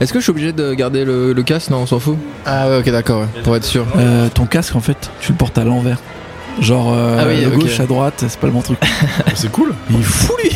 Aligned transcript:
Est-ce 0.00 0.12
que 0.12 0.18
je 0.18 0.24
suis 0.24 0.30
obligé 0.30 0.52
de 0.52 0.74
garder 0.74 1.04
le, 1.04 1.32
le 1.32 1.42
casque 1.42 1.70
Non, 1.70 1.78
on 1.78 1.86
s'en 1.86 1.98
fout. 1.98 2.16
Ah 2.44 2.68
ouais, 2.68 2.78
ok, 2.78 2.90
d'accord, 2.90 3.22
ouais, 3.22 3.42
pour 3.42 3.56
être 3.56 3.64
sûr. 3.64 3.86
Euh, 3.96 4.28
ton 4.32 4.44
casque, 4.44 4.76
en 4.76 4.80
fait, 4.80 5.10
tu 5.20 5.32
le 5.32 5.38
portes 5.38 5.56
à 5.56 5.64
l'envers. 5.64 5.98
Genre, 6.60 6.92
euh, 6.92 7.16
Ah 7.18 7.24
oui, 7.26 7.42
de 7.42 7.46
ok. 7.48 7.60
gauche 7.62 7.80
à 7.80 7.86
droite, 7.86 8.14
c'est 8.28 8.38
pas 8.38 8.46
le 8.46 8.52
bon 8.52 8.60
truc. 8.62 8.78
C'est 9.34 9.50
cool. 9.50 9.74
Il 9.90 9.96
est 9.96 10.02
fou, 10.02 10.32
lui 10.42 10.50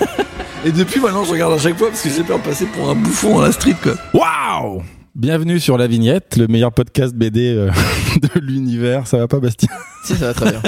Et 0.64 0.72
depuis, 0.72 1.00
maintenant, 1.00 1.24
je 1.24 1.30
regarde 1.32 1.52
à 1.52 1.58
chaque 1.58 1.76
fois 1.78 1.88
parce 1.88 2.02
que 2.02 2.08
j'ai 2.10 2.22
peur 2.24 2.38
de 2.38 2.44
passer 2.44 2.66
pour 2.66 2.88
un 2.90 2.94
bouffon 2.94 3.40
à 3.40 3.46
la 3.46 3.52
street, 3.52 3.76
quoi. 3.82 3.94
Waouh 4.14 4.82
Bienvenue 5.14 5.60
sur 5.60 5.76
La 5.76 5.86
Vignette, 5.88 6.36
le 6.36 6.46
meilleur 6.46 6.72
podcast 6.72 7.14
BD 7.14 7.54
euh, 7.54 7.70
de 8.22 8.40
l'univers. 8.40 9.06
Ça 9.06 9.18
va 9.18 9.28
pas, 9.28 9.38
Bastien? 9.40 9.68
Si, 10.04 10.14
ça 10.16 10.26
va 10.28 10.34
très 10.34 10.50
bien. 10.50 10.60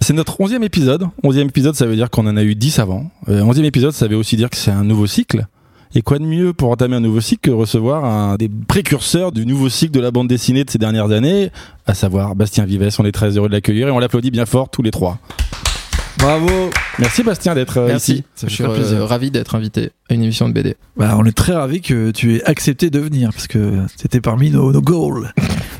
C'est 0.00 0.12
notre 0.14 0.40
onzième 0.40 0.62
épisode. 0.62 1.06
Onzième 1.22 1.48
épisode, 1.48 1.74
ça 1.74 1.84
veut 1.86 1.96
dire 1.96 2.08
qu'on 2.08 2.26
en 2.26 2.36
a 2.36 2.42
eu 2.44 2.54
dix 2.54 2.78
avant. 2.78 3.10
Euh, 3.28 3.42
onzième 3.42 3.66
épisode, 3.66 3.92
ça 3.92 4.06
veut 4.06 4.16
aussi 4.16 4.36
dire 4.36 4.48
que 4.50 4.56
c'est 4.56 4.70
un 4.70 4.84
nouveau 4.84 5.06
cycle. 5.06 5.46
Et 5.94 6.00
quoi 6.02 6.18
de 6.18 6.24
mieux 6.24 6.52
pour 6.54 6.70
entamer 6.70 6.96
un 6.96 7.00
nouveau 7.00 7.20
cycle 7.20 7.50
que 7.50 7.54
recevoir 7.54 8.04
un 8.04 8.36
des 8.36 8.48
précurseurs 8.48 9.30
du 9.30 9.44
nouveau 9.44 9.68
cycle 9.68 9.92
de 9.92 10.00
la 10.00 10.10
bande 10.10 10.26
dessinée 10.28 10.64
de 10.64 10.70
ces 10.70 10.78
dernières 10.78 11.10
années, 11.10 11.50
à 11.86 11.92
savoir 11.94 12.34
Bastien 12.34 12.64
Vives. 12.64 12.88
On 12.98 13.04
est 13.04 13.12
très 13.12 13.36
heureux 13.36 13.48
de 13.48 13.52
l'accueillir 13.52 13.88
et 13.88 13.90
on 13.90 13.98
l'applaudit 13.98 14.30
bien 14.30 14.46
fort 14.46 14.70
tous 14.70 14.80
les 14.82 14.90
trois. 14.90 15.18
Bravo 16.18 16.70
Merci 16.98 17.22
Bastien 17.22 17.54
d'être 17.54 17.78
euh, 17.78 17.88
Merci. 17.88 18.12
ici. 18.12 18.24
Ça 18.34 18.46
je 18.46 18.54
suis 18.54 18.64
euh, 18.64 18.74
plaisir. 18.74 19.06
ravi 19.06 19.30
d'être 19.30 19.54
invité 19.54 19.90
à 20.08 20.14
une 20.14 20.22
émission 20.22 20.48
de 20.48 20.54
BD. 20.54 20.76
Bah, 20.96 21.16
on 21.18 21.24
est 21.26 21.36
très 21.36 21.52
ravis 21.52 21.80
que 21.80 22.10
tu 22.10 22.36
aies 22.36 22.44
accepté 22.44 22.90
de 22.90 22.98
venir 22.98 23.30
parce 23.32 23.46
que 23.48 23.80
c'était 23.96 24.20
parmi 24.20 24.50
nos, 24.50 24.72
nos 24.72 24.80
goals. 24.82 25.32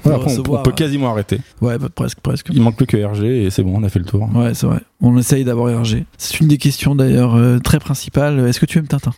Après, 0.04 0.36
on- 0.38 0.42
peut 0.42 0.70
euh, 0.70 0.72
quasiment 0.72 1.10
arrêter. 1.10 1.38
Ouais, 1.60 1.78
bah, 1.78 1.88
presque, 1.94 2.18
presque. 2.20 2.48
Il 2.52 2.60
manque 2.60 2.76
plus 2.76 2.86
que 2.86 2.96
RG 3.02 3.44
et 3.44 3.50
c'est 3.50 3.62
bon, 3.62 3.74
on 3.76 3.84
a 3.84 3.88
fait 3.88 4.00
le 4.00 4.04
tour. 4.04 4.28
Ouais, 4.34 4.52
c'est 4.52 4.66
vrai. 4.66 4.80
On 5.00 5.16
essaye 5.16 5.44
d'avoir 5.44 5.80
RG. 5.80 6.04
C'est 6.18 6.40
une 6.40 6.48
des 6.48 6.58
questions 6.58 6.94
d'ailleurs 6.96 7.34
euh, 7.36 7.58
très 7.60 7.78
principales. 7.78 8.40
Est-ce 8.48 8.58
que 8.60 8.66
tu 8.66 8.78
aimes 8.78 8.88
Tintin? 8.88 9.12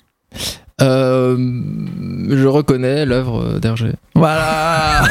Euh, 0.82 1.36
je 2.30 2.46
reconnais 2.46 3.06
l'œuvre 3.06 3.60
d'Hergé. 3.60 3.90
Voilà 4.16 5.02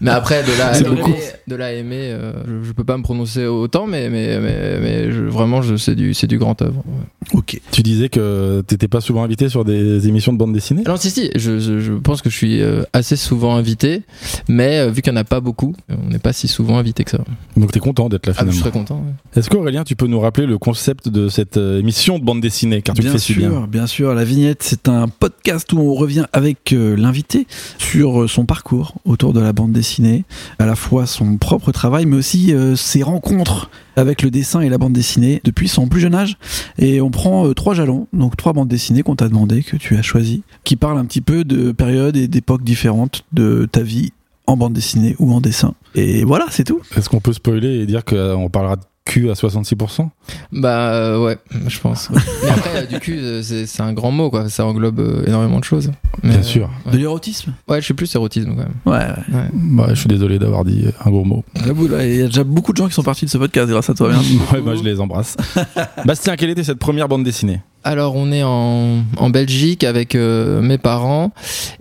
Mais 0.00 0.10
après, 0.10 0.42
de 0.42 0.56
là 0.58 0.78
aimer, 0.78 1.14
de 1.48 1.56
là 1.56 1.66
à 1.66 1.72
aimer 1.72 2.10
euh, 2.12 2.32
je, 2.46 2.68
je 2.68 2.72
peux 2.72 2.84
pas 2.84 2.96
me 2.96 3.02
prononcer 3.02 3.46
autant, 3.46 3.86
mais, 3.86 4.08
mais, 4.10 4.38
mais, 4.40 4.78
mais 4.80 5.12
je- 5.12 5.20
vraiment, 5.24 5.62
je- 5.62 5.76
c'est 5.76 5.94
du, 5.94 6.14
c'est 6.14 6.26
du 6.26 6.38
grand 6.38 6.60
œuvre. 6.62 6.82
ouais. 6.86 7.38
Ok. 7.38 7.60
Tu 7.72 7.82
disais 7.82 8.08
que 8.08 8.62
t'étais 8.66 8.88
pas 8.88 9.00
souvent 9.00 9.22
invité 9.24 9.48
sur 9.48 9.64
des 9.64 10.06
émissions 10.08 10.32
de 10.32 10.38
bande 10.38 10.52
dessinée? 10.52 10.82
Alors, 10.84 10.98
si, 10.98 11.10
si, 11.10 11.30
je, 11.34 11.58
je, 11.58 11.78
je 11.80 11.92
pense 11.92 12.22
que 12.22 12.30
je 12.30 12.36
suis 12.36 12.60
euh, 12.62 12.82
assez 12.92 13.16
souvent 13.16 13.54
invité, 13.56 14.02
mais 14.48 14.78
euh, 14.80 14.90
vu 14.90 15.02
qu'il 15.02 15.12
n'y 15.12 15.18
en 15.18 15.22
a 15.22 15.24
pas 15.24 15.40
beaucoup, 15.40 15.74
on 15.88 16.10
n'est 16.10 16.18
pas 16.18 16.32
si 16.32 16.46
souvent 16.48 16.78
invité 16.78 17.04
que 17.04 17.10
ça. 17.10 17.18
Donc 17.56 17.72
t'es 17.72 17.80
content 17.80 18.08
d'être 18.08 18.26
là 18.26 18.34
Ah, 18.36 18.44
mais 18.44 18.50
je 18.52 18.56
finalement. 18.58 18.72
serais 18.72 18.78
content. 18.94 19.04
ouais. 19.04 19.38
Est-ce 19.40 19.50
qu'Aurélien, 19.50 19.84
tu 19.84 19.96
peux 19.96 20.06
nous 20.06 20.20
rappeler 20.20 20.46
le 20.46 20.58
concept 20.58 21.08
de 21.08 21.28
cette 21.28 21.56
émission 21.56 22.18
de 22.18 22.24
bande 22.24 22.40
dessinée? 22.40 22.82
Car 22.82 22.94
tu 22.94 23.02
bien 23.02 23.12
le 23.12 23.18
fais 23.18 23.24
si 23.24 23.32
sûr, 23.34 23.48
bien. 23.50 23.66
bien 23.68 23.86
sûr. 23.86 24.11
La 24.14 24.24
vignette, 24.24 24.62
c'est 24.62 24.88
un 24.88 25.08
podcast 25.08 25.72
où 25.72 25.78
on 25.78 25.94
revient 25.94 26.26
avec 26.32 26.72
euh, 26.72 26.96
l'invité 26.96 27.46
sur 27.78 28.22
euh, 28.22 28.28
son 28.28 28.44
parcours 28.44 28.94
autour 29.04 29.32
de 29.32 29.40
la 29.40 29.52
bande 29.52 29.72
dessinée, 29.72 30.24
à 30.58 30.66
la 30.66 30.76
fois 30.76 31.06
son 31.06 31.38
propre 31.38 31.72
travail, 31.72 32.04
mais 32.04 32.16
aussi 32.16 32.54
euh, 32.54 32.76
ses 32.76 33.02
rencontres 33.02 33.70
avec 33.96 34.22
le 34.22 34.30
dessin 34.30 34.60
et 34.60 34.68
la 34.68 34.76
bande 34.76 34.92
dessinée 34.92 35.40
depuis 35.44 35.66
son 35.66 35.88
plus 35.88 36.00
jeune 36.00 36.14
âge. 36.14 36.36
Et 36.78 37.00
on 37.00 37.10
prend 37.10 37.52
trois 37.54 37.74
jalons, 37.74 38.06
donc 38.12 38.36
trois 38.36 38.52
bandes 38.52 38.68
dessinées 38.68 39.02
qu'on 39.02 39.16
t'a 39.16 39.28
demandé, 39.28 39.62
que 39.62 39.76
tu 39.76 39.96
as 39.96 40.02
choisies, 40.02 40.42
qui 40.64 40.76
parlent 40.76 40.98
un 40.98 41.06
petit 41.06 41.22
peu 41.22 41.44
de 41.44 41.72
périodes 41.72 42.16
et 42.16 42.28
d'époques 42.28 42.64
différentes 42.64 43.24
de 43.32 43.66
ta 43.70 43.82
vie 43.82 44.12
en 44.46 44.56
bande 44.56 44.74
dessinée 44.74 45.16
ou 45.18 45.32
en 45.32 45.40
dessin. 45.40 45.74
Et 45.94 46.24
voilà, 46.24 46.46
c'est 46.50 46.64
tout. 46.64 46.80
Est-ce 46.96 47.08
qu'on 47.08 47.20
peut 47.20 47.32
spoiler 47.32 47.80
et 47.80 47.86
dire 47.86 48.04
qu'on 48.04 48.48
parlera 48.50 48.76
de 48.76 48.82
cul 49.04 49.30
à 49.30 49.34
66% 49.34 50.08
Bah 50.52 50.92
euh, 50.92 51.24
ouais, 51.24 51.38
je 51.66 51.78
pense. 51.80 52.08
ouais. 52.10 52.20
Mais 52.44 52.50
après, 52.50 52.76
euh, 52.76 52.86
du 52.86 53.00
coup, 53.00 53.10
euh, 53.10 53.42
c'est 53.42 53.66
c'est 53.66 53.82
un 53.82 53.92
grand 53.92 54.10
mot, 54.10 54.30
quoi. 54.30 54.48
Ça 54.48 54.64
englobe 54.64 55.00
euh, 55.00 55.24
énormément 55.26 55.58
de 55.58 55.64
choses. 55.64 55.90
Mais, 56.22 56.30
Bien 56.30 56.38
euh, 56.38 56.42
sûr. 56.42 56.70
De 56.90 56.96
l'érotisme? 56.96 57.52
Ouais, 57.68 57.80
je 57.80 57.84
suis 57.84 57.94
plus 57.94 58.14
érotisme 58.14 58.50
quand 58.50 58.62
même. 58.62 58.74
Ouais, 58.86 58.92
ouais. 59.34 59.38
Ouais. 59.40 59.48
Bah, 59.52 59.86
je 59.90 59.94
suis 59.94 60.08
désolé 60.08 60.38
d'avoir 60.38 60.64
dit 60.64 60.86
un 61.04 61.10
gros 61.10 61.24
mot. 61.24 61.44
Il 61.56 62.14
y 62.16 62.22
a 62.22 62.26
déjà 62.26 62.44
beaucoup 62.44 62.72
de 62.72 62.76
gens 62.78 62.86
qui 62.88 62.94
sont 62.94 63.02
partis 63.02 63.24
de 63.24 63.30
ce 63.30 63.38
podcast 63.38 63.68
grâce 63.68 63.90
à 63.90 63.94
toi. 63.94 64.08
Merci. 64.10 64.38
ouais, 64.52 64.60
bah, 64.60 64.74
je 64.76 64.82
les 64.82 65.00
embrasse. 65.00 65.36
Bastien, 66.04 66.36
quelle 66.36 66.50
était 66.50 66.64
cette 66.64 66.78
première 66.78 67.08
bande 67.08 67.24
dessinée? 67.24 67.60
Alors, 67.84 68.14
on 68.16 68.30
est 68.30 68.42
en, 68.44 69.02
en 69.16 69.30
Belgique 69.30 69.82
avec 69.82 70.14
euh, 70.14 70.60
mes 70.62 70.78
parents 70.78 71.32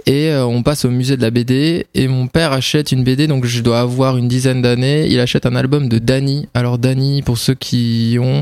et 0.07 0.29
euh, 0.29 0.45
on 0.45 0.63
passe 0.63 0.83
au 0.85 0.89
musée 0.89 1.15
de 1.15 1.21
la 1.21 1.29
BD. 1.29 1.85
Et 1.93 2.07
mon 2.07 2.27
père 2.27 2.53
achète 2.53 2.91
une 2.91 3.03
BD, 3.03 3.27
donc 3.27 3.45
je 3.45 3.61
dois 3.61 3.79
avoir 3.81 4.17
une 4.17 4.27
dizaine 4.27 4.61
d'années. 4.61 5.07
Il 5.07 5.19
achète 5.19 5.45
un 5.45 5.55
album 5.55 5.89
de 5.89 5.99
Danny. 5.99 6.47
Alors, 6.53 6.77
Danny, 6.79 7.21
pour 7.21 7.37
ceux 7.37 7.53
qui 7.53 8.17
ont, 8.19 8.41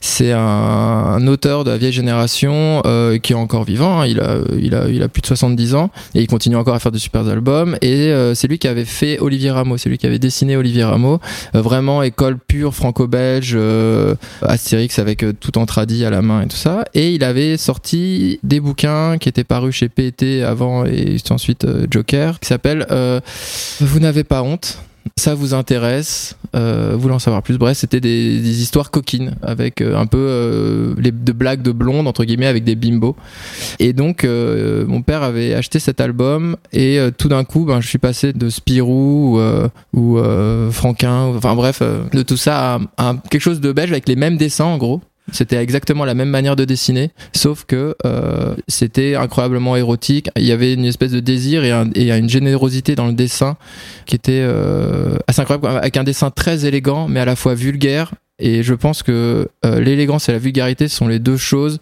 c'est 0.00 0.32
un, 0.32 0.38
un 0.38 1.26
auteur 1.26 1.64
de 1.64 1.70
la 1.70 1.76
vieille 1.76 1.92
génération 1.92 2.80
euh, 2.86 3.18
qui 3.18 3.32
est 3.32 3.36
encore 3.36 3.64
vivant. 3.64 4.00
hein. 4.00 4.06
Il, 4.06 4.20
a, 4.20 4.38
il, 4.58 4.74
a, 4.74 4.88
il 4.88 5.02
a 5.02 5.08
plus 5.08 5.20
de 5.20 5.26
70 5.26 5.74
ans 5.74 5.90
et 6.14 6.20
il 6.22 6.26
continue 6.26 6.56
encore 6.56 6.74
à 6.74 6.78
faire 6.78 6.92
de 6.92 6.98
super 6.98 7.26
albums. 7.28 7.76
Et 7.82 8.08
euh, 8.08 8.34
c'est 8.34 8.48
lui 8.48 8.58
qui 8.58 8.68
avait 8.68 8.84
fait 8.86 9.18
Olivier 9.18 9.50
Rameau, 9.50 9.76
c'est 9.76 9.90
lui 9.90 9.98
qui 9.98 10.06
avait 10.06 10.18
dessiné 10.18 10.56
Olivier 10.56 10.84
Rameau. 10.84 11.20
Euh, 11.54 11.60
vraiment 11.60 12.02
école 12.02 12.38
pure 12.38 12.74
franco-belge, 12.74 13.52
euh, 13.54 14.14
Astérix 14.42 14.98
avec 14.98 15.24
tout 15.40 15.58
en 15.58 15.66
tradi 15.66 16.04
à 16.04 16.10
la 16.10 16.22
main 16.22 16.42
et 16.42 16.46
tout 16.48 16.56
ça. 16.56 16.84
Et 16.94 17.14
il 17.14 17.24
avait 17.24 17.56
sorti 17.56 18.38
des 18.42 18.60
bouquins 18.60 19.18
qui 19.18 19.28
étaient 19.28 19.44
parus 19.44 19.74
chez 19.74 19.88
PET 19.88 20.42
avant 20.42 20.84
et 20.84 21.16
ensuite 21.30 21.64
euh, 21.64 21.86
Joker, 21.90 22.38
qui 22.40 22.48
s'appelle 22.48 22.86
euh, 22.90 23.20
Vous 23.80 23.98
n'avez 23.98 24.24
pas 24.24 24.42
honte. 24.42 24.78
Ça 25.16 25.34
vous 25.34 25.54
intéresse, 25.54 26.36
euh, 26.56 26.98
en 26.98 27.18
savoir 27.18 27.42
plus. 27.42 27.58
Bref, 27.58 27.76
c'était 27.76 28.00
des, 28.00 28.62
histoires 28.62 28.90
coquines 28.90 29.36
avec 29.42 29.80
euh, 29.80 29.96
un 29.96 30.06
peu 30.06 30.18
euh, 30.18 30.94
les, 30.98 31.12
de 31.12 31.32
blagues 31.32 31.62
de 31.62 31.72
blonde 31.72 32.08
entre 32.08 32.24
guillemets 32.24 32.46
avec 32.46 32.64
des 32.64 32.74
bimbos. 32.74 33.14
Et 33.78 33.92
donc, 33.92 34.24
mon 34.24 35.02
père 35.02 35.22
avait 35.22 35.54
acheté 35.54 35.78
cet 35.78 36.00
album 36.00 36.56
et 36.72 36.98
tout 37.18 37.28
d'un 37.28 37.44
coup, 37.44 37.64
ben, 37.64 37.80
je 37.80 37.88
suis 37.88 37.98
passé 37.98 38.32
de 38.32 38.48
Spirou 38.48 39.40
ou 39.92 40.18
Franquin, 40.70 41.24
enfin 41.36 41.54
bref, 41.54 41.82
de 41.82 42.22
tout 42.22 42.36
ça 42.36 42.80
à 42.96 43.14
quelque 43.30 43.42
chose 43.42 43.60
de 43.60 43.72
belge 43.72 43.92
avec 43.92 44.08
les 44.08 44.16
mêmes 44.16 44.36
dessins 44.36 44.64
en 44.64 44.78
gros. 44.78 45.00
C'était 45.32 45.56
exactement 45.56 46.04
la 46.04 46.14
même 46.14 46.28
manière 46.28 46.54
de 46.54 46.64
dessiner, 46.66 47.10
sauf 47.32 47.64
que 47.64 47.96
euh, 48.04 48.54
c'était 48.68 49.14
incroyablement 49.14 49.74
érotique. 49.74 50.28
Il 50.36 50.44
y 50.44 50.52
avait 50.52 50.74
une 50.74 50.84
espèce 50.84 51.12
de 51.12 51.20
désir 51.20 51.64
et, 51.64 51.70
un- 51.72 51.90
et 51.94 52.12
une 52.12 52.28
générosité 52.28 52.94
dans 52.94 53.06
le 53.06 53.14
dessin 53.14 53.56
qui 54.06 54.14
était 54.16 54.42
euh, 54.42 55.16
assez 55.26 55.40
incroyable, 55.40 55.66
avec 55.66 55.96
un 55.96 56.04
dessin 56.04 56.30
très 56.30 56.66
élégant, 56.66 57.08
mais 57.08 57.20
à 57.20 57.24
la 57.24 57.36
fois 57.36 57.54
vulgaire. 57.54 58.12
Et 58.40 58.64
je 58.64 58.74
pense 58.74 59.02
que 59.04 59.48
euh, 59.64 59.80
l'élégance 59.80 60.28
et 60.28 60.32
la 60.32 60.38
vulgarité 60.38 60.88
sont 60.88 61.06
les 61.06 61.20
deux 61.20 61.36
choses 61.36 61.78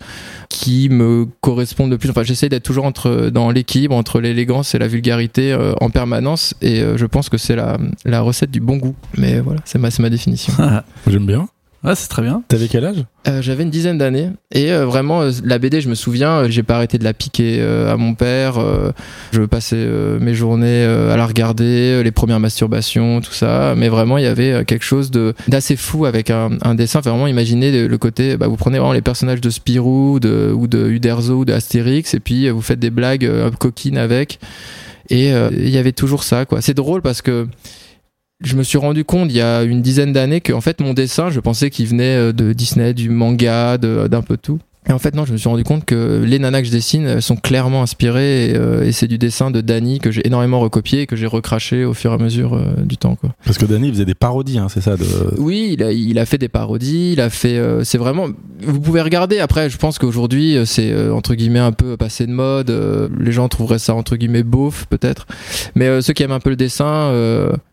qui 0.51 0.89
me 0.91 1.27
correspondent 1.41 1.91
le 1.91 1.97
plus. 1.99 2.11
Enfin, 2.11 2.25
j'essaie 2.25 2.51
d'être 2.51 2.63
toujours 2.63 2.85
entre, 2.85 3.31
dans 3.33 3.51
l'équilibre 3.51 3.97
entre 3.97 4.21
l'élégance 4.21 4.75
et 4.75 4.79
la 4.79 4.87
vulgarité 4.87 5.53
euh, 5.53 5.73
en 5.81 5.89
permanence. 5.89 6.55
Et 6.61 6.81
euh, 6.81 6.99
je 6.99 7.07
pense 7.07 7.31
que 7.31 7.39
c'est 7.39 7.57
la, 7.57 7.79
la 8.05 8.21
recette 8.21 8.51
du 8.51 8.61
bon 8.61 8.77
goût. 8.77 8.95
Mais 9.17 9.41
voilà, 9.41 9.61
c'est 9.65 9.79
ma, 9.79 9.89
ma 9.99 10.11
définition. 10.11 10.53
J'aime 11.07 11.25
bien. 11.27 11.49
Ouais, 11.85 11.95
c'est 11.95 12.09
très 12.09 12.23
bien. 12.23 12.43
T'avais 12.49 12.69
quel 12.69 12.85
âge? 12.85 13.05
Euh, 13.29 13.41
J'avais 13.43 13.63
une 13.63 13.71
dizaine 13.71 13.99
d'années 13.99 14.31
et 14.53 14.73
euh, 14.73 14.85
vraiment 14.85 15.23
euh, 15.23 15.31
la 15.45 15.59
BD, 15.59 15.81
je 15.81 15.89
me 15.89 15.95
souviens, 15.95 16.31
euh, 16.39 16.47
j'ai 16.51 16.63
pas 16.63 16.75
arrêté 16.77 16.99
de 16.99 17.05
la 17.05 17.15
piquer 17.15 17.59
euh, 17.61 17.93
à 17.93 17.97
mon 17.97 18.15
père. 18.15 18.59
euh, 18.59 18.91
je 19.33 19.43
passais 19.43 19.77
euh, 19.79 20.19
mes 20.19 20.35
journées 20.35 20.85
euh, 20.85 21.13
à 21.13 21.17
la 21.17 21.27
regarder, 21.27 21.65
euh, 21.99 22.03
les 22.03 22.11
premières 22.11 22.41
masturbations, 22.41 23.21
tout 23.21 23.33
ça. 23.33 23.75
Mais 23.77 23.89
vraiment, 23.89 24.19
il 24.19 24.25
y 24.25 24.27
avait 24.29 24.53
euh, 24.53 24.65
quelque 24.65 24.85
chose 24.85 25.11
de 25.11 25.35
d'assez 25.49 25.77
fou 25.77 26.05
avec 26.07 26.31
un, 26.31 26.51
un 26.63 26.75
dessin. 26.75 26.99
Enfin, 26.99 27.11
vraiment, 27.11 27.27
imaginez 27.27 27.71
le, 27.71 27.87
le 27.87 27.99
côté. 27.99 28.37
Bah, 28.37 28.49
vous 28.49 28.57
prenez 28.57 28.79
vraiment 28.79 28.93
les 28.93 29.03
personnages 29.03 29.41
de 29.41 29.51
Spirou, 29.51 30.19
de, 30.21 30.53
ou 30.55 30.67
de 30.67 30.89
Uderzo, 30.89 31.35
ou 31.39 31.45
de 31.45 31.53
Astérix, 31.53 32.15
et 32.15 32.21
puis 32.21 32.47
euh, 32.49 32.53
vous 32.53 32.63
faites 32.63 32.81
des 32.81 32.91
blagues 32.91 33.25
euh, 33.25 33.51
coquines 33.51 33.99
avec. 33.99 34.41
Et 35.11 35.33
euh, 35.33 35.51
il 35.53 35.69
y 35.69 35.79
avait 35.79 35.93
toujours 35.93 36.23
ça, 36.25 36.45
quoi. 36.47 36.61
C'est 36.63 36.75
drôle 36.75 37.03
parce 37.03 37.23
que 37.23 37.47
je 38.45 38.57
me 38.57 38.63
suis 38.63 38.79
rendu 38.79 39.05
compte 39.05 39.31
il 39.31 39.37
y 39.37 39.41
a 39.41 39.63
une 39.63 39.83
dizaine 39.83 40.13
d'années 40.13 40.41
que 40.41 40.53
en 40.53 40.61
fait 40.61 40.81
mon 40.81 40.95
dessin, 40.95 41.31
je 41.31 41.41
pensais 41.41 41.71
qu'il 41.71 41.87
venait 41.87 42.17
euh, 42.17 42.33
de 42.33 42.53
Disney, 42.53 42.95
du 42.95 43.09
manga, 43.09 43.79
d'un 43.79 44.23
peu 44.23 44.37
tout. 44.37 44.61
Et 44.89 44.93
en 44.93 44.99
fait 44.99 45.15
non, 45.15 45.25
je 45.25 45.33
me 45.33 45.37
suis 45.37 45.49
rendu 45.49 45.63
compte 45.63 45.85
que 45.85 46.25
les 46.27 46.39
nanas 46.41 46.63
que 46.63 46.67
je 46.67 46.73
dessine 46.73 47.21
sont 47.21 47.37
clairement 47.37 47.83
inspirées 47.83 48.51
et, 48.51 48.57
euh, 48.57 48.83
et 48.85 48.91
c'est 48.91 49.07
du 49.07 49.17
dessin 49.17 49.53
de 49.53 49.61
Danny 49.61 50.01
que 50.01 50.11
j'ai 50.11 50.27
énormément 50.27 50.59
recopié 50.59 51.03
et 51.03 51.07
que 51.07 51.15
j'ai 51.15 51.29
recraché 51.29 51.85
au 51.85 51.95
fur 51.95 52.11
et 52.11 52.15
à 52.15 52.19
mesure 52.19 52.55
euh, 52.55 52.83
du 52.85 52.97
temps 52.97 53.15
quoi. 53.15 53.31
Parce 53.45 53.59
que 53.59 53.65
Danny 53.65 53.91
faisait 53.91 54.05
des 54.05 54.15
parodies, 54.17 54.59
hein, 54.59 54.67
c'est 54.69 54.81
ça 54.81 54.97
de... 54.97 55.05
Oui, 55.39 55.71
il 55.75 55.83
a, 55.85 55.93
il 55.93 56.19
a 56.19 56.27
fait 56.27 56.39
des 56.39 56.49
parodies, 56.49 57.13
il 57.13 57.21
a 57.21 57.31
fait. 57.31 57.59
euh, 57.59 57.85
c'est 57.85 57.99
vraiment. 57.99 58.27
Vous 58.65 58.81
pouvez 58.81 59.03
regarder. 59.03 59.39
Après, 59.39 59.71
je 59.71 59.77
pense 59.77 59.99
qu'aujourd'hui, 59.99 60.57
c'est 60.67 60.95
entre 61.11 61.35
guillemets 61.35 61.59
un 61.59 61.73
peu 61.73 61.97
passé 61.97 62.27
de 62.27 62.33
mode. 62.33 62.71
les 63.19 63.33
gens 63.33 63.49
trouveraient 63.49 63.81
ça 63.81 63.95
entre 63.95 64.15
guillemets 64.17 64.45
beauf, 64.45 64.87
peut-être. 64.89 65.27
Mais 65.75 66.01
ceux 66.01 66.13
qui 66.13 66.23
aiment 66.23 66.33
un 66.33 66.39
peu 66.39 66.51
le 66.51 66.57
dessin, 66.57 67.13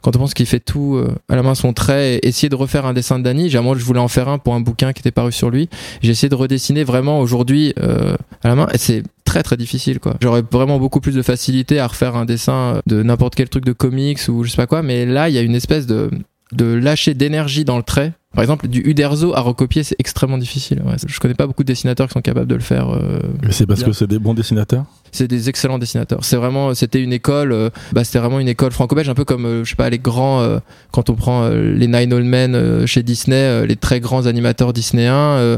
quand 0.02 0.16
on 0.16 0.20
pense 0.20 0.34
qu'il 0.34 0.48
fait 0.48 0.60
tout 0.60 1.00
à 1.28 1.36
la 1.36 1.44
main 1.44 1.54
son 1.54 1.74
trait, 1.74 2.16
et 2.16 2.28
essayer 2.28 2.50
de 2.50 2.56
refaire 2.56 2.88
un 2.88 2.94
dessin 2.94 3.20
de 3.20 3.24
Danny. 3.24 3.50
J'ai 3.50 3.60
moi, 3.60 3.76
je 3.78 3.84
voulais 3.84 4.00
en 4.00 4.08
faire 4.08 4.30
un 4.30 4.40
pour 4.40 4.56
un 4.56 4.62
bouquin 4.62 4.94
qui 4.94 5.02
était 5.02 5.12
paru 5.12 5.32
sur 5.32 5.52
lui. 5.52 5.70
J'ai 6.02 6.12
essayé 6.12 6.30
de 6.30 6.36
redessiner 6.36 6.84
vraiment 6.84 6.99
aujourd'hui 7.08 7.74
euh, 7.80 8.16
à 8.44 8.48
la 8.50 8.56
main. 8.56 8.68
Et 8.74 8.78
c'est 8.78 9.04
très 9.26 9.44
très 9.44 9.58
difficile 9.58 10.00
quoi. 10.00 10.16
J'aurais 10.22 10.44
vraiment 10.52 10.80
beaucoup 10.80 11.00
plus 11.00 11.14
de 11.16 11.22
facilité 11.22 11.80
à 11.80 11.88
refaire 11.88 12.16
un 12.16 12.26
dessin 12.26 12.82
de 12.88 13.04
n'importe 13.04 13.36
quel 13.36 13.50
truc 13.50 13.66
de 13.66 13.74
comics 13.74 14.20
ou 14.28 14.44
je 14.44 14.50
sais 14.52 14.58
pas 14.58 14.68
quoi, 14.68 14.82
mais 14.82 15.06
là 15.06 15.30
il 15.30 15.36
y 15.36 15.38
a 15.38 15.42
une 15.42 15.56
espèce 15.56 15.86
de 15.88 16.10
de 16.52 16.66
lâcher 16.66 17.14
d'énergie 17.14 17.64
dans 17.64 17.78
le 17.78 17.84
trait. 17.84 18.14
Par 18.34 18.42
exemple, 18.44 18.68
du 18.68 18.82
Uderzo 18.82 19.36
à 19.36 19.40
recopier, 19.42 19.84
c'est 19.84 19.96
extrêmement 20.00 20.40
difficile. 20.40 20.82
Ouais, 20.84 20.96
je 21.06 21.20
connais 21.20 21.36
pas 21.36 21.46
beaucoup 21.46 21.62
de 21.64 21.68
dessinateurs 21.68 22.08
qui 22.08 22.14
sont 22.14 22.22
capables 22.22 22.48
de 22.48 22.56
le 22.56 22.62
faire. 22.62 22.90
euh. 22.90 23.20
Mais 23.44 23.52
c'est 23.52 23.68
parce 23.68 23.82
Bien. 23.82 23.90
que 23.90 23.94
c'est 23.94 24.08
des 24.08 24.18
bons 24.18 24.34
dessinateurs? 24.34 24.86
C'est 25.12 25.28
des 25.28 25.50
excellents 25.50 25.80
dessinateurs. 25.80 26.24
C'est 26.24 26.36
vraiment, 26.38 26.74
c'était 26.74 27.02
une 27.02 27.14
école, 27.14 27.52
euh, 27.52 27.70
bah, 27.94 28.04
c'était 28.04 28.20
vraiment 28.20 28.40
une 28.40 28.48
école 28.48 28.72
franco-belge, 28.72 29.10
un 29.10 29.14
peu 29.16 29.26
comme, 29.26 29.46
euh, 29.46 29.64
je 29.64 29.70
sais 29.72 29.76
pas, 29.76 29.90
les 29.90 30.00
grands, 30.00 30.42
euh, 30.42 30.60
quand 30.92 31.10
on 31.10 31.16
prend 31.16 31.50
les 31.50 31.88
Nine 31.88 32.14
Old 32.14 32.26
Men 32.26 32.86
chez 32.86 33.04
Disney, 33.04 33.66
les 33.66 33.76
très 33.76 34.00
grands 34.00 34.26
animateurs 34.26 34.74
disnéens, 34.74 35.14
euh, 35.16 35.58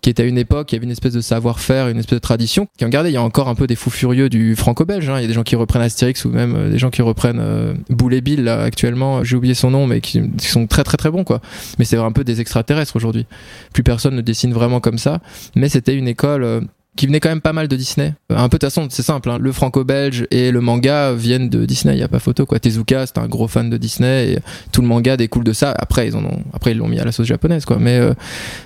qui 0.00 0.10
étaient 0.10 0.22
à 0.22 0.26
une 0.26 0.38
époque, 0.38 0.72
il 0.72 0.76
y 0.76 0.78
avait 0.78 0.84
une 0.86 0.92
espèce 0.92 1.12
de 1.12 1.20
savoir-faire, 1.20 1.88
une 1.88 1.98
espèce 1.98 2.16
de 2.16 2.20
tradition 2.20 2.66
qui 2.78 2.84
en 2.84 2.88
gardait. 2.88 3.10
Il 3.10 3.14
y 3.14 3.18
a 3.18 3.22
encore 3.22 3.48
un 3.48 3.54
peu 3.54 3.66
des 3.66 3.76
fous 3.76 3.90
furieux 3.90 4.28
du 4.28 4.56
franco-belge. 4.56 5.08
hein. 5.08 5.18
Il 5.18 5.22
y 5.22 5.24
a 5.24 5.28
des 5.28 5.34
gens 5.34 5.42
qui 5.42 5.56
reprennent 5.56 5.82
Astérix 5.82 6.24
ou 6.24 6.30
même 6.30 6.70
des 6.70 6.78
gens 6.78 6.90
qui 6.90 7.02
reprennent 7.02 7.40
euh, 7.40 7.74
Boule 7.90 8.14
et 8.14 8.20
Bill 8.20 8.44
là, 8.44 8.60
actuellement. 8.62 9.24
J'ai 9.24 9.36
oublié 9.36 9.54
son 9.54 9.70
nom, 9.70 9.86
mais 9.86 10.00
qui, 10.00 10.22
qui 10.36 10.46
sont 10.46 10.66
très 10.66 10.84
très 10.84 10.96
très 10.96 11.10
bons 11.10 11.24
quoi. 11.24 11.40
Mais 11.78 11.84
c'est 11.84 11.96
un 11.96 12.12
peu 12.12 12.24
des 12.24 12.40
extraterrestres 12.40 12.96
aujourd'hui. 12.96 13.26
Plus 13.72 13.82
personne 13.82 14.14
ne 14.16 14.20
dessine 14.20 14.52
vraiment 14.52 14.80
comme 14.80 14.98
ça. 14.98 15.20
Mais 15.54 15.68
c'était 15.68 15.94
une 15.94 16.08
école. 16.08 16.66
Qui 16.96 17.06
venait 17.06 17.18
quand 17.20 17.28
même 17.28 17.40
pas 17.40 17.52
mal 17.52 17.66
de 17.68 17.76
Disney. 17.76 18.14
Un 18.30 18.36
peu 18.36 18.42
de 18.42 18.48
toute 18.50 18.62
façon, 18.62 18.86
c'est 18.90 19.02
simple. 19.02 19.28
hein. 19.30 19.38
Le 19.40 19.50
franco-belge 19.52 20.26
et 20.30 20.50
le 20.50 20.60
manga 20.60 21.12
viennent 21.12 21.48
de 21.48 21.66
Disney. 21.66 21.96
Y 21.96 22.02
a 22.02 22.08
pas 22.08 22.20
photo 22.20 22.46
quoi. 22.46 22.58
Tezuka, 22.60 23.06
c'est 23.06 23.18
un 23.18 23.26
gros 23.26 23.48
fan 23.48 23.68
de 23.68 23.76
Disney 23.76 24.32
et 24.32 24.38
tout 24.72 24.80
le 24.80 24.86
manga 24.88 25.16
découle 25.16 25.44
de 25.44 25.52
ça. 25.52 25.74
Après, 25.78 26.06
ils 26.08 26.16
en 26.16 26.24
ont, 26.24 26.42
après 26.52 26.70
ils 26.72 26.78
l'ont 26.78 26.88
mis 26.88 27.00
à 27.00 27.04
la 27.04 27.12
sauce 27.12 27.26
japonaise 27.26 27.64
quoi. 27.64 27.78
Mais 27.80 27.98
euh, 27.98 28.14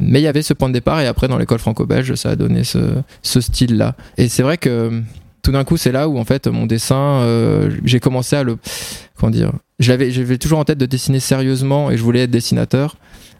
mais 0.01 0.21
y 0.21 0.27
avait 0.27 0.43
ce 0.43 0.53
point 0.53 0.69
de 0.69 0.75
départ 0.75 1.01
et 1.01 1.07
après 1.07 1.29
dans 1.29 1.39
l'école 1.39 1.59
franco-belge, 1.59 2.15
ça 2.17 2.31
a 2.31 2.37
donné 2.37 2.65
ce 2.65 2.79
ce 3.23 3.41
style 3.41 3.77
là. 3.77 3.95
Et 4.19 4.29
c'est 4.29 4.43
vrai 4.43 4.59
que 4.59 5.03
tout 5.43 5.53
d'un 5.53 5.65
coup, 5.65 5.77
c'est 5.79 5.93
là 5.93 6.09
où 6.09 6.19
en 6.19 6.25
fait 6.25 6.47
mon 6.49 6.67
dessin, 6.67 7.21
euh, 7.23 7.71
j'ai 7.85 8.01
commencé 8.01 8.37
à 8.37 8.43
le 8.43 8.59
comment 9.17 9.31
dire. 9.31 9.53
J'avais 9.79 10.39
toujours 10.39 10.59
en 10.59 10.65
tête 10.65 10.79
de 10.79 10.87
dessiner 10.87 11.21
sérieusement 11.21 11.91
et 11.91 11.97
je 11.97 12.03
voulais 12.03 12.23
être 12.25 12.31
dessinateur. 12.31 12.97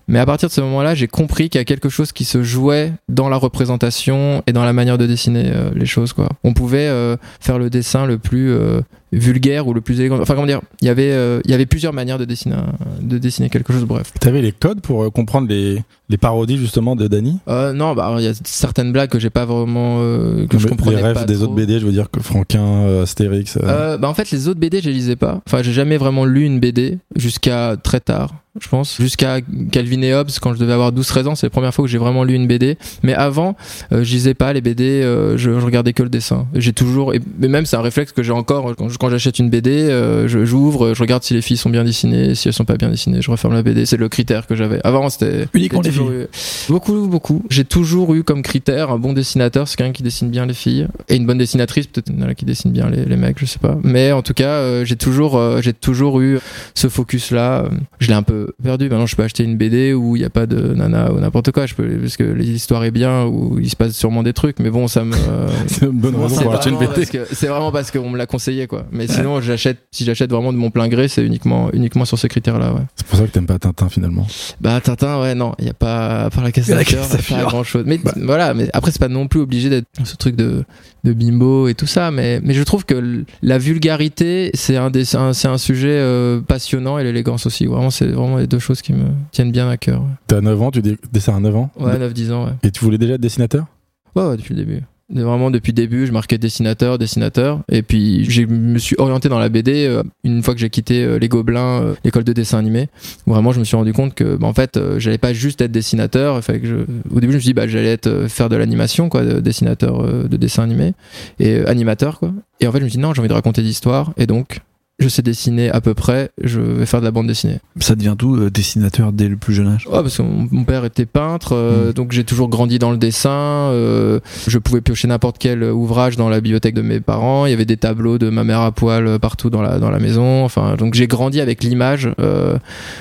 Mais 0.09 0.19
à 0.19 0.27
partir 0.27 0.49
de 0.49 0.55
ce 0.55 0.63
moment-là, 0.63 0.95
j'ai 0.95 1.07
compris 1.07 1.51
qu'il 1.51 1.59
y 1.59 1.63
a 1.63 1.67
quelque 1.67 1.91
chose 1.91 2.13
qui 2.13 2.25
se 2.25 2.43
jouait 2.43 2.93
dans 3.11 3.29
la 3.29 3.37
représentation 3.37 4.43
et 4.47 4.53
dans 4.53 4.65
la 4.65 4.73
manière 4.73 4.97
de 4.97 5.07
dessiner 5.07 5.51
euh, 5.55 5.71
les 5.75 5.85
choses. 5.85 6.15
Quoi. 6.15 6.31
On 6.45 6.55
pouvait 6.55 6.89
euh, 6.89 7.17
faire 7.41 7.59
le 7.59 7.69
dessin 7.69 8.07
le 8.07 8.17
plus 8.17 8.51
euh, 8.51 8.81
vulgaire 9.13 9.67
ou 9.67 9.75
le 9.75 9.81
plus 9.81 10.01
élégant. 10.01 10.21
Enfin, 10.21 10.35
comment 10.35 10.47
dire 10.47 10.61
Il 10.83 10.87
y 10.87 10.91
avait, 10.91 11.13
euh, 11.13 11.41
il 11.45 11.51
y 11.51 11.55
avait 11.55 11.67
plusieurs 11.67 11.93
manières 11.93 12.19
de 12.19 12.25
dessiner, 12.25 12.57
de 13.01 13.19
dessiner 13.19 13.49
quelque 13.51 13.73
chose. 13.73 13.85
Bref. 13.85 14.13
T'avais 14.21 14.43
les 14.43 14.53
codes 14.53 14.81
pour 14.81 15.03
euh, 15.05 15.11
comprendre 15.11 15.49
les, 15.49 15.83
les 16.09 16.17
parodies 16.19 16.59
justement 16.59 16.97
de 16.97 17.07
Danny 17.09 17.39
Euh, 17.49 17.73
non, 17.73 17.95
bah 17.95 18.15
il 18.19 18.25
y 18.25 18.29
a 18.29 18.33
certaines 18.45 18.93
blagues 18.93 19.11
que 19.11 19.19
j'ai 19.19 19.31
pas 19.31 19.45
vraiment, 19.47 19.99
euh, 20.01 20.47
que 20.47 20.59
je 20.59 20.65
Les 20.65 20.71
comprenais 20.71 21.03
rêves 21.03 21.15
pas 21.15 21.25
des 21.25 21.35
trop. 21.35 21.45
autres 21.45 21.55
BD, 21.55 21.81
je 21.81 21.87
veux 21.87 21.93
dire 21.93 22.11
que 22.11 22.21
Franquin, 22.21 23.03
Astérix. 23.03 23.59
bah 23.63 23.99
en 24.03 24.15
fait 24.15 24.31
les 24.31 24.49
autres 24.49 24.61
BD 24.61 24.81
je 24.81 24.89
les 24.89 24.95
lisais 24.95 25.17
pas. 25.17 25.41
Enfin 25.47 25.63
j'ai 25.63 25.73
jamais 25.73 25.97
vraiment 25.97 26.25
lu 26.25 26.45
une 26.45 26.61
BD 26.61 26.99
jusqu'à 27.17 27.77
très 27.83 28.01
tard 28.01 28.35
je 28.61 28.67
pense. 28.69 28.97
Jusqu'à 29.01 29.41
Calvin 29.71 30.03
et 30.03 30.13
Hobbes 30.15 30.31
quand 30.43 30.53
je 30.53 30.59
devais 30.59 30.73
avoir 30.73 30.91
12-13 30.93 31.27
ans 31.29 31.35
c'est 31.37 31.47
la 31.47 31.51
première 31.51 31.73
fois 31.73 31.85
que 31.85 31.91
j'ai 31.91 31.99
vraiment 31.99 32.25
lu 32.25 32.35
une 32.35 32.49
BD. 32.49 32.77
Mais 33.05 33.15
avant 33.15 33.55
euh, 33.93 34.03
je 34.03 34.13
lisais 34.13 34.35
pas 34.35 34.53
les 34.53 34.61
BD, 34.61 34.85
euh, 35.03 35.37
je, 35.37 35.61
je 35.61 35.65
regardais 35.65 35.93
que 35.93 36.03
le 36.03 36.09
dessin. 36.09 36.47
J'ai 36.55 36.73
toujours, 36.73 37.15
et 37.15 37.21
même 37.39 37.67
c'est 37.67 37.77
un 37.77 37.83
réflexe 37.83 38.11
que 38.13 38.23
j'ai 38.25 38.33
encore 38.33 38.75
quand, 38.77 38.89
je- 38.89 38.98
quand 38.99 39.09
j'achète 39.11 39.39
une 39.39 39.51
BD, 39.51 39.71
euh, 39.71 40.29
je- 40.29 40.45
j'ouvre, 40.45 40.95
je 40.95 41.01
regarde 41.01 41.23
si 41.23 41.35
les 41.35 41.43
filles 41.43 41.57
sont 41.57 41.71
bien 41.71 41.85
dessinées, 41.85 42.35
si 42.35 42.49
elles 42.49 42.55
sont 42.55 42.65
pas 42.65 42.77
bien 42.77 42.89
dessinées, 42.89 43.23
je 43.23 43.31
referme 43.31 43.55
la 43.55 43.63
BD. 43.63 43.87
C'est 43.87 43.97
le 43.97 44.09
critère 44.09 44.47
que 44.47 44.55
j'avais. 44.57 44.81
Avant 44.85 45.09
c'était 45.09 45.47
Uniquement 45.55 45.81
les 45.81 45.97
eu- 45.97 46.27
Beaucoup, 46.69 47.07
beaucoup. 47.07 47.43
J'ai 47.51 47.65
toujours 47.65 48.15
eu 48.15 48.25
comme 48.25 48.43
critère 48.43 48.91
un 48.91 48.99
bon 48.99 49.13
dessinateur, 49.13 49.69
c'est 49.69 49.77
quelqu'un 49.77 49.93
qui 49.93 50.03
dessine 50.03 50.29
bien 50.31 50.47
les 50.47 50.55
filles, 50.55 50.87
et 51.09 51.17
une 51.17 51.27
bonne 51.27 51.39
dessinatrice, 51.39 51.87
peut-être 51.87 52.11
a 52.23 52.35
qui 52.35 52.45
dessine 52.45 52.73
bien 52.73 52.91
les, 52.91 53.05
les 53.05 53.17
mecs, 53.17 53.39
je 53.39 53.47
sais 53.47 53.59
pas. 53.59 53.79
Mais 53.85 54.13
en 54.13 54.23
tout 54.23 54.35
cas, 54.35 54.49
euh, 54.49 54.85
j'ai 54.85 54.97
toujours, 54.97 55.37
euh, 55.39 55.61
j'ai 55.63 55.73
toujours 55.73 56.21
eu 56.21 56.39
ce 56.75 56.89
focus-là. 56.89 57.65
Euh, 57.65 57.69
Je 58.01 58.09
l'ai 58.09 58.15
un 58.15 58.23
peu 58.23 58.53
perdu. 58.63 58.89
Maintenant, 58.89 59.07
je 59.07 59.17
peux 59.17 59.23
acheter 59.23 59.45
une 59.45 59.57
BD 59.57 59.93
où 59.95 60.17
il 60.17 60.21
n'y 60.21 60.25
a 60.25 60.31
pas 60.31 60.47
de 60.47 60.75
nana 60.75 61.13
ou 61.13 61.21
n'importe 61.21 61.51
quoi. 61.53 61.67
Je 61.67 61.75
peux, 61.75 61.87
parce 61.87 62.17
que 62.17 62.23
l'histoire 62.25 62.85
est 62.85 62.91
bien, 62.91 63.25
où 63.25 63.59
il 63.61 63.69
se 63.71 63.77
passe 63.77 63.93
sûrement 63.97 64.23
des 64.23 64.33
trucs. 64.33 64.59
Mais 64.61 64.71
bon, 64.71 64.89
ça 64.89 65.05
me. 65.05 65.15
C'est 65.67 65.87
une 65.87 65.93
bonne 65.93 66.17
raison 66.17 66.37
C'est 66.37 66.43
pour 66.45 66.55
acheter 66.55 66.71
une 66.71 66.79
BD. 66.79 67.05
C'est 67.33 67.47
vraiment 67.47 67.71
parce 67.73 67.91
qu'on 67.91 68.11
me 68.11 68.17
l'a 68.19 68.27
conseillé, 68.27 68.67
quoi. 68.67 68.85
Mais 68.93 69.07
sinon, 69.07 69.41
j'achète, 69.41 69.79
si 69.91 70.05
j'achète 70.05 70.31
vraiment 70.31 70.53
de 70.53 70.59
mon 70.59 70.71
plein 70.71 70.89
gré, 70.89 71.09
c'est 71.09 71.25
uniquement, 71.25 71.71
uniquement 71.73 72.05
sur 72.05 72.19
ces 72.19 72.29
critères-là, 72.29 72.73
ouais. 72.75 72.83
C'est 72.97 73.07
pour 73.07 73.19
ça 73.19 73.27
que 73.27 73.31
t'aimes 73.31 73.47
pas 73.47 73.59
Tintin 73.59 73.89
finalement. 73.89 74.27
Bah 74.61 74.81
Tintin, 74.81 75.21
ouais, 75.21 75.35
non, 75.35 75.55
il 75.59 75.67
y 75.67 75.71
a 75.71 75.75
pas 75.75 76.25
à 76.25 76.31
part 76.31 76.45
la 76.45 76.53
casse 76.53 76.69
pas 77.29 77.45
grand 77.45 77.65
chose. 77.65 77.85
Mais 77.87 77.99
Bah. 77.99 78.13
voilà, 78.17 78.55
mais 78.55 78.69
après 78.73 78.91
c'est 78.91 78.99
pas 79.01 79.09
non 79.09 79.29
plus 79.29 79.41
obligé 79.41 79.69
d'être 79.71 79.87
ce 80.05 80.17
truc 80.17 80.37
de 80.37 80.65
de 81.05 81.13
bimbo 81.13 81.69
et 81.69 81.75
tout 81.75 81.87
ça, 81.87 82.11
mais 82.11 82.41
mais 82.43 82.55
je 82.55 82.63
trouve 82.63 82.85
que 82.85 83.25
la 83.43 83.59
vulgarité 83.59 84.51
c'est 84.55 84.77
un 84.77 84.91
des 84.91 85.05
c'est 85.05 85.17
un, 85.17 85.59
sujet 85.59 85.89
euh, 85.91 86.41
passionnant 86.41 86.99
et 86.99 87.05
l'élégance 87.05 87.47
aussi. 87.47 87.67
Vraiment, 87.67 87.91
c'est 87.91 88.07
vraiment 88.07 88.37
les 88.37 88.47
deux 88.47 88.59
choses 88.59 88.83
qui 88.83 88.93
me 88.93 89.11
tiennent 89.33 89.53
bien 89.53 89.69
à 89.69 89.77
cœur. 89.77 90.05
T'as 90.27 90.41
9 90.41 90.63
ans, 90.63 90.71
tu 90.71 90.83
dessines 90.83 91.35
à 91.35 91.41
9 91.41 91.57
ans? 91.57 91.71
Ouais, 91.79 91.99
9-10 91.99 92.33
ans, 92.33 92.45
ouais. 92.47 92.53
Et 92.63 92.71
tu 92.71 92.85
voulais 92.85 92.99
déjà 92.99 93.15
être 93.15 93.21
dessinateur? 93.21 93.67
Ouais, 94.15 94.25
ouais, 94.25 94.37
depuis 94.37 94.55
le 94.55 94.65
début. 94.65 94.83
Vraiment 95.11 95.51
depuis 95.51 95.73
le 95.73 95.77
début, 95.77 96.07
je 96.07 96.13
marquais 96.13 96.37
dessinateur, 96.37 96.99
dessinateur, 96.99 97.63
et 97.71 97.81
puis 97.81 98.27
je 98.31 98.43
me 98.43 98.79
suis 98.79 98.95
orienté 98.99 99.31
dans 99.31 99.39
la 99.39 99.49
BD 99.49 99.87
euh, 99.87 100.03
une 100.23 100.43
fois 100.43 100.53
que 100.53 100.61
j'ai 100.61 100.69
quitté 100.69 101.03
euh, 101.03 101.19
les 101.19 101.29
Gobelins, 101.29 101.83
euh, 101.83 101.95
l'école 102.05 102.25
de 102.25 102.35
dessin 102.35 102.59
animé. 102.59 102.89
Vraiment, 103.27 103.53
je 103.53 103.59
me 103.59 103.65
suis 103.65 103.77
rendu 103.77 103.95
compte 103.95 104.15
que, 104.15 104.37
bah, 104.37 104.47
en 104.47 104.53
fait, 104.53 104.79
j'allais 104.99 105.17
pas 105.17 105.33
juste 105.33 105.63
être 105.63 105.73
dessinateur. 105.73 106.45
Fallait 106.45 106.61
que 106.61 106.67
je... 106.67 106.77
Au 107.11 107.21
début, 107.21 107.33
je 107.33 107.37
me 107.37 107.41
suis 107.41 107.49
dit, 107.49 107.55
bah, 107.55 107.67
j'allais 107.67 107.93
être 107.93 108.27
faire 108.29 108.51
de 108.51 108.57
l'animation, 108.57 109.09
quoi, 109.09 109.25
de 109.25 109.41
dessinateur 109.41 110.29
de 110.29 110.37
dessin 110.37 110.65
animé 110.65 110.93
et 111.39 111.65
animateur, 111.65 112.19
quoi. 112.19 112.33
Et 112.61 112.67
en 112.67 112.73
fait, 112.73 112.81
je 112.81 112.85
me 112.85 112.89
suis 112.91 112.99
dit 112.99 113.03
non, 113.03 113.15
j'ai 113.15 113.21
envie 113.21 113.29
de 113.29 113.35
raconter 113.35 113.63
des 113.63 113.71
histoires, 113.71 114.13
et 114.19 114.27
donc. 114.27 114.61
Je 115.01 115.09
sais 115.09 115.23
dessiner 115.23 115.71
à 115.71 115.81
peu 115.81 115.95
près, 115.95 116.31
je 116.43 116.59
vais 116.59 116.85
faire 116.85 116.99
de 116.99 117.05
la 117.05 117.13
bande 117.13 117.29
dessinée. 117.29 117.59
Ça 117.79 117.95
devient 117.95 118.17
tout 118.19 118.35
euh, 118.35 118.51
dessinateur 118.51 119.13
dès 119.13 119.29
le 119.29 119.37
plus 119.37 119.55
jeune 119.55 119.69
âge? 119.69 119.87
Ouais, 119.87 120.03
parce 120.03 120.17
que 120.17 120.23
mon, 120.23 120.49
mon 120.51 120.65
père 120.65 120.85
était 120.85 121.07
peintre, 121.07 121.53
euh, 121.55 121.91
Mm. 121.91 121.93
donc 121.93 122.11
j'ai 122.11 122.25
toujours 122.25 122.49
grandi 122.49 122.81
dans 122.81 122.91
le 122.91 122.97
dessin. 122.97 123.31
euh, 123.31 124.19
je 124.49 124.59
pouvais 124.59 124.81
piocher 124.81 125.07
n'importe 125.07 125.37
quel 125.39 125.63
ouvrage 125.63 126.17
dans 126.17 126.29
la 126.29 126.41
bibliothèque 126.41 126.75
de 126.75 126.83
mes 126.83 126.99
parents. 126.99 127.47
Il 127.47 127.51
y 127.51 127.53
avait 127.53 127.65
des 127.65 127.77
tableaux 127.77 128.19
de 128.19 128.29
ma 128.29 128.43
mère 128.43 128.61
à 128.63 128.73
poil 128.73 129.21
partout 129.21 129.51
dans 129.51 129.63
la 129.63 129.79
dans 129.79 129.91
la 129.91 130.01
maison. 130.01 130.45
Enfin, 130.45 130.75
donc 130.75 130.95
j'ai 130.95 131.07
grandi 131.07 131.41
avec 131.41 131.63
l'image 131.63 132.11
euh, 132.19 132.59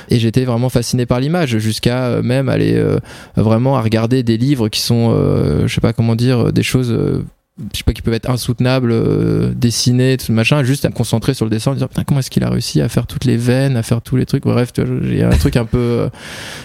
et 0.09 0.19
j'étais 0.19 0.43
vraiment 0.45 0.69
fasciné 0.69 1.07
par 1.07 1.19
l'image 1.19 1.57
jusqu'à 1.57 2.21
même 2.21 2.47
aller 2.47 2.75
euh, 2.75 2.99
vraiment 3.37 3.75
à 3.75 3.81
regarder 3.81 4.21
des 4.21 4.37
livres 4.37 4.69
qui 4.69 4.81
sont, 4.81 5.15
euh, 5.17 5.65
je 5.67 5.73
sais 5.73 5.81
pas 5.81 5.93
comment 5.93 6.15
dire, 6.15 6.53
des 6.53 6.61
choses. 6.63 6.95
Je 7.73 7.77
sais 7.77 7.83
pas 7.83 7.93
qui 7.93 8.01
peuvent 8.01 8.13
être 8.13 8.29
insoutenables, 8.29 8.91
euh, 8.91 9.51
dessinés, 9.55 10.17
tout 10.17 10.31
machin, 10.31 10.63
juste 10.63 10.85
à 10.85 10.89
me 10.89 10.93
concentrer 10.93 11.33
sur 11.33 11.45
le 11.45 11.51
dessin, 11.51 11.73
et 11.73 11.77
dire 11.77 11.89
putain 11.89 12.03
comment 12.03 12.19
est-ce 12.19 12.29
qu'il 12.29 12.43
a 12.43 12.49
réussi 12.49 12.81
à 12.81 12.89
faire 12.89 13.07
toutes 13.07 13.25
les 13.25 13.37
veines, 13.37 13.77
à 13.77 13.83
faire 13.83 14.01
tous 14.01 14.15
les 14.15 14.25
trucs? 14.25 14.43
Bref, 14.43 14.73
tu 14.73 14.83
vois, 14.83 14.99
j'ai 15.03 15.23
un 15.23 15.29
truc 15.29 15.55
un 15.57 15.65
peu 15.65 15.77
euh, 15.77 16.09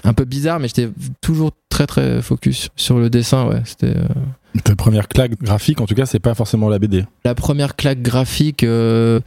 un 0.05 0.13
peu 0.13 0.25
bizarre, 0.25 0.61
mais 0.61 0.69
j'étais 0.69 0.89
toujours 1.21 1.53
très 1.69 1.87
très 1.87 2.21
focus 2.23 2.69
sur 2.77 2.99
le 2.99 3.09
dessin. 3.11 3.47
Ouais, 3.47 3.63
c'était 3.65 3.97
euh, 3.97 4.61
Ta 4.65 4.77
première 4.77 5.09
claque 5.09 5.41
graphique, 5.41 5.81
en 5.81 5.87
tout 5.87 5.95
cas, 5.95 6.05
c'est 6.07 6.19
pas 6.21 6.35
forcément 6.35 6.69
la 6.69 6.79
BD. 6.79 7.05
la 7.25 7.35
première 7.35 7.75
claque 7.77 8.03
graphique. 8.03 8.63
euh, 8.65 9.21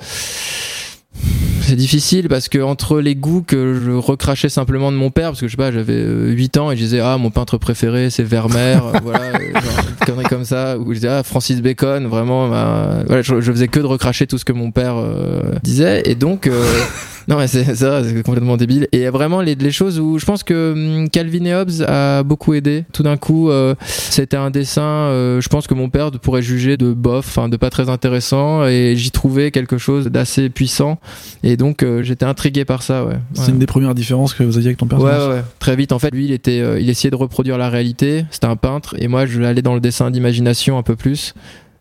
C'est 1.61 1.75
difficile 1.75 2.27
parce 2.29 2.47
que 2.47 2.59
entre 2.59 2.99
les 2.99 3.15
goûts 3.15 3.41
que 3.41 3.81
je 3.83 3.89
recrachais 3.91 4.49
simplement 4.49 4.91
de 4.91 4.97
mon 4.97 5.09
père, 5.09 5.29
parce 5.29 5.41
que 5.41 5.47
je 5.47 5.51
sais 5.51 5.57
pas, 5.57 5.71
j'avais 5.71 5.93
euh, 5.95 6.29
8 6.29 6.57
ans 6.57 6.69
et 6.71 6.75
je 6.77 6.81
disais 6.83 6.99
ah 6.99 7.17
mon 7.17 7.31
peintre 7.31 7.57
préféré 7.57 8.11
c'est 8.11 8.21
Vermeer, 8.23 8.85
euh, 8.85 8.99
voilà, 9.01 9.19
euh, 9.33 10.05
genre, 10.07 10.19
une 10.21 10.27
comme 10.27 10.45
ça, 10.45 10.77
ou 10.77 10.89
je 10.89 10.95
disais 10.95 11.07
ah 11.07 11.23
Francis 11.23 11.61
Bacon, 11.63 12.05
vraiment, 12.05 12.47
ma- 12.47 13.03
voilà, 13.07 13.23
je, 13.23 13.41
je 13.41 13.51
faisais 13.51 13.67
que 13.67 13.79
de 13.79 13.85
recracher 13.85 14.27
tout 14.27 14.37
ce 14.37 14.45
que 14.45 14.53
mon 14.53 14.69
père 14.69 14.95
euh, 14.97 15.41
disait. 15.63 16.03
Et 16.05 16.13
donc 16.13 16.45
euh, 16.45 16.63
non 17.27 17.37
mais 17.37 17.47
c'est 17.47 17.75
ça, 17.75 18.03
c'est 18.03 18.23
complètement 18.23 18.57
débile. 18.57 18.87
Et 18.91 19.09
vraiment 19.09 19.41
les, 19.41 19.55
les 19.55 19.71
choses 19.71 19.99
où 19.99 20.19
je 20.19 20.25
pense 20.25 20.43
que 20.43 20.73
hum, 20.73 21.09
Calvin 21.09 21.45
et 21.45 21.55
Hobbes 21.55 21.83
a 21.87 22.23
beaucoup 22.23 22.53
aidé. 22.53 22.85
Tout 22.93 23.03
d'un 23.03 23.17
coup, 23.17 23.49
euh, 23.49 23.75
c'était 23.85 24.37
un 24.37 24.51
dessin, 24.51 24.81
euh, 24.81 25.41
je 25.41 25.49
pense 25.49 25.67
que 25.67 25.73
mon 25.73 25.89
père 25.89 26.11
pourrait 26.11 26.41
juger 26.41 26.77
de 26.77 26.93
bof, 26.93 27.25
enfin 27.27 27.49
de 27.49 27.57
pas 27.57 27.69
très 27.69 27.89
intéressant, 27.89 28.65
et 28.65 28.95
j'y 28.95 29.11
trouvais 29.11 29.51
quelque 29.51 29.77
chose 29.77 30.07
d'assez 30.07 30.49
puissant. 30.49 30.99
Et 31.43 31.57
donc 31.57 31.83
euh, 31.83 32.03
j'étais 32.03 32.25
intrigué 32.25 32.65
par 32.65 32.83
ça, 32.83 33.05
ouais. 33.05 33.15
C'est 33.33 33.51
une 33.51 33.59
des 33.59 33.65
premières 33.65 33.95
différences 33.95 34.33
que 34.33 34.43
vous 34.43 34.57
aviez 34.57 34.69
avec 34.69 34.77
ton 34.77 34.87
personnage. 34.87 35.27
ouais, 35.27 35.35
ouais. 35.35 35.43
Très 35.59 35.75
vite, 35.75 35.91
en 35.91 35.99
fait, 35.99 36.11
lui, 36.11 36.25
il 36.25 36.31
était, 36.31 36.61
euh, 36.61 36.79
il 36.79 36.89
essayait 36.89 37.11
de 37.11 37.15
reproduire 37.15 37.57
la 37.57 37.69
réalité. 37.69 38.25
C'était 38.31 38.47
un 38.47 38.55
peintre, 38.55 38.95
et 38.99 39.07
moi, 39.07 39.25
je 39.25 39.41
allais 39.41 39.61
dans 39.61 39.73
le 39.73 39.79
dessin 39.79 40.11
d'imagination 40.11 40.77
un 40.77 40.83
peu 40.83 40.95
plus, 40.95 41.33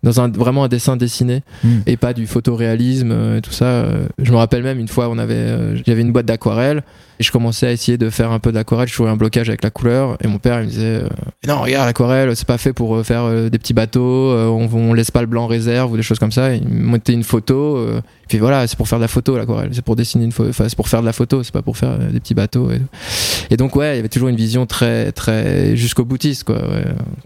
dans 0.05 0.21
un 0.21 0.29
vraiment 0.29 0.63
un 0.65 0.69
dessin 0.69 0.97
dessiné, 0.97 1.43
Mm. 1.65 1.69
et 1.87 1.97
pas 1.97 2.13
du 2.13 2.27
photoréalisme 2.29 3.11
euh, 3.11 3.39
et 3.39 3.41
tout 3.41 3.51
ça. 3.53 3.65
Euh, 3.65 4.07
Je 4.23 4.31
me 4.31 4.37
rappelle 4.37 4.63
même 4.63 4.79
une 4.79 4.87
fois, 4.89 5.09
on 5.09 5.19
avait, 5.19 5.35
euh, 5.35 5.77
j'avais 5.85 6.03
une 6.03 6.13
boîte 6.13 6.27
d'aquarelle, 6.27 6.83
et 7.21 7.23
je 7.23 7.31
commençais 7.33 7.67
à 7.67 7.73
essayer 7.73 7.99
de 7.99 8.11
faire 8.11 8.33
un 8.33 8.39
peu 8.39 8.53
d'aquarelle. 8.53 8.89
Je 8.89 8.95
trouvais 8.95 9.11
un 9.11 9.17
blocage 9.17 9.49
avec 9.49 9.63
la 9.63 9.71
couleur, 9.71 10.17
et 10.23 10.27
mon 10.27 10.39
père, 10.39 10.61
il 10.61 10.67
me 10.67 10.71
disait, 10.71 10.85
euh, 11.03 11.09
non, 11.47 11.61
regarde, 11.61 11.87
l'aquarelle, 11.87 12.35
c'est 12.37 12.47
pas 12.47 12.59
fait 12.59 12.73
pour 12.73 12.97
euh, 12.97 13.03
faire 13.03 13.25
euh, 13.25 13.49
des 13.51 13.59
petits 13.59 13.75
bateaux. 13.75 14.33
on, 14.33 14.69
on 14.73 14.93
laisse 14.95 15.11
pas 15.11 15.21
le 15.21 15.27
blanc 15.27 15.47
réserve 15.47 15.93
ou 15.93 15.97
des 15.97 16.03
choses 16.03 16.19
comme 16.19 16.33
ça. 16.33 16.55
Et 16.55 16.57
il 16.59 16.69
me 16.69 16.85
montait 16.85 17.13
une 17.13 17.25
photo. 17.25 17.77
euh, 17.77 18.01
puis 18.29 18.39
voilà, 18.39 18.67
c'est 18.67 18.77
pour 18.77 18.89
faire 18.89 18.99
de 18.99 19.05
la 19.05 19.09
photo 19.09 19.37
l'aquarelle, 19.37 19.71
c'est 19.73 19.85
pour 19.85 19.97
dessiner 19.97 20.25
une 20.25 20.33
photo, 20.33 20.49
enfin 20.49 20.67
c'est 20.69 20.77
pour 20.77 20.89
faire 20.89 21.01
de 21.03 21.07
la 21.07 21.13
photo, 21.13 21.43
c'est 21.43 21.53
pas 21.53 21.63
pour 21.63 21.77
faire 21.77 21.99
des 21.99 22.21
petits 22.21 22.35
bateaux. 22.35 22.71
Et. 22.71 22.81
Et 23.51 23.57
donc 23.59 23.77
ouais, 23.77 23.93
il 23.95 23.97
y 23.97 23.99
avait 23.99 24.09
toujours 24.09 24.29
une 24.29 24.37
vision 24.37 24.65
très 24.67 25.13
très 25.13 25.77
jusqu'au 25.77 26.05
boutiste 26.07 26.45
quoi. 26.45 26.59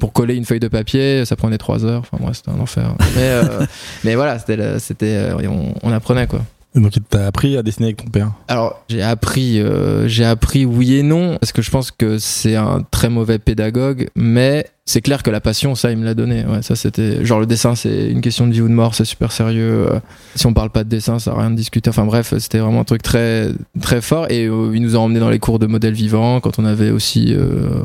Pour 0.01 0.13
coller 0.13 0.35
une 0.35 0.45
feuille 0.45 0.59
de 0.61 0.67
papier, 0.69 1.25
ça 1.25 1.37
prenait 1.37 1.59
trois 1.59 1.85
heures. 1.85 2.01
Enfin 2.01 2.19
moi 2.21 2.35
c'était 2.35 2.51
un 2.51 2.59
enfer. 2.59 2.95
Mais 3.17 3.41
mais 4.05 4.15
voilà, 4.17 4.39
c'était 4.41 4.79
c'était 4.81 5.29
on, 5.49 5.75
on 5.83 5.93
apprenait 5.93 6.27
quoi. 6.27 6.41
Donc, 6.81 6.97
il 6.97 7.03
t'a 7.03 7.27
appris 7.27 7.57
à 7.57 7.63
dessiner 7.63 7.89
avec 7.89 7.99
ton 7.99 8.11
père. 8.11 8.33
Alors 8.49 8.83
j'ai 8.89 9.03
appris, 9.03 9.61
euh, 9.61 10.09
j'ai 10.09 10.25
appris 10.25 10.65
oui 10.65 10.97
et 10.97 11.03
non 11.03 11.37
parce 11.39 11.53
que 11.53 11.63
je 11.63 11.71
pense 11.71 11.91
que 11.91 12.19
c'est 12.19 12.57
un 12.57 12.83
très 12.91 13.09
mauvais 13.09 13.39
pédagogue, 13.39 14.09
mais 14.15 14.67
c'est 14.89 15.03
clair 15.03 15.23
que 15.23 15.31
la 15.31 15.43
passion, 15.43 15.75
ça, 15.75 15.91
il 15.91 15.99
me 15.99 16.05
l'a 16.07 16.15
donné. 16.15 16.47
Ouais, 16.47 16.63
ça, 16.63 16.75
c'était 16.75 17.23
genre 17.23 17.41
le 17.41 17.45
dessin, 17.45 17.75
c'est 17.75 18.09
une 18.09 18.23
question 18.23 18.47
de 18.47 18.55
vie 18.55 18.63
ou 18.63 18.69
de 18.69 18.73
mort, 18.73 18.95
c'est 18.95 19.05
super 19.05 19.33
sérieux. 19.33 19.87
Euh, 19.87 20.01
si 20.35 20.47
on 20.47 20.55
parle 20.55 20.71
pas 20.71 20.83
de 20.83 20.89
dessin, 20.89 21.19
ça 21.19 21.33
n'a 21.33 21.41
rien 21.41 21.51
de 21.51 21.57
discuter. 21.57 21.91
Enfin 21.91 22.07
bref, 22.07 22.33
c'était 22.39 22.57
vraiment 22.59 22.81
un 22.81 22.85
truc 22.85 23.03
très 23.03 23.49
très 23.83 24.01
fort. 24.01 24.31
Et 24.31 24.47
euh, 24.47 24.71
il 24.75 24.81
nous 24.81 24.97
a 24.97 24.99
emmené 24.99 25.21
dans 25.21 25.29
les 25.29 25.41
cours 25.41 25.59
de 25.59 25.67
modèle 25.67 25.93
vivant 25.93 26.41
quand 26.41 26.59
on 26.59 26.65
avait 26.65 26.91
aussi 26.91 27.37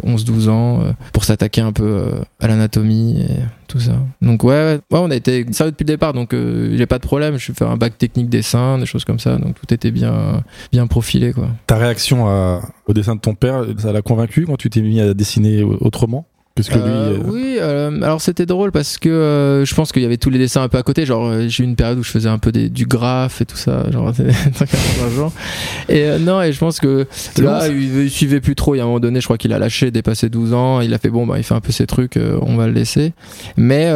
11-12 0.06 0.48
ans 0.48 0.80
pour 1.12 1.26
s'attaquer 1.26 1.60
un 1.60 1.74
peu 1.74 2.06
à 2.40 2.48
l'anatomie 2.48 3.20
et 3.24 3.40
tout 3.68 3.82
ça. 3.82 4.00
Donc 4.22 4.46
ouais, 4.46 4.80
ouais, 4.90 5.00
on 5.00 5.12
a 5.12 5.16
été 5.16 5.46
sérieux 5.52 5.72
depuis 5.72 5.84
le 5.84 5.88
départ. 5.88 6.14
Donc 6.14 6.34
j'ai 6.34 6.86
pas 6.86 7.00
de 7.00 7.06
problème. 7.06 7.38
Je 7.38 7.52
fais 7.52 7.66
un 7.66 7.76
bac 7.76 7.98
technique 7.98 8.30
dessin, 8.30 8.78
des 8.78 8.86
choses 8.86 9.04
comme 9.04 9.20
ça. 9.20 9.36
Donc 9.36 9.56
tout 9.60 9.74
était 9.74 9.92
bien 9.92 10.42
bien 10.72 10.88
profilé 10.88 11.34
quoi. 11.34 11.50
Ta 11.68 11.76
réaction 11.76 12.62
au 12.88 12.94
dessin 12.94 13.16
de 13.16 13.20
ton 13.20 13.36
père, 13.36 13.66
ça 13.78 13.92
l'a 13.92 14.02
convaincu 14.02 14.46
quand 14.46 14.56
tu 14.56 14.70
t'es 14.70 14.82
mis 14.82 15.02
à 15.02 15.14
dessiner 15.14 15.64
autrement? 15.64 16.28
Que 16.56 16.76
lui, 16.76 16.82
euh, 16.84 16.86
euh, 16.86 17.18
Oui, 17.26 17.58
euh, 17.60 18.02
alors 18.04 18.22
c'était 18.22 18.46
drôle 18.46 18.72
parce 18.72 19.00
que 19.00 19.64
je 19.66 19.74
pense 19.74 19.92
qu'il 19.92 20.04
y 20.04 20.06
avait 20.06 20.18
tous 20.18 20.30
les 20.30 20.38
dessins 20.38 20.62
un 20.62 20.70
peu 20.70 20.78
à 20.78 20.84
côté. 20.84 21.06
Genre, 21.06 21.48
j'ai 21.48 21.64
eu 21.64 21.66
une 21.66 21.76
période 21.76 21.98
où 21.98 22.04
je 22.04 22.12
faisais 22.12 22.30
un 22.30 22.38
peu 22.38 22.52
des, 22.52 22.70
du 22.70 22.86
graphe 22.86 23.42
et 23.42 23.46
tout 23.46 23.58
ça. 23.58 23.90
Genre, 23.90 24.14
et 25.90 26.20
non, 26.20 26.44
et 26.44 26.52
je 26.52 26.60
pense 26.60 26.80
que 26.80 27.08
là, 27.40 27.68
il, 27.68 28.10
suivait 28.12 28.40
plus 28.40 28.56
trop. 28.56 28.76
Il 28.76 28.78
y 28.78 28.82
a 28.82 28.84
un 28.84 28.88
moment 28.88 29.00
donné, 29.00 29.20
je 29.20 29.26
crois 29.26 29.40
qu'il 29.40 29.52
a 29.52 29.58
lâché, 29.58 29.90
dépassé 29.90 30.30
12 30.30 30.54
ans. 30.54 30.82
Il 30.82 30.94
a 30.94 31.00
fait 31.00 31.10
bon, 31.10 31.26
bah, 31.26 31.40
il 31.40 31.44
fait 31.44 31.56
un 31.56 31.60
peu 31.60 31.72
ses 31.72 31.88
trucs, 31.88 32.20
on 32.42 32.56
va 32.56 32.68
le 32.68 32.74
laisser. 32.74 33.14
Mais 33.58 33.88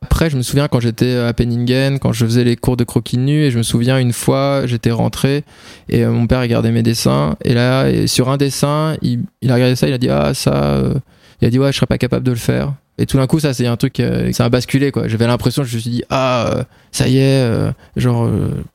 après, 0.00 0.30
je 0.30 0.38
me 0.38 0.42
souviens 0.42 0.68
quand 0.68 0.80
j'étais 0.80 1.16
à 1.16 1.34
Penningen, 1.34 1.98
quand 1.98 2.14
je 2.14 2.24
faisais 2.24 2.44
les 2.44 2.56
cours 2.56 2.78
de 2.78 2.84
croquis 2.84 3.18
nu, 3.18 3.42
et 3.42 3.50
je 3.50 3.58
me 3.58 3.62
souviens 3.62 3.98
une 3.98 4.14
fois, 4.14 4.62
j'étais 4.64 4.90
rentré 4.90 5.44
et 5.90 6.06
mon 6.06 6.26
père 6.26 6.40
regardait 6.40 6.72
mes 6.72 6.82
dessins. 6.82 7.36
Et 7.44 7.52
là, 7.52 8.06
sur 8.06 8.30
un 8.30 8.38
dessin, 8.38 8.96
il, 9.02 9.24
il 9.42 9.50
a 9.50 9.54
regardé 9.54 9.76
ça, 9.76 9.86
il 9.86 9.92
a 9.92 9.98
dit 9.98 10.08
Ah, 10.08 10.32
ça 10.32 10.82
il 11.40 11.46
a 11.46 11.50
dit 11.50 11.58
ouais 11.58 11.72
je 11.72 11.76
serais 11.76 11.86
pas 11.86 11.98
capable 11.98 12.24
de 12.24 12.30
le 12.32 12.36
faire 12.36 12.74
et 13.00 13.06
tout 13.06 13.16
d'un 13.16 13.26
coup 13.26 13.40
ça 13.40 13.54
c'est 13.54 13.66
un 13.66 13.76
truc 13.76 13.98
euh, 13.98 14.30
ça 14.32 14.44
a 14.44 14.48
basculé 14.50 14.92
quoi 14.92 15.08
j'avais 15.08 15.26
l'impression 15.26 15.64
je 15.64 15.74
me 15.74 15.80
suis 15.80 15.90
dit 15.90 16.02
ah 16.10 16.46
euh, 16.48 16.62
ça 16.92 17.08
y 17.08 17.16
est 17.16 17.42
euh, 17.42 17.72
genre 17.96 18.28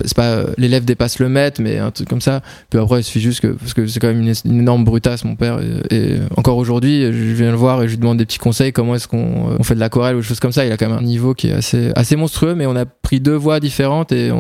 c'est 0.04 0.16
pas 0.16 0.46
l'élève 0.58 0.84
dépasse 0.84 1.20
le 1.20 1.30
maître 1.30 1.62
mais 1.62 1.78
un 1.78 1.92
truc 1.92 2.10
comme 2.10 2.22
ça 2.22 2.42
puis 2.70 2.80
après 2.80 3.02
il 3.02 3.04
suffit 3.04 3.22
juste 3.22 3.42
que 3.42 3.48
parce 3.48 3.74
que 3.74 3.86
c'est 3.86 4.00
quand 4.00 4.08
même 4.08 4.22
une, 4.22 4.60
énorme 4.60 4.84
brutasse 4.84 5.24
mon 5.24 5.36
père 5.36 5.60
et, 5.92 6.16
encore 6.36 6.58
aujourd'hui 6.58 7.04
je 7.04 7.34
viens 7.34 7.52
le 7.52 7.58
voir 7.58 7.84
et 7.84 7.88
je 7.88 7.92
lui 7.92 8.00
demande 8.00 8.18
des 8.18 8.26
petits 8.26 8.40
conseils 8.40 8.74
comment 8.74 8.96
est-ce 8.96 9.08
qu'on 9.08 9.56
on 9.60 9.64
fait 9.64 9.76
de 9.76 9.80
l'aquarelle 9.80 10.16
ou 10.16 10.20
des 10.22 10.26
choses 10.26 10.40
comme 10.40 10.52
ça 10.52 10.66
il 10.66 10.72
a 10.72 10.78
quand 10.78 10.90
même 10.90 10.98
un 10.98 11.04
niveau 11.04 11.36
qui 11.36 11.50
est 11.50 11.54
assez 11.54 11.92
assez 11.96 12.16
monstrueux 12.16 12.56
mais 12.56 12.66
on 12.66 12.76
a 12.76 12.86
pris 12.86 13.20
deux 13.20 13.36
voies 13.36 13.60
différentes 13.60 14.12
et 14.12 14.32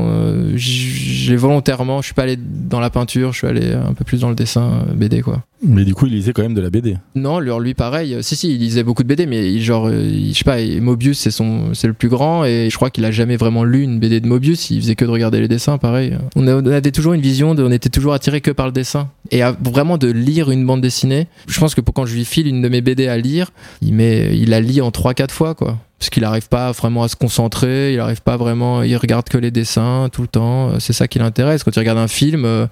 j'ai 0.56 1.36
volontairement 1.36 2.02
je 2.02 2.08
suis 2.08 2.16
pas 2.16 2.24
allé 2.24 2.38
dans 2.38 2.80
la 2.80 2.90
peinture 2.90 3.34
je 3.34 3.38
suis 3.38 3.48
allé 3.48 3.74
un 3.74 3.94
peu 3.94 4.04
plus 4.04 4.22
dans 4.22 4.30
le 4.30 4.36
dessin 4.36 4.86
BD 4.96 5.22
quoi 5.22 5.44
mais 5.68 5.84
du 5.84 5.96
coup, 5.96 6.06
il 6.06 6.14
lisait 6.14 6.34
quand 6.34 6.44
même 6.44 6.54
de 6.54 6.62
la 6.62 6.70
BD. 6.70 6.98
Non, 7.16 7.40
lui, 7.40 7.74
pareil. 7.74 8.18
Si, 8.22 8.36
si, 8.36 8.54
il 8.54 8.60
lisait 8.60 8.84
beaucoup 8.84 9.04
de 9.04 9.08
BD, 9.08 9.26
mais 9.26 9.58
genre, 9.60 9.75
je 9.84 10.34
sais 10.34 10.44
pas, 10.44 10.58
Mobius, 10.82 11.20
c'est 11.20 11.32
son, 11.32 11.74
c'est 11.74 11.88
le 11.88 11.94
plus 11.94 12.10
grand, 12.10 12.46
et 12.46 12.70
je 12.70 12.76
crois 12.76 12.90
qu'il 12.90 13.06
a 13.06 13.12
jamais 13.12 13.38
vraiment 13.38 13.64
lu 13.64 13.82
une 13.82 14.00
BD 14.00 14.20
de 14.20 14.28
Mobius. 14.28 14.70
Il 14.70 14.82
faisait 14.82 14.96
que 14.96 15.06
de 15.06 15.10
regarder 15.10 15.40
les 15.40 15.48
dessins, 15.48 15.78
pareil. 15.78 16.18
On, 16.36 16.48
avait 16.48 16.92
toujours 16.92 17.14
une 17.14 17.22
vision, 17.22 17.56
de, 17.56 17.64
on 17.64 17.72
était 17.72 17.90
toujours 17.90 18.14
attiré 18.14 18.42
que 18.42 18.52
par 18.52 18.66
le 18.66 18.72
dessin, 18.72 19.10
et 19.32 19.42
vraiment 19.62 19.98
de 19.98 20.12
lire 20.12 20.52
une 20.52 20.66
bande 20.66 20.82
dessinée. 20.82 21.28
Je 21.48 21.60
pense 21.60 21.76
que 21.76 21.82
pour 21.82 21.94
quand 21.94 22.06
je 22.06 22.16
lui 22.16 22.26
file 22.26 22.48
une 22.48 22.62
de 22.62 22.70
mes 22.70 22.82
BD 22.82 23.08
à 23.08 23.18
lire, 23.18 23.52
il 23.82 23.94
met, 23.94 24.38
il 24.38 24.50
la 24.50 24.62
lit 24.62 24.82
en 24.82 24.90
3-4 24.90 25.32
fois, 25.32 25.56
quoi 25.56 25.78
parce 25.98 26.10
qu'il 26.10 26.24
n'arrive 26.24 26.50
pas 26.50 26.72
vraiment 26.72 27.04
à 27.04 27.08
se 27.08 27.16
concentrer, 27.16 27.94
il 27.94 27.98
n'arrive 27.98 28.22
pas 28.22 28.38
vraiment, 28.38 28.84
il 28.84 28.96
regarde 28.98 29.30
que 29.30 29.38
les 29.38 29.50
dessins 29.50 30.10
tout 30.12 30.22
le 30.22 30.28
temps, 30.28 30.80
c'est 30.80 30.94
ça 30.94 31.08
qui 31.08 31.20
l'intéresse. 31.20 31.64
Quand 31.64 31.76
il 31.76 31.80
regarde 31.80 31.98
un 31.98 32.10
film, 32.10 32.44
euh, 32.46 32.68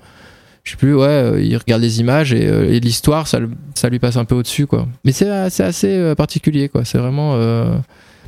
je 0.64 0.72
sais 0.72 0.78
plus, 0.78 0.96
ouais, 0.96 1.08
euh, 1.08 1.42
il 1.42 1.56
regarde 1.58 1.82
les 1.82 2.00
images 2.00 2.32
et, 2.34 2.48
euh, 2.48 2.72
et 2.72 2.80
l'histoire, 2.80 3.28
ça, 3.28 3.40
ça 3.76 3.90
lui 3.90 4.00
passe 4.00 4.16
un 4.16 4.24
peu 4.24 4.36
au-dessus, 4.36 4.66
quoi. 4.66 4.88
Mais 5.04 5.12
c'est 5.12 5.30
assez 5.30 5.88
euh, 5.88 6.16
particulier, 6.16 6.70
quoi. 6.70 6.86
C'est 6.86 6.98
vraiment. 6.98 7.38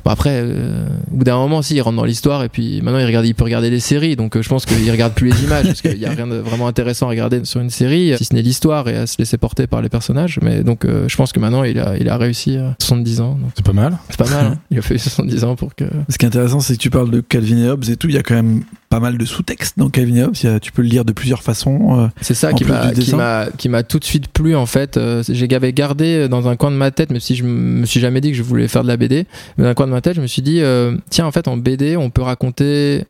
Bon 0.06 0.12
après, 0.12 0.40
euh, 0.40 0.86
au 1.12 1.16
bout 1.16 1.24
d'un 1.24 1.36
moment, 1.36 1.62
si, 1.62 1.74
il 1.74 1.80
rentre 1.80 1.96
dans 1.96 2.04
l'histoire 2.04 2.44
et 2.44 2.48
puis 2.48 2.80
maintenant 2.80 3.00
il 3.00 3.06
regarde, 3.06 3.26
il 3.26 3.34
peut 3.34 3.42
regarder 3.42 3.70
les 3.70 3.80
séries. 3.80 4.14
Donc 4.14 4.36
euh, 4.36 4.42
je 4.42 4.48
pense 4.48 4.64
qu'il 4.64 4.88
regarde 4.88 5.14
plus 5.14 5.30
les 5.30 5.42
images 5.42 5.66
parce 5.66 5.82
qu'il 5.82 5.98
y 5.98 6.06
a 6.06 6.10
rien 6.10 6.28
de 6.28 6.36
vraiment 6.36 6.68
intéressant 6.68 7.06
à 7.06 7.08
regarder 7.08 7.44
sur 7.44 7.60
une 7.60 7.70
série, 7.70 8.14
si 8.16 8.24
ce 8.24 8.32
n'est 8.32 8.42
l'histoire 8.42 8.86
et 8.86 8.94
à 8.94 9.08
se 9.08 9.18
laisser 9.18 9.36
porter 9.36 9.66
par 9.66 9.82
les 9.82 9.88
personnages. 9.88 10.38
Mais 10.42 10.62
donc 10.62 10.84
euh, 10.84 11.08
je 11.08 11.16
pense 11.16 11.32
que 11.32 11.40
maintenant 11.40 11.64
il 11.64 11.80
a, 11.80 11.96
il 11.98 12.08
a 12.08 12.16
réussi 12.18 12.56
à 12.56 12.76
70 12.80 13.20
ans. 13.20 13.36
C'est 13.56 13.66
pas 13.66 13.72
mal. 13.72 13.98
C'est 14.08 14.16
pas 14.16 14.30
mal. 14.30 14.46
Hein. 14.46 14.58
Il 14.70 14.78
a 14.78 14.82
fait 14.82 14.96
70 14.96 15.42
ans 15.42 15.56
pour 15.56 15.74
que. 15.74 15.84
Ce 16.08 16.18
qui 16.18 16.24
est 16.24 16.28
intéressant, 16.28 16.60
c'est 16.60 16.74
que 16.74 16.80
tu 16.80 16.90
parles 16.90 17.10
de 17.10 17.20
Calvin 17.20 17.64
et 17.64 17.68
Hobbes 17.68 17.88
et 17.88 17.96
tout. 17.96 18.08
Il 18.08 18.14
y 18.14 18.18
a 18.18 18.22
quand 18.22 18.34
même 18.34 18.62
pas 18.88 19.00
mal 19.00 19.18
de 19.18 19.24
sous-textes 19.24 19.76
dans 19.76 19.88
Calvin 19.88 20.16
et 20.16 20.22
Hobbes. 20.22 20.60
tu 20.60 20.70
peux 20.70 20.82
le 20.82 20.88
lire 20.88 21.04
de 21.04 21.12
plusieurs 21.12 21.42
façons. 21.42 22.08
c'est 22.20 22.34
ça 22.34 22.52
qui 22.52 22.64
m'a, 22.64 22.92
qui 22.92 23.14
m'a, 23.14 23.46
qui 23.56 23.68
m'a 23.68 23.82
tout 23.82 23.98
de 23.98 24.04
suite 24.04 24.28
plu 24.28 24.54
en 24.54 24.66
fait. 24.66 25.00
J'avais 25.28 25.72
gardé 25.72 26.28
dans 26.28 26.46
un 26.46 26.54
coin 26.54 26.70
de 26.70 26.76
ma 26.76 26.92
tête, 26.92 27.10
même 27.10 27.20
si 27.20 27.34
je 27.34 27.42
me 27.42 27.86
suis 27.86 27.98
jamais 27.98 28.20
dit 28.20 28.30
que 28.30 28.36
je 28.36 28.44
voulais 28.44 28.68
faire 28.68 28.84
de 28.84 28.88
la 28.88 28.96
BD, 28.96 29.26
mais 29.56 29.64
dans 29.64 29.70
un 29.70 29.74
coin 29.74 29.86
de 29.86 29.92
ma 29.92 29.95
tête, 30.00 30.16
je 30.16 30.20
me 30.20 30.26
suis 30.26 30.42
dit 30.42 30.60
euh, 30.60 30.96
tiens, 31.10 31.26
en 31.26 31.32
fait, 31.32 31.48
en 31.48 31.56
BD, 31.56 31.96
on 31.96 32.10
peut 32.10 32.22
raconter, 32.22 33.04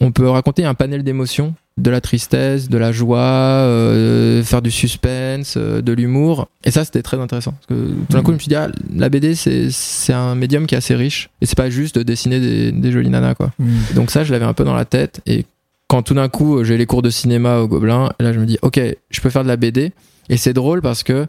on 0.00 0.12
peut 0.12 0.28
raconter 0.28 0.64
un 0.64 0.74
panel 0.74 1.02
d'émotions, 1.02 1.54
de 1.78 1.90
la 1.90 2.00
tristesse, 2.00 2.68
de 2.68 2.78
la 2.78 2.92
joie, 2.92 3.18
euh, 3.20 4.42
faire 4.42 4.62
du 4.62 4.70
suspense, 4.70 5.54
euh, 5.56 5.80
de 5.80 5.92
l'humour. 5.92 6.48
Et 6.64 6.70
ça, 6.70 6.84
c'était 6.84 7.02
très 7.02 7.18
intéressant. 7.18 7.52
Parce 7.52 7.66
que 7.66 7.88
tout 7.94 8.12
d'un 8.12 8.22
coup, 8.22 8.30
je 8.30 8.34
me 8.34 8.38
suis 8.38 8.48
dit, 8.48 8.54
ah, 8.54 8.68
la 8.94 9.08
BD, 9.08 9.34
c'est 9.34 10.12
un 10.12 10.34
médium 10.34 10.66
qui 10.66 10.74
est 10.74 10.78
assez 10.78 10.94
riche. 10.94 11.30
Et 11.40 11.46
c'est 11.46 11.56
pas 11.56 11.70
juste 11.70 11.98
de 11.98 12.02
dessiner 12.02 12.40
des, 12.40 12.72
des 12.72 12.92
jolies 12.92 13.10
nanas, 13.10 13.34
quoi. 13.34 13.52
Mm. 13.58 13.94
Donc 13.94 14.10
ça, 14.10 14.24
je 14.24 14.32
l'avais 14.32 14.44
un 14.44 14.54
peu 14.54 14.64
dans 14.64 14.74
la 14.74 14.84
tête. 14.84 15.20
Et 15.26 15.46
quand 15.88 16.02
tout 16.02 16.14
d'un 16.14 16.28
coup, 16.28 16.62
j'ai 16.64 16.76
les 16.76 16.86
cours 16.86 17.02
de 17.02 17.10
cinéma 17.10 17.58
au 17.58 17.68
Gobelin, 17.68 18.12
là, 18.20 18.32
je 18.32 18.38
me 18.38 18.46
dis, 18.46 18.58
ok, 18.62 18.80
je 19.10 19.20
peux 19.20 19.30
faire 19.30 19.42
de 19.42 19.48
la 19.48 19.56
BD. 19.56 19.92
Et 20.28 20.36
c'est 20.36 20.52
drôle 20.52 20.82
parce 20.82 21.02
que 21.02 21.26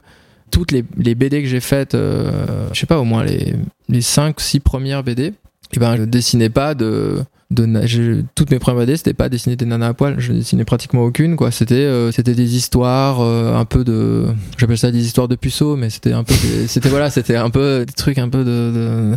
toutes 0.53 0.72
les, 0.72 0.83
BD 1.15 1.41
que 1.41 1.48
j'ai 1.48 1.60
faites, 1.60 1.93
je 1.93 2.79
sais 2.79 2.86
pas, 2.86 3.00
au 3.00 3.03
moins 3.03 3.24
les, 3.24 3.55
les 3.89 4.01
5, 4.01 4.39
6 4.39 4.60
premières 4.60 5.03
BD, 5.03 5.33
et 5.74 5.79
ben 5.79 5.98
je 5.98 6.03
dessinais 6.03 6.50
pas 6.50 6.75
de 6.75 7.24
de 7.53 8.24
toutes 8.36 8.51
mes 8.51 8.60
premières 8.60 8.86
BD 8.86 8.98
c'était 8.98 9.13
pas 9.13 9.29
dessiner 9.29 9.55
des 9.55 9.65
nanas 9.65 9.89
à 9.89 9.93
poil. 9.93 10.15
Je 10.17 10.33
dessinais 10.33 10.65
pratiquement 10.65 11.03
aucune 11.03 11.36
quoi. 11.36 11.51
C'était 11.51 11.75
euh, 11.75 12.12
c'était 12.12 12.33
des 12.33 12.55
histoires 12.55 13.22
euh, 13.22 13.55
un 13.55 13.65
peu 13.65 13.83
de 13.83 14.25
j'appelle 14.57 14.77
ça 14.77 14.91
des 14.91 15.05
histoires 15.05 15.27
de 15.27 15.36
puceaux 15.36 15.75
mais 15.75 15.89
c'était 15.89 16.13
un 16.13 16.24
peu 16.24 16.33
c'était 16.67 16.89
voilà 16.89 17.10
c'était 17.10 17.36
un 17.36 17.50
peu 17.50 17.86
des 17.86 17.93
trucs 17.93 18.17
un 18.17 18.29
peu 18.29 18.43
de 18.43 19.15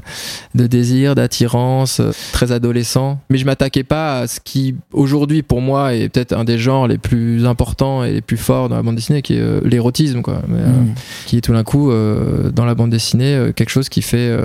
de, 0.55 0.67
désir 0.67 1.15
d'attirance 1.15 2.01
euh, 2.01 2.11
très 2.33 2.53
adolescent. 2.53 3.21
Mais 3.31 3.39
je 3.39 3.47
m'attaquais 3.47 3.85
pas 3.85 4.21
à 4.21 4.27
ce 4.27 4.41
qui 4.41 4.75
aujourd'hui 4.93 5.43
pour 5.43 5.61
moi 5.61 5.95
est 5.95 6.09
peut-être 6.09 6.33
un 6.33 6.45
des 6.45 6.59
genres 6.59 6.87
les 6.87 6.99
plus 6.99 7.47
importants 7.47 8.05
et 8.05 8.13
les 8.13 8.21
plus 8.21 8.37
forts 8.37 8.69
dans 8.69 8.77
la 8.77 8.83
bande 8.83 8.97
dessinée 8.97 9.23
qui 9.23 9.35
est 9.35 9.65
l'érotisme 9.65 10.23
quoi. 10.23 10.43
Mm. 10.47 10.95
qui 11.27 11.39
est 11.39 11.41
tout 11.41 11.53
d'un 11.53 11.65
coup 11.65 11.91
dans 11.91 12.65
la 12.65 12.75
bande 12.75 12.91
dessinée 12.91 13.53
quelque 13.55 13.71
chose 13.71 13.89
qui 13.89 14.03
fait 14.03 14.37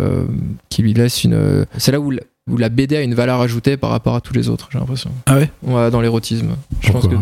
qui 0.70 0.82
lui 0.82 0.94
laisse 0.94 1.24
une 1.24 1.66
c'est 1.78 1.92
là 1.92 2.00
où 2.00 2.12
où 2.50 2.58
la 2.58 2.70
BD 2.70 2.96
a 2.98 3.02
une 3.02 3.14
valeur 3.14 3.40
ajoutée 3.40 3.78
par 3.78 3.92
rapport 3.92 4.16
à 4.16 4.22
tous 4.22 4.34
les 4.34 4.50
autres, 4.50 4.70
j'ai 4.72 4.80
l'impression. 4.80 5.12
Ah 5.28 5.36
ouais, 5.36 5.52
ouais 5.64 5.92
Dans 5.92 6.02
l'érotisme. 6.02 6.56
Je 6.82 6.92
pense 6.92 7.08
que 7.08 7.16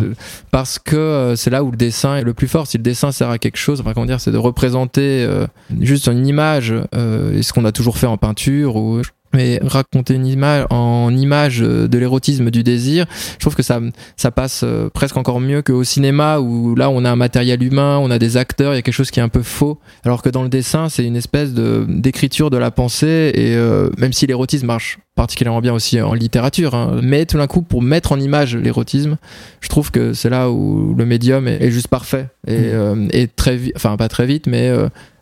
parce 0.52 0.80
que 0.80 0.96
euh, 0.96 1.36
c'est 1.36 1.50
là 1.50 1.64
où 1.64 1.72
le 1.72 1.78
dessin 1.78 2.18
est 2.18 2.24
le 2.24 2.34
plus 2.34 2.48
fort. 2.48 2.68
Si 2.68 2.78
le 2.78 2.84
dessin 2.84 3.12
sert 3.12 3.30
à 3.30 3.38
quelque 3.38 3.58
chose, 3.58 3.82
enfin 3.82 3.94
comment 3.94 4.06
dire, 4.06 4.22
c'est 4.22 4.32
de 4.32 4.38
représenter 4.38 5.24
euh, 5.24 5.46
juste 5.82 6.08
une 6.08 6.26
image, 6.26 6.74
euh, 6.96 7.38
et 7.38 7.44
ce 7.44 7.52
qu'on 7.52 7.66
a 7.66 7.72
toujours 7.72 7.98
fait 7.98 8.08
en 8.08 8.18
peinture 8.18 8.78
ou 8.78 9.02
mais 9.34 9.60
raconter 9.64 10.16
une 10.16 10.26
image 10.26 10.66
en 10.70 11.16
image 11.16 11.60
de 11.60 11.98
l'érotisme 11.98 12.50
du 12.50 12.64
désir 12.64 13.06
je 13.34 13.40
trouve 13.40 13.56
que 13.56 13.64
ça 13.64 13.80
ça 14.18 14.32
passe 14.32 14.62
euh, 14.64 14.90
presque 14.90 15.18
encore 15.18 15.40
mieux 15.40 15.62
qu'au 15.62 15.84
cinéma 15.84 16.40
où 16.40 16.76
là 16.76 16.90
on 16.90 17.06
a 17.06 17.12
un 17.12 17.16
matériel 17.16 17.62
humain 17.64 18.00
on 18.02 18.12
a 18.12 18.20
des 18.20 18.38
acteurs 18.38 18.74
il 18.74 18.78
y 18.78 18.80
a 18.80 18.82
quelque 18.82 18.94
chose 18.94 19.12
qui 19.12 19.20
est 19.20 19.24
un 19.24 19.30
peu 19.30 19.44
faux 19.44 19.80
alors 20.04 20.22
que 20.22 20.30
dans 20.30 20.44
le 20.44 20.50
dessin 20.50 20.90
c'est 20.90 21.06
une 21.06 21.16
espèce 21.16 21.54
de 21.54 21.86
d'écriture 21.88 22.50
de 22.50 22.58
la 22.58 22.72
pensée 22.72 23.32
et 23.36 23.56
euh, 23.56 23.90
même 23.98 24.14
si 24.14 24.26
l'érotisme 24.26 24.66
marche 24.66 25.00
particulièrement 25.16 25.62
bien 25.62 25.74
aussi 25.74 26.02
en 26.02 26.14
littérature 26.14 26.74
hein, 26.76 27.00
mais 27.04 27.26
tout 27.26 27.38
d'un 27.38 27.48
coup 27.48 27.62
pour 27.62 27.82
mettre 27.82 28.12
en 28.12 28.20
image 28.20 28.56
l'érotisme 28.56 29.18
je 29.62 29.70
trouve 29.70 29.92
que 29.92 30.14
c'est 30.14 30.30
là 30.30 30.50
où 30.50 30.96
le 30.98 31.06
médium 31.06 31.48
est, 31.48 31.72
juste 31.72 31.90
parfait 31.90 32.28
et, 32.48 32.58
mmh. 32.58 32.62
euh, 32.64 33.08
et 33.12 33.28
très 33.28 33.58
vite 33.58 33.74
enfin 33.76 33.98
pas 33.98 34.08
très 34.08 34.26
vite 34.26 34.48
mais 34.48 34.72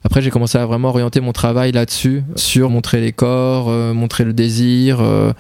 après, 0.08 0.22
j'ai 0.22 0.30
commencé 0.30 0.58
à 0.58 0.66
vraiment 0.66 0.88
orienter 0.88 1.20
mon 1.20 1.34
travail 1.34 1.74
là-dessus, 1.74 2.24
sur 2.38 2.70
montrer 2.70 3.02
les 3.02 3.12
corps, 3.12 3.68
euh, 3.68 3.94
montrer 3.94 4.24
le 4.24 4.32
désir, 4.32 5.02
euh, 5.02 5.34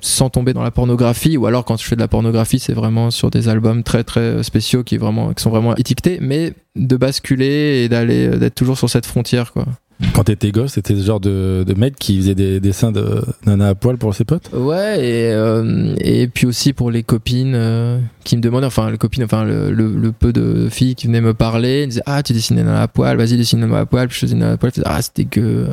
sans 0.00 0.30
tomber 0.30 0.54
dans 0.54 0.62
la 0.62 0.70
pornographie. 0.70 1.36
Ou 1.36 1.44
alors, 1.44 1.66
quand 1.66 1.76
je 1.76 1.84
fais 1.84 1.94
de 1.94 2.00
la 2.00 2.08
pornographie, 2.08 2.58
c'est 2.58 2.72
vraiment 2.72 3.10
sur 3.10 3.30
des 3.30 3.50
albums 3.50 3.82
très 3.82 4.04
très 4.04 4.42
spéciaux 4.42 4.82
qui, 4.82 4.96
qui 4.96 5.42
sont 5.42 5.50
vraiment 5.50 5.76
étiquetés, 5.76 6.20
mais 6.22 6.54
de 6.74 6.96
basculer 6.96 7.84
et 7.84 7.90
d'aller 7.90 8.28
d'être 8.28 8.54
toujours 8.54 8.78
sur 8.78 8.88
cette 8.88 9.04
frontière, 9.04 9.52
quoi. 9.52 9.66
Quand 10.14 10.24
t'étais 10.24 10.52
gosse, 10.52 10.74
c'était 10.74 10.94
ce 10.94 11.04
genre 11.04 11.18
de, 11.18 11.64
mec 11.76 11.96
qui 11.96 12.18
faisait 12.18 12.34
des 12.34 12.60
dessins 12.60 12.92
de 12.92 13.22
nana 13.46 13.68
à 13.68 13.74
poil 13.74 13.96
pour 13.98 14.14
ses 14.14 14.24
potes 14.24 14.50
Ouais, 14.52 15.04
et, 15.04 15.32
euh, 15.32 16.26
puis 16.32 16.46
aussi 16.46 16.72
pour 16.72 16.90
les 16.90 17.02
copines 17.02 17.54
euh, 17.54 17.98
qui 18.24 18.36
me 18.36 18.42
demandaient, 18.42 18.66
enfin, 18.66 18.90
les 18.90 18.98
copines, 18.98 19.24
enfin, 19.24 19.44
le, 19.44 20.12
peu 20.12 20.32
de 20.32 20.68
filles 20.70 20.94
qui 20.94 21.06
venaient 21.06 21.20
me 21.20 21.34
parler, 21.34 21.82
ils 21.82 21.88
disaient 21.88 22.02
Ah, 22.06 22.22
tu 22.22 22.32
dessines 22.32 22.56
nana 22.56 22.82
à 22.82 22.88
poil, 22.88 23.16
vas-y, 23.16 23.36
dessine 23.36 23.60
nana 23.60 23.80
à 23.80 23.86
poil, 23.86 24.08
puis 24.08 24.14
je 24.14 24.20
faisais 24.20 24.36
nana 24.36 24.52
à 24.52 24.56
poil, 24.56 24.72
ah, 24.84 25.02
c'était 25.02 25.24
que. 25.24 25.66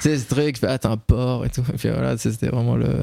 c'est 0.00 0.18
ce 0.18 0.26
truc, 0.28 0.56
ah, 0.62 0.78
t'es 0.78 0.86
un 0.86 0.96
porc 0.96 1.44
et 1.46 1.48
tout. 1.48 1.62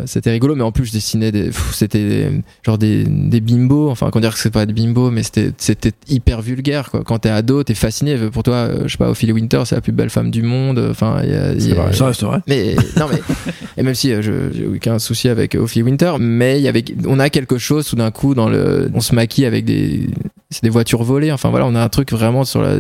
C'était 0.06 0.32
rigolo, 0.32 0.56
mais 0.56 0.64
en 0.64 0.72
plus, 0.72 0.86
je 0.86 0.94
dessinais 0.94 1.32
des. 1.32 1.52
C'était 1.74 2.32
genre 2.66 2.78
des, 2.78 3.04
des 3.04 3.42
bimbos, 3.42 3.90
enfin, 3.90 4.10
qu'on 4.10 4.20
dire 4.22 4.34
que 4.34 4.40
c'est 4.40 4.52
pas 4.52 4.66
des 4.66 4.74
bimbos, 4.74 5.12
mais 5.12 5.24
c'était 5.24 5.94
hyper 6.08 6.42
vulgaire, 6.42 6.90
quoi. 6.90 7.04
Quand 7.04 7.20
t'es 7.20 7.30
ado, 7.30 7.64
t'es 7.64 7.76
fasciné, 7.76 8.18
pour 8.32 8.44
toi, 8.44 8.56
euh, 8.56 8.84
je 8.86 8.94
sais 8.94 8.98
pas, 8.98 9.10
au 9.10 9.14
fil 9.14 9.33
Winter, 9.34 9.64
c'est 9.66 9.76
la 9.76 9.82
plus 9.82 9.92
belle 9.92 10.10
femme 10.10 10.32
du 10.32 10.42
monde. 10.44 10.86
Enfin, 10.90 11.20
il 11.24 11.30
y 11.32 11.36
a- 11.36 11.52
il 11.54 11.58
y 11.58 11.62
C'est 11.62 11.72
a- 11.74 11.76
vrai. 11.84 11.94
Ça 11.94 12.06
reste 12.08 12.24
vrai. 12.24 12.40
mais 12.48 12.76
non 12.98 13.08
mais 13.12 13.20
et 13.78 13.84
même 13.84 13.96
si 13.96 14.12
euh, 14.14 14.22
je 14.22 14.32
j'ai 14.56 14.66
aucun 14.68 15.00
souci 15.00 15.28
avec 15.30 15.56
Ophélie 15.56 15.84
Winter, 15.84 16.14
mais 16.20 16.60
il 16.60 16.64
y 16.64 16.68
avait 16.68 16.84
on 17.08 17.20
a 17.20 17.30
quelque 17.30 17.58
chose 17.58 17.88
tout 17.88 17.96
d'un 17.96 18.12
coup 18.12 18.36
dans 18.36 18.50
le 18.50 18.90
on 18.94 19.02
se 19.02 19.14
maquille 19.16 19.46
avec 19.46 19.66
des 19.66 20.08
c'est 20.50 20.64
des 20.64 20.70
voitures 20.70 21.04
volées. 21.04 21.32
Enfin 21.32 21.50
voilà, 21.50 21.66
on 21.66 21.76
a 21.76 21.82
un 21.84 21.90
truc 21.90 22.12
vraiment 22.12 22.44
sur 22.46 22.62
la 22.62 22.76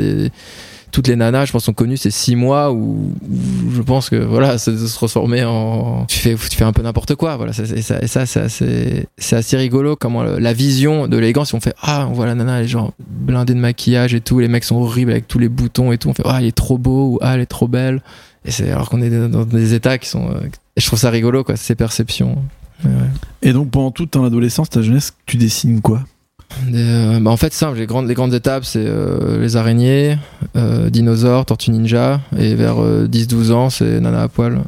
toutes 0.93 1.07
les 1.07 1.15
nanas, 1.15 1.45
je 1.45 1.51
pense, 1.51 1.65
sont 1.65 1.73
connues 1.73 1.97
ces 1.97 2.12
six 2.12 2.35
mois 2.35 2.71
où, 2.71 3.12
je 3.73 3.81
pense 3.81 4.12
que 4.12 4.15
voilà, 4.15 4.59
c'est 4.59 4.71
de 4.71 4.77
se 4.77 4.93
transformer 4.93 5.43
en 5.43 6.05
tu 6.05 6.19
fais 6.19 6.63
un 6.63 6.71
peu 6.71 6.83
n'importe 6.83 7.15
quoi. 7.15 7.35
Voilà, 7.35 7.51
et 7.51 7.81
ça 7.81 8.25
c'est 8.25 9.35
assez 9.35 9.57
rigolo 9.57 9.95
comment 9.95 10.23
la 10.23 10.53
vision 10.53 11.07
de 11.07 11.17
l'élégance. 11.17 11.53
On 11.55 11.59
fait 11.59 11.73
ah 11.81 12.07
on 12.09 12.13
voit 12.13 12.27
la 12.27 12.35
nana, 12.35 12.59
elle 12.59 12.65
est 12.65 12.67
genre 12.67 12.93
blindée 13.00 13.55
de 13.55 13.59
maquillage 13.59 14.13
et 14.13 14.21
tout, 14.21 14.39
les 14.39 14.47
mecs 14.47 14.63
sont 14.63 14.75
horribles 14.75 15.12
avec 15.12 15.27
tous 15.27 15.39
les 15.39 15.50
boutons 15.50 15.91
et 15.91 15.97
tout. 15.97 16.09
On 16.09 16.13
fait 16.13 16.23
ah 16.25 16.38
il 16.39 16.47
est 16.47 16.55
trop 16.55 16.77
beau 16.77 17.13
ou 17.13 17.19
ah 17.21 17.33
elle 17.33 17.41
est 17.41 17.47
trop 17.47 17.67
belle. 17.67 18.01
Et 18.45 18.51
c'est 18.51 18.69
alors 18.69 18.89
qu'on 18.89 19.01
est 19.01 19.09
dans 19.09 19.45
des 19.45 19.73
états 19.73 19.97
qui 19.97 20.07
sont. 20.07 20.29
euh, 20.29 20.47
je 20.77 20.85
trouve 20.85 21.00
ça 21.00 21.09
rigolo, 21.09 21.43
quoi, 21.43 21.55
ces 21.55 21.75
perceptions. 21.75 22.38
Et 23.41 23.53
donc 23.53 23.71
pendant 23.71 23.91
toute 23.91 24.12
ton 24.12 24.25
adolescence, 24.25 24.69
ta 24.69 24.81
jeunesse, 24.81 25.13
tu 25.25 25.38
dessines 25.38 25.81
quoi? 25.81 26.03
Des, 26.67 26.77
euh, 26.79 27.19
bah, 27.22 27.31
en 27.31 27.38
fait, 27.38 27.53
simple, 27.53 27.77
les 27.79 27.86
grandes, 27.86 28.07
les 28.07 28.13
grandes 28.13 28.33
étapes, 28.33 28.65
c'est 28.65 28.83
euh, 28.86 29.39
les 29.41 29.57
araignées, 29.57 30.17
euh, 30.55 30.89
dinosaures, 30.89 31.45
tortues 31.45 31.72
ninja, 31.72 32.22
et 32.38 32.55
vers 32.55 32.81
euh, 32.81 33.07
10-12 33.07 33.51
ans, 33.51 33.69
c'est 33.69 34.00
Nana 34.00 34.24
à 34.24 34.27
poil. 34.27 34.60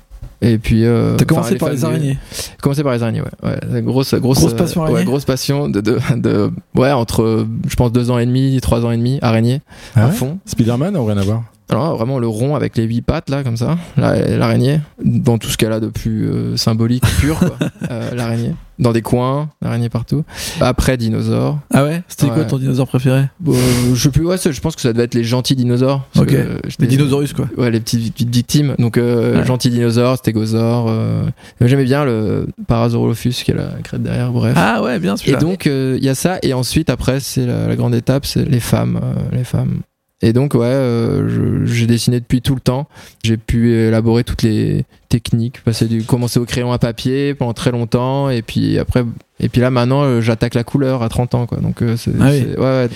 Et 0.42 0.58
puis. 0.58 0.86
euh, 0.86 1.16
T'as 1.16 1.26
commencé 1.26 1.56
par 1.56 1.70
les 1.70 1.78
du- 1.78 1.86
araignées. 1.86 2.18
Commencé 2.62 2.84
par 2.84 2.94
les 2.94 3.02
araignées, 3.02 3.22
ouais. 3.22 3.82
Grosse, 3.82 4.14
grosse, 4.16 4.40
Grosse 4.40 4.54
passion 4.54 4.84
Ouais, 4.84 5.04
grosse 5.06 5.26
passion 5.26 5.70
de, 5.70 5.82
de, 5.82 5.98
de- 6.18 6.52
ouais, 6.76 6.92
entre, 6.92 7.48
je 7.68 7.76
pense, 7.76 7.92
deux 7.92 8.12
ans 8.12 8.20
et 8.20 8.26
demi, 8.26 8.60
trois 8.62 8.86
ans 8.86 8.92
et 8.92 8.98
demi, 8.98 9.18
araignée, 9.22 9.62
Ah 9.96 10.04
à 10.04 10.08
ouais 10.08 10.12
fond. 10.14 10.38
Spider-Man 10.46 10.98
ou 10.98 11.06
rien 11.06 11.18
à 11.18 11.24
voir 11.24 11.44
Alors 11.70 11.96
vraiment 11.98 12.20
le 12.20 12.28
rond 12.28 12.56
avec 12.56 12.78
les 12.78 12.84
huit 12.84 13.02
pattes 13.02 13.30
là 13.30 13.44
comme 13.44 13.58
ça, 13.58 13.78
la- 13.98 14.38
l'araignée, 14.38 14.80
dans 15.04 15.38
tout 15.38 15.50
ce 15.50 15.58
qu'elle 15.58 15.72
a 15.74 15.80
de 15.80 15.88
plus 15.88 16.28
euh, 16.30 16.58
symbolique, 16.58 17.04
pur 17.20 17.40
euh, 17.92 18.14
l'araignée, 18.14 18.54
dans 18.78 18.92
des 18.92 19.02
coins, 19.02 19.50
l'araignée 19.64 19.90
partout. 19.90 20.24
Après 20.62 20.96
dinosaures, 20.98 21.58
Ah 21.74 21.84
ouais? 21.84 22.04
C'était 22.08 22.28
quoi 22.28 22.44
ton 22.46 22.60
dinosaure 22.60 22.88
préféré? 22.88 23.24
Euh, 23.48 23.54
je 23.96 24.00
sais 24.00 24.10
plus, 24.12 24.26
ouais, 24.26 24.38
je 24.38 24.62
pense 24.62 24.76
que 24.76 24.82
ça 24.82 24.94
devait 24.94 25.06
être 25.06 25.16
les 25.16 25.24
gentils 25.24 25.56
dinosaures. 25.56 26.08
Ok. 26.20 26.28
que, 26.28 26.36
euh, 26.36 26.58
Les 26.80 26.86
dinosaures 26.88 27.24
quoi. 27.36 27.48
Ouais, 27.58 27.72
les 27.72 27.80
petites, 27.80 28.14
petites 28.14 28.34
victimes. 28.34 28.76
Donc 28.78 28.98
euh, 28.98 29.40
Ouais. 29.40 29.46
gentils 29.46 29.72
dinosaures, 29.72 30.18
stégosaures. 30.18 30.92
Mais 31.60 31.68
J'aimais 31.68 31.86
bien 31.86 32.06
le 32.06 32.48
Parasaurolophus 32.68 33.32
qui 33.44 33.52
est 33.52 33.56
la 33.56 33.70
crête 33.84 34.04
derrière, 34.04 34.32
bref. 34.32 34.54
Ah 34.56 34.84
ouais, 34.84 35.00
bien 35.00 35.18
sûr. 35.18 35.34
Et 35.34 35.38
donc 35.42 35.66
il 35.66 36.04
y 36.04 36.10
a 36.10 36.16
ça 36.16 36.38
et 36.44 36.54
ensuite 36.54 36.90
après 36.92 37.20
c'est 37.20 37.46
la, 37.48 37.68
la 37.68 37.76
grande 37.76 37.96
étape 37.96 38.26
c'est 38.26 38.46
les 38.46 38.60
femmes 38.60 39.00
les 39.32 39.44
femmes 39.44 39.80
et 40.22 40.34
donc 40.34 40.54
ouais 40.54 40.66
euh, 40.66 41.66
j'ai 41.66 41.88
dessiné 41.88 42.20
depuis 42.20 42.42
tout 42.42 42.56
le 42.56 42.62
temps. 42.62 42.88
J'ai 43.24 43.38
pu 43.38 43.74
élaborer 43.74 44.24
toutes 44.24 44.44
les 44.44 44.86
techniques 45.10 45.64
passer 45.64 45.88
du 45.88 46.04
commencer 46.04 46.40
au 46.40 46.46
crayon 46.46 46.72
à 46.72 46.80
papier 46.80 47.34
pendant 47.34 47.54
très 47.54 47.72
longtemps. 47.72 48.30
Et 48.30 48.42
puis 48.42 48.80
après 48.80 49.04
et 49.40 49.50
puis 49.50 49.62
là 49.62 49.70
maintenant 49.70 50.04
euh, 50.04 50.22
j'attaque 50.22 50.54
la 50.56 50.64
couleur 50.64 51.04
à 51.04 51.10
30 51.10 51.36
ans 51.36 51.46
quoi 51.46 51.58
donc 51.60 51.82
euh, 51.82 51.96
c'est 51.98 52.12
Ah 52.20 52.30
oui. 52.32 52.46
ouais, 52.58 52.64
ouais. 52.64 52.90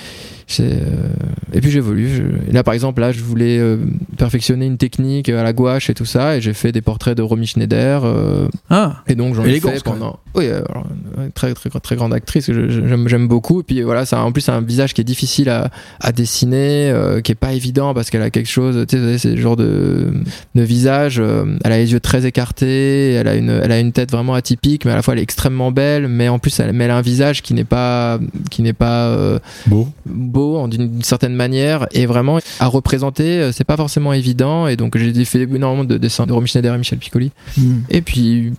C'est, 0.52 0.64
euh, 0.64 1.10
et 1.54 1.62
puis 1.62 1.70
j'évolue. 1.70 2.10
Je... 2.10 2.52
Là, 2.52 2.64
par 2.64 2.74
exemple, 2.74 3.02
là, 3.02 3.12
je 3.12 3.22
voulais 3.22 3.60
euh, 3.60 3.78
perfectionner 4.18 4.66
une 4.66 4.78
technique 4.80 5.30
à 5.30 5.44
la 5.44 5.54
gouache 5.54 5.92
et 5.92 5.94
tout 5.94 6.06
ça, 6.06 6.38
et 6.38 6.42
j'ai 6.42 6.54
fait 6.54 6.72
des 6.72 6.82
portraits 6.82 7.16
de 7.16 7.22
Romy 7.22 7.46
Schneider. 7.46 8.02
euh, 8.04 8.48
Ah, 8.68 9.04
et 9.08 9.14
donc 9.14 9.36
j'en 9.36 9.44
ai 9.46 9.60
fait 9.60 9.84
pendant. 9.84 10.18
Oui, 10.34 10.48
alors, 10.48 10.88
très, 11.36 11.54
très 11.54 11.70
très 11.70 11.96
grande 11.96 12.16
actrice 12.16 12.52
j'aime 12.52 13.08
j'aime 13.08 13.28
beaucoup. 13.28 13.60
Et 13.60 13.64
puis 13.64 13.84
voilà, 13.84 14.08
ça 14.08 14.24
en 14.24 14.32
plus 14.32 14.42
c'est 14.42 14.52
un 14.52 14.62
visage 14.62 14.96
qui 14.96 15.02
est 15.02 15.04
difficile 15.04 15.50
à, 15.50 15.70
à 16.02 16.12
dessiner, 16.12 16.90
euh, 16.90 17.22
qui 17.22 17.32
est 17.32 17.36
pas 17.36 17.54
évident 17.54 17.94
parce 17.94 18.10
qu'elle 18.10 18.24
a 18.24 18.32
quelque 18.32 18.50
chose. 18.50 18.88
Tu 18.88 18.98
sais, 18.98 19.18
c'est 19.20 19.36
le 19.36 19.42
genre 19.42 19.56
de, 19.56 20.12
de 20.56 20.62
visage. 20.64 21.20
euh, 21.20 21.46
elle 21.64 21.74
a 21.74 21.78
les 21.78 21.92
yeux 21.92 22.00
très 22.00 22.26
écartés, 22.26 23.12
elle 23.14 23.28
a 23.28 23.36
une 23.36 23.50
elle 23.52 23.72
a 23.72 23.80
une 23.80 23.92
tête 23.92 24.10
vraiment 24.10 24.34
atypique, 24.34 24.86
mais 24.86 24.92
à 24.94 24.96
la 24.96 25.04
fois 25.04 25.14
elle 25.14 25.20
est 25.20 25.24
extrêmement 25.24 25.72
belle. 25.72 26.08
Mais 26.08 26.28
en 26.30 26.40
plus 26.40 26.60
elle, 26.60 26.74
mais 26.74 26.86
elle 26.86 26.92
a 26.92 26.98
un 26.98 27.02
visage 27.02 27.42
qui 27.42 27.54
n'est 27.54 27.64
pas 27.64 28.20
qui 28.50 28.62
n'est 28.62 28.74
pas 28.74 29.08
euh, 29.08 29.40
Beau. 29.68 29.88
beau 30.06 30.68
d'une 30.68 31.02
certaine 31.04 31.34
manière 31.36 31.88
et 31.92 32.06
vraiment 32.06 32.40
à 32.60 32.68
représenter 32.68 33.40
euh, 33.40 33.52
c'est 33.52 33.64
pas 33.64 33.78
forcément 33.78 34.14
évident 34.14 34.68
et 34.68 34.76
donc 34.76 34.98
j'ai 34.98 35.26
fait 35.26 35.42
énormément 35.44 35.84
de 35.84 35.98
dessins 35.98 36.26
de 36.26 36.32
Romy 36.34 36.48
Schneider 36.48 36.74
et 36.74 36.78
Michel 36.78 37.00
Piccoli 37.00 37.32
Hmm. 37.58 37.80
et 37.90 38.02
puis, 38.02 38.54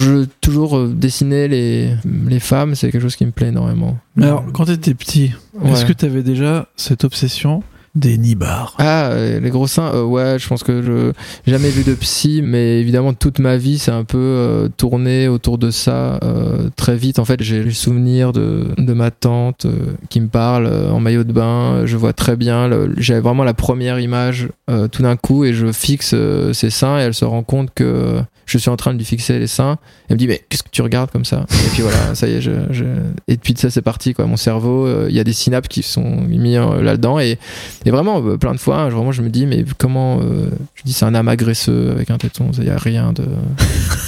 je 0.00 0.24
toujours 0.40 0.76
euh, 0.76 0.88
dessiner 0.94 1.48
les, 1.48 1.90
les 2.28 2.40
femmes, 2.40 2.74
c'est 2.74 2.90
quelque 2.90 3.00
chose 3.02 3.16
qui 3.16 3.26
me 3.26 3.30
plaît 3.32 3.48
énormément. 3.48 3.96
Alors, 4.20 4.44
quand 4.52 4.64
t'étais 4.66 4.94
petit, 4.94 5.32
est-ce 5.64 5.84
que 5.84 5.92
t'avais 5.92 6.22
déjà 6.22 6.68
cette 6.76 7.04
obsession 7.04 7.62
des 7.94 8.18
nibards 8.18 8.74
Ah, 8.78 9.10
euh, 9.10 9.40
les 9.40 9.50
gros 9.50 9.66
seins, 9.66 9.92
euh, 9.94 10.04
ouais, 10.04 10.38
je 10.38 10.48
pense 10.48 10.62
que 10.62 10.82
je 10.82 11.12
jamais 11.50 11.70
vu 11.70 11.84
de 11.84 11.94
psy, 11.94 12.42
mais 12.44 12.80
évidemment 12.80 13.14
toute 13.14 13.38
ma 13.38 13.56
vie 13.56 13.78
c'est 13.78 13.90
un 13.90 14.04
peu 14.04 14.18
euh, 14.18 14.68
tourné 14.76 15.28
autour 15.28 15.58
de 15.58 15.70
ça 15.70 16.18
euh, 16.22 16.68
très 16.76 16.96
vite. 16.96 17.18
En 17.18 17.24
fait, 17.24 17.42
j'ai 17.42 17.62
le 17.62 17.70
souvenir 17.70 18.32
de, 18.32 18.74
ma 18.78 19.10
tante 19.10 19.66
qui 20.08 20.20
me 20.20 20.28
parle 20.28 20.66
en 20.66 20.98
maillot 20.98 21.22
de 21.22 21.32
bain. 21.32 21.82
Je 21.84 21.96
vois 21.96 22.12
très 22.12 22.36
bien, 22.36 22.68
j'ai 22.96 23.20
vraiment 23.20 23.44
la 23.44 23.54
première 23.54 24.00
image 24.00 24.48
tout 24.90 25.02
d'un 25.02 25.16
coup 25.16 25.44
et 25.44 25.52
je 25.52 25.70
fixe 25.70 26.14
ses 26.52 26.70
seins 26.70 26.98
et 26.98 27.02
elle 27.02 27.14
se 27.14 27.24
rend 27.24 27.42
compte 27.42 27.70
que 27.74 28.20
je 28.48 28.58
suis 28.58 28.70
en 28.70 28.76
train 28.76 28.92
de 28.94 28.98
lui 28.98 29.04
fixer 29.04 29.38
les 29.38 29.46
seins. 29.46 29.78
Elle 30.08 30.14
me 30.16 30.18
dit 30.18 30.26
mais 30.26 30.42
qu'est-ce 30.48 30.62
que 30.62 30.68
tu 30.70 30.82
regardes 30.82 31.10
comme 31.10 31.24
ça? 31.24 31.44
Et 31.50 31.68
puis 31.72 31.82
voilà, 31.82 32.14
ça 32.14 32.26
y 32.28 32.32
est, 32.34 32.40
je, 32.40 32.50
je- 32.70 32.84
et 33.28 33.36
puis 33.36 33.54
de 33.54 33.58
ça 33.58 33.70
c'est 33.70 33.82
parti 33.82 34.14
quoi. 34.14 34.26
Mon 34.26 34.36
cerveau, 34.36 34.86
euh, 34.86 35.06
il 35.10 35.14
y 35.16 35.20
a 35.20 35.24
des 35.24 35.32
synapses 35.32 35.68
qui 35.68 35.82
sont 35.82 36.02
mis 36.22 36.56
euh, 36.56 36.82
là-dedans 36.82 37.18
et 37.18 37.38
et 37.84 37.90
vraiment, 37.90 38.22
euh, 38.24 38.36
plein 38.36 38.52
de 38.54 38.58
fois, 38.60 38.78
hein, 38.80 38.88
vraiment, 38.88 39.12
je 39.12 39.22
me 39.22 39.28
dis, 39.30 39.46
mais 39.46 39.64
comment. 39.78 40.20
je 40.20 40.82
dis, 40.84 40.92
c'est 40.92 41.04
un 41.04 41.14
âme 41.14 41.28
agresseux 41.28 41.90
avec 41.90 42.10
un 42.10 42.18
téton, 42.18 42.50
il 42.56 42.64
n'y 42.64 42.70
a 42.70 42.78
rien 42.78 43.12
de. 43.12 43.24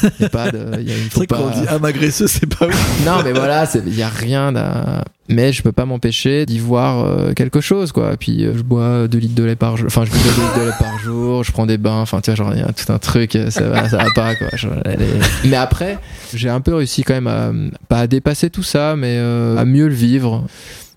Il 0.03 0.11
n'y 0.21 0.27
a 0.27 0.29
pas 0.31 0.51
de. 0.51 0.59
il 0.81 0.89
y 0.89 0.93
a- 0.93 0.97
il 0.97 1.03
C'est 1.11 1.17
vrai 1.17 1.27
pas... 1.27 1.41
on 1.41 1.51
dit 1.61 1.69
âme 1.69 1.85
agresseux, 1.85 2.27
c'est 2.27 2.47
pas 2.47 2.67
ouf. 2.67 3.05
Non, 3.07 3.23
mais 3.25 3.33
voilà, 3.33 3.67
il 3.75 3.93
n'y 3.93 4.03
a 4.03 4.09
rien 4.09 4.55
à. 4.57 5.05
Mais 5.33 5.53
je 5.53 5.63
peux 5.63 5.71
pas 5.71 5.85
m'empêcher 5.85 6.45
d'y 6.45 6.59
voir 6.59 7.05
euh, 7.05 7.33
quelque 7.35 7.61
chose, 7.61 7.93
quoi. 7.93 8.17
Puis 8.19 8.45
euh, 8.45 8.53
je 8.57 8.63
bois 8.63 9.07
2 9.07 9.17
litres 9.17 9.35
de 9.37 9.45
lait 9.45 9.55
par 9.55 9.77
jour. 9.77 9.87
Enfin, 9.87 10.05
je 10.05 10.11
bois 10.11 10.19
2 10.21 10.29
litres 10.29 10.59
de 10.59 10.65
lait 10.67 10.77
par 10.79 10.99
jour, 11.05 11.45
je 11.45 11.53
prends 11.53 11.67
des 11.67 11.79
bains. 11.79 12.01
Enfin, 12.01 12.21
tu 12.21 12.31
vois, 12.31 12.35
genre, 12.35 12.53
il 12.53 12.59
y 12.59 12.63
a 12.63 12.73
tout 12.73 12.93
un 12.93 12.99
truc, 12.99 13.37
euh, 13.37 13.49
ça 13.51 13.69
va, 13.69 13.89
ça 13.89 13.99
va 13.99 14.07
pas, 14.15 14.35
quoi. 14.35 14.49
Mais 15.45 15.57
après, 15.57 15.99
j'ai 16.35 16.49
un 16.49 16.61
peu 16.61 16.75
réussi 16.75 17.05
quand 17.05 17.15
même 17.15 17.29
à. 17.29 17.53
Pas 17.89 18.01
à 18.01 18.07
dépasser 18.09 18.51
tout 18.51 18.63
ça, 18.65 18.97
mais 18.97 19.17
euh, 19.19 19.57
à 19.57 19.65
mieux 19.65 19.87
le 19.89 19.95
vivre. 19.95 20.45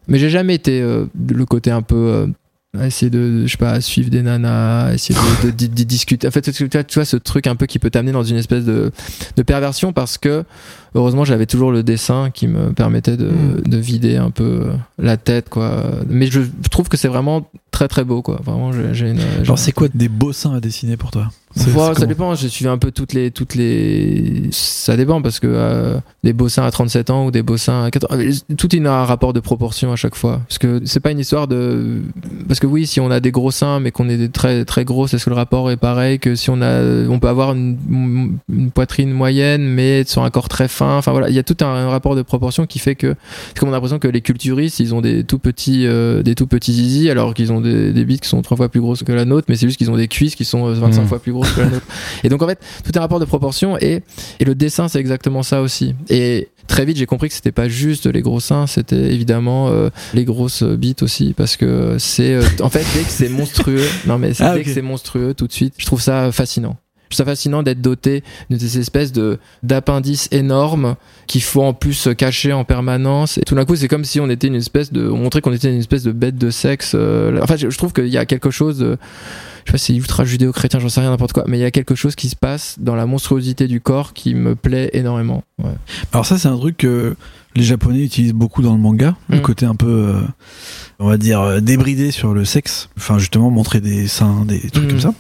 Mais 0.08 0.18
j'ai 0.18 0.30
jamais 0.30 0.56
été 0.56 0.82
euh, 0.82 1.06
le 1.30 1.46
côté 1.46 1.70
un 1.72 1.82
peu. 1.82 1.96
euh, 1.96 2.28
essayer 2.82 3.12
de, 3.12 3.46
je 3.46 3.52
sais 3.52 3.58
pas, 3.58 3.80
suivre 3.82 4.10
des 4.10 4.24
nanas, 4.24 4.94
essayer 4.94 5.18
de, 5.44 5.52
de- 5.52 5.56
de- 5.56 5.74
de 5.74 5.84
discuter. 5.84 6.28
En 6.28 6.32
fait, 6.32 6.52
tu 6.52 6.68
vois, 6.96 7.06
ce 7.06 7.18
truc 7.18 7.46
un 7.46 7.56
peu 7.56 7.68
qui 7.68 7.78
peut 7.78 7.92
t'amener 7.92 8.12
dans 8.12 8.24
une 8.24 8.38
espèce 8.38 8.66
de, 8.66 8.92
de 9.36 9.44
perversion 9.44 9.94
parce 9.94 10.18
que 10.18 10.44
heureusement 10.96 11.24
j'avais 11.24 11.46
toujours 11.46 11.72
le 11.72 11.84
dessin 11.84 12.32
qui 12.32 12.48
me 12.48 12.74
permettait 12.74 13.16
de, 13.18 13.28
Mm. 13.28 13.62
de 13.68 13.78
vider 13.78 14.18
un 14.18 14.32
peu 14.32 14.44
euh, 14.44 14.74
la 14.98 15.18
tête 15.18 15.50
quoi 15.50 15.84
mais 16.08 16.28
je 16.28 16.42
trouve 16.72 16.88
que 16.90 16.98
c'est 16.98 17.08
vraiment 17.08 17.50
très 17.72 17.88
très 17.88 18.04
beau 18.04 18.22
quoi 18.22 18.40
vraiment 18.44 18.72
j'ai 18.94 19.14
Genre, 19.44 19.58
c'est 19.60 19.72
quoi 19.72 19.88
des 19.94 20.10
beaux 20.10 20.34
seins 20.34 20.54
à 20.56 20.60
dessiner 20.60 20.98
pour 20.98 21.12
toi? 21.12 21.32
C'est 21.56 21.72
ça 21.72 22.06
dépend, 22.06 22.34
j'ai 22.36 22.50
suivi 22.50 22.70
un 22.70 22.78
peu 22.78 22.92
toutes 22.92 23.14
les 23.14 23.30
toutes 23.32 23.56
les 23.56 24.50
ça 24.52 24.98
dépend 24.98 25.22
parce 25.22 25.40
que 25.40 25.48
euh, 25.48 25.98
des 26.24 26.34
beaux 26.34 26.50
seins 26.50 26.64
à 26.64 26.72
37 26.72 27.10
ans 27.12 27.26
ou 27.26 27.32
des 27.32 27.44
beaux 27.44 27.58
seins 27.58 27.84
à 27.84 27.92
14 27.92 28.18
euh, 28.20 28.32
tout 28.58 28.76
est 28.76 28.84
un 28.86 29.06
rapport 29.06 29.34
de 29.34 29.40
proportion 29.40 29.92
à 29.92 29.96
chaque 29.96 30.16
fois 30.16 30.42
parce 30.48 30.58
que 30.58 30.82
c'est 30.86 31.00
pas 31.00 31.12
une 31.12 31.20
histoire 31.20 31.48
de 31.48 32.02
parce 32.48 32.60
que 32.60 32.66
oui, 32.66 32.88
si 32.88 33.00
on 33.00 33.12
a 33.12 33.20
des 33.20 33.32
gros 33.32 33.52
seins 33.52 33.80
mais 33.80 33.92
qu'on 33.92 34.10
est 34.10 34.18
des 34.18 34.30
très 34.30 34.66
très 34.66 34.84
gros, 34.84 35.06
est-ce 35.06 35.24
que 35.24 35.30
le 35.30 35.36
rapport 35.36 35.70
est 35.70 35.78
pareil 35.78 36.18
que 36.18 36.36
si 36.36 36.50
on 36.50 36.62
a 36.62 36.82
on 37.08 37.20
peut 37.20 37.28
avoir 37.28 37.54
une, 37.54 37.78
une 38.50 38.72
poitrine 38.72 39.12
moyenne 39.12 39.64
mais 39.64 40.04
sur 40.06 40.24
un 40.24 40.30
corps 40.32 40.50
très 40.50 40.68
fin. 40.68 40.98
Enfin 40.98 41.12
voilà, 41.12 41.30
il 41.30 41.36
y 41.36 41.40
a 41.40 41.44
tout 41.44 41.58
un, 41.62 41.68
un 41.68 41.90
rapport 41.90 42.16
de 42.16 42.24
proportion 42.24 42.66
qui 42.66 42.80
fait 42.80 42.96
que 42.96 43.16
c'est 43.50 43.60
comme 43.60 43.70
on 43.70 43.74
a 43.74 43.76
l'impression 43.76 44.00
que 44.00 44.08
les 44.08 44.22
culturistes, 44.22 44.80
ils 44.80 44.96
ont 44.96 45.02
des 45.02 45.24
tout 45.24 45.40
petits 45.40 45.86
euh, 45.86 46.24
des 46.24 46.34
tout 46.34 46.48
petits 46.48 46.74
zizi 46.74 47.10
alors 47.10 47.34
qu'ils 47.34 47.52
ont 47.52 47.62
des, 47.62 47.94
des 47.94 48.06
bites 48.06 48.22
qui 48.22 48.30
sont 48.30 48.42
trois 48.42 48.58
fois 48.58 48.70
plus 48.70 48.82
grosses 48.82 49.04
que 49.04 49.12
la 49.12 49.26
nôtre, 49.26 49.46
mais 49.50 49.56
c'est 49.56 49.68
juste 49.68 49.78
qu'ils 49.78 49.92
ont 49.92 49.98
des 49.98 50.08
cuisses 50.08 50.36
qui 50.36 50.46
sont 50.46 50.68
euh, 50.68 50.74
25 50.74 51.04
Mm. 51.04 51.08
fois 51.08 51.20
plus 51.20 51.32
grosses 51.34 51.43
que. 51.44 51.62
Et 52.24 52.30
donc 52.30 52.42
en 52.42 52.48
fait, 52.48 52.60
tout 52.84 52.92
est 52.92 52.98
un 52.98 53.02
rapport 53.02 53.20
de 53.20 53.26
proportion 53.26 53.78
et, 53.80 54.02
et 54.40 54.46
le 54.46 54.56
dessin 54.56 54.88
c'est 54.88 55.00
exactement 55.00 55.44
ça 55.44 55.62
aussi. 55.62 55.96
Et 56.10 56.50
très 56.68 56.86
vite 56.86 56.98
j'ai 56.98 57.06
compris 57.06 57.30
que 57.30 57.36
c'était 57.36 57.52
pas 57.52 57.68
juste 57.68 58.06
les 58.06 58.22
gros 58.22 58.40
seins, 58.40 58.68
c'était 58.68 58.96
évidemment 59.14 59.70
euh, 59.70 59.90
les 60.14 60.26
grosses 60.26 60.64
bites 60.64 61.04
aussi 61.04 61.34
parce 61.34 61.58
que 61.58 61.98
c'est 62.00 62.34
euh, 62.34 62.44
en 62.62 62.70
fait 62.70 62.86
dès 62.94 63.04
que 63.04 63.10
c'est 63.10 63.30
monstrueux, 63.30 63.86
non 64.08 64.18
mais 64.18 64.32
Ah, 64.40 64.56
dès 64.56 64.64
que 64.64 64.70
c'est 64.72 64.82
monstrueux 64.82 65.34
tout 65.34 65.48
de 65.48 65.54
suite, 65.54 65.74
je 65.78 65.86
trouve 65.86 66.02
ça 66.02 66.32
fascinant. 66.32 66.78
Trouve 67.14 67.26
ça 67.26 67.30
fascinant 67.30 67.64
d'être 67.64 67.82
doté 67.82 68.24
de 68.50 68.58
ces 68.58 68.80
espèces 68.80 69.12
de 69.12 69.40
d'appendices 69.64 70.28
énormes 70.32 70.96
qu'il 71.28 71.42
faut 71.44 71.64
en 71.64 71.74
plus 71.74 72.10
cacher 72.18 72.54
en 72.54 72.64
permanence. 72.66 73.38
Et 73.38 73.42
tout 73.42 73.56
d'un 73.56 73.66
coup, 73.66 73.76
c'est 73.76 73.88
comme 73.88 74.04
si 74.06 74.20
on 74.20 74.30
était 74.30 74.48
une 74.48 74.56
espèce 74.56 74.92
de, 74.92 75.08
on 75.08 75.18
montrait 75.18 75.42
qu'on 75.42 75.54
était 75.54 75.72
une 75.72 75.80
espèce 75.80 76.04
de 76.04 76.12
bête 76.12 76.38
de 76.38 76.50
sexe. 76.50 76.94
euh, 76.96 77.40
Enfin, 77.42 77.56
je, 77.56 77.68
trouve 77.78 77.94
qu'il 77.94 78.08
y 78.08 78.18
a 78.18 78.26
quelque 78.26 78.52
chose. 78.52 78.80
De, 78.80 78.98
je 79.66 79.72
sais 79.72 79.74
pas 79.74 79.78
si 79.78 79.94
c'est 79.94 79.98
ultra 79.98 80.26
judéo-chrétien, 80.26 80.80
j'en 80.82 80.90
sais 80.90 81.00
rien, 81.00 81.10
n'importe 81.10 81.32
quoi, 81.32 81.46
mais 81.48 81.58
il 81.58 81.62
y 81.62 81.66
a 81.66 81.72
quelque 81.72 81.96
chose 81.96 82.16
qui 82.16 82.28
se 82.28 82.36
passe 82.36 82.76
dans 82.80 82.96
la 82.96 83.06
monstruosité 83.06 83.68
du 83.68 83.80
corps 83.80 84.12
qui 84.12 84.36
me 84.36 84.56
plaît 84.56 84.90
énormément. 84.92 85.44
Ouais. 85.64 85.72
Alors 86.12 86.26
ça, 86.26 86.38
c'est 86.38 86.50
un 86.50 86.58
truc 86.58 86.76
que 86.78 87.16
les 87.56 87.64
Japonais 87.64 88.04
utilisent 88.04 88.34
beaucoup 88.34 88.62
dans 88.62 88.74
le 88.74 88.80
manga, 88.80 89.16
le 89.30 89.38
Mm. 89.38 89.42
côté 89.42 89.66
un 89.66 89.76
peu, 89.76 89.88
euh, 89.88 90.22
on 91.00 91.08
va 91.08 91.18
dire, 91.18 91.40
euh, 91.40 91.60
débridé 91.62 92.12
sur 92.12 92.34
le 92.34 92.44
sexe. 92.44 92.90
Enfin, 92.98 93.20
justement, 93.20 93.50
montrer 93.52 93.80
des 93.80 94.08
seins, 94.08 94.44
des 94.46 94.60
trucs 94.70 94.86
Mm. 94.86 94.88
comme 94.90 95.00
ça. 95.00 95.14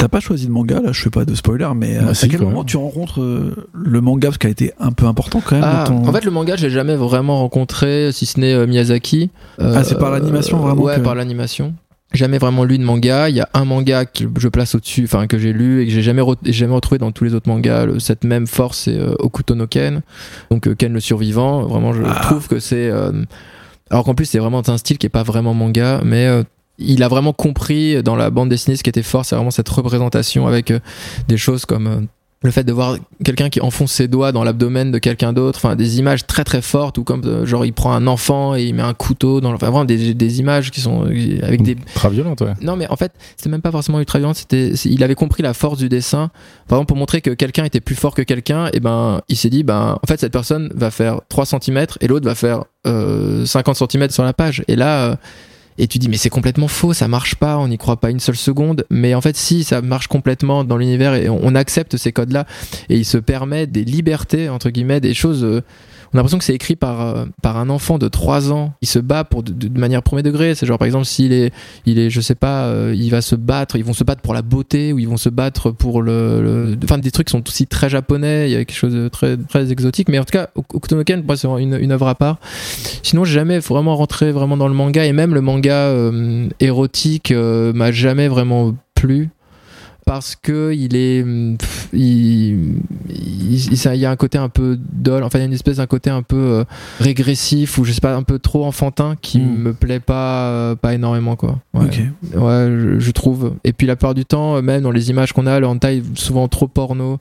T'as 0.00 0.08
pas 0.08 0.20
choisi 0.20 0.46
de 0.46 0.50
manga, 0.50 0.80
là, 0.80 0.92
je 0.92 1.00
fais 1.02 1.10
pas 1.10 1.24
de 1.26 1.34
spoiler, 1.34 1.68
mais 1.76 1.98
euh, 1.98 2.00
Bah, 2.02 2.08
à 2.10 2.14
si, 2.14 2.28
quel 2.28 2.38
quand 2.40 2.46
moment 2.46 2.58
même. 2.60 2.66
tu 2.66 2.76
rencontres 2.78 3.20
euh, 3.20 3.54
le 3.74 4.00
manga, 4.00 4.28
parce 4.28 4.38
qu'il 4.38 4.48
a 4.48 4.50
été 4.50 4.72
un 4.80 4.92
peu 4.92 5.04
important 5.06 5.42
quand 5.44 5.56
même 5.56 5.64
Ah, 5.64 5.84
dans 5.86 6.00
ton- 6.00 6.08
En 6.08 6.12
fait, 6.12 6.24
le 6.24 6.30
manga, 6.30 6.56
je 6.56 6.64
l'ai 6.66 6.70
jamais 6.72 6.96
vraiment 6.96 7.38
rencontré, 7.38 8.10
si 8.12 8.24
ce 8.24 8.40
n'est 8.40 8.54
euh, 8.54 8.66
Miyazaki. 8.66 9.30
Ah, 9.60 9.84
c'est 9.84 9.98
par 9.98 10.10
l'animation, 10.10 10.56
vraiment, 10.58 10.82
Ouais, 10.82 10.96
que- 10.96 11.00
par 11.02 11.14
l'animation. 11.14 11.74
Jamais 12.12 12.38
vraiment 12.38 12.64
lu 12.64 12.76
de 12.78 12.82
manga. 12.82 13.28
Il 13.28 13.36
y 13.36 13.40
a 13.40 13.48
un 13.54 13.64
manga 13.64 14.04
que 14.04 14.24
je 14.38 14.48
place 14.48 14.74
au-dessus, 14.74 15.04
enfin 15.04 15.28
que 15.28 15.38
j'ai 15.38 15.52
lu 15.52 15.82
et 15.82 15.86
que 15.86 15.92
j'ai 15.92 16.02
jamais, 16.02 16.22
re- 16.22 16.34
j'ai 16.44 16.52
jamais 16.52 16.74
retrouvé 16.74 16.98
dans 16.98 17.12
tous 17.12 17.22
les 17.22 17.34
autres 17.34 17.48
mangas. 17.48 17.84
le- 17.86 17.98
cette 18.00 18.24
même 18.24 18.48
force, 18.48 18.78
c'est 18.78 18.98
euh, 18.98 19.14
Okuto 19.20 19.54
no 19.54 19.68
Ken. 19.68 20.00
Donc 20.50 20.66
euh, 20.66 20.74
Ken 20.74 20.92
le 20.92 20.98
survivant. 20.98 21.62
Vraiment, 21.66 21.92
je 21.92 22.02
Ah. 22.04 22.18
trouve 22.22 22.48
que 22.48 22.58
c'est. 22.58 22.88
euh, 22.90 23.12
alors 23.90 24.02
qu'en 24.04 24.14
plus, 24.14 24.24
c'est 24.24 24.38
vraiment 24.40 24.62
un 24.68 24.76
style 24.76 24.98
qui 24.98 25.06
est 25.06 25.10
pas 25.10 25.22
vraiment 25.22 25.54
manga, 25.54 26.00
mais 26.04 26.26
euh, 26.26 26.42
il 26.80 27.02
a 27.02 27.08
vraiment 27.08 27.32
compris 27.32 28.02
dans 28.02 28.16
la 28.16 28.30
bande 28.30 28.48
dessinée 28.48 28.76
ce 28.76 28.82
qui 28.82 28.90
était 28.90 29.02
fort, 29.02 29.24
c'est 29.24 29.36
vraiment 29.36 29.50
cette 29.50 29.68
représentation 29.68 30.46
avec 30.46 30.70
euh, 30.70 30.80
des 31.28 31.36
choses 31.36 31.66
comme 31.66 31.86
euh, 31.86 32.00
le 32.42 32.50
fait 32.50 32.64
de 32.64 32.72
voir 32.72 32.96
quelqu'un 33.22 33.50
qui 33.50 33.60
enfonce 33.60 33.92
ses 33.92 34.08
doigts 34.08 34.32
dans 34.32 34.44
l'abdomen 34.44 34.90
de 34.90 34.98
quelqu'un 34.98 35.34
d'autre, 35.34 35.58
enfin 35.62 35.76
des 35.76 35.98
images 35.98 36.26
très 36.26 36.42
très 36.42 36.62
fortes 36.62 36.96
ou 36.96 37.04
comme 37.04 37.22
euh, 37.26 37.44
genre 37.44 37.66
il 37.66 37.74
prend 37.74 37.92
un 37.92 38.06
enfant 38.06 38.56
et 38.56 38.64
il 38.64 38.74
met 38.74 38.82
un 38.82 38.94
couteau 38.94 39.42
dans 39.42 39.50
le... 39.50 39.56
enfin 39.56 39.66
vraiment 39.66 39.84
des, 39.84 40.14
des 40.14 40.40
images 40.40 40.70
qui 40.70 40.80
sont 40.80 41.02
avec 41.02 41.62
des 41.62 41.76
Très 41.94 42.08
violente, 42.08 42.40
ouais. 42.40 42.54
non 42.62 42.76
mais 42.76 42.88
en 42.88 42.96
fait 42.96 43.12
c'était 43.36 43.50
même 43.50 43.60
pas 43.60 43.70
forcément 43.70 44.00
ultra 44.00 44.18
violent 44.18 44.32
c'était 44.32 44.70
il 44.70 45.04
avait 45.04 45.14
compris 45.14 45.42
la 45.42 45.52
force 45.52 45.78
du 45.78 45.90
dessin 45.90 46.30
par 46.66 46.78
exemple 46.78 46.88
pour 46.88 46.96
montrer 46.96 47.20
que 47.20 47.30
quelqu'un 47.30 47.64
était 47.64 47.80
plus 47.80 47.94
fort 47.94 48.14
que 48.14 48.22
quelqu'un 48.22 48.70
et 48.72 48.80
ben 48.80 49.20
il 49.28 49.36
s'est 49.36 49.50
dit 49.50 49.62
ben 49.62 49.98
en 50.02 50.06
fait 50.06 50.18
cette 50.18 50.32
personne 50.32 50.72
va 50.74 50.90
faire 50.90 51.20
3 51.28 51.44
cm 51.44 51.86
et 52.00 52.06
l'autre 52.06 52.24
va 52.24 52.34
faire 52.34 52.64
euh, 52.86 53.44
50 53.44 53.76
cm 53.90 54.08
sur 54.08 54.22
la 54.22 54.32
page 54.32 54.64
et 54.66 54.76
là 54.76 55.10
euh, 55.10 55.16
et 55.78 55.86
tu 55.86 55.98
dis 55.98 56.08
mais 56.08 56.16
c'est 56.16 56.30
complètement 56.30 56.68
faux, 56.68 56.92
ça 56.92 57.08
marche 57.08 57.34
pas, 57.34 57.58
on 57.58 57.68
n'y 57.68 57.78
croit 57.78 57.98
pas 57.98 58.10
une 58.10 58.20
seule 58.20 58.36
seconde. 58.36 58.84
Mais 58.90 59.14
en 59.14 59.20
fait 59.20 59.36
si, 59.36 59.64
ça 59.64 59.82
marche 59.82 60.08
complètement 60.08 60.64
dans 60.64 60.76
l'univers 60.76 61.14
et 61.14 61.28
on, 61.28 61.54
accepte 61.54 61.96
ces 61.96 62.12
codes-là 62.12 62.46
et 62.88 62.96
il 62.96 63.04
se 63.04 63.18
permet 63.18 63.66
des 63.66 63.84
libertés 63.84 64.48
entre 64.48 64.70
guillemets, 64.70 65.00
des 65.00 65.14
choses. 65.14 65.62
On 66.12 66.16
a 66.16 66.18
l'impression 66.18 66.38
que 66.38 66.44
c'est 66.44 66.54
écrit 66.54 66.76
par 66.76 67.00
euh, 67.00 67.24
par 67.42 67.56
un 67.58 67.70
enfant 67.70 67.98
de 67.98 68.08
3 68.08 68.52
ans. 68.52 68.72
Il 68.82 68.88
se 68.88 68.98
bat 68.98 69.24
pour 69.24 69.42
de, 69.42 69.52
de- 69.52 69.78
manière 69.78 70.02
premier 70.02 70.22
degré. 70.22 70.54
C'est 70.54 70.66
genre 70.66 70.78
par 70.78 70.86
exemple 70.86 71.04
s'il 71.04 71.32
est 71.32 71.52
il 71.86 71.98
est 71.98 72.10
je 72.10 72.20
sais 72.20 72.34
pas, 72.34 72.64
euh, 72.64 72.94
il 72.96 73.10
va 73.10 73.22
se 73.22 73.34
battre, 73.36 73.76
ils 73.76 73.84
vont 73.84 73.92
se 73.92 74.04
battre 74.04 74.20
pour 74.22 74.34
la 74.34 74.42
beauté 74.42 74.92
ou 74.92 74.98
ils 74.98 75.08
vont 75.08 75.16
se 75.16 75.28
battre 75.28 75.70
pour 75.70 76.02
le, 76.02 76.76
enfin 76.84 76.98
des 76.98 77.10
trucs 77.10 77.28
qui 77.28 77.32
sont 77.32 77.46
aussi 77.48 77.66
très 77.66 77.88
japonais. 77.88 78.48
Il 78.48 78.52
y 78.52 78.56
a 78.56 78.64
quelque 78.64 78.76
chose 78.76 78.94
de 78.94 79.08
très 79.08 79.36
très 79.36 79.70
exotique. 79.72 80.08
Mais 80.08 80.18
en 80.18 80.24
tout 80.24 80.32
cas, 80.32 80.48
Okuto 80.54 80.96
no 80.96 81.04
Ken, 81.04 81.20
pour 81.20 81.26
moi, 81.28 81.36
c'est 81.36 81.48
une, 81.62 81.74
une 81.80 81.92
œuvre 81.92 82.08
à 82.08 82.14
part. 82.14 82.38
Sinon, 83.02 83.24
j'ai 83.24 83.34
jamais 83.34 83.58
vraiment 83.58 83.96
rentré 83.96 84.32
vraiment 84.32 84.56
dans 84.56 84.68
le 84.68 84.74
manga 84.74 85.04
et 85.04 85.12
même 85.12 85.34
le 85.34 85.40
manga 85.40 85.72
euh, 85.74 86.48
érotique 86.60 87.30
euh, 87.30 87.72
m'a 87.72 87.92
jamais 87.92 88.28
vraiment 88.28 88.74
plu 88.94 89.30
parce 90.10 90.34
que 90.34 90.72
il 90.74 90.96
est 90.96 91.22
pff, 91.56 91.88
il, 91.92 92.74
il, 93.08 93.76
ça- 93.76 93.94
il 93.94 94.00
y 94.00 94.06
a 94.06 94.10
un 94.10 94.16
côté 94.16 94.38
un 94.38 94.48
peu 94.48 94.76
dol 94.92 95.22
enfin 95.22 95.38
il 95.38 95.42
y 95.42 95.44
a 95.44 95.46
une 95.46 95.52
espèce 95.52 95.76
d'un 95.76 95.86
côté 95.86 96.10
un 96.10 96.22
peu 96.22 96.36
euh, 96.36 96.64
régressif 96.98 97.78
ou 97.78 97.84
je 97.84 97.92
sais 97.92 98.00
pas 98.00 98.16
un 98.16 98.24
peu 98.24 98.40
trop 98.40 98.64
enfantin 98.64 99.14
qui 99.22 99.38
Mm. 99.38 99.56
me 99.62 99.72
plaît 99.72 100.00
pas 100.00 100.48
euh, 100.48 100.74
pas 100.74 100.94
énormément 100.94 101.36
quoi. 101.36 101.60
Ouais, 101.74 101.86
je, 102.32 102.96
je 102.98 103.10
trouve. 103.12 103.54
Et 103.62 103.72
puis 103.72 103.86
la 103.86 103.94
plupart 103.94 104.14
du 104.14 104.24
temps 104.24 104.56
euh, 104.56 104.62
même 104.62 104.82
dans 104.82 104.90
les 104.90 105.10
images 105.10 105.32
qu'on 105.32 105.46
a 105.46 105.60
le 105.60 105.66
hentai 105.68 105.98
est 105.98 106.18
souvent 106.18 106.48
trop 106.48 106.66
porno. 106.66 107.20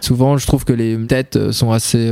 Souvent 0.00 0.36
je 0.36 0.46
trouve 0.46 0.64
que 0.64 0.72
les 0.74 0.98
têtes 1.06 1.50
sont 1.52 1.70
assez 1.72 2.10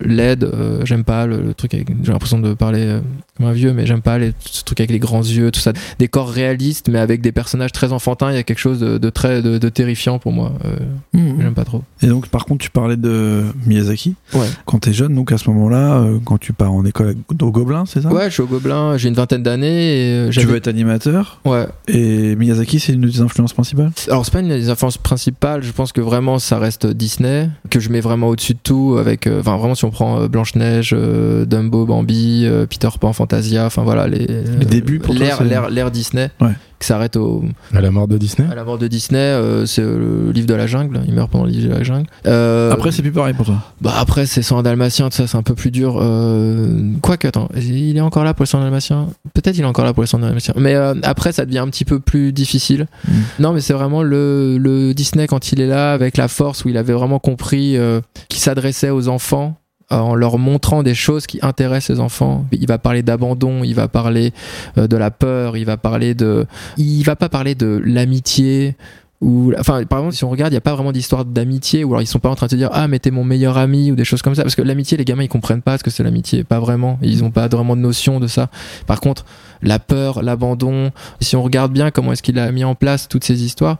laides 0.00 0.48
j'aime 0.84 1.02
pas 1.04 1.26
le, 1.26 1.40
le 1.42 1.52
truc 1.54 1.74
avec 1.74 1.88
j'ai 2.02 2.12
l'impression 2.12 2.38
de 2.38 2.54
parler 2.54 2.98
comme 3.36 3.46
un 3.46 3.52
vieux 3.52 3.72
mais 3.72 3.86
j'aime 3.86 4.02
pas 4.02 4.18
les, 4.18 4.32
ce 4.44 4.62
truc 4.62 4.78
avec 4.78 4.90
les 4.92 5.00
grands 5.00 5.22
yeux 5.22 5.50
tout 5.50 5.58
ça. 5.58 5.72
Des 5.98 6.06
corps 6.06 6.30
réalistes 6.30 6.88
mais 6.88 7.00
avec 7.00 7.22
des 7.22 7.32
personnages 7.32 7.72
très 7.72 7.92
enfantins 7.92 8.30
il 8.30 8.36
y 8.36 8.38
a 8.38 8.44
quelque 8.44 8.58
chose 8.60 8.78
de, 8.78 8.98
de 8.98 9.10
très 9.10 9.42
de, 9.42 9.53
de 9.58 9.68
terrifiant 9.68 10.18
pour 10.18 10.32
moi 10.32 10.52
euh, 10.64 10.76
Mhm. 11.14 11.40
j'aime 11.40 11.54
pas 11.54 11.64
trop 11.64 11.82
Et 12.02 12.06
donc, 12.06 12.28
par 12.28 12.44
contre, 12.44 12.64
tu 12.64 12.70
parlais 12.70 12.96
de 12.96 13.42
Miyazaki. 13.66 14.14
Ouais. 14.34 14.46
Quand 14.66 14.78
t'es 14.80 14.92
jeune, 14.92 15.14
donc 15.14 15.30
à 15.32 15.38
ce 15.38 15.48
moment-là, 15.50 15.94
euh, 16.00 16.18
quand 16.24 16.38
tu 16.38 16.52
pars 16.52 16.72
en 16.72 16.84
école 16.84 17.14
au 17.40 17.50
Gobelin, 17.50 17.84
c'est 17.86 18.02
ça? 18.02 18.08
Ouais 18.12 18.26
je 18.28 18.34
suis 18.34 18.42
au 18.42 18.46
Gobelin 18.46 18.96
j'ai 18.96 19.08
une 19.08 19.14
vingtaine 19.14 19.42
d'années 19.42 19.66
et 19.96 20.14
euh, 20.14 20.30
Tu 20.30 20.40
veux 20.46 20.56
être 20.56 20.68
animateur? 20.68 21.40
Ouais 21.44 21.66
et 21.88 22.34
Miyazaki, 22.36 22.80
c'est 22.80 22.92
une 22.92 23.02
des 23.02 23.20
influences 23.20 23.52
principales? 23.52 23.90
Alors 24.08 24.24
c'est 24.24 24.32
pas 24.32 24.40
une 24.40 24.48
des 24.48 24.68
influences 24.70 24.98
principales, 24.98 25.62
je 25.62 25.72
pense 25.72 25.92
que 25.92 26.00
vraiment 26.00 26.38
ça 26.38 26.58
reste 26.58 26.86
Disney, 26.86 27.48
que 27.70 27.80
je 27.80 27.88
mets 27.90 28.00
vraiment 28.00 28.28
au-dessus 28.28 28.54
de 28.54 28.58
tout 28.62 28.96
avec, 28.98 29.26
euh, 29.26 29.40
enfin 29.40 29.56
vraiment 29.56 29.74
si 29.74 29.84
on 29.84 29.90
prend 29.90 30.20
euh, 30.20 30.28
Blanche-Neige, 30.28 30.90
euh, 30.96 31.44
Dumbo, 31.44 31.86
Bambi, 31.86 32.44
euh, 32.44 32.66
Peter 32.66 32.88
Pan, 33.00 33.12
Fantasia, 33.12 33.66
enfin 33.66 33.82
voilà 33.82 34.06
les, 34.08 34.26
Les 34.26 34.66
débuts 34.66 34.98
pour 34.98 35.14
l'ère 35.14 35.90
Disney, 35.90 36.30
Ouais. 36.40 36.50
Qui 36.78 36.86
s'arrête 36.86 37.16
au, 37.16 37.44
À 37.74 37.80
la 37.80 37.90
mort 37.90 38.08
de 38.08 38.18
Disney. 38.18 38.48
à 38.50 38.54
la 38.54 38.64
mort 38.64 38.78
de 38.78 38.86
Disney, 38.88 39.18
euh, 39.18 39.64
c'est 39.66 39.82
le 39.82 40.30
livre 40.32 40.46
de 40.46 40.54
la 40.54 40.66
jungle, 40.66 41.00
il 41.06 41.14
meurt 41.14 41.30
pendant 41.30 41.44
le 41.44 41.50
livre 41.50 41.68
de 41.72 41.74
la 41.78 41.82
jungle. 41.82 42.06
Euh, 42.26 42.72
Après, 42.72 42.90
c'est 42.92 43.02
plus 43.02 43.12
pareil 43.12 43.34
pour 43.34 43.46
toi. 43.46 43.56
bah 43.80 43.92
après 43.96 44.26
c'est 44.26 44.42
100 44.42 44.62
dalmatien, 44.62 45.08
tout 45.08 45.16
ça 45.16 45.26
c'est 45.26 45.36
un 45.36 45.42
peu 45.42 45.54
plus 45.54 45.70
dur. 45.70 45.98
Euh, 46.00 46.80
quoique 47.00 47.26
attends, 47.28 47.48
il 47.56 47.96
est 47.96 48.00
encore 48.00 48.24
là 48.24 48.34
pour 48.34 48.42
les 48.44 48.48
100 48.48 48.60
dalmatien 48.60 49.08
Peut-être 49.34 49.56
il 49.56 49.62
est 49.62 49.66
encore 49.66 49.84
là 49.84 49.92
pour 49.92 50.02
les 50.02 50.06
100 50.08 50.18
dalmatien 50.20 50.54
Mais 50.56 50.74
euh, 50.74 50.94
après 51.02 51.32
ça 51.32 51.44
devient 51.46 51.58
un 51.58 51.68
petit 51.68 51.84
peu 51.84 52.00
plus 52.00 52.32
difficile. 52.32 52.86
Mm. 53.08 53.12
Non 53.40 53.52
mais 53.52 53.60
c'est 53.60 53.72
vraiment 53.72 54.02
le, 54.02 54.58
le 54.58 54.94
Disney 54.94 55.26
quand 55.26 55.52
il 55.52 55.60
est 55.60 55.66
là 55.66 55.92
avec 55.92 56.16
la 56.16 56.28
force 56.28 56.64
où 56.64 56.68
il 56.68 56.76
avait 56.76 56.92
vraiment 56.92 57.18
compris 57.18 57.76
euh, 57.76 58.00
qu'il 58.28 58.40
s'adressait 58.40 58.90
aux 58.90 59.08
enfants 59.08 59.56
euh, 59.56 59.63
en 59.90 60.14
leur 60.14 60.38
montrant 60.38 60.82
des 60.82 60.94
choses 60.94 61.26
qui 61.26 61.38
intéressent 61.42 61.96
les 61.96 62.00
enfants. 62.00 62.46
Il 62.52 62.66
va 62.66 62.78
parler 62.78 63.02
d'abandon, 63.02 63.64
il 63.64 63.74
va 63.74 63.88
parler 63.88 64.32
euh, 64.78 64.86
de 64.86 64.96
la 64.96 65.10
peur, 65.10 65.56
il 65.56 65.64
va 65.64 65.76
parler 65.76 66.14
de... 66.14 66.46
Il 66.76 67.02
va 67.02 67.16
pas 67.16 67.28
parler 67.28 67.54
de 67.54 67.80
l'amitié 67.84 68.76
ou 69.24 69.52
enfin 69.58 69.82
par 69.84 69.98
exemple 70.00 70.14
si 70.14 70.24
on 70.24 70.30
regarde 70.30 70.52
il 70.52 70.54
y 70.54 70.58
a 70.58 70.60
pas 70.60 70.74
vraiment 70.74 70.92
d'histoire 70.92 71.24
d'amitié 71.24 71.82
ou 71.82 71.88
alors 71.90 72.02
ils 72.02 72.06
sont 72.06 72.18
pas 72.18 72.28
en 72.30 72.34
train 72.34 72.46
de 72.46 72.50
se 72.52 72.56
dire 72.56 72.68
ah 72.72 72.86
mais 72.88 72.98
t'es 72.98 73.10
mon 73.10 73.24
meilleur 73.24 73.56
ami 73.58 73.90
ou 73.90 73.96
des 73.96 74.04
choses 74.04 74.22
comme 74.22 74.34
ça. 74.34 74.42
Parce 74.42 74.54
que 74.54 74.62
l'amitié 74.62 74.96
les 74.98 75.04
gamins 75.04 75.22
ils 75.24 75.28
comprennent 75.28 75.62
pas 75.62 75.78
ce 75.78 75.82
que 75.82 75.90
c'est 75.90 76.02
l'amitié 76.04 76.44
pas 76.44 76.60
vraiment. 76.60 76.98
Ils 77.02 77.24
ont 77.24 77.30
pas 77.30 77.48
vraiment 77.48 77.74
de 77.76 77.80
notion 77.80 78.20
de 78.20 78.26
ça. 78.26 78.48
Par 78.86 79.00
contre 79.00 79.24
la 79.62 79.78
peur 79.78 80.22
l'abandon 80.22 80.90
si 81.20 81.36
on 81.36 81.42
regarde 81.42 81.72
bien 81.72 81.90
comment 81.90 82.12
est-ce 82.12 82.22
qu'il 82.22 82.38
a 82.38 82.52
mis 82.52 82.64
en 82.64 82.74
place 82.74 83.08
toutes 83.08 83.24
ces 83.24 83.44
histoires 83.44 83.78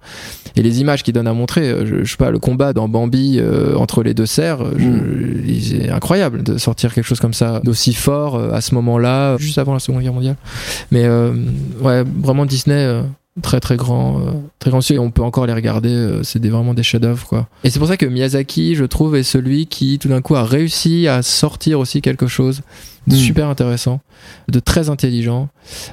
et 0.56 0.62
les 0.62 0.80
images 0.80 1.02
qu'il 1.02 1.12
donne 1.12 1.26
à 1.26 1.34
montrer 1.34 1.68
euh, 1.68 1.84
je, 1.84 2.04
je 2.04 2.10
sais 2.10 2.16
pas 2.16 2.30
le 2.30 2.38
combat 2.38 2.72
dans 2.72 2.88
Bambi 2.88 3.38
euh, 3.38 3.76
entre 3.76 4.02
les 4.02 4.14
deux 4.14 4.24
cerfs 4.26 4.62
euh, 4.62 4.72
je- 4.78 5.60
c'est 5.60 5.90
incroyable 5.90 6.42
de 6.42 6.56
sortir 6.56 6.94
quelque 6.94 7.04
chose 7.04 7.20
comme 7.20 7.34
ça 7.34 7.60
d'aussi 7.62 7.92
fort 7.92 8.36
euh, 8.36 8.52
à 8.52 8.60
ce 8.62 8.74
moment-là 8.76 9.36
juste 9.38 9.58
avant 9.58 9.74
la 9.74 9.78
Seconde 9.80 10.02
Guerre 10.02 10.12
mondiale. 10.14 10.36
Mais 10.90 11.04
euh, 11.04 11.32
ouais 11.82 12.02
vraiment 12.22 12.46
Disney 12.46 12.76
euh, 12.76 13.02
très 13.42 13.58
très 13.60 13.76
grand 13.76 14.20
euh, 14.20 14.30
très 14.58 14.70
grand 14.70 14.80
et 14.90 14.98
on 14.98 15.10
peut 15.10 15.22
encore 15.22 15.46
les 15.46 15.52
regarder 15.52 15.88
euh, 15.88 16.22
c'est 16.22 16.38
des, 16.38 16.50
vraiment 16.50 16.74
des 16.74 16.82
chefs 16.82 17.00
d'œuvre 17.00 17.26
quoi. 17.26 17.48
Et 17.64 17.70
c'est 17.70 17.78
pour 17.78 17.88
ça 17.88 17.96
que 17.96 18.06
Miyazaki 18.06 18.76
je 18.76 18.84
trouve 18.84 19.16
est 19.16 19.24
celui 19.24 19.66
qui 19.66 19.98
tout 19.98 20.08
d'un 20.08 20.20
coup 20.20 20.36
a 20.36 20.44
réussi 20.44 21.08
à 21.08 21.22
sortir 21.22 21.80
aussi 21.80 22.00
quelque 22.00 22.26
chose 22.26 22.62
de 23.06 23.14
Mm. 23.14 23.18
super 23.18 23.48
intéressant 23.48 24.00
de 24.48 24.58
très 24.60 24.88
intelligent 24.88 25.48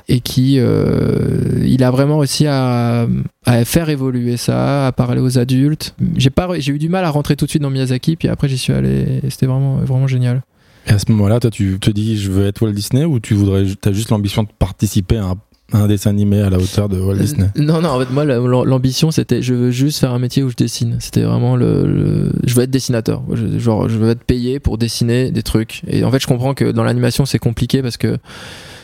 et 0.08 0.22
qui 0.22 0.60
euh, 0.60 1.62
il 1.66 1.84
a 1.84 1.92
vraiment 1.92 2.20
réussi 2.20 2.48
à, 2.48 3.06
à 3.46 3.66
faire 3.66 3.90
évoluer 3.90 4.38
ça 4.38 4.88
à 4.88 4.92
parler 4.92 5.20
aux 5.20 5.38
adultes. 5.38 5.94
J'ai 6.16 6.30
pas 6.30 6.48
j'ai 6.60 6.72
eu 6.72 6.80
du 6.80 6.90
mal 6.90 7.04
à 7.04 7.10
rentrer 7.10 7.36
tout 7.36 7.46
de 7.46 7.50
suite 7.50 7.64
dans 7.64 7.70
Miyazaki 7.70 8.16
puis 8.16 8.28
après 8.28 8.48
j'y 8.48 8.58
suis 8.58 8.72
allé 8.74 9.20
et 9.24 9.30
c'était 9.30 9.48
vraiment 9.48 9.78
vraiment 9.78 10.08
génial. 10.08 10.42
Et 10.88 10.92
à 10.92 10.98
ce 10.98 11.12
moment-là, 11.12 11.40
toi, 11.40 11.52
tu 11.52 11.78
te 11.80 11.92
dis, 11.92 12.18
je 12.18 12.32
veux 12.32 12.48
être 12.48 12.64
Walt 12.64 12.72
Disney 12.72 13.06
ou 13.06 13.20
tu 13.20 13.36
voudrais, 13.36 13.66
t'as 13.80 13.92
juste 13.92 14.10
l'ambition 14.10 14.42
de 14.42 14.48
participer 14.58 15.18
à 15.18 15.26
un, 15.26 15.32
à 15.32 15.36
un 15.74 15.88
dessin 15.88 16.10
animé 16.10 16.42
à 16.42 16.50
la 16.50 16.58
hauteur 16.58 16.90
de 16.90 17.00
Walt 17.00 17.16
Disney 17.18 17.48
Euh, 17.58 17.62
Non, 17.62 17.82
non, 17.82 17.90
en 17.90 18.00
fait, 18.00 18.12
moi, 18.12 18.26
la- 18.26 18.38
l'ambition, 18.38 19.12
c'était 19.12 19.42
je 19.42 19.54
veux 19.54 19.72
juste 19.72 20.00
faire 20.00 20.12
un 20.12 20.20
métier 20.20 20.44
où 20.44 20.50
je 20.50 20.56
dessine. 20.56 20.98
C'était 21.00 21.24
vraiment 21.24 21.56
le, 21.56 21.86
le- 21.86 22.32
Je 22.46 22.54
veux 22.56 22.64
être 22.64 22.72
dessinateur. 22.72 23.22
Je, 23.34 23.58
genre, 23.60 23.88
je 23.90 23.98
veux 23.98 24.10
être 24.10 24.24
payé 24.24 24.60
pour 24.60 24.78
dessiner 24.78 25.32
des 25.32 25.44
trucs. 25.44 25.82
Et 25.88 26.04
en 26.04 26.12
fait, 26.12 26.20
je 26.20 26.28
comprends 26.28 26.54
que 26.54 26.72
dans 26.72 26.84
l'animation, 26.84 27.26
c'est 27.26 27.40
compliqué 27.40 27.82
parce 27.82 27.98
que 27.98 28.18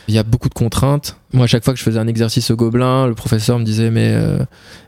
il 0.07 0.15
y 0.15 0.17
a 0.17 0.23
beaucoup 0.23 0.47
de 0.49 0.53
contraintes. 0.53 1.17
Moi, 1.33 1.43
à 1.43 1.47
chaque 1.47 1.63
fois 1.63 1.73
que 1.73 1.79
je 1.79 1.83
faisais 1.83 1.99
un 1.99 2.07
exercice 2.07 2.51
au 2.51 2.55
gobelin, 2.55 3.07
le 3.07 3.13
professeur 3.13 3.59
me 3.59 3.63
disait 3.65 3.91
mais 3.91 4.11
euh, 4.13 4.39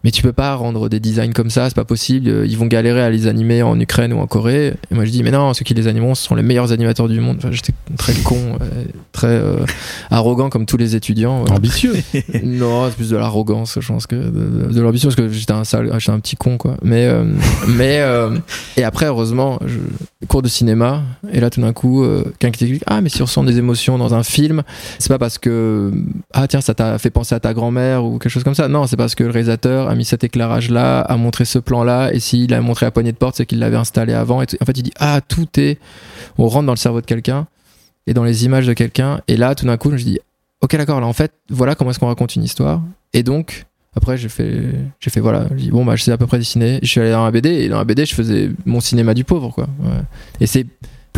mais 0.04 0.12
tu 0.12 0.21
peux 0.21 0.34
pas 0.34 0.56
rendre 0.56 0.89
des 0.89 0.99
designs 0.99 1.34
comme 1.34 1.49
ça, 1.49 1.67
c'est 1.69 1.75
pas 1.75 1.86
possible. 1.86 2.45
Ils 2.47 2.58
vont 2.58 2.67
galérer 2.67 3.02
à 3.02 3.10
les 3.10 3.28
animer 3.28 3.62
en 3.62 3.80
Ukraine 3.80 4.13
ou 4.13 4.19
en 4.19 4.28
Corée. 4.28 4.73
Et 4.89 4.95
moi, 4.95 5.06
je 5.06 5.12
dis 5.12 5.23
mais 5.23 5.32
non, 5.32 5.54
ceux 5.54 5.63
qui 5.63 5.73
les 5.73 5.88
animeront, 5.88 6.15
ce 6.15 6.23
sont 6.23 6.36
les 6.36 6.43
meilleurs 6.43 6.71
animateurs 6.71 7.08
du 7.08 7.19
monde. 7.19 7.38
Enfin, 7.39 7.52
j'étais 7.52 7.73
très 7.97 8.13
con, 8.13 8.58
euh, 8.62 8.84
très 9.12 9.28
euh, 9.28 9.65
arrogant 10.10 10.49
comme 10.49 10.65
tous 10.65 10.78
les 10.78 10.95
étudiants. 10.95 11.39
voilà. 11.39 11.56
Ambitieux. 11.56 11.95
non, 12.43 12.88
c'est 12.89 12.95
plus 12.95 13.10
de 13.10 13.17
l'arrogance, 13.17 13.78
je 13.80 13.88
pense 13.88 14.08
que 14.08 14.15
de, 14.15 14.71
de 14.73 14.82
l'ambition 14.82 15.10
parce 15.10 15.15
que 15.15 15.30
j'étais 15.30 15.54
un 15.54 15.63
sale, 15.63 15.91
j'étais 15.97 16.12
un 16.12 16.19
petit 16.19 16.36
con 16.36 16.58
quoi. 16.58 16.78
Mais 16.82 17.06
euh, 17.06 17.25
mais 17.67 17.99
euh, 17.99 18.38
et 18.78 18.84
après 18.84 19.08
heureusement, 19.08 19.60
je, 19.65 19.78
cours 20.28 20.41
de 20.41 20.47
cinéma 20.47 21.04
et 21.32 21.39
là 21.39 21.49
tout 21.49 21.62
d'un 21.62 21.73
coup, 21.73 22.04
euh, 22.04 22.23
quelqu'un 22.39 22.52
qui 22.52 22.60
t'explique 22.60 22.84
ah 22.88 23.02
mais 23.02 23.10
si 23.10 23.21
on 23.21 23.25
ressent 23.25 23.43
des 23.43 23.58
émotions 23.58 23.97
dans 23.97 24.13
un 24.13 24.23
film, 24.23 24.63
c'est 24.97 25.10
pas 25.10 25.17
parce 25.17 25.38
que 25.38 25.91
ah 26.33 26.47
tiens 26.47 26.61
ça 26.61 26.73
t'a 26.73 26.97
fait 26.99 27.09
penser 27.09 27.33
à 27.33 27.39
ta 27.39 27.53
grand-mère 27.53 28.05
ou 28.05 28.19
quelque 28.19 28.31
chose 28.31 28.43
comme 28.43 28.55
ça. 28.55 28.67
Non, 28.67 28.85
c'est 28.87 28.97
parce 28.97 29.15
que 29.15 29.23
le 29.23 29.31
réalisateur 29.31 29.89
a 29.89 29.95
mis 29.95 30.05
cet 30.05 30.23
éclairage 30.23 30.69
là, 30.69 31.01
a 31.01 31.17
montré 31.17 31.45
ce 31.45 31.59
plan 31.59 31.83
là 31.83 32.11
et 32.13 32.19
s'il 32.19 32.53
a 32.53 32.61
montré 32.61 32.85
la 32.85 32.91
poignée 32.91 33.11
de 33.11 33.17
porte, 33.17 33.37
c'est 33.37 33.45
qu'il 33.45 33.59
l'avait 33.59 33.77
installé 33.77 34.13
avant. 34.13 34.41
Et 34.41 34.45
en 34.61 34.65
fait, 34.65 34.77
il 34.77 34.83
dit 34.83 34.93
ah 34.99 35.21
tout 35.27 35.47
est, 35.59 35.79
on 36.37 36.47
rentre 36.47 36.67
dans 36.67 36.73
le 36.73 36.77
cerveau 36.77 37.01
de 37.01 37.05
quelqu'un 37.05 37.47
et 38.09 38.13
dans 38.13 38.23
les 38.23 38.45
images 38.45 38.65
de 38.65 38.73
quelqu'un 38.73 39.21
et 39.27 39.37
là 39.37 39.53
tout 39.53 39.67
d'un 39.67 39.77
coup 39.77 39.95
je 39.95 40.03
dis 40.03 40.19
ok 40.61 40.75
d'accord 40.75 40.99
là 40.99 41.05
en 41.05 41.13
fait 41.13 41.31
voilà 41.49 41.75
comment 41.75 41.91
est-ce 41.91 41.99
qu'on 41.99 42.07
raconte 42.07 42.35
une 42.35 42.43
histoire 42.43 42.81
et 43.13 43.21
donc 43.21 43.65
après 43.95 44.17
j'ai 44.17 44.29
fait 44.29 44.63
j'ai 44.99 45.11
fait 45.11 45.19
voilà 45.19 45.45
dis 45.51 45.69
bon 45.69 45.85
bah 45.85 45.95
je 45.95 46.03
sais 46.03 46.11
à 46.11 46.17
peu 46.17 46.25
près 46.25 46.39
dessiner 46.39 46.79
je 46.81 46.87
suis 46.87 46.99
allé 46.99 47.11
dans 47.11 47.23
la 47.23 47.29
BD 47.29 47.49
et 47.49 47.69
dans 47.69 47.77
la 47.77 47.83
BD 47.83 48.05
je 48.07 48.15
faisais 48.15 48.49
mon 48.65 48.79
cinéma 48.79 49.13
du 49.13 49.25
pauvre 49.25 49.49
quoi 49.49 49.67
et 50.39 50.47
c'est 50.47 50.65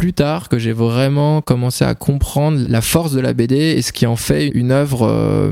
plus 0.01 0.13
tard 0.13 0.49
que 0.49 0.57
j'ai 0.57 0.71
vraiment 0.73 1.41
commencé 1.41 1.85
à 1.85 1.93
comprendre 1.93 2.57
la 2.67 2.81
force 2.81 3.13
de 3.13 3.19
la 3.19 3.33
BD 3.33 3.55
et 3.55 3.83
ce 3.83 3.91
qui 3.93 4.07
en 4.07 4.15
fait 4.15 4.47
une 4.47 4.71
œuvre 4.71 5.07
euh, 5.07 5.51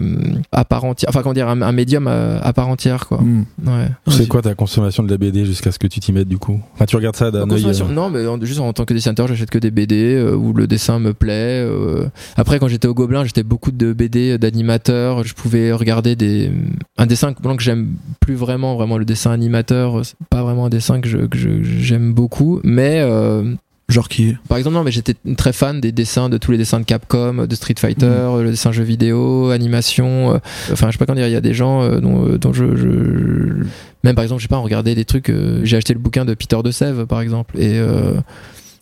à 0.51 0.65
part 0.65 0.85
entière 0.85 1.07
enfin 1.09 1.21
comment 1.21 1.33
dire 1.35 1.47
un, 1.49 1.61
un 1.61 1.71
médium 1.71 2.07
à, 2.07 2.39
à 2.39 2.51
part 2.51 2.67
entière 2.67 3.05
quoi 3.07 3.19
Hmm. 3.19 3.43
ouais 3.67 3.89
C'est 4.07 4.27
quoi 4.27 4.41
ta 4.41 4.55
consommation 4.55 5.03
de 5.03 5.09
la 5.11 5.17
BD 5.19 5.45
jusqu'à 5.45 5.71
ce 5.71 5.77
que 5.77 5.85
tu 5.85 5.99
t'y 5.99 6.11
mettes 6.13 6.27
du 6.27 6.39
coup? 6.39 6.59
Enfin, 6.73 6.85
tu 6.85 6.95
regardes 6.95 7.15
ça 7.15 7.29
d'un 7.29 7.47
œil. 7.51 7.63
euh, 7.63 7.93
Non, 7.93 8.09
mais 8.09 8.25
en- 8.25 8.41
juste 8.41 8.59
en 8.59 8.73
tant 8.73 8.85
que 8.85 8.93
dessinateur, 8.95 9.27
j'achète 9.27 9.51
que 9.51 9.59
des 9.59 9.69
BD 9.69 10.15
euh, 10.15 10.33
où 10.35 10.51
le 10.53 10.65
dessin 10.65 10.97
me 10.97 11.13
plaît. 11.13 11.63
euh. 11.63 12.07
Après, 12.35 12.57
quand 12.57 12.67
j'étais 12.69 12.87
au 12.87 12.93
Gobelin, 12.95 13.25
j'étais 13.25 13.43
beaucoup 13.43 13.71
de 13.71 13.93
BD 13.93 14.37
d'animateurs. 14.39 15.23
Je 15.25 15.33
pouvais 15.35 15.71
regarder 15.73 16.15
des 16.15 16.51
un 16.97 17.05
dessin 17.05 17.33
que 17.33 17.41
que 17.55 17.61
j'aime 17.63 17.89
plus 18.19 18.35
vraiment, 18.35 18.75
vraiment 18.75 18.97
le 18.97 19.05
dessin 19.05 19.31
animateur. 19.31 20.03
C'est 20.03 20.15
pas 20.31 20.41
vraiment 20.41 20.65
un 20.65 20.69
dessin 20.69 21.01
que 21.01 21.07
je- 21.07 21.27
que 21.27 21.37
je- 21.37 21.61
j'aime 21.61 22.13
beaucoup, 22.13 22.61
mais 22.63 23.01
euh, 23.01 23.53
Genre 23.89 24.07
qui 24.07 24.35
par 24.47 24.57
exemple, 24.57 24.75
non, 24.75 24.83
mais 24.83 24.91
j'étais 24.91 25.15
très 25.35 25.51
fan 25.51 25.81
des 25.81 25.91
dessins, 25.91 26.29
de 26.29 26.37
tous 26.37 26.51
les 26.51 26.57
dessins 26.57 26.79
de 26.79 26.85
Capcom, 26.85 27.45
de 27.47 27.55
Street 27.55 27.75
Fighter, 27.77 28.27
le 28.41 28.51
dessin 28.51 28.71
jeux 28.71 28.83
vidéo, 28.83 29.49
animation. 29.49 30.33
euh, 30.35 30.37
enfin, 30.71 30.87
je 30.87 30.93
sais 30.93 30.97
pas 30.99 31.05
comment 31.05 31.15
dire, 31.17 31.27
il 31.27 31.33
y 31.33 31.35
a 31.35 31.41
des 31.41 31.53
gens 31.55 31.81
euh, 31.81 31.99
dont, 31.99 32.27
euh, 32.27 32.37
dont 32.37 32.53
je, 32.53 32.75
je- 32.75 33.65
Même 34.03 34.15
par 34.15 34.23
exemple, 34.23 34.39
je 34.41 34.45
sais 34.45 34.49
pas, 34.49 34.57
regarder 34.57 34.95
des 34.95 35.05
trucs. 35.05 35.29
euh, 35.29 35.61
J'ai 35.63 35.75
acheté 35.77 35.93
le 35.93 35.99
bouquin 35.99 36.23
de 36.23 36.33
Peter 36.35 36.57
de 36.63 36.71
Sèvres, 36.71 37.05
par 37.05 37.19
exemple. 37.21 37.57
Et. 37.59 37.79
euh, 37.79 38.13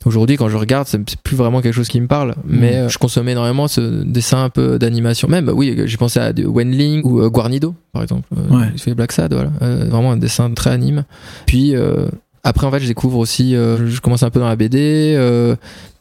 Aujourd'hui, 0.06 0.38
quand 0.38 0.48
je 0.48 0.56
regarde, 0.56 0.88
c'est 0.88 1.02
plus 1.22 1.36
vraiment 1.36 1.60
quelque 1.60 1.74
chose 1.74 1.90
qui 1.90 2.00
me 2.00 2.08
parle, 2.08 2.36
mais 2.46 2.76
euh, 2.76 2.88
je 2.88 2.98
consommais 2.98 3.34
énormément 3.34 3.68
ce 3.68 4.04
dessin 4.06 4.44
un 4.46 4.50
peu 4.50 4.80
d'animation. 4.80 5.28
Même, 5.28 5.52
oui, 5.54 5.76
j'ai 5.86 5.98
pensé 5.98 6.20
à 6.20 6.32
Wenling 6.38 7.02
ou 7.04 7.28
Guarnido, 7.30 7.76
par 7.92 8.04
exemple. 8.04 8.24
Ouais. 8.32 8.68
Il 8.74 8.80
fait 8.80 8.94
Black 8.94 9.12
Sad, 9.12 9.34
voilà. 9.34 9.50
Vraiment 9.60 10.14
un 10.14 10.18
dessin 10.18 10.50
très 10.52 10.70
anime. 10.70 11.04
Puis 11.46 11.76
euh, 11.76 12.06
après, 12.48 12.66
en 12.66 12.72
fait, 12.72 12.80
je 12.80 12.88
découvre 12.88 13.18
aussi, 13.18 13.56
euh, 13.56 13.90
je 13.90 14.00
commence 14.00 14.24
un 14.24 14.30
peu 14.30 14.40
dans 14.40 14.48
la 14.48 14.56
BD. 14.56 15.16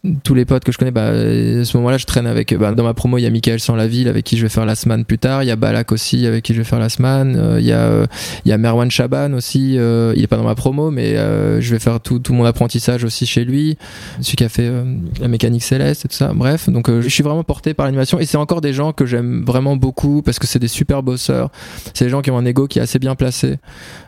Euh, 0.04 0.10
tous 0.24 0.34
les 0.34 0.44
potes 0.44 0.64
que 0.64 0.72
je 0.72 0.78
connais, 0.78 0.90
bah, 0.90 1.06
à 1.08 1.64
ce 1.64 1.76
moment-là, 1.76 1.96
je 1.98 2.06
traîne 2.06 2.26
avec. 2.26 2.54
Bah, 2.56 2.72
dans 2.72 2.84
ma 2.84 2.94
promo, 2.94 3.18
il 3.18 3.22
y 3.22 3.26
a 3.26 3.30
Michael 3.30 3.60
sans 3.60 3.76
la 3.76 3.86
ville 3.86 4.08
avec 4.08 4.24
qui 4.24 4.36
je 4.36 4.42
vais 4.42 4.48
faire 4.48 4.66
la 4.66 4.74
semaine 4.74 5.04
plus 5.04 5.18
tard. 5.18 5.42
Il 5.42 5.46
y 5.46 5.50
a 5.50 5.56
Balak 5.56 5.92
aussi 5.92 6.26
avec 6.26 6.44
qui 6.44 6.52
je 6.54 6.58
vais 6.58 6.64
faire 6.64 6.78
la 6.78 6.88
semaine. 6.88 7.36
Euh, 7.36 7.60
Il 7.60 7.66
y 7.66 7.72
a, 7.72 7.80
euh, 7.80 8.06
il 8.44 8.48
y 8.50 8.52
a 8.52 8.58
Merwan 8.58 8.90
Chaban 8.90 9.32
aussi. 9.32 9.76
euh, 9.78 10.12
il 10.16 10.22
est 10.22 10.26
pas 10.26 10.36
dans 10.36 10.44
ma 10.44 10.54
promo, 10.54 10.90
mais 10.90 11.16
euh, 11.16 11.60
je 11.60 11.72
vais 11.72 11.78
faire 11.80 12.00
tout, 12.00 12.18
tout 12.18 12.32
mon 12.34 12.44
apprentissage 12.44 13.04
aussi 13.04 13.26
chez 13.26 13.44
lui. 13.44 13.76
Celui 14.20 14.36
qui 14.36 14.44
a 14.44 14.48
fait 14.48 14.66
euh, 14.68 14.84
la 15.20 15.28
mécanique 15.28 15.62
céleste 15.62 16.04
et 16.04 16.08
tout 16.08 16.16
ça. 16.16 16.32
Bref, 16.34 16.68
donc 16.68 16.88
euh, 16.88 17.00
je 17.02 17.08
suis 17.08 17.22
vraiment 17.22 17.44
porté 17.44 17.74
par 17.74 17.86
l'animation 17.86 18.18
et 18.18 18.26
c'est 18.26 18.36
encore 18.36 18.60
des 18.60 18.72
gens 18.72 18.92
que 18.92 19.06
j'aime 19.06 19.44
vraiment 19.44 19.76
beaucoup 19.76 20.22
parce 20.22 20.38
que 20.38 20.46
c'est 20.46 20.58
des 20.58 20.68
super 20.68 21.02
bosseurs. 21.02 21.50
C'est 21.94 22.04
des 22.04 22.10
gens 22.10 22.22
qui 22.22 22.30
ont 22.30 22.38
un 22.38 22.44
ego 22.44 22.66
qui 22.66 22.78
est 22.78 22.82
assez 22.82 22.98
bien 22.98 23.14
placé. 23.14 23.56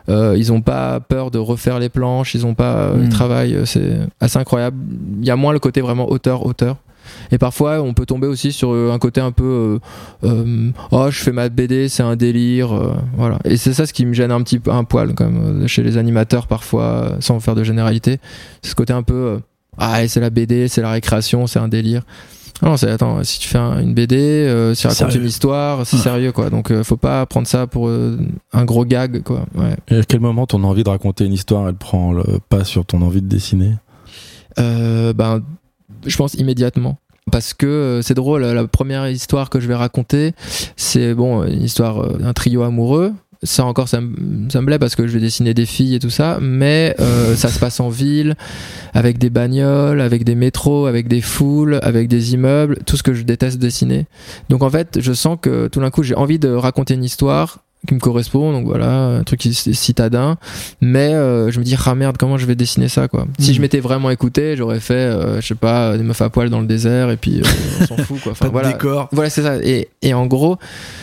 Euh, 0.09 0.35
ils 0.37 0.51
ont 0.51 0.61
pas 0.61 0.99
peur 0.99 1.31
de 1.31 1.37
refaire 1.37 1.79
les 1.79 1.89
planches. 1.89 2.33
Ils 2.35 2.45
ont 2.45 2.55
pas. 2.55 2.75
euh, 2.75 2.95
Mm. 2.97 3.03
Ils 3.03 3.09
travaillent. 3.09 3.55
euh, 3.55 3.65
C'est 3.65 3.99
assez 4.19 4.37
incroyable. 4.39 4.77
Il 5.21 5.27
y 5.27 5.31
a 5.31 5.35
moins 5.35 5.53
le 5.53 5.59
côté 5.59 5.78
vraiment 5.81 6.09
auteur 6.09 6.45
auteur. 6.45 6.77
Et 7.31 7.39
parfois, 7.39 7.81
on 7.81 7.93
peut 7.95 8.05
tomber 8.05 8.27
aussi 8.27 8.51
sur 8.51 8.71
euh, 8.71 8.91
un 8.91 8.99
côté 8.99 9.19
un 9.19 9.31
peu, 9.31 9.79
euh, 10.23 10.27
euh, 10.27 10.69
oh, 10.91 11.07
je 11.09 11.19
fais 11.19 11.31
ma 11.31 11.49
BD, 11.49 11.89
c'est 11.89 12.03
un 12.03 12.15
délire, 12.15 12.71
euh, 12.71 12.93
voilà. 13.17 13.39
Et 13.45 13.57
c'est 13.57 13.73
ça 13.73 13.87
ce 13.87 13.93
qui 13.93 14.05
me 14.05 14.13
gêne 14.13 14.31
un 14.31 14.41
petit 14.43 14.59
peu, 14.59 14.71
un 14.71 14.83
poil, 14.83 15.15
quand 15.15 15.27
même, 15.29 15.67
chez 15.67 15.81
les 15.81 15.97
animateurs 15.97 16.45
parfois, 16.45 17.13
sans 17.19 17.39
faire 17.39 17.55
de 17.55 17.63
généralité. 17.63 18.19
C'est 18.61 18.69
ce 18.71 18.75
côté 18.75 18.93
un 18.93 19.01
peu, 19.01 19.39
ah, 19.79 20.07
c'est 20.07 20.19
la 20.19 20.29
BD, 20.29 20.67
c'est 20.67 20.81
la 20.83 20.91
récréation, 20.91 21.47
c'est 21.47 21.57
un 21.59 21.67
délire. 21.67 22.03
Non, 22.61 22.77
c'est 22.77 22.91
attends, 22.91 23.23
si 23.23 23.39
tu 23.39 23.47
fais 23.47 23.57
un- 23.57 23.79
une 23.79 23.93
BD, 23.95 24.71
si 24.75 24.81
tu 24.81 24.87
racontes 24.87 25.15
une 25.15 25.25
histoire, 25.25 25.87
c'est 25.87 25.95
Ouais. 25.95 26.03
sérieux 26.03 26.31
quoi. 26.33 26.49
Donc 26.51 26.71
faut 26.83 26.97
pas 26.97 27.25
prendre 27.25 27.47
ça 27.47 27.65
pour 27.67 27.89
un 27.89 28.65
gros 28.65 28.83
gag 28.85 29.23
quoi. 29.23 29.45
Ouais. 29.55 29.75
Et 29.87 29.99
à 29.99 30.03
quel 30.03 30.19
moment 30.19 30.45
ton 30.45 30.63
envie 30.65 30.83
de 30.83 30.89
raconter 30.89 31.23
une 31.25 31.31
histoire, 31.33 31.69
elle 31.69 31.75
prend 31.75 32.11
le 32.11 32.23
pas 32.49 32.65
sur 32.65 32.85
ton 32.85 33.01
envie 33.01 33.21
de 33.21 33.27
dessiner? 33.29 33.75
Ben, 34.57 35.41
je 36.05 36.15
pense 36.17 36.33
immédiatement. 36.35 36.97
Parce 37.31 37.53
que 37.53 37.65
euh, 37.67 38.01
c'est 38.01 38.13
drôle, 38.13 38.41
la 38.41 38.67
première 38.67 39.07
histoire 39.07 39.49
que 39.49 39.59
je 39.59 39.67
vais 39.67 39.75
raconter, 39.75 40.33
c'est 40.75 41.13
bon, 41.13 41.43
une 41.43 41.63
histoire 41.63 41.99
euh, 41.99 42.17
d'un 42.17 42.33
trio 42.33 42.63
amoureux. 42.63 43.13
Ça 43.41 43.63
encore, 43.63 43.87
ça 43.87 44.01
me, 44.01 44.49
ça 44.49 44.59
me 44.59 44.65
plaît 44.65 44.79
parce 44.79 44.95
que 44.95 45.07
je 45.07 45.13
vais 45.13 45.21
dessiner 45.21 45.53
des 45.53 45.65
filles 45.65 45.95
et 45.95 45.99
tout 45.99 46.09
ça, 46.09 46.39
mais 46.41 46.93
euh, 46.99 47.35
ça 47.35 47.47
se 47.47 47.57
passe 47.57 47.79
en 47.79 47.87
ville, 47.87 48.35
avec 48.93 49.17
des 49.17 49.29
bagnoles, 49.29 50.01
avec 50.01 50.25
des 50.25 50.35
métros, 50.35 50.87
avec 50.87 51.07
des 51.07 51.21
foules, 51.21 51.79
avec 51.81 52.09
des 52.09 52.33
immeubles, 52.33 52.79
tout 52.85 52.97
ce 52.97 53.03
que 53.03 53.13
je 53.13 53.23
déteste 53.23 53.57
dessiner. 53.57 54.07
Donc 54.49 54.61
en 54.61 54.69
fait, 54.69 54.99
je 54.99 55.13
sens 55.13 55.37
que 55.41 55.67
tout 55.67 55.79
d'un 55.79 55.89
coup, 55.89 56.03
j'ai 56.03 56.15
envie 56.15 56.39
de 56.39 56.49
raconter 56.49 56.95
une 56.95 57.05
histoire 57.05 57.59
qui 57.87 57.93
me 57.93 57.99
correspond, 57.99 58.51
donc 58.51 58.65
voilà, 58.65 58.91
un 58.91 59.23
truc 59.23 59.39
qui 59.39 59.49
est 59.49 59.73
citadin, 59.73 60.35
mais 60.81 61.13
euh, 61.13 61.49
je 61.49 61.59
me 61.59 61.63
dis, 61.63 61.75
ah 61.85 61.95
merde, 61.95 62.17
comment 62.19 62.37
je 62.37 62.45
vais 62.45 62.55
dessiner 62.55 62.89
ça, 62.89 63.07
quoi? 63.07 63.25
Si 63.39 63.49
Mhm. 63.51 63.55
je 63.55 63.61
m'étais 63.61 63.79
vraiment 63.79 64.09
écouté, 64.09 64.55
j'aurais 64.57 64.81
fait, 64.81 64.93
euh, 64.93 65.39
je 65.39 65.47
sais 65.47 65.55
pas, 65.55 65.97
des 65.97 66.03
meufs 66.03 66.21
à 66.21 66.29
poil 66.29 66.49
dans 66.49 66.59
le 66.59 66.67
désert, 66.67 67.09
et 67.09 67.15
puis 67.17 67.39
euh, 67.39 67.43
on 67.81 67.85
s'en 67.85 67.97
fout, 67.97 68.19
quoi. 68.21 68.31
Enfin, 68.33 68.45
Pas 68.45 68.47
de 68.47 68.51
voilà. 68.51 68.71
décor. 68.73 69.07
Voilà, 69.13 69.29
c'est 69.29 69.43
ça. 69.43 69.55
Et, 69.63 69.87
et 70.01 70.13
en 70.13 70.25
gros, 70.27 70.57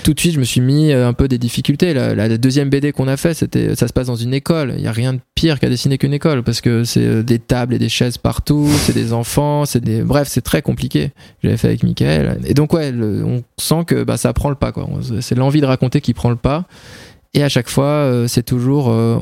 tout 0.05 0.13
de 0.13 0.21
suite, 0.21 0.35
je 0.35 0.39
me 0.39 0.45
suis 0.45 0.61
mis 0.61 0.93
euh, 0.93 1.09
un 1.09 1.15
peu 1.15 1.29
des 1.29 1.39
difficultés. 1.39 1.95
La, 1.95 2.15
la 2.15 2.37
deuxième 2.37 2.69
BD 2.69 2.93
qu'on 2.93 3.09
a 3.09 3.17
fait, 3.17 3.33
c'était, 3.33 3.75
ça 3.75 3.89
se 3.89 3.93
passe 3.95 4.09
dans 4.09 4.17
une 4.17 4.35
école. 4.35 4.75
Il 4.77 4.85
y 4.85 4.87
a 4.87 4.93
rien 4.93 5.15
de 5.15 5.21
pire 5.35 5.59
qu'à 5.59 5.69
dessiner 5.71 5.97
qu'une 5.99 6.13
école 6.15 6.43
parce 6.43 6.61
que 6.61 6.85
c'est 6.85 7.01
euh, 7.05 7.23
des 7.23 7.39
tables 7.39 7.75
et 7.75 7.79
des 7.79 7.89
chaises 7.89 8.19
partout, 8.19 8.69
c'est 8.83 8.93
des 8.95 9.13
enfants, 9.15 9.65
c'est 9.65 9.83
des, 9.83 10.03
bref, 10.03 10.29
c'est 10.31 10.43
très 10.43 10.61
compliqué. 10.63 11.13
J'avais 11.43 11.57
fait 11.57 11.69
avec 11.69 11.83
Michael. 11.83 12.39
Et 12.47 12.53
donc 12.55 12.73
ouais, 12.75 12.93
le- 12.93 13.25
on 13.25 13.43
sent 13.59 13.85
que 13.87 14.05
bah, 14.05 14.17
ça 14.19 14.33
prend 14.35 14.51
le 14.51 14.57
pas 14.57 14.73
quoi. 14.73 14.87
C'est 15.21 15.35
l'envie 15.37 15.61
de 15.63 15.67
raconter 15.67 16.01
qui 16.03 16.13
prend 16.13 16.29
le 16.31 16.37
pas. 16.37 16.65
Et 17.37 17.43
à 17.43 17.49
chaque 17.51 17.69
fois, 17.69 17.85
euh, 17.85 18.27
c'est 18.29 18.43
toujours, 18.43 18.91
euh, 18.91 19.19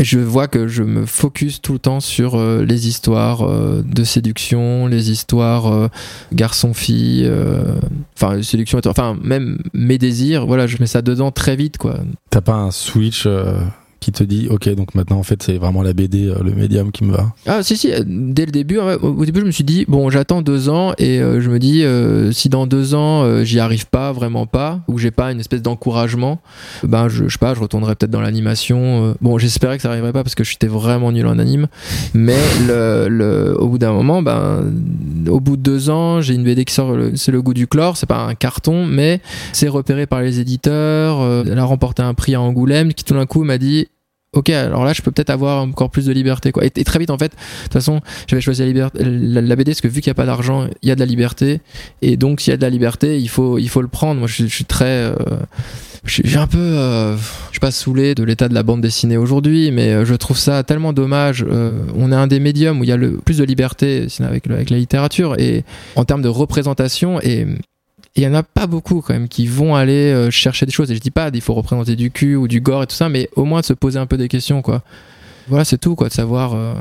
je 0.00 0.18
vois 0.18 0.48
que 0.48 0.66
je 0.66 0.82
me 0.82 1.06
focus 1.06 1.62
tout 1.62 1.72
le 1.72 1.78
temps 1.78 2.00
sur 2.00 2.34
euh, 2.34 2.64
les 2.64 2.88
histoires 2.88 3.48
de 3.48 4.04
séduction, 4.04 4.88
les 4.88 5.12
histoires 5.12 5.88
garçon-fille, 6.32 7.30
enfin 8.16 8.42
séduction, 8.42 8.80
enfin 8.86 9.16
même 9.22 9.58
mes 9.72 9.98
désirs. 9.98 10.46
Voilà, 10.46 10.66
je 10.66 10.78
mets 10.80 10.86
ça 10.86 11.00
dedans 11.00 11.30
très 11.30 11.54
vite 11.54 11.78
quoi. 11.78 12.00
T'as 12.30 12.40
pas 12.40 12.56
un 12.56 12.72
switch 12.72 13.28
qui 14.02 14.12
te 14.12 14.24
dit, 14.24 14.48
ok, 14.50 14.68
donc 14.74 14.94
maintenant 14.94 15.18
en 15.18 15.22
fait 15.22 15.42
c'est 15.42 15.56
vraiment 15.56 15.80
la 15.82 15.92
BD, 15.92 16.26
euh, 16.26 16.42
le 16.42 16.52
médium 16.52 16.90
qui 16.90 17.04
me 17.04 17.12
va 17.12 17.32
Ah 17.46 17.62
si 17.62 17.76
si, 17.76 17.92
dès 18.04 18.44
le 18.44 18.50
début, 18.50 18.78
au 18.78 19.24
début 19.24 19.40
je 19.40 19.46
me 19.46 19.50
suis 19.52 19.64
dit 19.64 19.84
bon 19.88 20.10
j'attends 20.10 20.42
deux 20.42 20.68
ans 20.68 20.92
et 20.98 21.20
euh, 21.20 21.40
je 21.40 21.48
me 21.48 21.58
dis 21.58 21.84
euh, 21.84 22.32
si 22.32 22.48
dans 22.48 22.66
deux 22.66 22.94
ans 22.94 23.44
j'y 23.44 23.60
arrive 23.60 23.86
pas 23.86 24.12
vraiment 24.12 24.46
pas 24.46 24.80
ou 24.88 24.98
j'ai 24.98 25.12
pas 25.12 25.30
une 25.30 25.38
espèce 25.38 25.62
d'encouragement, 25.62 26.40
ben 26.82 27.08
je, 27.08 27.28
je 27.28 27.32
sais 27.32 27.38
pas, 27.38 27.54
je 27.54 27.60
retournerai 27.60 27.94
peut-être 27.94 28.10
dans 28.10 28.20
l'animation. 28.20 29.14
bon 29.20 29.38
j'espérais 29.38 29.76
que 29.76 29.82
ça 29.82 29.90
arriverait 29.90 30.12
pas 30.12 30.24
parce 30.24 30.34
que 30.34 30.42
j'étais 30.42 30.66
vraiment 30.66 31.12
nul 31.12 31.26
en 31.26 31.38
anime, 31.38 31.68
mais 32.12 32.38
le, 32.66 33.06
le, 33.08 33.56
au 33.58 33.68
bout 33.68 33.78
d'un 33.78 33.92
moment, 33.92 34.20
ben 34.20 34.64
au 35.28 35.38
bout 35.38 35.56
de 35.56 35.62
deux 35.62 35.90
ans 35.90 36.20
j'ai 36.20 36.34
une 36.34 36.42
BD 36.42 36.64
qui 36.64 36.74
sort, 36.74 36.96
c'est 37.14 37.30
le 37.30 37.40
goût 37.40 37.54
du 37.54 37.68
chlore, 37.68 37.96
c'est 37.96 38.06
pas 38.06 38.24
un 38.24 38.34
carton, 38.34 38.84
mais 38.84 39.20
c'est 39.52 39.68
repéré 39.68 40.06
par 40.06 40.22
les 40.22 40.40
éditeurs. 40.40 41.44
elle 41.46 41.58
a 41.58 41.64
remporté 41.64 42.02
un 42.02 42.14
prix 42.14 42.34
à 42.34 42.40
Angoulême 42.40 42.92
qui 42.94 43.04
tout 43.04 43.14
d'un 43.14 43.26
coup 43.26 43.44
m'a 43.44 43.58
dit 43.58 43.86
ok 44.34 44.48
alors 44.50 44.84
là 44.84 44.92
je 44.94 45.02
peux 45.02 45.10
peut-être 45.10 45.30
avoir 45.30 45.62
encore 45.62 45.90
plus 45.90 46.06
de 46.06 46.12
liberté 46.12 46.52
quoi. 46.52 46.64
Et, 46.64 46.70
très 46.70 46.98
vite 46.98 47.10
en 47.10 47.18
fait 47.18 47.32
de 47.32 47.62
toute 47.64 47.72
façon 47.74 48.00
j'avais 48.26 48.40
choisi 48.40 48.62
la, 48.62 48.66
liberté, 48.66 48.98
la, 49.04 49.56
BD 49.56 49.72
parce 49.72 49.80
que 49.82 49.88
vu 49.88 50.00
qu'il 50.00 50.08
n'y 50.10 50.12
a 50.12 50.14
pas 50.14 50.24
d'argent 50.26 50.68
il 50.82 50.88
y 50.88 50.92
a 50.92 50.94
de 50.94 51.00
la 51.00 51.06
liberté. 51.06 51.60
Et 52.00 52.16
donc 52.16 52.40
s'il 52.40 52.50
y 52.50 52.54
a 52.54 52.56
de 52.56 52.62
la 52.62 52.70
liberté 52.70 53.18
il 53.18 53.28
faut 53.28 53.58
il 53.58 53.68
faut 53.68 53.82
le 53.82 53.88
prendre. 53.88 54.18
Moi 54.20 54.28
je, 54.28 54.34
suis- 54.34 54.48
je 54.48 54.54
suis 54.54 54.64
très 54.64 54.86
euh, 54.86 55.14
je 56.04 56.14
suis 56.14 56.36
un 56.38 56.46
peu 56.46 56.58
euh, 56.58 57.16
je 57.16 57.50
suis 57.52 57.60
pas 57.60 57.70
saoulé 57.70 58.14
de 58.14 58.24
l'état 58.24 58.48
de 58.48 58.54
la 58.54 58.62
bande 58.62 58.80
dessinée 58.80 59.18
aujourd'hui 59.18 59.70
mais 59.70 59.92
euh, 59.92 60.04
je 60.06 60.14
trouve 60.14 60.38
ça 60.38 60.62
tellement 60.62 60.92
dommage 60.92 61.44
Euh, 61.46 61.72
on 61.94 62.10
est 62.10 62.14
un 62.16 62.26
des 62.26 62.40
médiums 62.40 62.80
où 62.80 62.84
il 62.84 62.88
y 62.88 62.92
a 62.92 62.96
le 62.96 63.18
plus 63.18 63.38
de 63.38 63.44
liberté 63.44 64.06
avec, 64.20 64.48
avec 64.48 64.70
la 64.70 64.78
littérature 64.78 65.38
et 65.38 65.64
en 65.96 66.04
termes 66.04 66.22
de 66.22 66.28
représentation 66.28 67.20
Et 67.20 67.46
il 68.14 68.22
y 68.22 68.26
en 68.26 68.34
a 68.34 68.42
pas 68.42 68.66
beaucoup 68.66 69.00
quand 69.00 69.14
même 69.14 69.28
qui 69.28 69.46
vont 69.46 69.74
aller 69.74 70.12
euh, 70.12 70.30
chercher 70.30 70.66
des 70.66 70.72
choses. 70.72 70.90
Et 70.90 70.94
je 70.94 71.00
dis 71.00 71.10
pas, 71.10 71.30
il 71.32 71.40
faut 71.40 71.54
représenter 71.54 71.96
du 71.96 72.10
cul 72.10 72.36
ou 72.36 72.46
du 72.46 72.60
gore 72.60 72.82
et 72.82 72.86
tout 72.86 72.94
ça, 72.94 73.08
mais 73.08 73.28
au 73.36 73.44
moins 73.44 73.60
de 73.60 73.64
se 73.64 73.72
poser 73.72 73.98
un 73.98 74.06
peu 74.06 74.16
des 74.16 74.28
questions, 74.28 74.60
quoi. 74.60 74.82
Voilà, 75.48 75.64
c'est 75.64 75.78
tout, 75.78 75.94
quoi, 75.94 76.08
de 76.08 76.12
savoir. 76.12 76.54
euh, 76.54 76.72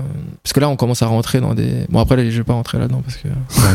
Parce 0.43 0.53
que 0.53 0.59
là, 0.59 0.69
on 0.69 0.75
commence 0.75 1.01
à 1.01 1.07
rentrer 1.07 1.41
dans 1.41 1.53
des. 1.53 1.85
Bon, 1.89 1.99
après, 1.99 2.15
là, 2.15 2.23
je 2.29 2.37
vais 2.37 2.43
pas 2.43 2.53
rentrer 2.53 2.77
là-dedans 2.77 3.01
parce 3.03 3.17
que. 3.17 3.27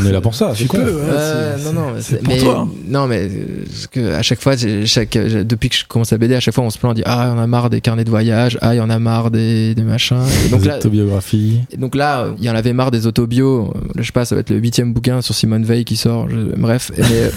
On 0.03 0.07
est 0.07 0.13
là 0.13 0.21
pour 0.21 0.35
ça, 0.35 0.53
c'est 0.55 0.63
Tu 0.63 0.69
con. 0.69 0.79
peux, 0.79 0.85
ouais, 0.95 1.01
Euh, 1.09 1.57
non, 1.65 1.73
non, 1.73 1.87
mais 1.95 2.01
c'est 2.03 2.23
pour 2.23 2.33
mais- 2.35 2.41
toi. 2.41 2.61
hein. 2.61 2.69
Non, 2.87 3.07
mais 3.07 3.23
euh, 3.31 3.65
parce 3.67 3.87
que 3.89 4.13
à 4.15 4.23
chaque 4.23 4.41
fois, 4.41 4.57
j'ai- 4.57 4.87
chaque, 4.87 5.13
j'ai- 5.13 5.45
depuis 5.45 5.69
que 5.69 5.77
je 5.77 5.85
commence 5.87 6.13
à 6.13 6.19
BD, 6.19 6.35
à 6.35 6.41
chaque 6.41 6.55
fois, 6.55 6.65
on 6.65 6.71
se 6.71 6.79
plaint, 6.79 6.93
on 6.93 6.95
dit 6.95 7.03
ah, 7.05 7.33
on 7.37 7.39
a 7.41 7.47
marre 7.47 7.69
des 7.71 7.81
carnets 7.81 8.05
de 8.05 8.11
voyage, 8.11 8.59
ah, 8.63 8.75
il 8.75 8.79
y 8.79 8.81
en 8.81 8.91
a 8.91 8.99
marre 8.99 9.31
des, 9.31 9.75
des 9.75 9.83
machins. 9.83 10.23
Et 10.47 10.49
donc 10.51 10.61
Des 10.63 10.69
là, 10.69 10.77
autobiographies. 10.77 11.61
et 11.73 11.77
donc 11.77 11.95
là, 11.95 12.29
il 12.39 12.45
y 12.45 12.51
en 12.51 12.55
avait 12.55 12.73
marre 12.73 12.91
des 12.91 13.07
autobios. 13.07 13.73
Je 13.97 14.03
sais 14.03 14.13
pas, 14.13 14.25
ça 14.25 14.35
va 14.35 14.41
être 14.43 14.51
le 14.51 14.57
huitième 14.57 14.93
bouquin 14.93 15.21
sur 15.21 15.35
Simone 15.35 15.65
Veil 15.65 15.85
qui 15.85 15.97
sort. 15.97 16.29
je- 16.29 16.57
bref, 16.61 16.91
mais, 16.97 17.31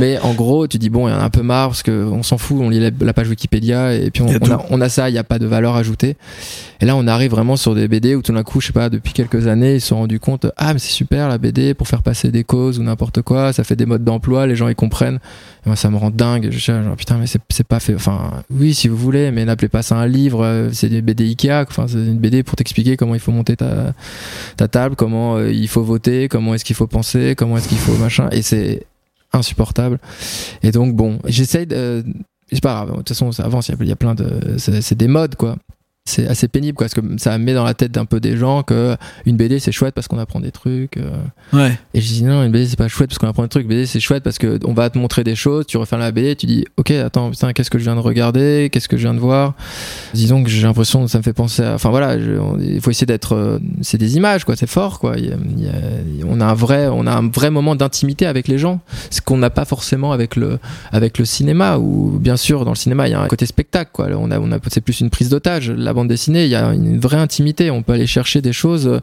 mais 0.00 0.18
en 0.20 0.34
gros, 0.34 0.66
tu 0.66 0.78
dis 0.78 0.90
bon, 0.90 1.06
il 1.06 1.12
y 1.12 1.14
en 1.14 1.18
a 1.20 1.22
un 1.24 1.30
peu 1.30 1.42
marre 1.42 1.68
parce 1.68 1.82
que 1.82 2.04
on 2.04 2.22
s'en 2.22 2.38
fout, 2.38 2.58
on 2.60 2.68
lit 2.70 2.80
la, 2.80 2.90
la 3.00 3.12
page 3.12 3.28
Wikipédia 3.28 3.94
et 3.94 4.10
puis 4.10 4.22
on, 4.22 4.28
a 4.28 4.32
on 4.40 4.50
a, 4.50 4.56
tout. 4.56 4.64
on 4.70 4.80
a 4.80 4.88
ça, 4.88 5.08
il 5.08 5.12
n'y 5.12 5.18
a 5.18 5.24
pas 5.24 5.38
de 5.38 5.46
valeur 5.46 5.76
ajoutée. 5.76 6.16
Et 6.82 6.86
là, 6.86 6.96
on 6.96 7.06
arrive 7.06 7.30
vraiment 7.30 7.56
sur 7.56 7.74
des 7.74 7.86
BD 7.88 8.14
où 8.14 8.22
tout 8.22 8.32
d'un 8.32 8.42
coup, 8.42 8.60
je 8.60 8.68
sais 8.68 8.72
pas, 8.72 8.88
depuis 8.88 9.12
quelques 9.12 9.46
années, 9.46 9.74
ils 9.74 9.80
se 9.80 9.88
sont 9.88 9.96
rendus 9.98 10.18
compte 10.18 10.46
ah 10.56 10.72
mais 10.72 10.78
c'est 10.78 10.90
super 10.92 11.28
la 11.28 11.36
BD 11.38 11.74
pour 11.74 11.86
faire 11.86 12.02
passer 12.02 12.30
des 12.30 12.42
causes 12.42 12.78
ou 12.78 12.82
n'importe 12.82 13.20
quoi, 13.22 13.52
ça 13.52 13.64
fait 13.64 13.76
des 13.76 13.84
modes 13.86 14.02
d'emploi, 14.04 14.46
les 14.46 14.56
gens 14.56 14.68
ils 14.68 14.74
comprennent. 14.74 15.18
Et 15.66 15.68
moi, 15.68 15.76
ça 15.76 15.90
me 15.90 15.96
rend 15.96 16.10
dingue. 16.10 16.48
Je 16.50 16.58
suis 16.58 16.72
genre 16.72 16.96
putain, 16.96 17.18
mais 17.18 17.26
c'est 17.26 17.66
pas 17.66 17.80
fait. 17.80 17.94
Enfin, 17.94 18.30
oui, 18.50 18.72
si 18.72 18.88
vous 18.88 18.96
voulez, 18.96 19.30
mais 19.30 19.44
n'appelez 19.44 19.68
pas 19.68 19.82
ça 19.82 19.96
un 19.96 20.06
livre. 20.06 20.42
euh, 20.42 20.70
C'est 20.72 20.88
des 20.88 21.02
BD 21.02 21.24
Ikea. 21.28 21.66
Enfin, 21.68 21.84
c'est 21.86 21.98
une 21.98 22.18
BD 22.18 22.42
pour 22.42 22.56
t'expliquer 22.56 22.96
comment 22.96 23.12
il 23.14 23.20
faut 23.20 23.32
monter 23.32 23.56
ta 23.56 23.92
ta 24.56 24.68
table, 24.68 24.96
comment 24.96 25.36
euh, 25.36 25.52
il 25.52 25.68
faut 25.68 25.82
voter, 25.82 26.28
comment 26.28 26.54
est-ce 26.54 26.64
qu'il 26.64 26.76
faut 26.76 26.86
penser, 26.86 27.34
comment 27.36 27.58
est-ce 27.58 27.68
qu'il 27.68 27.76
faut 27.78 27.92
machin. 27.96 28.28
Et 28.32 28.40
c'est 28.40 28.84
insupportable. 29.32 29.98
Et 30.62 30.70
donc 30.70 30.94
bon, 30.94 31.18
j'essaye 31.26 31.66
de. 31.66 32.04
C'est 32.52 32.62
pas 32.62 32.74
grave. 32.74 32.90
De 32.90 32.96
toute 32.96 33.08
façon, 33.10 33.30
ça 33.30 33.44
avance. 33.44 33.68
Il 33.68 33.84
y 33.84 33.88
y 33.88 33.92
a 33.92 33.96
plein 33.96 34.14
de. 34.14 34.56
C'est 34.58 34.96
des 34.96 35.08
modes 35.08 35.36
quoi. 35.36 35.56
C'est 36.10 36.26
assez 36.26 36.48
pénible 36.48 36.76
quoi, 36.76 36.86
parce 36.88 36.94
que 36.94 37.00
ça 37.18 37.36
met 37.38 37.54
dans 37.54 37.64
la 37.64 37.74
tête 37.74 37.92
d'un 37.92 38.04
peu 38.04 38.20
des 38.20 38.36
gens 38.36 38.62
que 38.62 38.96
une 39.26 39.36
BD 39.36 39.58
c'est 39.60 39.72
chouette 39.72 39.94
parce 39.94 40.08
qu'on 40.08 40.18
apprend 40.18 40.40
des 40.40 40.50
trucs. 40.50 40.96
euh, 40.96 41.10
Ouais. 41.52 41.78
et 41.94 42.00
je 42.00 42.06
dis 42.08 42.24
non, 42.24 42.42
une 42.44 42.50
BD 42.52 42.66
c'est 42.66 42.76
pas 42.78 42.88
chouette 42.88 43.10
parce 43.10 43.18
qu'on 43.18 43.28
apprend 43.28 43.42
des 43.42 43.48
trucs. 43.48 43.66
BD 43.68 43.86
c'est 43.86 44.00
chouette 44.00 44.22
parce 44.22 44.38
que 44.38 44.58
on 44.64 44.72
va 44.72 44.90
te 44.90 44.98
montrer 44.98 45.24
des 45.24 45.34
choses, 45.36 45.66
tu 45.66 45.76
refermes 45.76 46.00
la 46.02 46.10
BD, 46.12 46.34
tu 46.36 46.46
dis 46.46 46.64
ok 46.76 46.90
attends 46.92 47.30
putain 47.30 47.52
qu'est-ce 47.52 47.70
que 47.70 47.78
je 47.78 47.84
viens 47.84 47.94
de 47.96 48.00
regarder, 48.00 48.68
qu'est-ce 48.72 48.88
que 48.88 48.96
je 48.96 49.02
viens 49.02 49.14
de 49.14 49.20
voir? 49.20 49.54
Disons 50.14 50.42
que 50.42 50.50
j'ai 50.50 50.62
l'impression 50.62 51.04
que 51.04 51.10
ça 51.10 51.18
me 51.18 51.22
fait 51.22 51.32
penser 51.32 51.62
à. 51.62 51.74
Enfin 51.74 51.90
voilà, 51.90 52.18
je- 52.18 52.32
il 52.60 52.80
faut 52.80 52.90
essayer 52.90 53.06
d'être. 53.06 53.34
euh, 53.34 53.58
c'est 53.82 53.98
des 53.98 54.16
images 54.16 54.44
quoi, 54.44 54.56
c'est 54.56 54.66
fort 54.68 54.98
quoi. 54.98 55.14
Il 55.16 55.26
y 55.26 55.32
a- 55.32 55.36
il 55.56 55.62
y 55.64 55.68
a- 56.22 56.26
on 56.28 56.40
a 56.40 56.46
un 56.46 56.54
vrai, 56.54 56.88
on 56.88 57.06
a 57.06 57.12
un 57.12 57.28
vrai 57.28 57.50
moment 57.50 57.76
d'intimité 57.76 58.26
avec 58.26 58.48
les 58.48 58.58
gens, 58.58 58.80
ce 59.10 59.20
qu'on 59.20 59.38
n'a 59.38 59.50
pas 59.50 59.64
forcément 59.64 60.12
avec 60.12 60.36
le 60.36 60.58
avec 60.92 61.18
le 61.18 61.24
cinéma. 61.24 61.78
Où 61.78 62.18
bien 62.18 62.36
sûr 62.36 62.64
dans 62.64 62.72
le 62.72 62.76
cinéma 62.76 63.06
il 63.08 63.12
y 63.12 63.14
a 63.14 63.20
un 63.20 63.26
côté 63.28 63.46
spectacle 63.46 63.90
quoi. 63.92 64.08
On 64.16 64.30
a 64.30 64.38
on 64.40 64.50
a 64.52 64.58
c'est 64.68 64.80
plus 64.80 65.00
une 65.00 65.10
prise 65.10 65.28
d'otage. 65.28 65.70
Bande 66.00 66.08
dessinée 66.08 66.44
il 66.44 66.50
y 66.50 66.54
a 66.54 66.72
une 66.72 66.98
vraie 66.98 67.18
intimité. 67.18 67.70
On 67.70 67.82
peut 67.82 67.92
aller 67.92 68.06
chercher 68.06 68.40
des 68.40 68.52
choses. 68.52 69.00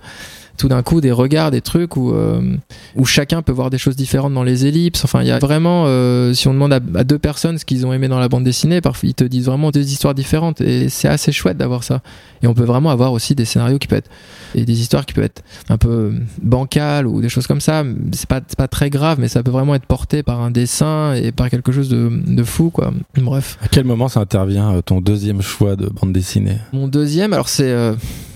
Euh, 0.58 0.60
tout 0.60 0.67
d'un 0.67 0.84
coup 0.84 1.02
des 1.02 1.12
regards, 1.12 1.52
des 1.52 1.62
trucs 1.62 1.96
où, 1.96 2.12
euh, 2.12 2.58
où 2.96 3.06
chacun 3.06 3.41
peut 3.41 3.52
voir 3.52 3.70
des 3.70 3.78
choses 3.78 3.96
différentes 3.96 4.34
dans 4.34 4.43
les 4.43 4.65
ellipses. 4.65 5.04
Enfin, 5.04 5.22
il 5.22 5.28
y 5.28 5.32
a 5.32 5.39
vraiment, 5.39 5.86
euh, 5.88 6.34
si 6.34 6.48
on 6.48 6.54
demande 6.54 6.74
à, 6.74 6.80
à 6.96 7.04
deux 7.04 7.20
personnes 7.20 7.58
ce 7.58 7.65
qu'ils 7.65 7.86
ont 7.86 7.93
aimé 7.93 8.08
dans 8.08 8.20
la 8.20 8.30
bande 8.30 8.43
dessinée, 8.43 8.82
parfois 8.82 9.10
ils 9.10 9.13
te 9.13 9.24
disent 9.24 9.46
vraiment 9.46 9.72
deux 9.72 9.89
histoires 9.91 10.13
différentes 10.15 10.62
et 10.62 10.89
c'est 10.89 11.08
assez 11.08 11.32
chouette 11.32 11.58
d'avoir 11.58 11.84
ça. 11.84 12.02
Et 12.41 12.48
on 12.48 12.54
peut 12.54 12.63
vraiment 12.65 12.89
avoir 12.89 13.13
aussi 13.13 13.36
des 13.36 13.46
scénarios 13.46 13.78
qui 13.78 13.88
peuvent 13.88 14.00
être, 14.00 14.10
et 14.56 14.65
des 14.65 14.80
histoires 14.80 15.06
qui 15.06 15.13
peuvent 15.13 15.24
être 15.26 15.43
un 15.70 15.78
peu 15.78 16.13
bancales 16.41 17.08
ou 17.08 17.22
des 17.22 17.30
choses 17.30 17.48
comme 17.48 17.62
ça. 17.62 17.84
C'est 18.12 18.28
pas, 18.28 18.41
pas 18.41 18.67
très 18.67 18.89
grave, 18.89 19.17
mais 19.20 19.28
ça 19.28 19.43
peut 19.43 19.52
vraiment 19.52 19.76
être 19.76 19.86
porté 19.86 20.24
par 20.24 20.41
un 20.41 20.52
dessin 20.52 21.13
et 21.13 21.32
par 21.32 21.50
quelque 21.50 21.72
chose 21.72 21.89
de, 21.89 22.10
de 22.26 22.43
fou, 22.43 22.70
quoi. 22.70 22.93
Bref. 23.15 23.58
À 23.62 23.67
quel 23.67 23.86
moment 23.86 24.08
ça 24.08 24.20
intervient 24.20 24.74
euh, 24.74 24.82
ton 24.82 25.02
deuxième 25.02 25.41
choix 25.41 25.76
de 25.76 25.88
bande 25.88 26.13
dessinée? 26.13 26.58
Mon 26.74 26.88
deuxième, 26.88 27.34
alors 27.34 27.50
c'est. 27.50 27.72
euh, 27.72 27.93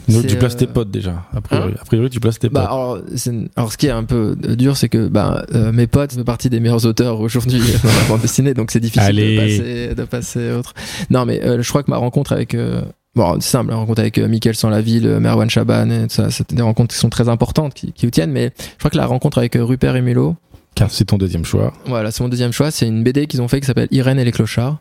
Donc 0.08 0.22
c'est, 0.24 0.28
tu 0.28 0.36
places 0.38 0.56
euh, 0.56 0.60
tes 0.60 0.68
potes 0.68 0.92
déjà. 0.92 1.24
A 1.34 1.42
priori, 1.42 1.74
a 1.80 1.86
priori 1.86 2.10
tu 2.10 2.20
places 2.20 2.40
tes 2.40 2.50
Bah, 2.50 2.62
potes. 2.62 2.70
alors, 2.70 3.00
c'est- 3.16 3.34
alors, 3.56 3.72
ce 3.72 3.78
qui 3.78 3.88
est 3.88 3.92
un 3.92 4.04
peu 4.04 4.36
dur, 4.58 4.76
c'est 4.78 4.90
que 4.90 5.08
bah, 5.08 5.46
euh, 5.54 5.72
mes 5.72 5.88
potes 5.88 6.14
font 6.14 6.24
partie 6.24 6.50
des 6.50 6.60
meilleurs 6.60 6.86
auteurs 6.86 7.20
aujourd'hui 7.20 7.60
dans 7.84 7.90
la 7.90 8.08
bande 8.10 8.22
dessinée, 8.22 8.54
donc 8.54 8.72
c'est 8.72 8.80
difficile 8.80 9.04
Allez. 9.04 9.36
de 9.36 9.42
passer, 9.42 9.96
de 9.96 10.04
passer 10.06 10.52
autre. 10.52 10.74
Non, 11.10 11.26
mais 11.26 11.42
euh, 11.44 11.62
je 11.62 11.70
crois 11.70 11.84
que 11.84 11.92
ma 11.92 11.98
rencontre 11.98 12.34
avec. 12.34 12.56
euh, 12.56 12.82
Bon, 13.14 13.36
c'est 13.42 13.50
simple, 13.50 13.72
la 13.72 13.76
rencontre 13.76 14.00
avec 14.00 14.18
euh, 14.20 14.28
Mickaël 14.30 14.56
Sans-la-Ville, 14.56 15.06
euh, 15.06 15.20
Merwan 15.20 15.50
Chaban, 15.50 15.90
et 15.90 16.04
tout 16.04 16.16
ça, 16.16 16.32
c'était 16.32 16.56
des 16.56 16.62
rencontres 16.62 16.94
qui 16.96 17.00
sont 17.02 17.10
très 17.10 17.28
importantes, 17.28 17.74
qui, 17.74 17.92
qui 17.92 18.06
vous 18.06 18.10
tiennent, 18.10 18.32
mais 18.32 18.54
je 18.58 18.78
crois 18.80 18.90
que 18.90 18.96
la 18.96 19.06
rencontre 19.06 19.38
avec 19.38 19.58
euh, 19.58 19.66
Rupert 19.66 20.02
Mulot, 20.02 20.38
Car 20.74 20.90
c'est 20.90 21.06
ton 21.06 21.18
deuxième 21.18 21.44
choix. 21.46 21.74
voilà, 21.86 22.12
c'est 22.12 22.24
mon 22.24 22.30
deuxième 22.30 22.54
choix. 22.54 22.72
C'est 22.72 22.88
une 22.88 23.04
BD 23.04 23.28
qu'ils 23.28 23.42
ont 23.42 23.48
fait 23.48 23.60
qui 23.60 23.68
s'appelle 23.68 23.90
Irène 23.92 24.20
et 24.20 24.24
les 24.26 24.32
clochards, 24.32 24.78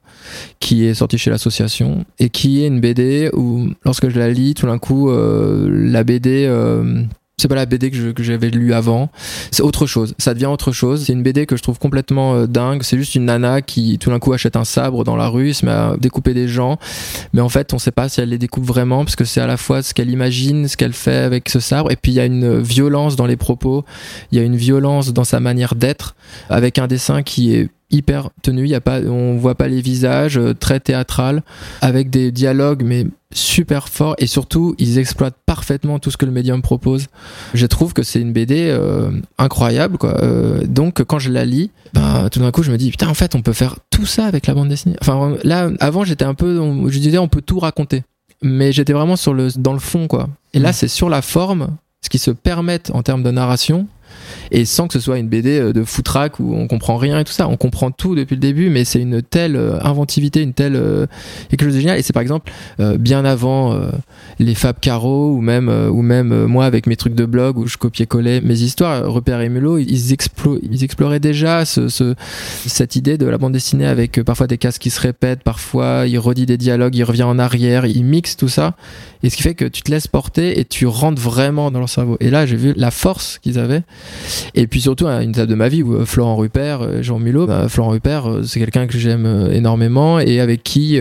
qui 0.61 0.85
est 0.87 0.95
sortie 0.95 1.19
chez 1.19 1.31
l'association 1.31 2.05
et 2.19 2.31
qui 2.31 2.63
est 2.63 2.69
une 2.69 2.81
BD 2.81 3.29
où, 3.35 3.69
lorsque 3.85 4.09
je 4.09 4.19
la 4.19 4.31
lis, 4.31 4.55
tout 4.55 4.67
d'un 4.67 4.79
coup, 4.79 5.11
euh, 5.11 5.69
la 5.71 6.05
BD. 6.05 6.47
euh, 6.49 7.03
c'est 7.41 7.49
pas 7.49 7.55
la 7.55 7.67
BD 7.67 7.91
que 7.91 8.23
j'avais 8.23 8.51
lue 8.51 8.75
avant, 8.75 9.11
c'est 9.51 9.63
autre 9.63 9.87
chose. 9.87 10.15
Ça 10.19 10.35
devient 10.35 10.47
autre 10.47 10.73
chose. 10.73 11.05
C'est 11.07 11.13
une 11.13 11.23
BD 11.23 11.47
que 11.47 11.57
je 11.57 11.63
trouve 11.63 11.79
complètement 11.79 12.35
euh, 12.35 12.47
dingue. 12.47 12.83
C'est 12.83 12.99
juste 12.99 13.15
une 13.15 13.25
nana 13.25 13.63
qui 13.63 13.99
tout 13.99 14.11
d'un 14.11 14.19
coup 14.19 14.33
achète 14.33 14.57
un 14.57 14.65
sabre 14.65 15.05
dans 15.05 15.17
la 15.17 15.29
rue, 15.29 15.55
se 15.55 15.65
met 15.65 15.73
à 15.73 15.97
découper 15.99 16.35
des 16.35 16.49
gens, 16.49 16.79
mais 17.33 17.41
en 17.41 17.49
fait 17.49 17.73
on 17.73 17.79
sait 17.79 17.91
pas 17.91 18.09
si 18.09 18.21
elle 18.21 18.31
les 18.31 18.39
découpe 18.39 18.65
vraiment 18.65 19.05
parce 19.05 19.17
que 19.17 19.25
c'est 19.25 19.41
à 19.41 19.47
la 19.47 19.57
fois 19.57 19.83
ce 19.83 19.95
qu'elle 19.95 20.11
imagine, 20.11 20.69
ce 20.69 20.77
qu'elle 20.77 20.93
fait 20.93 21.17
avec 21.17 21.49
ce 21.49 21.61
sabre, 21.61 21.91
et 21.91 21.97
puis 21.97 22.13
il 22.13 22.17
y 22.17 22.21
a 22.21 22.25
une 22.25 22.61
violence 22.61 23.17
dans 23.17 23.27
les 23.27 23.37
propos, 23.37 23.85
il 24.33 24.39
y 24.39 24.41
a 24.41 24.45
une 24.45 24.57
violence 24.57 25.13
dans 25.13 25.25
sa 25.25 25.41
manière 25.41 25.75
d'être 25.75 26.15
avec 26.49 26.79
un 26.79 26.87
dessin 26.87 27.23
qui 27.23 27.55
est 27.55 27.69
hyper 27.91 28.31
tenu, 28.43 28.63
il 28.65 28.71
y 28.71 28.75
a 28.75 28.81
pas 28.81 29.01
on 29.01 29.37
voit 29.37 29.55
pas 29.55 29.69
les 29.69 29.81
visages, 29.81 30.39
euh, 30.39 30.55
très 30.55 30.81
théâtral 30.81 31.43
avec 31.81 32.11
des 32.11 32.31
dialogues 32.33 32.83
mais 32.85 33.07
super 33.33 33.89
forts 33.89 34.15
et 34.19 34.27
surtout 34.27 34.75
ils 34.79 34.99
exploitent 34.99 35.37
parfaitement 35.47 35.99
tout 35.99 36.11
ce 36.11 36.17
que 36.17 36.27
le 36.27 36.33
médium 36.33 36.63
propose. 36.63 37.07
Je 37.55 37.67
trouve 37.67 37.93
que 37.93 38.03
c'est 38.03 38.21
une 38.21 38.33
BD 38.33 38.67
euh, 38.69 39.11
incroyable 39.39 39.99
quoi. 39.99 40.21
Euh, 40.23 40.65
donc 40.67 41.03
quand 41.05 41.19
je 41.19 41.31
la 41.31 41.45
lis, 41.45 41.71
ben, 41.95 42.29
tout 42.31 42.41
d'un 42.41 42.51
coup 42.51 42.63
je 42.63 42.73
me 42.73 42.77
dis 42.79 42.91
putain 42.91 43.09
en 43.09 43.15
fait 43.15 43.35
on 43.35 43.43
peut 43.43 43.53
faire 43.53 43.77
tout 43.91 44.07
ça 44.07 44.27
avec 44.27 44.47
la 44.47 44.55
bande 44.55 44.69
dessinée. 44.69 44.97
Enfin 45.01 45.37
là 45.45 45.71
avant 45.81 46.05
j'étais 46.05 46.25
un 46.25 46.35
peu 46.35 46.59
on- 46.59 46.89
je 46.89 46.99
disais 46.99 47.19
on 47.19 47.29
peut 47.29 47.43
tout 47.43 47.59
raconter. 47.59 48.03
Mais 48.43 48.73
j'étais 48.73 48.95
vraiment 48.95 49.17
sur 49.17 49.35
le 49.35 49.49
dans 49.57 49.75
le 49.75 49.79
fond 49.79 50.07
quoi. 50.09 50.29
Et 50.55 50.59
là 50.59 50.73
c'est 50.73 50.89
sur 50.89 51.09
la 51.09 51.23
forme 51.23 51.69
ce 52.03 52.09
qui 52.09 52.19
se 52.19 52.31
permettent 52.31 52.91
en 52.95 53.03
termes 53.03 53.23
de 53.23 53.31
narration 53.31 53.87
et 54.51 54.65
sans 54.65 54.87
que 54.87 54.93
ce 54.95 55.01
soit 55.01 55.19
une 55.19 55.29
BD 55.29 55.59
euh, 55.61 55.73
de 55.73 55.85
foutraque 55.85 56.41
où 56.41 56.55
on 56.55 56.67
comprend 56.67 56.97
rien 56.97 57.19
et 57.19 57.25
tout 57.25 57.33
ça, 57.33 57.49
on 57.49 57.57
comprend 57.57 57.91
tout 57.91 58.15
depuis 58.15 58.35
le 58.35 58.41
début, 58.41 58.71
mais 58.71 58.85
c'est 58.85 59.01
une 59.01 59.23
telle 59.23 59.57
euh, 59.57 59.79
inventivité, 59.83 60.43
une 60.43 60.53
telle 60.55 60.77
euh, 60.77 61.07
quelque 61.49 61.65
chose 61.65 61.75
de 61.75 61.81
génial. 61.81 61.99
Et 61.99 62.03
c'est 62.03 62.13
par 62.13 62.23
exemple 62.23 62.51
euh, 62.81 62.97
bien 62.99 63.25
avant 63.25 63.73
euh, 63.73 63.91
les 64.39 64.55
Fab 64.55 64.77
Caro 64.81 65.33
ou 65.35 65.41
même 65.41 65.69
ou 65.69 66.03
même 66.03 66.47
moi 66.47 66.65
avec 66.67 66.87
mes 66.87 66.97
trucs 66.97 67.15
de 67.15 67.25
blog 67.25 67.59
où 67.59 67.67
je 67.67 67.77
copiais-collais 67.77 68.41
mes 68.41 68.61
histoires. 68.63 69.11
Repère 69.11 69.41
et 69.41 69.49
Mulot, 69.49 69.79
ils, 69.79 70.13
explo- 70.15 70.59
ils 70.63 70.85
exploraient 70.85 71.21
déjà 71.21 71.65
ce, 71.65 71.89
ce- 71.89 72.15
cette 72.67 72.97
idée 72.97 73.19
de 73.19 73.27
la 73.27 73.39
bande 73.39 73.53
dessinée 73.53 73.87
avec 73.87 74.23
parfois 74.23 74.47
des 74.47 74.59
cases 74.59 74.79
qui 74.79 74.91
se 74.91 75.01
répètent, 75.01 75.43
parfois 75.43 76.05
il 76.07 76.19
redit 76.19 76.47
des 76.47 76.57
dialogues, 76.57 76.95
il 76.97 77.05
revient 77.05 77.23
en 77.25 77.39
arrière, 77.39 77.87
il 77.87 78.05
mixe 78.05 78.37
tout 78.37 78.49
ça. 78.49 78.75
Et 79.23 79.31
ce 79.31 79.37
qui 79.37 79.43
fait 79.43 79.55
que 79.55 79.65
tu 79.67 79.83
te 79.83 79.91
laisses 79.91 80.07
porter 80.07 80.59
et 80.59 80.65
tu 80.65 80.87
rentres 80.87 81.21
vraiment 81.21 81.71
dans 81.71 81.79
leur 81.79 81.89
cerveau. 81.91 82.17
Et 82.21 82.31
là, 82.31 82.47
j'ai 82.47 82.57
vu 82.57 82.73
la 82.77 82.91
force 82.91 83.39
qu'ils 83.43 83.59
avaient. 83.59 83.83
Et 84.55 84.67
puis 84.67 84.81
surtout, 84.81 85.07
à 85.07 85.23
une 85.23 85.33
table 85.33 85.49
de 85.49 85.55
ma 85.55 85.69
vie 85.69 85.83
où 85.83 85.95
euh, 85.95 86.05
Florent 86.05 86.37
Rupert, 86.37 86.83
euh, 86.83 87.03
Jean 87.03 87.19
Mulot, 87.19 87.47
bah, 87.47 87.69
Florent 87.69 87.91
Rupert, 87.91 88.29
euh, 88.29 88.43
c'est 88.43 88.61
quelqu'un 88.61 88.87
que 88.87 88.99
j'aime 88.99 89.49
énormément 89.53 90.19
et 90.21 90.41
avec 90.41 90.63
qui, 90.63 91.01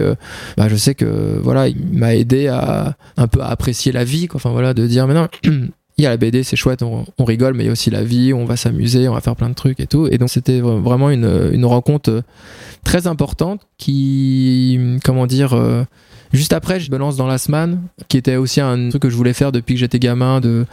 bah, 0.58 0.68
je 0.70 0.76
sais 0.76 0.96
que 0.96 1.40
voilà, 1.42 1.68
il 1.68 1.78
m'a 1.94 2.16
aidé 2.16 2.48
à 2.48 2.96
un 3.18 3.28
peu 3.28 3.42
apprécier 3.42 3.92
la 3.92 4.04
vie. 4.04 4.28
Quoi. 4.28 4.38
Enfin 4.38 4.52
voilà, 4.52 4.74
de 4.74 4.86
dire 4.88 5.08
maintenant. 5.08 5.28
Il 5.98 6.04
y 6.04 6.06
a 6.06 6.12
la 6.12 6.16
BD, 6.18 6.44
c'est 6.44 6.56
chouette, 6.56 6.82
on, 6.82 7.26
rigole, 7.26 7.56
mais 7.56 7.64
il 7.64 7.66
y 7.66 7.70
a 7.70 7.74
aussi 7.74 7.90
la 7.90 8.06
vie, 8.06 8.34
on 8.34 8.46
va 8.46 8.56
s'amuser, 8.56 9.10
on 9.10 9.14
va 9.14 9.20
faire 9.20 9.36
plein 9.36 9.50
de 9.50 9.54
trucs 9.54 9.82
et 9.82 9.86
tout. 9.86 10.08
Et 10.10 10.18
donc 10.18 10.30
c'était 10.30 10.62
vra- 10.62 10.82
vraiment 10.82 11.10
une, 11.10 11.50
une 11.52 11.66
rencontre 11.66 12.24
très 12.86 13.06
importante 13.06 13.60
qui, 13.78 14.80
comment 15.04 15.28
dire, 15.28 15.54
Juste 16.32 16.54
après, 16.54 16.80
je 16.80 16.92
me 16.92 16.98
lance 16.98 17.16
dans 17.18 17.26
la 17.28 17.38
semaine, 17.38 17.82
qui 18.08 18.18
était 18.18 18.36
aussi 18.36 18.62
un 18.62 18.90
truc 18.90 19.02
que 19.02 19.10
je 19.10 19.16
voulais 19.16 19.34
faire 19.34 19.52
depuis 19.52 19.74
que 19.74 19.80
j'étais 19.80 20.00
gamin, 20.00 20.40
de, 20.40 20.66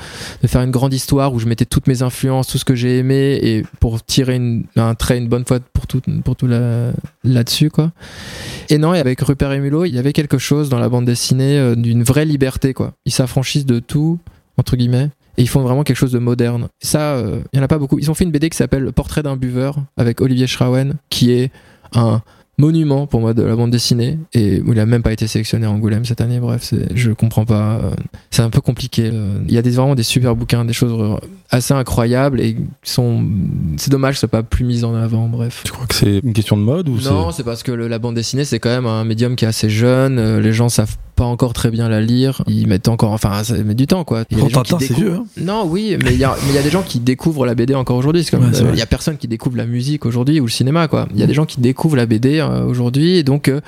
faire 0.47 0.61
une 0.63 0.71
grande 0.71 0.93
histoire 0.93 1.33
où 1.33 1.39
je 1.39 1.47
mettais 1.47 1.65
toutes 1.65 1.87
mes 1.87 2.03
influences, 2.03 2.47
tout 2.49 2.59
ce 2.59 2.65
que 2.65 2.75
j'ai 2.75 2.99
aimé, 2.99 3.39
et 3.43 3.65
pour 3.81 4.05
tirer 4.05 4.37
une- 4.37 4.65
un 4.77 4.95
trait 4.95 5.19
une 5.19 5.29
bonne 5.29 5.45
fois 5.47 5.59
pour 5.73 5.87
tout, 5.87 6.03
pour 6.25 6.37
tout 6.37 6.47
là- 6.47 6.93
là-dessus, 7.25 7.71
quoi. 7.71 7.93
Et 8.69 8.79
non, 8.79 8.93
et 8.95 8.99
avec 9.01 9.21
Rupert 9.21 9.53
et 9.53 9.61
Mulot, 9.61 9.87
il 9.87 9.95
y 9.95 9.99
avait 9.99 10.13
quelque 10.13 10.39
chose 10.39 10.69
dans 10.69 10.79
la 10.79 10.89
bande 10.89 11.07
dessinée 11.07 11.59
euh, 11.59 11.75
d'une 11.75 12.03
vraie 12.03 12.25
liberté, 12.27 12.75
quoi. 12.75 12.93
Ils 13.07 13.13
s'affranchissent 13.13 13.67
de 13.67 13.79
tout, 13.79 14.19
entre 14.59 14.77
guillemets. 14.77 15.11
Et 15.39 15.43
ils 15.43 15.49
font 15.49 15.61
vraiment 15.61 15.85
quelque 15.85 15.99
chose 15.99 16.13
de 16.13 16.19
moderne. 16.19 16.69
Ça, 16.83 17.17
euh, 17.17 17.41
il 17.53 17.59
y 17.59 17.61
en 17.61 17.63
a 17.63 17.69
pas 17.69 17.77
beaucoup. 17.79 17.99
Ils 17.99 18.11
ont 18.11 18.15
fait 18.15 18.25
une 18.25 18.31
BD 18.31 18.49
qui 18.49 18.57
s'appelle 18.57 18.91
Portrait 18.93 19.23
d'un 19.23 19.37
buveur 19.37 19.77
avec 19.99 20.23
Olivier 20.23 20.47
Schrawen, 20.47 20.95
qui 21.11 21.31
est 21.33 21.51
un 21.95 22.23
monument 22.59 23.07
pour 23.07 23.21
moi 23.21 23.35
de 23.35 23.43
la 23.43 23.55
bande 23.55 23.71
dessinée 23.71 24.19
et 24.33 24.63
il 24.67 24.81
a 24.81 24.87
même 24.87 25.03
pas 25.03 25.13
été 25.13 25.27
sélectionné 25.27 25.67
à 25.67 25.71
Angoulême 25.71 26.05
cette 26.05 26.21
année. 26.21 26.41
Bref, 26.41 26.63
c'est- 26.63 26.89
je 26.95 27.11
comprends 27.13 27.45
pas. 27.45 27.81
euh, 27.85 27.91
C'est 28.31 28.43
un 28.43 28.51
peu 28.51 28.61
compliqué. 28.61 29.11
euh. 29.13 29.39
Il 29.49 29.55
y 29.55 29.59
a 29.59 29.63
des, 29.63 29.71
vraiment 29.71 29.95
des 29.95 30.03
super 30.03 30.35
bouquins, 30.37 30.65
des 30.65 30.73
choses 30.73 31.19
assez 31.51 31.73
incroyables 31.75 32.41
et 32.41 32.57
sont. 32.83 33.25
C'est 33.77 33.91
dommage 33.91 34.13
que 34.15 34.17
ce 34.17 34.21
soit 34.21 34.29
pas 34.29 34.43
plus 34.43 34.65
mis 34.65 34.85
en 34.85 34.95
avant. 34.95 35.29
Bref. 35.29 35.63
Tu 35.65 35.73
crois 35.73 35.87
que 35.87 35.95
c'est 35.95 36.19
une 36.23 36.33
question 36.33 36.57
de 36.57 36.63
mode 36.63 36.89
ou 36.89 36.99
Non, 37.05 37.31
c'est 37.31 37.45
parce 37.45 37.63
que 37.63 37.73
le- 37.73 37.89
la 37.89 37.99
bande 37.99 38.15
dessinée, 38.15 38.45
c'est 38.45 38.59
quand 38.59 38.69
même 38.71 38.87
un 38.87 39.05
médium 39.05 39.37
qui 39.37 39.45
est 39.45 39.49
assez 39.49 39.71
jeune. 39.71 40.19
euh, 40.19 40.41
les 40.41 40.53
gens 40.53 40.69
savent 40.69 40.97
pas 41.15 41.25
encore 41.25 41.55
très 41.55 41.71
bien 41.71 41.89
la 41.89 42.01
lire. 42.03 42.43
Ils 42.47 42.67
mettent 42.67 42.89
encore, 42.89 43.13
enfin, 43.13 43.43
ça 43.43 43.55
met 43.57 43.75
du 43.75 43.87
temps, 43.87 44.05
quoi. 44.05 44.25
Il 44.31 44.37
y 44.39 44.41
a 44.43 44.45
des 44.45 44.51
gens 44.51 44.63
qui 44.63 44.77
découvrent- 44.77 45.01
vieux. 45.01 45.13
hein. 45.15 45.25
Non, 45.41 45.65
oui, 45.67 45.97
mais 46.05 46.13
il 46.13 46.19
y 46.19 46.25
a, 46.25 46.37
mais 46.45 46.51
il 46.53 46.55
y 46.55 46.59
a 46.59 46.63
des 46.63 46.69
gens 46.71 46.83
qui 46.83 47.01
découvrent 47.01 47.47
la 47.47 47.55
BD 47.55 47.75
encore 47.75 47.97
aujourd'hui. 47.97 48.23
C'est 48.23 48.31
comme, 48.33 48.51
Ouais, 48.51 48.61
euh, 48.63 48.71
il 48.75 48.79
y 48.79 48.83
a 48.83 48.87
personne 48.87 49.17
qui 49.17 49.27
découvre 49.29 49.57
la 49.57 49.65
musique 49.67 50.05
aujourd'hui 50.05 50.41
ou 50.41 50.45
le 50.45 50.51
cinéma, 50.51 50.89
quoi. 50.89 51.09
Il 51.15 51.21
y 51.21 51.23
a 51.23 51.27
des 51.27 51.33
gens 51.33 51.47
qui 51.47 51.61
découvrent 51.61 51.97
la 51.97 52.05
BD 52.07 52.41
euh, 52.51 52.65
aujourd'hui, 52.65 53.17
et 53.17 53.23
donc 53.23 53.49
euh, 53.49 53.61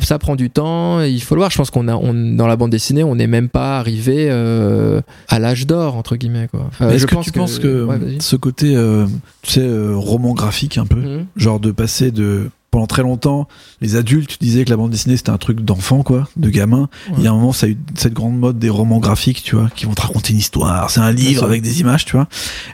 ça 0.00 0.18
prend 0.18 0.36
du 0.36 0.50
temps. 0.50 1.00
et 1.02 1.10
il 1.10 1.20
faut 1.22 1.34
le 1.34 1.40
voir. 1.40 1.50
Je 1.50 1.56
pense 1.56 1.70
qu'on 1.70 1.88
a, 1.88 1.94
on, 1.96 2.12
dans 2.14 2.46
la 2.46 2.56
bande 2.56 2.70
dessinée, 2.70 3.04
on 3.04 3.14
n'est 3.16 3.26
même 3.26 3.48
pas 3.48 3.78
arrivé 3.78 4.28
euh, 4.30 5.00
à 5.28 5.38
l'âge 5.38 5.66
d'or 5.66 5.96
entre 5.96 6.16
guillemets, 6.16 6.48
quoi. 6.50 6.70
Euh, 6.80 6.90
Est-ce 6.90 7.06
que 7.06 7.14
pense 7.14 7.26
tu 7.26 7.32
penses 7.32 7.58
que 7.58 7.84
ouais, 7.84 7.98
vas-y. 7.98 8.20
ce 8.20 8.36
côté, 8.36 8.74
euh, 8.76 9.06
tu 9.42 9.52
sais, 9.52 9.66
roman 9.94 10.32
graphique 10.34 10.78
un 10.78 10.86
peu, 10.86 11.00
Mhm. 11.00 11.26
genre 11.36 11.60
de 11.60 11.70
passer 11.72 12.10
de 12.10 12.50
pendant 12.74 12.88
très 12.88 13.02
longtemps, 13.02 13.46
les 13.80 13.94
adultes 13.94 14.36
disaient 14.40 14.64
que 14.64 14.70
la 14.70 14.76
bande 14.76 14.90
dessinée 14.90 15.16
c'était 15.16 15.30
un 15.30 15.38
truc 15.38 15.60
d'enfant, 15.60 16.02
quoi, 16.02 16.28
de 16.36 16.50
gamin. 16.50 16.88
Ouais. 17.08 17.14
Il 17.18 17.24
y 17.24 17.28
a 17.28 17.30
un 17.30 17.34
moment, 17.34 17.52
ça 17.52 17.66
a 17.66 17.68
eu 17.68 17.78
cette 17.94 18.14
grande 18.14 18.36
mode 18.36 18.58
des 18.58 18.68
romans 18.68 18.98
graphiques, 18.98 19.44
tu 19.44 19.54
vois, 19.54 19.68
qui 19.76 19.86
vont 19.86 19.94
te 19.94 20.02
raconter 20.02 20.32
une 20.32 20.40
histoire. 20.40 20.90
C'est 20.90 20.98
un 20.98 21.12
livre 21.12 21.44
avec 21.44 21.62
des 21.62 21.80
images, 21.80 22.04
tu 22.04 22.16
vois. 22.16 22.26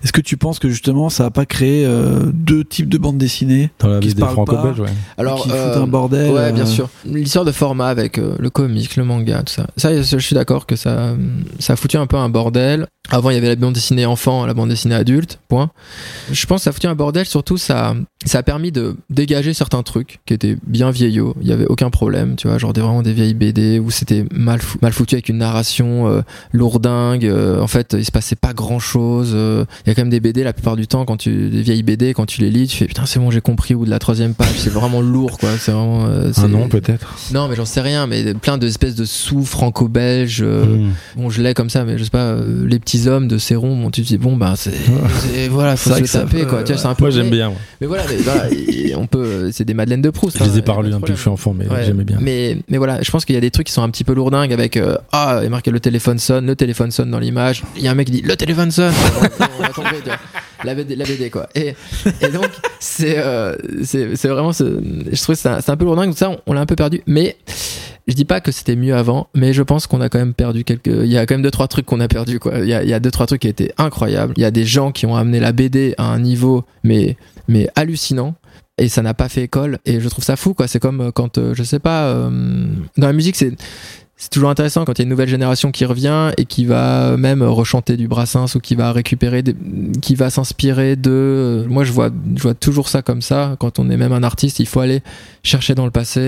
Est-ce 0.03 0.15
que 0.15 0.23
tu 0.23 0.39
penses 0.39 0.59
que 0.59 0.71
justement, 0.71 1.11
ça 1.11 1.27
a 1.27 1.31
pas 1.31 1.45
créé 1.45 1.85
euh, 1.85 2.31
deux 2.33 2.65
types 2.65 2.89
de 2.89 2.97
bandes 2.97 3.19
dessinées 3.19 3.73
Dans 3.79 3.89
la 3.89 4.01
qui 4.01 4.09
se 4.09 4.15
BD 4.15 4.23
parlent 4.23 4.33
franco-belge, 4.33 4.81
ouais. 4.81 4.89
Alors, 5.19 5.43
qui 5.43 5.51
euh, 5.51 5.75
foutent 5.75 5.83
un 5.83 5.87
bordel 5.87 6.33
Ouais, 6.33 6.41
euh, 6.45 6.53
bien 6.53 6.65
sûr. 6.65 6.89
L'histoire 7.05 7.45
de 7.45 7.53
format 7.53 7.89
avec 7.89 8.17
euh, 8.17 8.37
le 8.39 8.49
comic, 8.49 8.97
le 8.97 9.05
manga, 9.05 9.43
tout 9.43 9.53
ça. 9.53 9.67
Ça, 9.77 10.01
je 10.01 10.17
suis 10.17 10.35
d'accord 10.35 10.65
que 10.65 10.77
ça, 10.77 11.15
ça 11.59 11.75
a 11.75 11.77
foutu 11.77 11.99
un 11.99 12.07
peu 12.07 12.17
un 12.17 12.31
bordel. 12.31 12.87
Avant, 13.11 13.31
il 13.31 13.35
y 13.35 13.37
avait 13.37 13.49
la 13.49 13.57
bande 13.57 13.75
dessinée 13.75 14.07
enfant, 14.07 14.47
la 14.47 14.55
bande 14.55 14.69
dessinée 14.69 14.95
adulte, 14.95 15.41
point. 15.49 15.71
Je 16.31 16.47
pense 16.47 16.61
que 16.61 16.65
ça 16.65 16.71
a 16.71 16.73
foutu 16.73 16.87
un 16.87 16.95
bordel, 16.95 17.27
surtout 17.27 17.57
ça, 17.57 17.95
ça 18.25 18.39
a 18.39 18.43
permis 18.43 18.71
de 18.73 18.97
dégager 19.11 19.53
certains 19.53 19.83
trucs 19.83 20.21
qui 20.27 20.35
étaient 20.35 20.57
bien 20.67 20.91
vieillots. 20.91 21.35
Il 21.43 21.49
y 21.49 21.53
avait 21.53 21.67
aucun 21.67 21.91
problème, 21.91 22.37
tu 22.37 22.47
vois, 22.49 22.59
genre 22.59 22.73
des, 22.73 22.81
vraiment 22.81 23.03
des 23.03 23.13
vieilles 23.13 23.35
BD 23.35 23.79
où 23.81 23.91
c'était 23.91 24.25
mal, 24.33 24.61
fou- 24.61 24.79
mal 24.81 24.93
foutu 24.93 25.17
avec 25.17 25.29
une 25.29 25.39
narration 25.39 26.09
euh, 26.09 26.21
lourdingue. 26.53 27.27
euh, 27.27 27.61
en 27.61 27.67
fait, 27.67 27.95
il 27.99 28.05
se 28.05 28.13
passait 28.13 28.37
pas 28.37 28.53
grand 28.53 28.79
chose. 28.79 29.31
il 29.33 29.89
y 29.89 29.91
a 29.91 29.95
quand 29.95 30.03
même 30.03 30.11
des 30.11 30.21
BD, 30.21 30.45
la 30.45 30.53
plupart 30.53 30.77
du 30.77 30.87
temps, 30.87 31.05
quand 31.05 31.17
tu, 31.17 31.49
des 31.51 31.63
vieilles 31.63 31.83
BD, 31.83 32.15
quand 32.15 32.27
tu 32.27 32.41
les 32.41 32.51
lis, 32.51 32.69
tu 32.69 32.77
fais 32.77 32.87
putain, 32.87 33.07
c'est 33.07 33.19
bon, 33.19 33.31
j'ai 33.31 33.41
compris, 33.41 33.75
ou 33.75 33.85
de 33.85 33.91
la 33.91 33.99
troisième 33.99 34.35
page, 34.35 34.55
c'est 34.59 34.71
vraiment 34.71 35.01
lourd, 35.01 35.39
quoi. 35.39 35.51
C'est 35.59 35.73
vraiment. 35.73 36.07
euh, 36.07 36.31
Un 36.37 36.49
nom 36.49 36.69
peut-être. 36.69 37.17
non, 37.33 37.49
mais 37.49 37.57
j'en 37.57 37.65
sais 37.65 37.81
rien, 37.81 38.07
mais 38.07 38.35
plein 38.35 38.57
d'espèces 38.59 38.95
de 38.95 39.05
sous 39.05 39.45
franco-belges. 39.45 40.43
euh, 40.43 40.61
Hmm. 40.61 40.91
Bon, 41.17 41.31
je 41.31 41.43
l'ai 41.43 41.55
comme 41.55 41.71
ça, 41.71 41.85
mais 41.85 41.99
je 41.99 42.05
sais 42.05 42.11
pas, 42.11 42.19
euh, 42.33 42.67
les 42.67 42.79
petits 42.79 43.00
hommes 43.09 43.29
de 43.29 43.39
Céron, 43.39 43.77
bon, 43.77 43.91
tu 43.91 44.03
te 44.03 44.07
dis, 44.09 44.19
bon, 44.19 44.37
ben, 44.37 44.55
c'est. 44.57 44.71
c'est- 45.21 45.49
Voilà, 45.49 45.77
faut 45.77 45.91
se 45.95 46.13
taper, 46.13 46.45
quoi. 46.45 46.63
Tu 46.63 46.73
vois, 46.73 46.81
c'est 46.81 46.89
un 46.89 46.95
peu. 46.95 47.05
Moi 47.05 47.11
j'aime 47.11 47.31
bien. 47.31 47.49
ouais. 47.51 47.55
Mais 47.81 47.87
voilà, 47.87 48.05
mais 48.09 48.17
voilà, 48.17 48.45
on 48.99 49.07
peut. 49.07 49.51
C'est 49.53 49.65
des 49.65 49.75
Madeleines 49.75 50.03
de 50.03 50.11
Proust. 50.11 50.39
Je 50.39 50.45
les 50.45 50.51
hein, 50.51 50.57
ai 50.59 50.63
pas 50.63 50.73
relus 50.73 50.91
de 50.91 50.95
depuis 50.95 51.13
que 51.13 51.17
je 51.17 51.21
suis 51.21 51.31
enfant, 51.31 51.55
mais 51.57 51.67
Ouais, 51.69 51.85
j'aimais 51.85 52.05
bien. 52.05 52.19
Mais, 52.21 52.59
mais 52.69 52.79
voilà, 52.79 53.01
je 53.03 53.11
pense 53.11 53.25
qu'il 53.25 53.35
y 53.35 53.39
a 53.39 53.41
des 53.41 53.51
trucs 53.51 53.67
qui 53.67 53.73
sont 53.73 53.83
un 53.83 53.91
petit 53.91 54.05
peu 54.05 54.13
lourdingues 54.15 54.53
avec 54.53 54.77
euh, 54.77 54.97
Ah, 55.13 55.39
il 55.43 55.47
est 55.47 55.49
marqué 55.49 55.71
le 55.71 55.81
téléphone 55.81 56.19
sonne, 56.19 56.47
le 56.47 56.57
téléphone 56.57 56.91
sonne 56.91 57.11
dans 57.11 57.19
l'image. 57.19 57.63
Il 57.77 57.83
y 57.83 57.89
a 57.89 57.91
un 57.91 57.95
mec 57.95 58.07
qui 58.07 58.13
dit 58.13 58.23
le 58.23 58.37
téléphone 58.37 58.71
sonne. 58.71 58.93
On 59.59 59.65
a 59.65 59.69
compris, 59.69 59.97
tu 60.03 60.05
vois. 60.09 60.17
la, 60.65 60.75
BD, 60.75 60.97
la 60.97 61.05
BD, 61.05 61.31
quoi. 61.31 61.49
Et, 61.55 61.75
et 62.23 62.29
donc, 62.29 62.49
c'est 62.79 63.19
euh, 63.19 63.57
c'est 63.85 64.17
c'est 64.17 64.29
vraiment. 64.29 64.53
ce- 64.53 64.81
Je 65.13 65.23
trouve 65.23 65.35
que 65.37 65.41
c'est 65.41 65.49
un, 65.49 65.61
c'est 65.61 65.71
un 65.71 65.77
peu 65.77 65.85
lourdingue, 65.85 66.11
tout 66.13 66.17
ça, 66.19 66.31
on, 66.31 66.39
on 66.47 66.53
l'a 66.53 66.61
un 66.61 66.67
peu 66.67 66.77
perdu. 66.77 67.01
Mais 67.07 67.37
je 68.09 68.15
dis 68.15 68.25
pas 68.25 68.41
que 68.41 68.51
c'était 68.51 68.77
mieux 68.77 68.95
avant, 68.97 69.29
mais 69.35 69.53
je 69.53 69.63
pense 69.63 69.87
qu'on 69.87 70.01
a 70.01 70.09
quand 70.09 70.19
même 70.19 70.35
perdu 70.35 70.65
quelques. 70.65 70.87
Il 70.89 71.07
y 71.07 71.17
a 71.19 71.27
quand 71.27 71.35
même 71.35 71.43
deux, 71.43 71.51
trois 71.51 71.69
trucs 71.69 71.87
qu'on 71.87 72.01
a 72.01 72.09
perdu, 72.09 72.39
quoi. 72.41 72.59
Il 72.59 72.67
y 72.69 72.75
a, 72.75 72.90
y 72.91 72.95
a 72.95 73.01
deux, 73.01 73.11
trois 73.11 73.27
trucs 73.27 73.43
qui 73.43 73.49
étaient 73.49 73.73
incroyables. 73.79 74.35
Il 74.37 74.43
y 74.43 74.47
a 74.47 74.51
des 74.51 74.65
gens 74.65 74.93
qui 74.93 75.07
ont 75.07 75.17
amené 75.17 75.41
la 75.41 75.53
BD 75.53 75.95
à 75.99 76.05
un 76.05 76.19
niveau, 76.19 76.65
mais, 76.85 77.17
mais 77.49 77.69
hallucinant 77.77 78.35
et 78.81 78.89
ça 78.89 79.03
n'a 79.03 79.15
pas 79.15 79.29
fait 79.29 79.43
école 79.45 79.79
et 79.85 80.01
je 80.01 80.09
trouve 80.09 80.25
ça 80.25 80.37
fou 80.37 80.55
quoi 80.55 80.67
c'est 80.67 80.81
comme 80.81 81.01
euh, 81.01 81.11
quand 81.13 81.39
euh, 81.39 81.55
je 81.55 81.63
sais 81.63 81.79
pas 81.79 82.07
euh, 82.07 82.31
dans 82.97 83.07
la 83.07 83.13
musique 83.13 83.37
c'est 83.37 83.53
c'est 84.17 84.29
toujours 84.29 84.51
intéressant 84.51 84.85
quand 84.85 84.99
il 84.99 84.99
y 84.99 85.03
a 85.03 85.05
une 85.05 85.11
nouvelle 85.11 85.31
génération 85.31 85.71
qui 85.71 85.87
revient 85.87 86.33
et 86.37 86.45
qui 86.45 86.67
va 86.67 87.17
même 87.17 87.43
rechanter 87.43 87.97
du 87.97 88.07
Brassens 88.07 88.55
ou 88.55 88.61
qui 88.61 88.75
va 88.75 88.93
récupérer 88.93 89.43
des, 89.43 89.57
qui 90.03 90.15
va 90.15 90.29
s'inspirer 90.29 90.95
de 90.97 91.11
euh, 91.11 91.67
moi 91.69 91.85
je 91.85 91.93
vois 91.93 92.11
je 92.37 92.43
vois 92.43 92.53
toujours 92.53 92.89
ça 92.89 93.01
comme 93.01 93.23
ça 93.23 93.57
quand 93.59 93.79
on 93.79 93.89
est 93.89 93.97
même 93.97 94.13
un 94.13 94.23
artiste 94.23 94.61
il 94.61 94.67
faut 94.67 94.81
aller 94.81 95.03
chercher 95.43 95.75
dans 95.75 95.87
le 95.87 95.91
passé 95.91 96.21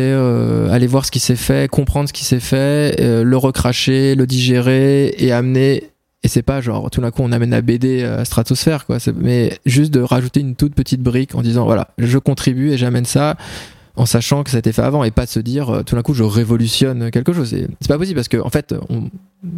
aller 0.70 0.86
voir 0.86 1.04
ce 1.04 1.10
qui 1.10 1.20
s'est 1.20 1.36
fait 1.36 1.70
comprendre 1.70 2.08
ce 2.08 2.14
qui 2.14 2.24
s'est 2.24 2.40
fait 2.40 2.96
le 3.00 3.36
recracher 3.36 4.14
le 4.14 4.26
digérer 4.26 5.14
et 5.18 5.32
amener 5.32 5.91
et 6.24 6.28
c'est 6.28 6.42
pas 6.42 6.60
genre 6.60 6.90
tout 6.90 7.00
d'un 7.00 7.10
coup 7.10 7.22
on 7.22 7.32
amène 7.32 7.50
la 7.50 7.62
BD 7.62 8.04
à 8.04 8.24
stratosphère 8.24 8.86
quoi. 8.86 8.98
Mais 9.16 9.58
juste 9.66 9.92
de 9.92 10.00
rajouter 10.00 10.40
une 10.40 10.54
toute 10.56 10.74
petite 10.74 11.02
brique 11.02 11.34
en 11.34 11.42
disant 11.42 11.64
voilà 11.64 11.88
je 11.98 12.18
contribue 12.18 12.70
et 12.70 12.76
j'amène 12.78 13.04
ça 13.04 13.36
en 13.96 14.06
sachant 14.06 14.42
que 14.42 14.50
ça 14.50 14.56
a 14.56 14.60
été 14.60 14.72
fait 14.72 14.82
avant 14.82 15.04
et 15.04 15.10
pas 15.10 15.26
de 15.26 15.30
se 15.30 15.40
dire 15.40 15.68
euh, 15.70 15.82
tout 15.82 15.96
d'un 15.96 16.02
coup 16.02 16.14
je 16.14 16.22
révolutionne 16.22 17.10
quelque 17.10 17.32
chose. 17.32 17.48
C'est 17.80 17.88
pas 17.88 17.98
possible 17.98 18.16
parce 18.16 18.28
que 18.28 18.38
en 18.38 18.48
fait 18.50 18.74
on- 18.88 19.10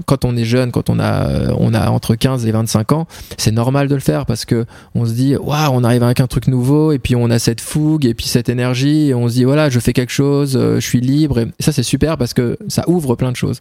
quand 0.07 0.24
on 0.24 0.37
est 0.37 0.45
jeune 0.45 0.70
quand 0.70 0.91
on 0.91 0.99
a 0.99 1.53
on 1.59 1.74
a 1.74 1.91
entre 1.91 2.14
15 2.14 2.47
et 2.47 2.53
25 2.53 2.93
ans 2.93 3.07
c'est 3.37 3.51
normal 3.51 3.89
de 3.89 3.95
le 3.95 4.01
faire 4.01 4.26
parce 4.26 4.45
que 4.45 4.64
on 4.95 5.05
se 5.05 5.12
dit 5.12 5.37
waouh 5.37 5.72
on 5.72 5.85
arrive 5.85 6.03
avec 6.03 6.20
un 6.20 6.26
truc 6.26 6.49
nouveau 6.49 6.93
et 6.93 6.99
puis 6.99 7.16
on 7.16 7.30
a 7.30 7.39
cette 7.39 7.61
fougue 7.61 8.07
et 8.07 8.14
puis 8.14 8.26
cette 8.26 8.49
énergie 8.49 9.09
et 9.09 9.14
on 9.14 9.28
se 9.28 9.35
dit 9.35 9.45
voilà 9.45 9.68
je 9.70 9.78
fais 9.78 9.93
quelque 9.93 10.12
chose 10.12 10.57
euh, 10.57 10.76
je 10.76 10.87
suis 10.87 11.01
libre 11.01 11.39
et 11.41 11.47
ça 11.61 11.72
c'est 11.72 11.82
super 11.82 12.16
parce 12.16 12.35
que 12.35 12.59
ça 12.68 12.85
ouvre 12.89 13.14
plein 13.14 13.30
de 13.30 13.37
choses 13.37 13.61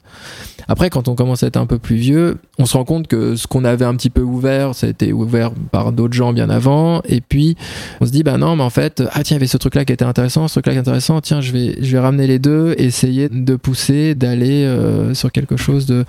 après, 0.67 0.89
quand 0.89 1.07
on 1.07 1.15
commence 1.15 1.43
à 1.43 1.47
être 1.47 1.57
un 1.57 1.65
peu 1.65 1.77
plus 1.77 1.95
vieux, 1.95 2.37
on 2.57 2.65
se 2.65 2.77
rend 2.77 2.85
compte 2.85 3.07
que 3.07 3.35
ce 3.35 3.47
qu'on 3.47 3.65
avait 3.65 3.85
un 3.85 3.95
petit 3.95 4.09
peu 4.09 4.21
ouvert, 4.21 4.75
ça 4.75 4.87
a 4.87 4.89
été 4.89 5.11
ouvert 5.11 5.51
par 5.71 5.91
d'autres 5.91 6.13
gens 6.13 6.33
bien 6.33 6.49
avant. 6.49 7.01
Et 7.05 7.21
puis, 7.21 7.57
on 8.01 8.05
se 8.05 8.11
dit, 8.11 8.23
bah 8.23 8.37
non, 8.37 8.55
mais 8.55 8.63
en 8.63 8.69
fait, 8.69 9.03
ah 9.11 9.23
tiens, 9.23 9.35
il 9.35 9.39
y 9.39 9.41
avait 9.41 9.47
ce 9.47 9.57
truc-là 9.57 9.85
qui 9.85 9.93
était 9.93 10.05
intéressant, 10.05 10.47
ce 10.47 10.55
truc-là 10.55 10.73
qui 10.73 10.77
est 10.77 10.81
intéressant. 10.81 11.21
Tiens, 11.21 11.41
je 11.41 11.51
vais, 11.51 11.75
je 11.81 11.91
vais 11.91 11.99
ramener 11.99 12.27
les 12.27 12.39
deux, 12.39 12.75
essayer 12.77 13.29
de 13.29 13.55
pousser, 13.55 14.15
d'aller 14.15 14.63
euh, 14.63 15.13
sur 15.13 15.31
quelque 15.31 15.57
chose, 15.57 15.85
de, 15.85 16.05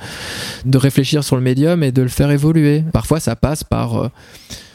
de 0.65 0.79
réfléchir 0.79 1.25
sur 1.25 1.37
le 1.37 1.43
médium 1.43 1.83
et 1.83 1.93
de 1.93 2.03
le 2.03 2.09
faire 2.09 2.31
évoluer. 2.31 2.85
Parfois, 2.93 3.21
ça 3.21 3.37
passe 3.37 3.65
par 3.65 3.97
euh, 3.97 4.09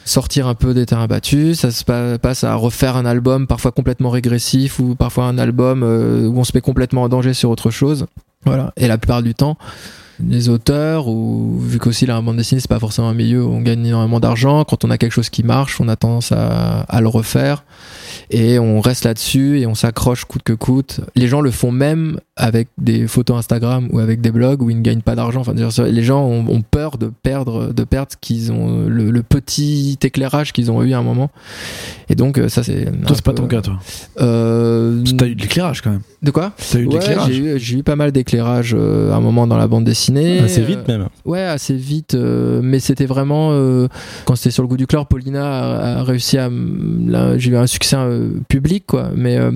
sortir 0.06 0.48
un 0.48 0.56
peu 0.56 0.74
des 0.74 0.86
terrains 0.86 1.08
battus, 1.08 1.60
ça 1.60 1.72
se 1.72 1.84
pa- 1.84 2.18
passe 2.18 2.44
à 2.44 2.56
refaire 2.56 2.96
un 2.98 3.06
album 3.06 3.48
parfois 3.48 3.72
complètement 3.72 4.10
régressif 4.10 4.80
ou 4.80 4.96
parfois 4.96 5.26
un 5.26 5.38
album 5.38 5.84
euh, 5.84 6.28
où 6.28 6.40
on 6.40 6.44
se 6.44 6.52
met 6.56 6.62
complètement 6.62 7.04
en 7.04 7.10
danger 7.10 7.34
sur 7.34 7.50
autre 7.50 7.70
chose. 7.70 8.08
Voilà. 8.46 8.74
Et 8.78 8.88
la 8.88 8.98
plupart 8.98 9.22
du 9.22 9.36
temps, 9.36 9.58
les 10.28 10.50
auteurs, 10.50 11.08
ou 11.08 11.60
vu 11.60 11.78
qu'aussi 11.80 12.06
la 12.06 12.20
bande 12.22 12.38
dessinée, 12.38 12.60
c'est 12.60 12.70
pas 12.70 12.80
forcément 12.80 13.10
un 13.10 13.14
milieu 13.14 13.44
où 13.44 13.52
on 13.52 13.62
gagne 13.62 13.86
énormément 13.86 14.20
d'argent, 14.20 14.64
quand 14.66 14.84
on 14.84 14.90
a 14.90 14.98
quelque 14.98 15.14
chose 15.14 15.30
qui 15.30 15.44
marche, 15.44 15.80
on 15.80 15.88
a 15.88 15.96
tendance 15.96 16.32
à 16.32 17.02
le 17.02 17.08
refaire. 17.08 17.64
Et 18.32 18.60
on 18.60 18.80
reste 18.80 19.06
là-dessus 19.06 19.60
et 19.60 19.66
on 19.66 19.74
s'accroche 19.74 20.26
coûte 20.26 20.44
que 20.44 20.54
coûte. 20.54 21.02
Les 21.16 21.28
gens 21.28 21.42
le 21.42 21.50
font 21.50 21.72
même 21.72 22.20
avec 22.36 22.68
des 22.78 23.08
photos 23.08 23.38
Instagram 23.38 23.88
ou 23.92 23.98
avec 24.00 24.22
des 24.22 24.32
blogs 24.32 24.62
où 24.62 24.70
ils 24.70 24.78
ne 24.78 24.82
gagnent 24.84 25.02
pas 25.02 25.16
d'argent. 25.16 25.42
Enfin, 25.42 25.54
les 25.86 26.04
gens 26.04 26.24
ont, 26.24 26.46
ont 26.48 26.62
peur 26.62 26.98
de 27.00 27.12
perdre, 27.24 27.74
de 27.74 27.84
perdre 27.84 28.12
ce 28.12 28.18
qu'ils 28.22 28.52
ont, 28.52 28.86
le, 28.88 29.10
le 29.10 29.24
petit 29.24 29.98
éclairage 30.04 30.54
qu'ils 30.54 30.72
ont 30.72 30.84
eu 30.84 30.94
à 30.94 31.00
un 31.00 31.04
moment. 31.04 31.32
Et 32.08 32.16
donc, 32.16 32.38
euh, 32.38 32.50
ça, 32.50 32.62
c'est. 32.64 32.86
Toi, 33.06 33.16
c'est 33.16 33.26
pas 33.26 33.34
ton 33.34 33.48
cas, 33.48 33.62
toi. 33.62 33.80
Euh, 34.22 35.04
T'as 35.18 35.26
eu 35.28 35.36
de 35.36 35.42
l'éclairage 35.42 35.82
quand 35.82 35.92
même. 35.92 36.02
de 36.22 36.32
quoi? 36.32 36.54
T'as 36.72 36.80
eu 36.80 36.84
de 36.86 36.88
Ouais, 36.90 37.00
l'éclairage. 37.00 37.32
j'ai 37.32 37.38
eu, 37.56 37.60
j'ai 37.60 37.78
eu 37.80 37.84
pas 37.84 37.96
mal 37.96 38.12
d'éclairage 38.12 38.76
euh, 38.78 39.12
à 39.12 39.16
un 39.16 39.22
moment 39.22 39.48
dans 39.48 39.58
la 39.58 39.68
bande 39.68 39.84
dessinée. 39.86 40.40
Assez 40.40 40.62
Euh, 40.62 40.66
vite 40.66 40.88
même. 40.88 41.08
Ouais, 41.26 41.42
assez 41.42 41.76
vite. 41.76 42.14
euh, 42.16 42.62
mais 42.64 42.80
c'était 42.80 43.06
vraiment 43.06 43.50
euh, 43.54 43.88
quand 44.26 44.36
c'était 44.36 44.52
sur 44.52 44.64
le 44.64 44.70
goût 44.70 44.78
du 44.78 44.88
chlore, 44.88 45.08
Paulina 45.08 45.46
a, 45.46 46.00
a 46.00 46.04
réussi 46.04 46.38
à. 46.38 46.50
J'ai 47.38 47.52
eu 47.52 47.58
un 47.58 47.68
succès 47.68 47.96
euh, 47.98 48.19
public, 48.48 48.86
quoi. 48.88 49.12
Mais 49.16 49.38
euh, 49.38 49.52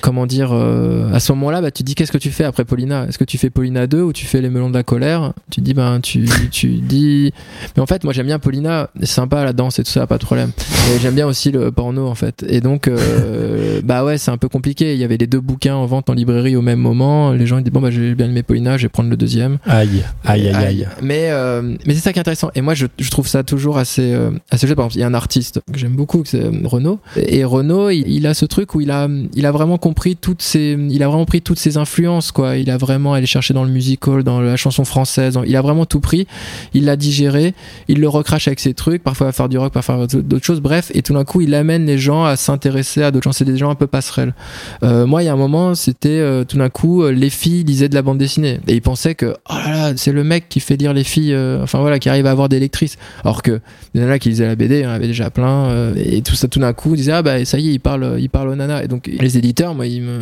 comment 0.00 0.26
dire 0.26 0.50
euh, 0.52 1.12
À 1.12 1.20
ce 1.20 1.32
moment-là, 1.32 1.60
bah, 1.60 1.70
tu 1.70 1.82
te 1.82 1.86
dis 1.86 1.94
qu'est-ce 1.94 2.12
que 2.12 2.18
tu 2.18 2.30
fais 2.30 2.44
après 2.44 2.64
Paulina? 2.64 3.06
Est-ce 3.08 3.18
que 3.18 3.24
tu 3.24 3.38
fais 3.38 3.50
Paulina 3.50 3.86
2 3.86 4.02
ou 4.02 4.12
tu 4.12 4.26
fais 4.26 4.40
les 4.40 4.50
melons 4.50 4.70
de 4.70 4.74
la 4.74 4.82
colère? 4.82 5.32
Tu 5.50 5.60
te 5.60 5.64
dis 5.64 5.74
ben 5.74 6.00
tu 6.00 6.28
tu 6.50 6.68
dis. 6.68 7.32
Mais 7.76 7.82
en 7.82 7.86
fait, 7.86 8.04
moi 8.04 8.12
j'aime 8.12 8.26
bien 8.26 8.38
Paulina. 8.38 8.90
C'est 9.00 9.06
sympa 9.06 9.44
la 9.44 9.52
danse 9.52 9.78
et 9.78 9.84
tout 9.84 9.90
ça, 9.90 10.06
pas 10.06 10.18
de 10.18 10.24
problème. 10.24 10.50
Et 10.94 10.98
j'aime 11.00 11.14
bien 11.14 11.26
aussi 11.26 11.50
le 11.50 11.70
porno 11.70 12.06
en 12.06 12.14
fait. 12.14 12.44
Et 12.48 12.60
donc 12.60 12.88
euh, 12.88 13.80
bah 13.84 14.04
ouais, 14.04 14.18
c'est 14.18 14.30
un 14.30 14.38
peu 14.38 14.48
compliqué. 14.48 14.94
Il 14.94 15.00
y 15.00 15.04
avait 15.04 15.16
les 15.16 15.26
deux 15.26 15.40
bouquins 15.40 15.74
en 15.74 15.86
vente 15.86 16.10
en 16.10 16.14
librairie 16.14 16.56
au 16.56 16.62
même 16.62 16.80
moment. 16.80 17.32
Les 17.32 17.46
gens 17.46 17.58
ils 17.58 17.64
disent 17.64 17.72
bon 17.72 17.80
bah 17.80 17.90
j'ai 17.90 18.14
bien 18.14 18.26
aimé 18.26 18.42
Paulina, 18.42 18.76
je 18.76 18.82
vais 18.82 18.88
prendre 18.88 19.10
le 19.10 19.16
deuxième. 19.16 19.58
Aïe, 19.66 20.02
aïe, 20.24 20.48
aïe, 20.48 20.54
aïe. 20.54 20.88
Mais, 21.02 21.28
euh, 21.30 21.62
mais 21.86 21.94
c'est 21.94 22.00
ça 22.00 22.12
qui 22.12 22.18
est 22.18 22.20
intéressant. 22.20 22.50
Et 22.54 22.60
moi, 22.60 22.74
je, 22.74 22.86
je 22.98 23.10
trouve 23.10 23.26
ça 23.26 23.42
toujours 23.42 23.78
assez, 23.78 24.12
euh, 24.12 24.30
assez 24.50 24.66
chouette. 24.66 24.76
Par 24.76 24.86
exemple, 24.86 24.98
il 24.98 25.00
y 25.00 25.04
a 25.04 25.06
un 25.06 25.14
artiste 25.14 25.60
que 25.72 25.78
j'aime 25.78 25.94
beaucoup, 25.94 26.22
c'est 26.24 26.44
euh, 26.44 26.50
Renaud. 26.64 27.00
Et 27.16 27.44
Renaud, 27.44 27.90
il, 27.90 27.99
il 28.06 28.26
a 28.26 28.34
ce 28.34 28.44
truc 28.44 28.74
où 28.74 28.80
il 28.80 28.90
a, 28.90 29.08
il 29.34 29.46
a 29.46 29.52
vraiment 29.52 29.78
compris 29.78 30.16
toutes 30.16 30.42
ses, 30.42 30.76
il 30.90 31.02
a 31.02 31.08
vraiment 31.08 31.24
pris 31.24 31.42
toutes 31.42 31.58
ses 31.58 31.76
influences, 31.76 32.32
quoi. 32.32 32.56
Il 32.56 32.70
a 32.70 32.76
vraiment 32.76 33.14
allé 33.14 33.26
chercher 33.26 33.54
dans 33.54 33.64
le 33.64 33.70
musical, 33.70 34.22
dans 34.22 34.40
la 34.40 34.56
chanson 34.56 34.84
française. 34.84 35.38
Il 35.46 35.56
a 35.56 35.62
vraiment 35.62 35.86
tout 35.86 36.00
pris. 36.00 36.26
Il 36.74 36.84
l'a 36.84 36.96
digéré. 36.96 37.54
Il 37.88 38.00
le 38.00 38.08
recrache 38.08 38.48
avec 38.48 38.60
ses 38.60 38.74
trucs. 38.74 39.02
Parfois, 39.02 39.26
il 39.26 39.28
va 39.28 39.32
faire 39.32 39.48
du 39.48 39.58
rock, 39.58 39.72
parfois, 39.72 40.06
il 40.12 40.22
d'autres 40.22 40.44
choses. 40.44 40.60
Bref, 40.60 40.90
et 40.94 41.02
tout 41.02 41.12
d'un 41.12 41.24
coup, 41.24 41.40
il 41.40 41.54
amène 41.54 41.86
les 41.86 41.98
gens 41.98 42.24
à 42.24 42.36
s'intéresser 42.36 43.02
à 43.02 43.10
d'autres 43.10 43.24
gens. 43.24 43.32
C'est 43.32 43.44
des 43.44 43.56
gens 43.56 43.70
un 43.70 43.74
peu 43.74 43.86
passerelles. 43.86 44.34
Euh, 44.82 45.06
moi, 45.06 45.22
il 45.22 45.26
y 45.26 45.28
a 45.28 45.32
un 45.32 45.36
moment, 45.36 45.74
c'était 45.74 46.08
euh, 46.08 46.44
tout 46.44 46.58
d'un 46.58 46.68
coup, 46.68 47.02
euh, 47.02 47.12
les 47.12 47.30
filles 47.30 47.64
lisaient 47.64 47.88
de 47.88 47.94
la 47.94 48.02
bande 48.02 48.18
dessinée. 48.18 48.60
Et 48.66 48.74
ils 48.74 48.82
pensaient 48.82 49.14
que, 49.14 49.34
oh 49.50 49.54
c'est 49.96 50.12
le 50.12 50.24
mec 50.24 50.48
qui 50.48 50.60
fait 50.60 50.76
lire 50.76 50.92
les 50.92 51.04
filles, 51.04 51.36
enfin 51.62 51.80
voilà, 51.80 51.98
qui 51.98 52.08
arrive 52.08 52.26
à 52.26 52.30
avoir 52.30 52.48
des 52.48 52.60
lectrices. 52.60 52.96
Alors 53.24 53.42
que, 53.42 53.60
les 53.94 54.00
nanas 54.00 54.18
qui 54.18 54.30
lisaient 54.30 54.46
la 54.46 54.56
BD, 54.56 54.80
il 54.80 54.82
y 54.82 54.86
en 54.86 54.90
avait 54.90 55.06
déjà 55.06 55.30
plein, 55.30 55.94
et 55.94 56.22
tout 56.22 56.34
ça, 56.34 56.48
tout 56.48 56.60
d'un 56.60 56.72
coup, 56.72 56.94
ils 56.94 56.98
disaient, 56.98 57.12
ah 57.12 57.22
bah, 57.22 57.44
ça 57.44 57.58
y 57.58 57.68
est, 57.68 57.72
il 57.72 57.80
parle, 57.98 58.16
il 58.20 58.30
parle 58.30 58.48
aux 58.50 58.54
nanas. 58.54 58.82
Et 58.84 58.88
donc, 58.88 59.06
les 59.12 59.36
éditeurs, 59.38 59.74
moi, 59.74 59.86
ils 59.86 60.02
me, 60.02 60.18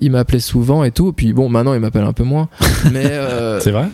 ils 0.00 0.10
m'appelaient 0.10 0.38
souvent 0.40 0.84
et 0.84 0.90
tout. 0.90 1.12
Puis 1.12 1.32
bon, 1.32 1.48
maintenant, 1.48 1.74
ils 1.74 1.80
m'appellent 1.80 2.04
un 2.04 2.12
peu 2.12 2.24
moins. 2.24 2.48
Mais, 2.92 3.04
euh, 3.06 3.60
C'est 3.60 3.70
vrai? 3.72 3.88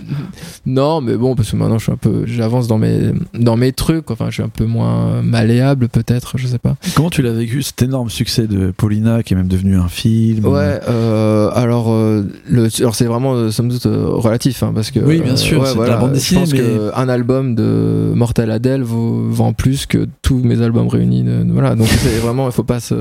Non, 0.65 1.01
mais 1.01 1.17
bon, 1.17 1.35
parce 1.35 1.51
que 1.51 1.57
maintenant 1.57 1.79
je 1.79 1.85
suis 1.85 1.93
un 1.93 1.97
peu, 1.97 2.25
j'avance 2.27 2.67
dans 2.69 2.79
mes, 2.79 2.99
dans 3.35 3.57
mes 3.57 3.73
trucs. 3.73 4.11
Enfin, 4.11 4.27
je 4.29 4.35
suis 4.35 4.43
un 4.43 4.49
peu 4.49 4.65
moins 4.65 5.23
malléable, 5.23 5.89
peut-être, 5.89 6.39
je 6.39 6.47
sais 6.47 6.59
pas. 6.59 6.77
Comment 6.95 7.11
tu 7.11 7.23
l'as 7.23 7.33
vécu 7.33 7.63
cet 7.63 7.83
énorme 7.83 8.11
succès 8.11 8.47
de 8.47 8.73
Paulina 8.77 9.23
qui 9.23 9.35
est 9.35 9.37
même 9.37 9.49
devenu 9.49 9.77
un 9.77 9.89
film 9.89 10.45
Ouais. 10.47 10.81
Euh, 10.89 11.51
alors, 11.55 11.93
euh, 11.93 12.23
le, 12.49 12.69
alors 12.81 12.95
c'est 12.95 13.05
vraiment 13.07 13.51
somme 13.51 13.71
toute 13.71 13.87
euh, 13.87 14.07
relatif, 14.09 14.63
hein, 14.63 14.73
parce 14.75 14.91
que. 14.91 15.01
Oui, 15.01 15.21
bien 15.21 15.37
sûr, 15.37 15.61
ouais, 15.61 15.67
c'est 15.73 15.79
de 15.79 15.83
la 15.85 15.97
bande 15.97 16.13
dessinée, 16.13 16.41
Je 16.47 16.51
pense 16.51 16.61
mais- 16.61 16.67
que 16.67 16.91
un 16.95 17.09
album 17.09 17.55
de 17.55 18.13
Mortel 18.15 18.51
Adele 18.51 18.83
vaut, 18.83 19.25
vend 19.29 19.53
plus 19.53 19.87
que 19.87 20.07
tous 20.23 20.39
mes 20.39 20.61
albums 20.63 20.89
réunis. 20.89 21.23
de- 21.23 21.45
voilà, 21.53 21.75
donc 21.75 21.87
c'est 21.89 22.19
vraiment, 22.19 22.47
il 22.49 22.53
faut 22.53 22.63
pas 22.65 22.81
se, 22.81 22.95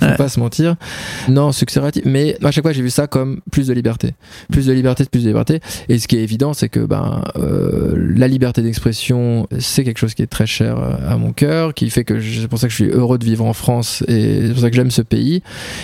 faut 0.00 0.06
Ouais. 0.06 0.16
pas 0.16 0.28
se 0.28 0.38
mentir. 0.40 0.76
Non, 1.28 1.52
succès 1.52 1.80
relatif. 1.80 2.02
Mais 2.04 2.36
à 2.42 2.50
chaque 2.50 2.64
fois, 2.64 2.72
j'ai 2.72 2.82
vu 2.82 2.90
ça 2.90 3.06
comme 3.06 3.40
plus 3.50 3.66
de 3.68 3.72
liberté, 3.74 4.14
plus 4.50 4.66
de 4.66 4.72
liberté, 4.72 5.04
plus 5.10 5.22
de 5.22 5.28
liberté. 5.28 5.60
Et 5.88 5.98
ce 5.98 6.08
qui 6.08 6.16
est 6.16 6.22
évident, 6.22 6.52
c'est 6.54 6.68
que 6.68 6.80
ben 6.80 7.22
euh, 7.36 7.94
la 8.16 8.28
liberté 8.28 8.62
d'expression, 8.62 9.46
c'est 9.58 9.84
quelque 9.84 9.98
chose 9.98 10.14
qui 10.14 10.22
est 10.22 10.26
très 10.26 10.46
cher 10.46 10.78
euh, 10.78 10.94
à 11.12 11.16
mon 11.16 11.32
cœur, 11.32 11.74
qui 11.74 11.88
fait 11.90 12.04
que 12.04 12.20
c'est 12.20 12.48
pour 12.48 12.58
ça 12.58 12.66
que 12.66 12.70
je 12.72 12.82
suis 12.84 12.90
heureux 12.90 13.18
de 13.18 13.24
vivre 13.24 13.44
en 13.44 13.52
France 13.52 14.02
et 14.08 14.40
c'est 14.46 14.52
pour 14.52 14.60
ça 14.62 14.70
que 14.70 14.76
j'aime 14.76 14.90
ce 14.90 15.02
pays. 15.02 15.42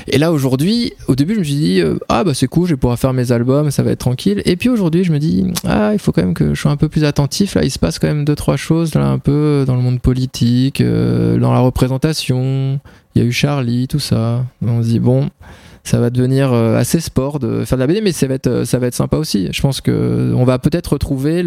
Et 0.08 0.18
là 0.18 0.32
aujourd'hui, 0.32 0.92
au 1.06 1.14
début, 1.14 1.34
je 1.34 1.38
me 1.40 1.44
suis 1.44 1.54
dit 1.54 1.80
euh, 1.80 1.98
ah 2.08 2.24
bah 2.24 2.34
c'est 2.34 2.46
cool, 2.48 2.66
je 2.68 2.74
vais 2.74 2.78
pouvoir 2.78 2.98
faire 2.98 3.12
mes 3.12 3.32
albums, 3.32 3.70
ça 3.70 3.82
va 3.82 3.90
être 3.92 3.98
tranquille. 4.00 4.42
Et 4.44 4.56
puis 4.56 4.68
aujourd'hui, 4.68 5.04
je 5.04 5.12
me 5.12 5.18
dis 5.18 5.44
ah 5.66 5.90
il 5.92 5.98
faut 5.98 6.12
quand 6.12 6.22
même 6.22 6.34
que 6.34 6.54
je 6.54 6.60
sois 6.60 6.70
un 6.70 6.76
peu 6.76 6.88
plus 6.88 7.04
attentif. 7.04 7.54
Là, 7.54 7.64
il 7.64 7.70
se 7.70 7.78
passe 7.78 7.98
quand 7.98 8.08
même 8.08 8.24
deux 8.24 8.34
trois 8.36 8.56
choses 8.56 8.94
là 8.94 9.06
un 9.08 9.18
peu 9.18 9.64
dans 9.66 9.76
le 9.76 9.82
monde 9.82 10.00
politique, 10.00 10.80
euh, 10.80 11.38
dans 11.38 11.52
la 11.52 11.60
représentation. 11.60 12.80
Il 13.14 13.22
y 13.22 13.24
a 13.24 13.28
eu 13.28 13.32
Charlie, 13.32 13.88
tout 13.88 13.98
ça. 13.98 14.44
On 14.62 14.82
se 14.82 14.88
dit 14.88 15.00
bon 15.00 15.28
ça 15.88 15.98
va 15.98 16.10
devenir 16.10 16.52
euh, 16.52 16.76
assez 16.76 17.00
sport 17.00 17.38
de 17.38 17.64
faire 17.64 17.78
de 17.78 17.82
la 17.82 17.86
BD, 17.86 18.02
mais 18.02 18.12
ça 18.12 18.26
va 18.26 18.34
être, 18.34 18.46
euh, 18.46 18.64
ça 18.66 18.78
va 18.78 18.88
être 18.88 18.94
sympa 18.94 19.16
aussi. 19.16 19.48
Je 19.50 19.62
pense 19.62 19.80
que 19.80 20.34
on 20.36 20.44
va 20.44 20.58
peut-être 20.58 20.92
retrouver 20.92 21.42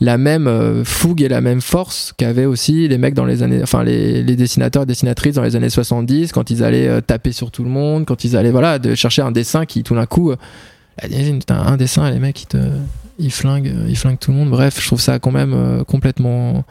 la 0.00 0.18
même 0.18 0.46
euh, 0.46 0.84
fougue 0.84 1.20
et 1.22 1.28
la 1.28 1.42
même 1.42 1.60
force 1.60 2.14
qu'avaient 2.16 2.46
aussi 2.46 2.88
les 2.88 2.96
mecs 2.96 3.14
dans 3.14 3.26
les 3.26 3.42
années, 3.42 3.62
enfin 3.62 3.84
les, 3.84 4.22
dessinateurs 4.22 4.84
et 4.84 4.86
dessinatrices 4.86 5.34
dans 5.34 5.42
les 5.42 5.54
années 5.54 5.68
70 5.68 6.32
quand 6.32 6.50
ils 6.50 6.64
allaient 6.64 7.02
taper 7.02 7.32
sur 7.32 7.50
tout 7.50 7.62
le 7.62 7.70
monde, 7.70 8.06
quand 8.06 8.24
ils 8.24 8.36
allaient 8.36 8.50
voilà 8.50 8.78
de 8.78 8.94
chercher 8.94 9.22
un 9.22 9.32
dessin 9.32 9.66
qui 9.66 9.82
tout 9.82 9.94
d'un 9.94 10.06
coup, 10.06 10.32
un 11.02 11.76
dessin 11.76 12.10
les 12.10 12.18
mecs 12.18 12.42
ils 12.42 12.46
te, 12.46 12.58
ils 13.18 13.32
flinguent, 13.32 13.74
ils 13.88 13.96
flinguent 13.96 14.18
tout 14.18 14.30
le 14.30 14.36
monde. 14.36 14.50
Bref, 14.50 14.80
je 14.80 14.86
trouve 14.86 15.00
ça 15.00 15.18
quand 15.18 15.32
même 15.32 15.84
complètement 15.86 16.64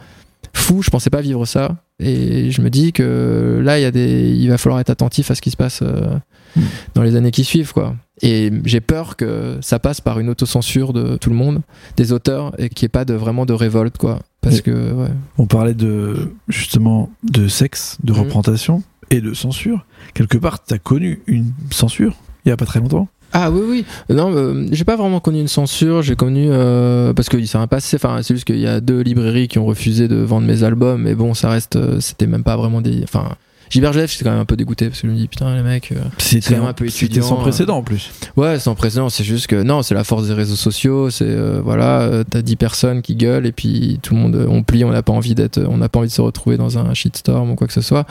fou. 0.52 0.82
Je 0.82 0.90
pensais 0.90 1.10
pas 1.10 1.20
vivre 1.20 1.46
ça. 1.46 1.76
Et 2.00 2.50
je 2.52 2.60
me 2.62 2.70
dis 2.70 2.92
que 2.92 3.60
là, 3.62 3.78
il 3.78 3.82
y 3.82 3.84
a 3.84 3.90
des, 3.90 4.30
il 4.30 4.48
va 4.48 4.58
falloir 4.58 4.78
être 4.80 4.90
attentif 4.90 5.30
à 5.30 5.34
ce 5.34 5.40
qui 5.42 5.50
se 5.50 5.56
passe 5.56 5.80
euh, 5.82 6.16
Mm. 6.56 6.62
dans 6.94 7.02
les 7.02 7.14
années 7.14 7.30
qui 7.30 7.44
suivent, 7.44 7.74
quoi. 7.74 7.94
Et 8.22 8.50
j'ai 8.64 8.80
peur 8.80 9.16
que 9.16 9.58
ça 9.60 9.78
passe 9.78 10.00
par 10.00 10.18
une 10.18 10.30
autocensure 10.30 10.94
de 10.94 11.18
tout 11.18 11.28
le 11.28 11.36
monde, 11.36 11.60
des 11.98 12.10
auteurs, 12.12 12.54
et 12.58 12.70
qu'il 12.70 12.86
n'y 12.86 12.86
ait 12.86 12.88
pas 12.88 13.04
de, 13.04 13.12
vraiment 13.12 13.44
de 13.44 13.52
révolte, 13.52 13.98
quoi. 13.98 14.20
Parce 14.40 14.56
Mais- 14.56 14.62
que, 14.62 14.92
ouais. 14.92 15.10
On 15.36 15.46
parlait 15.46 15.74
de 15.74 16.32
justement 16.48 17.10
de 17.22 17.48
sexe, 17.48 17.98
de 18.02 18.12
Mhm. 18.14 18.18
représentation 18.20 18.82
et 19.10 19.20
de 19.20 19.34
censure. 19.34 19.84
Quelque 20.14 20.38
part, 20.38 20.64
t'as 20.64 20.78
connu 20.78 21.20
une 21.26 21.52
censure 21.70 22.14
il 22.46 22.48
y 22.48 22.52
a 22.52 22.56
pas 22.56 22.64
très 22.66 22.80
longtemps. 22.80 23.08
Ah 23.32 23.50
oui, 23.50 23.60
oui. 23.68 23.84
Non, 24.14 24.32
euh, 24.34 24.66
j'ai 24.72 24.84
pas 24.84 24.96
vraiment 24.96 25.20
connu 25.20 25.40
une 25.40 25.48
censure. 25.48 26.02
J'ai 26.02 26.16
connu 26.16 26.48
euh, 26.50 27.12
parce 27.12 27.28
que 27.28 27.44
ça 27.44 27.60
a 27.60 27.66
passé. 27.66 27.96
Enfin, 27.96 28.20
c'est 28.22 28.34
juste 28.34 28.46
qu'il 28.46 28.58
y 28.58 28.66
a 28.66 28.80
deux 28.80 29.00
librairies 29.00 29.48
qui 29.48 29.58
ont 29.58 29.66
refusé 29.66 30.08
de 30.08 30.16
vendre 30.16 30.46
mes 30.46 30.62
albums. 30.62 31.02
Mais 31.02 31.14
bon, 31.14 31.34
ça 31.34 31.50
reste. 31.50 31.76
euh, 31.76 32.00
C'était 32.00 32.26
même 32.26 32.42
pas 32.42 32.56
vraiment 32.56 32.80
des. 32.80 33.02
Enfin, 33.02 33.28
Gilbert 33.70 33.92
Jeff, 33.92 34.10
j'étais 34.12 34.24
quand 34.24 34.30
même 34.30 34.40
un 34.40 34.44
peu 34.44 34.56
dégoûté 34.56 34.88
parce 34.88 35.00
que 35.00 35.08
je 35.08 35.12
me 35.12 35.16
dis 35.18 35.28
putain 35.28 35.54
les 35.54 35.62
mecs. 35.62 35.92
euh, 35.92 35.96
C'était 36.18 36.54
quand 36.54 36.60
même 36.60 36.68
un 36.70 36.72
peu 36.72 36.88
c'était 36.88 37.06
étudiant, 37.06 37.22
sans 37.24 37.38
hein. 37.38 37.42
précédent 37.42 37.76
en 37.78 37.82
plus. 37.82 38.10
Ouais, 38.36 38.58
sans 38.58 38.74
précédent, 38.74 39.08
c'est 39.08 39.24
juste 39.24 39.46
que 39.46 39.62
non, 39.62 39.82
c'est 39.82 39.94
la 39.94 40.04
force 40.04 40.26
des 40.28 40.34
réseaux 40.34 40.56
sociaux, 40.56 41.10
c'est 41.10 41.24
euh, 41.26 41.60
voilà, 41.62 42.00
euh, 42.02 42.24
t'as 42.28 42.42
10 42.42 42.56
personnes 42.56 43.02
qui 43.02 43.14
gueulent 43.16 43.46
et 43.46 43.52
puis 43.52 43.98
tout 44.02 44.14
le 44.14 44.20
monde 44.20 44.36
euh, 44.36 44.46
on 44.48 44.62
plie, 44.62 44.84
on 44.84 44.90
n'a 44.90 45.02
pas 45.02 45.12
envie 45.12 45.34
d'être 45.34 45.58
on 45.68 45.76
n'a 45.78 45.88
pas 45.88 45.98
envie 46.00 46.08
de 46.08 46.12
se 46.12 46.20
retrouver 46.20 46.56
dans 46.56 46.78
un 46.78 46.94
shitstorm 46.94 47.50
ou 47.50 47.54
quoi 47.54 47.66
que 47.66 47.72
ce 47.72 47.80
soit. 47.82 48.06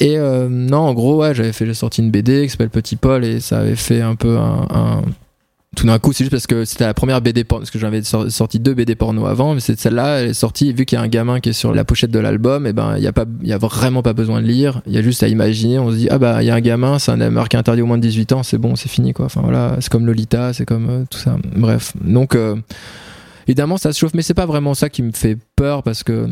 Et 0.00 0.18
euh, 0.18 0.48
non, 0.50 0.78
en 0.78 0.94
gros, 0.94 1.20
ouais, 1.20 1.34
j'avais 1.34 1.52
fait 1.52 1.66
j'ai 1.66 1.74
sorti 1.74 2.00
une 2.02 2.10
BD 2.10 2.44
qui 2.44 2.50
s'appelle 2.50 2.70
Petit 2.70 2.96
Paul 2.96 3.24
et 3.24 3.40
ça 3.40 3.58
avait 3.60 3.76
fait 3.76 4.00
un 4.02 4.14
peu 4.14 4.38
un, 4.38 4.66
un- 4.70 5.02
tout 5.76 5.86
d'un 5.86 5.98
coup, 5.98 6.12
c'est 6.12 6.24
juste 6.24 6.30
parce 6.32 6.46
que 6.46 6.64
c'était 6.64 6.84
la 6.84 6.92
première 6.94 7.20
BD 7.22 7.44
porno, 7.44 7.62
parce 7.62 7.70
que 7.70 7.78
j'avais 7.78 8.02
sor- 8.02 8.30
sorti 8.30 8.58
deux 8.60 8.74
BD 8.74 8.94
porno 8.94 9.26
avant, 9.26 9.54
mais 9.54 9.60
c'est 9.60 9.78
celle-là, 9.80 10.20
elle 10.20 10.30
est 10.30 10.34
sortie, 10.34 10.72
vu 10.72 10.84
qu'il 10.84 10.96
y 10.96 11.00
a 11.00 11.02
un 11.02 11.08
gamin 11.08 11.40
qui 11.40 11.48
est 11.48 11.52
sur 11.54 11.72
la 11.74 11.84
pochette 11.84 12.10
de 12.10 12.18
l'album, 12.18 12.66
et 12.66 12.72
ben, 12.72 12.94
il 12.98 13.02
y 13.02 13.06
a 13.06 13.12
pas, 13.12 13.24
il 13.42 13.48
y 13.48 13.52
a 13.52 13.58
vraiment 13.58 14.02
pas 14.02 14.12
besoin 14.12 14.42
de 14.42 14.46
lire, 14.46 14.82
il 14.86 14.92
y 14.92 14.98
a 14.98 15.02
juste 15.02 15.22
à 15.22 15.28
imaginer, 15.28 15.78
on 15.78 15.90
se 15.90 15.96
dit, 15.96 16.08
ah 16.10 16.18
bah, 16.18 16.42
il 16.42 16.46
y 16.46 16.50
a 16.50 16.54
un 16.54 16.60
gamin, 16.60 16.98
c'est 16.98 17.10
un 17.12 17.30
marqué 17.30 17.56
interdit 17.56 17.80
au 17.82 17.86
moins 17.86 17.96
de 17.96 18.02
18 18.02 18.32
ans, 18.32 18.42
c'est 18.42 18.58
bon, 18.58 18.76
c'est 18.76 18.90
fini, 18.90 19.12
quoi. 19.14 19.24
Enfin 19.26 19.40
voilà, 19.42 19.76
c'est 19.80 19.90
comme 19.90 20.04
Lolita, 20.06 20.52
c'est 20.52 20.66
comme 20.66 20.90
euh, 20.90 21.04
tout 21.08 21.18
ça. 21.18 21.36
Bref. 21.56 21.94
Donc, 22.04 22.34
euh, 22.34 22.56
évidemment, 23.48 23.76
ça 23.78 23.92
se 23.92 23.98
chauffe, 23.98 24.14
mais 24.14 24.22
c'est 24.22 24.34
pas 24.34 24.46
vraiment 24.46 24.74
ça 24.74 24.88
qui 24.90 25.02
me 25.02 25.12
fait 25.12 25.38
peur 25.56 25.82
parce 25.82 26.02
que, 26.02 26.28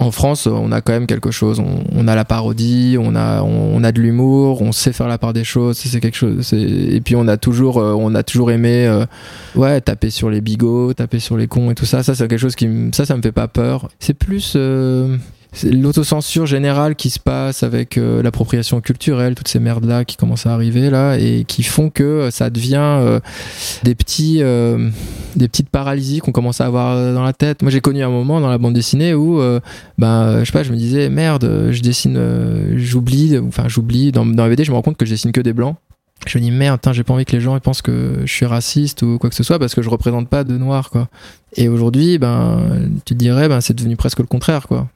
en 0.00 0.10
France, 0.10 0.46
on 0.46 0.72
a 0.72 0.80
quand 0.80 0.92
même 0.92 1.06
quelque 1.06 1.30
chose. 1.30 1.60
On, 1.60 1.84
on 1.94 2.08
a 2.08 2.14
la 2.14 2.24
parodie, 2.24 2.96
on 3.00 3.14
a, 3.14 3.42
on, 3.42 3.82
a 3.84 3.92
de 3.92 4.00
l'humour, 4.00 4.60
on 4.60 4.72
sait 4.72 4.92
faire 4.92 5.08
la 5.08 5.18
part 5.18 5.32
des 5.32 5.44
choses. 5.44 5.78
C'est 5.78 6.00
quelque 6.00 6.16
chose. 6.16 6.52
Et 6.52 7.00
puis 7.00 7.16
on 7.16 7.28
a 7.28 7.36
toujours, 7.36 7.78
euh, 7.78 7.92
on 7.92 8.14
a 8.14 8.22
toujours 8.22 8.50
aimé, 8.50 8.86
euh, 8.86 9.06
ouais, 9.54 9.80
taper 9.80 10.10
sur 10.10 10.30
les 10.30 10.40
bigots, 10.40 10.92
taper 10.94 11.20
sur 11.20 11.36
les 11.36 11.46
cons 11.46 11.70
et 11.70 11.74
tout 11.74 11.86
ça. 11.86 12.02
Ça, 12.02 12.14
c'est 12.14 12.26
quelque 12.26 12.38
chose 12.38 12.56
qui, 12.56 12.68
ça, 12.92 13.06
ça 13.06 13.16
me 13.16 13.22
fait 13.22 13.32
pas 13.32 13.48
peur. 13.48 13.88
C'est 14.00 14.14
plus 14.14 14.54
euh, 14.56 15.16
l'autocensure 15.62 16.46
générale 16.46 16.96
qui 16.96 17.10
se 17.10 17.18
passe 17.18 17.62
avec 17.62 17.96
euh, 17.96 18.22
l'appropriation 18.22 18.80
culturelle, 18.80 19.34
toutes 19.34 19.48
ces 19.48 19.60
merdes 19.60 19.84
là 19.84 20.04
qui 20.04 20.16
commencent 20.16 20.46
à 20.46 20.52
arriver 20.52 20.90
là 20.90 21.16
et 21.16 21.44
qui 21.46 21.62
font 21.62 21.90
que 21.90 22.02
euh, 22.02 22.30
ça 22.30 22.50
devient 22.50 22.76
euh, 22.80 23.20
des 23.82 23.94
petits, 23.94 24.38
euh, 24.42 24.90
des 25.36 25.48
petites 25.48 25.68
paralysies 25.68 26.18
qu'on 26.18 26.32
commence 26.32 26.60
à 26.60 26.66
avoir 26.66 27.14
dans 27.14 27.22
la 27.22 27.32
tête. 27.32 27.62
Moi, 27.62 27.70
j'ai 27.70 27.80
connu 27.80 28.02
un 28.02 28.10
moment 28.10 28.40
dans 28.40 28.48
la 28.48 28.58
bande 28.58 28.74
dessinée 28.74 29.14
où, 29.14 29.40
ben, 29.98 30.40
je 30.40 30.44
sais 30.44 30.52
pas, 30.52 30.62
je 30.62 30.72
me 30.72 30.76
disais 30.76 31.08
merde, 31.08 31.68
je 31.70 31.80
dessine, 31.80 32.18
j'oublie, 32.76 33.38
enfin 33.38 33.68
j'oublie 33.68 34.12
dans, 34.12 34.26
dans 34.26 34.44
la 34.44 34.50
BD, 34.50 34.64
je 34.64 34.70
me 34.70 34.76
rends 34.76 34.82
compte 34.82 34.96
que 34.96 35.06
je 35.06 35.10
dessine 35.10 35.32
que 35.32 35.40
des 35.40 35.52
blancs. 35.52 35.76
Je 36.26 36.38
me 36.38 36.42
dis 36.42 36.50
merde, 36.50 36.80
j'ai 36.92 37.04
pas 37.04 37.12
envie 37.12 37.24
que 37.24 37.32
les 37.32 37.40
gens 37.40 37.58
pensent 37.60 37.82
que 37.82 38.20
je 38.24 38.32
suis 38.32 38.46
raciste 38.46 39.02
ou 39.02 39.18
quoi 39.18 39.28
que 39.28 39.36
ce 39.36 39.42
soit 39.42 39.58
parce 39.58 39.74
que 39.74 39.82
je 39.82 39.90
représente 39.90 40.28
pas 40.28 40.44
de 40.44 40.56
noirs 40.56 40.90
quoi. 40.90 41.08
Et 41.56 41.68
aujourd'hui, 41.68 42.18
ben, 42.18 42.90
tu 43.04 43.14
dirais, 43.14 43.48
ben, 43.48 43.60
c'est 43.60 43.74
devenu 43.74 43.96
presque 43.96 44.20
le 44.20 44.26
contraire 44.26 44.66
quoi. 44.66 44.88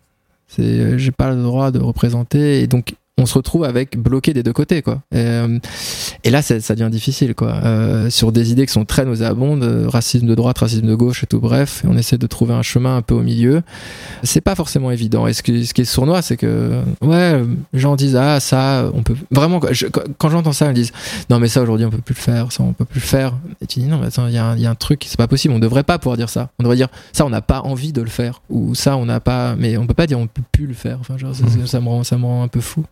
C'est, 0.48 0.62
euh, 0.62 0.98
j'ai 0.98 1.12
pas 1.12 1.30
le 1.30 1.42
droit 1.42 1.70
de 1.70 1.78
représenter 1.78 2.62
et 2.62 2.66
donc 2.66 2.94
on 3.18 3.26
se 3.26 3.34
retrouve 3.34 3.64
avec 3.64 3.98
bloqué 3.98 4.32
des 4.32 4.42
deux 4.42 4.52
côtés 4.52 4.80
quoi. 4.80 5.02
Et, 5.12 5.18
euh, 5.18 5.58
là, 6.24 6.40
ça, 6.40 6.74
devient 6.74 6.90
difficile 6.90 7.34
quoi. 7.34 7.54
Euh, 7.64 8.10
sur 8.10 8.30
des 8.30 8.52
idées 8.52 8.64
qui 8.64 8.72
sont 8.72 8.84
très 8.84 9.04
nauséabondes, 9.04 9.64
euh, 9.64 9.88
racisme 9.88 10.26
de 10.26 10.34
droite, 10.34 10.58
racisme 10.58 10.86
de 10.86 10.94
gauche 10.94 11.24
et 11.24 11.26
tout. 11.26 11.40
Bref, 11.40 11.82
on 11.86 11.98
essaie 11.98 12.16
de 12.16 12.26
trouver 12.26 12.54
un 12.54 12.62
chemin 12.62 12.96
un 12.96 13.02
peu 13.02 13.14
au 13.14 13.22
milieu. 13.22 13.62
C'est 14.22 14.40
pas 14.40 14.54
forcément 14.54 14.92
évident. 14.92 15.26
Et 15.26 15.32
ce 15.32 15.42
qui, 15.42 15.52
est 15.52 15.84
sournois, 15.84 16.22
c'est 16.22 16.36
que 16.36 16.80
ouais, 17.02 17.42
les 17.72 17.80
gens 17.80 17.96
disent 17.96 18.16
ah 18.16 18.38
ça, 18.38 18.88
on 18.94 19.02
peut 19.02 19.16
vraiment. 19.32 19.60
quand 19.60 20.30
j'entends 20.30 20.52
ça, 20.52 20.68
ils 20.68 20.74
disent 20.74 20.92
non 21.28 21.40
mais 21.40 21.48
ça 21.48 21.60
aujourd'hui 21.60 21.86
on 21.86 21.90
peut 21.90 21.98
plus 21.98 22.14
le 22.14 22.20
faire, 22.20 22.52
ça 22.52 22.62
on 22.62 22.72
peut 22.72 22.84
plus 22.84 23.00
le 23.00 23.06
faire. 23.06 23.34
Et 23.60 23.66
tu 23.66 23.80
dis 23.80 23.86
non 23.86 23.98
mais 23.98 24.06
attends, 24.06 24.28
il 24.28 24.34
y, 24.34 24.38
a 24.38 24.50
un- 24.50 24.74
truc, 24.74 25.04
c'est 25.08 25.18
pas 25.18 25.26
possible. 25.26 25.54
On 25.54 25.58
devrait 25.58 25.82
pas 25.82 25.98
pouvoir 25.98 26.16
dire 26.16 26.28
ça. 26.28 26.50
On 26.60 26.62
devrait 26.62 26.76
dire 26.76 26.88
ça 27.12 27.26
on 27.26 27.30
n'a 27.30 27.42
pas 27.42 27.62
envie 27.62 27.92
de 27.92 28.00
le 28.00 28.08
faire 28.08 28.42
ou 28.48 28.76
ça 28.76 28.96
on 28.96 29.06
n'a 29.06 29.18
pas. 29.18 29.56
Mais 29.56 29.76
on 29.76 29.86
peut 29.86 29.94
pas 29.94 30.06
dire 30.06 30.20
on 30.20 30.28
peut 30.28 30.42
plus 30.52 30.66
le 30.66 30.74
faire. 30.74 30.98
Enfin 31.00 31.18
genre, 31.18 31.32
ça 31.34 31.80
me 31.80 31.88
rend 31.88 32.04
ça 32.04 32.16
me 32.16 32.24
rend 32.24 32.44
un 32.44 32.48
peu 32.48 32.60
fou. 32.60 32.84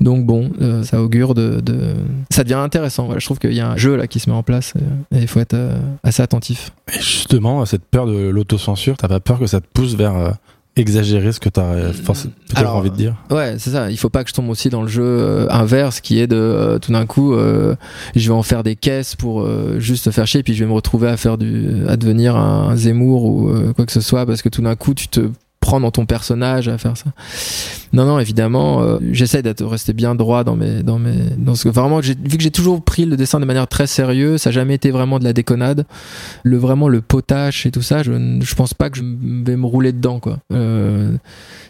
Donc 0.00 0.26
bon, 0.26 0.50
euh, 0.60 0.82
ça 0.82 1.00
augure 1.02 1.34
de, 1.34 1.60
de- 1.60 1.94
ça 2.30 2.42
devient 2.42 2.54
intéressant. 2.54 3.04
Voilà, 3.06 3.20
je 3.20 3.24
trouve 3.26 3.38
qu'il 3.38 3.52
y 3.54 3.60
a 3.60 3.70
un 3.70 3.76
jeu 3.76 3.96
là 3.96 4.06
qui 4.06 4.18
se 4.20 4.28
met 4.28 4.36
en 4.36 4.42
place 4.42 4.72
euh, 4.76 5.16
et 5.16 5.22
il 5.22 5.28
faut 5.28 5.40
être 5.40 5.54
euh, 5.54 5.76
assez 6.02 6.22
attentif. 6.22 6.72
Et 6.92 7.00
justement, 7.00 7.64
cette 7.64 7.84
peur 7.84 8.06
de 8.06 8.28
l'autocensure, 8.28 8.96
t'as 8.96 9.08
pas 9.08 9.20
peur 9.20 9.38
que 9.38 9.46
ça 9.46 9.60
te 9.60 9.66
pousse 9.72 9.94
vers 9.94 10.16
euh, 10.16 10.30
exagérer 10.76 11.30
ce 11.30 11.38
que 11.38 11.48
t'as 11.48 11.92
forc- 11.92 12.26
peut-être 12.52 12.74
envie 12.74 12.90
de 12.90 12.96
dire? 12.96 13.14
Ouais, 13.30 13.54
c'est 13.58 13.70
ça. 13.70 13.90
Il 13.92 13.96
faut 13.96 14.08
pas 14.10 14.24
que 14.24 14.30
je 14.30 14.34
tombe 14.34 14.48
aussi 14.50 14.68
dans 14.68 14.82
le 14.82 14.88
jeu 14.88 15.46
inverse 15.48 16.00
qui 16.00 16.18
est 16.18 16.26
de 16.26 16.80
tout 16.82 16.90
d'un 16.90 17.06
coup, 17.06 17.32
je 17.36 18.28
vais 18.28 18.34
en 18.34 18.42
faire 18.42 18.64
des 18.64 18.74
caisses 18.74 19.14
pour 19.14 19.48
juste 19.78 20.10
faire 20.10 20.26
chier, 20.26 20.42
puis 20.42 20.52
je 20.54 20.64
vais 20.64 20.68
me 20.68 20.74
retrouver 20.74 21.06
à 21.08 21.16
faire 21.16 21.38
du, 21.38 21.84
à 21.86 21.96
devenir 21.96 22.34
un, 22.36 22.70
un 22.70 22.76
Zemmour 22.76 23.24
ou 23.24 23.52
quoi 23.76 23.86
que 23.86 23.92
ce 23.92 24.00
soit, 24.00 24.26
parce 24.26 24.42
que 24.42 24.48
tout 24.48 24.62
d'un 24.62 24.74
coup, 24.74 24.94
tu 24.94 25.06
te 25.06 25.30
prends 25.64 25.80
dans 25.80 25.90
ton 25.90 26.04
personnage 26.04 26.68
à 26.68 26.76
faire 26.76 26.94
ça. 26.94 27.06
Non, 27.94 28.04
non, 28.04 28.18
évidemment, 28.18 28.82
euh, 28.82 28.98
j'essaie 29.12 29.40
d'être 29.40 29.64
resté 29.64 29.94
bien 29.94 30.14
droit 30.14 30.44
dans 30.44 30.56
mes, 30.56 30.82
dans 30.82 30.98
mes, 30.98 31.16
dans 31.38 31.54
ce 31.54 31.70
vraiment, 31.70 32.00
vu 32.00 32.14
que 32.14 32.42
j'ai 32.42 32.50
toujours 32.50 32.84
pris 32.84 33.06
le 33.06 33.16
dessin 33.16 33.40
de 33.40 33.46
manière 33.46 33.66
très 33.66 33.86
sérieuse, 33.86 34.42
ça 34.42 34.50
n'a 34.50 34.54
jamais 34.54 34.74
été 34.74 34.90
vraiment 34.90 35.18
de 35.18 35.24
la 35.24 35.32
déconnade. 35.32 35.86
Le 36.42 36.58
vraiment 36.58 36.88
le 36.88 37.00
potache 37.00 37.64
et 37.64 37.70
tout 37.70 37.80
ça, 37.80 38.02
je, 38.02 38.12
ne- 38.12 38.44
je 38.44 38.54
pense 38.54 38.74
pas 38.74 38.90
que 38.90 38.98
je 38.98 39.02
vais 39.02 39.56
me 39.56 39.64
rouler 39.64 39.92
dedans, 39.92 40.20
quoi. 40.20 40.38
Euh, 40.52 41.16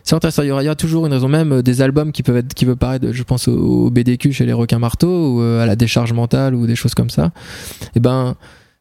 c'est 0.02 0.16
intéressant. 0.16 0.42
Il 0.42 0.48
y, 0.48 0.50
aura, 0.50 0.74
toujours 0.74 1.06
une 1.06 1.12
raison, 1.12 1.28
même 1.28 1.52
euh, 1.52 1.62
des 1.62 1.80
albums 1.80 2.10
qui 2.10 2.24
peuvent 2.24 2.38
être, 2.38 2.52
qui 2.52 2.66
peuvent 2.66 2.76
paraître, 2.76 3.12
je 3.12 3.22
pense 3.22 3.46
au, 3.46 3.90
BDQ 3.90 4.32
chez 4.32 4.44
les 4.44 4.52
requins 4.52 4.80
marteaux 4.80 5.36
ou 5.36 5.40
euh, 5.40 5.62
à 5.62 5.66
la 5.66 5.76
décharge 5.76 6.12
mentale 6.12 6.56
ou 6.56 6.66
des 6.66 6.74
choses 6.74 6.94
comme 6.94 7.10
ça. 7.10 7.30
Et 7.94 8.00
ben, 8.00 8.34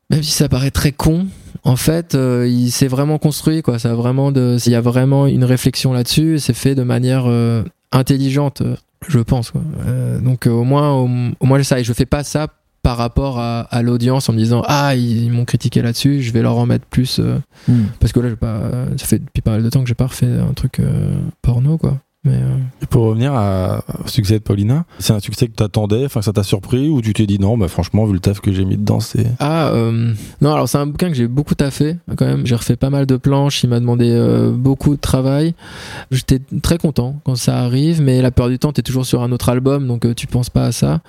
même 0.09 0.23
si 0.23 0.31
ça 0.31 0.49
paraît 0.49 0.71
très 0.71 0.91
con, 0.91 1.27
en 1.63 1.75
fait, 1.75 2.15
euh, 2.15 2.47
il 2.47 2.71
s'est 2.71 2.87
vraiment 2.87 3.17
construit, 3.17 3.61
quoi. 3.61 3.79
Ça 3.79 3.91
a 3.91 3.93
vraiment 3.95 4.31
de, 4.31 4.57
il 4.65 4.71
y 4.71 4.75
a 4.75 4.81
vraiment 4.81 5.27
une 5.27 5.43
réflexion 5.45 5.93
là-dessus. 5.93 6.39
C'est 6.39 6.53
fait 6.53 6.75
de 6.75 6.83
manière 6.83 7.23
euh, 7.27 7.63
intelligente, 7.91 8.61
euh, 8.61 8.75
je 9.07 9.19
pense. 9.19 9.51
Quoi. 9.51 9.61
Euh, 9.87 10.19
donc 10.19 10.45
euh, 10.47 10.51
au 10.51 10.63
moins, 10.63 10.91
au, 10.91 11.07
au 11.39 11.45
moins 11.45 11.61
ça. 11.63 11.79
Et 11.79 11.83
je 11.83 11.93
fais 11.93 12.05
pas 12.05 12.23
ça 12.23 12.47
par 12.81 12.97
rapport 12.97 13.39
à, 13.39 13.61
à 13.61 13.81
l'audience 13.81 14.27
en 14.27 14.33
me 14.33 14.37
disant 14.39 14.61
ah 14.67 14.93
ils, 14.93 15.23
ils 15.23 15.31
m'ont 15.31 15.45
critiqué 15.45 15.81
là-dessus, 15.81 16.21
je 16.21 16.33
vais 16.33 16.41
leur 16.41 16.57
en 16.57 16.65
mettre 16.65 16.85
plus. 16.85 17.19
euh, 17.19 17.37
Hmm. 17.69 17.83
parce 18.01 18.11
que 18.11 18.19
là, 18.19 18.27
j'ai 18.27 18.35
pas, 18.35 18.59
ça 18.97 19.05
fait 19.05 19.19
depuis 19.19 19.41
pas 19.41 19.51
mal 19.51 19.63
de 19.63 19.69
temps 19.69 19.81
que 19.81 19.87
j'ai 19.87 19.93
pas 19.95 20.07
refait 20.07 20.25
un 20.27 20.51
truc 20.53 20.81
euh, 20.81 21.15
porno, 21.41 21.77
quoi. 21.77 21.97
Mais 22.25 22.35
euh, 22.35 22.55
Et 22.81 22.85
pour 22.85 23.03
revenir 23.03 23.33
à- 23.33 23.83
au 24.03 24.07
succès 24.07 24.35
de 24.35 24.43
Paulina, 24.43 24.85
c'est 24.99 25.11
un 25.13 25.19
succès 25.19 25.47
que 25.47 25.53
t'attendais, 25.53 26.05
enfin 26.05 26.21
que 26.21 26.25
ça 26.25 26.31
t'a 26.33 26.43
surpris 26.43 26.87
ou 26.89 27.01
tu 27.01 27.11
t'es 27.13 27.25
dit 27.25 27.37
non, 27.39 27.57
bah 27.57 27.67
franchement 27.67 28.05
vu 28.05 28.13
le 28.13 28.19
taf 28.19 28.39
que 28.39 28.53
j'ai 28.53 28.63
mis 28.63 28.77
dedans, 28.77 28.99
c'est 29.01 29.25
Ah, 29.39 29.67
euh, 29.69 30.13
non, 30.41 30.53
alors 30.53 30.69
c'est 30.69 30.77
un 30.77 30.85
bouquin 30.87 31.09
que 31.09 31.15
j'ai 31.15 31.27
beaucoup 31.27 31.55
taffé 31.55 31.97
quand 32.17 32.25
même. 32.25 32.45
J'ai 32.47 32.55
refait 32.55 32.75
pas 32.77 32.89
mal 32.89 33.05
de 33.05 33.17
planches, 33.17 33.63
il 33.63 33.69
m'a 33.69 33.79
demandé 33.81 34.09
euh, 34.09 34.51
beaucoup 34.51 34.95
de 34.95 35.01
travail. 35.01 35.53
J'étais 36.11 36.39
très 36.61 36.77
content 36.77 37.19
quand 37.25 37.35
ça 37.35 37.57
arrive, 37.59 38.01
mais 38.01 38.21
la 38.21 38.31
peur 38.31 38.47
du 38.49 38.57
temps, 38.57 38.71
t'es 38.71 38.83
toujours 38.83 39.05
sur 39.05 39.21
un 39.21 39.31
autre 39.33 39.49
album, 39.49 39.85
donc 39.87 40.15
tu 40.15 40.27
penses 40.27 40.49
pas 40.49 40.65
à 40.65 40.71
ça. 40.71 41.01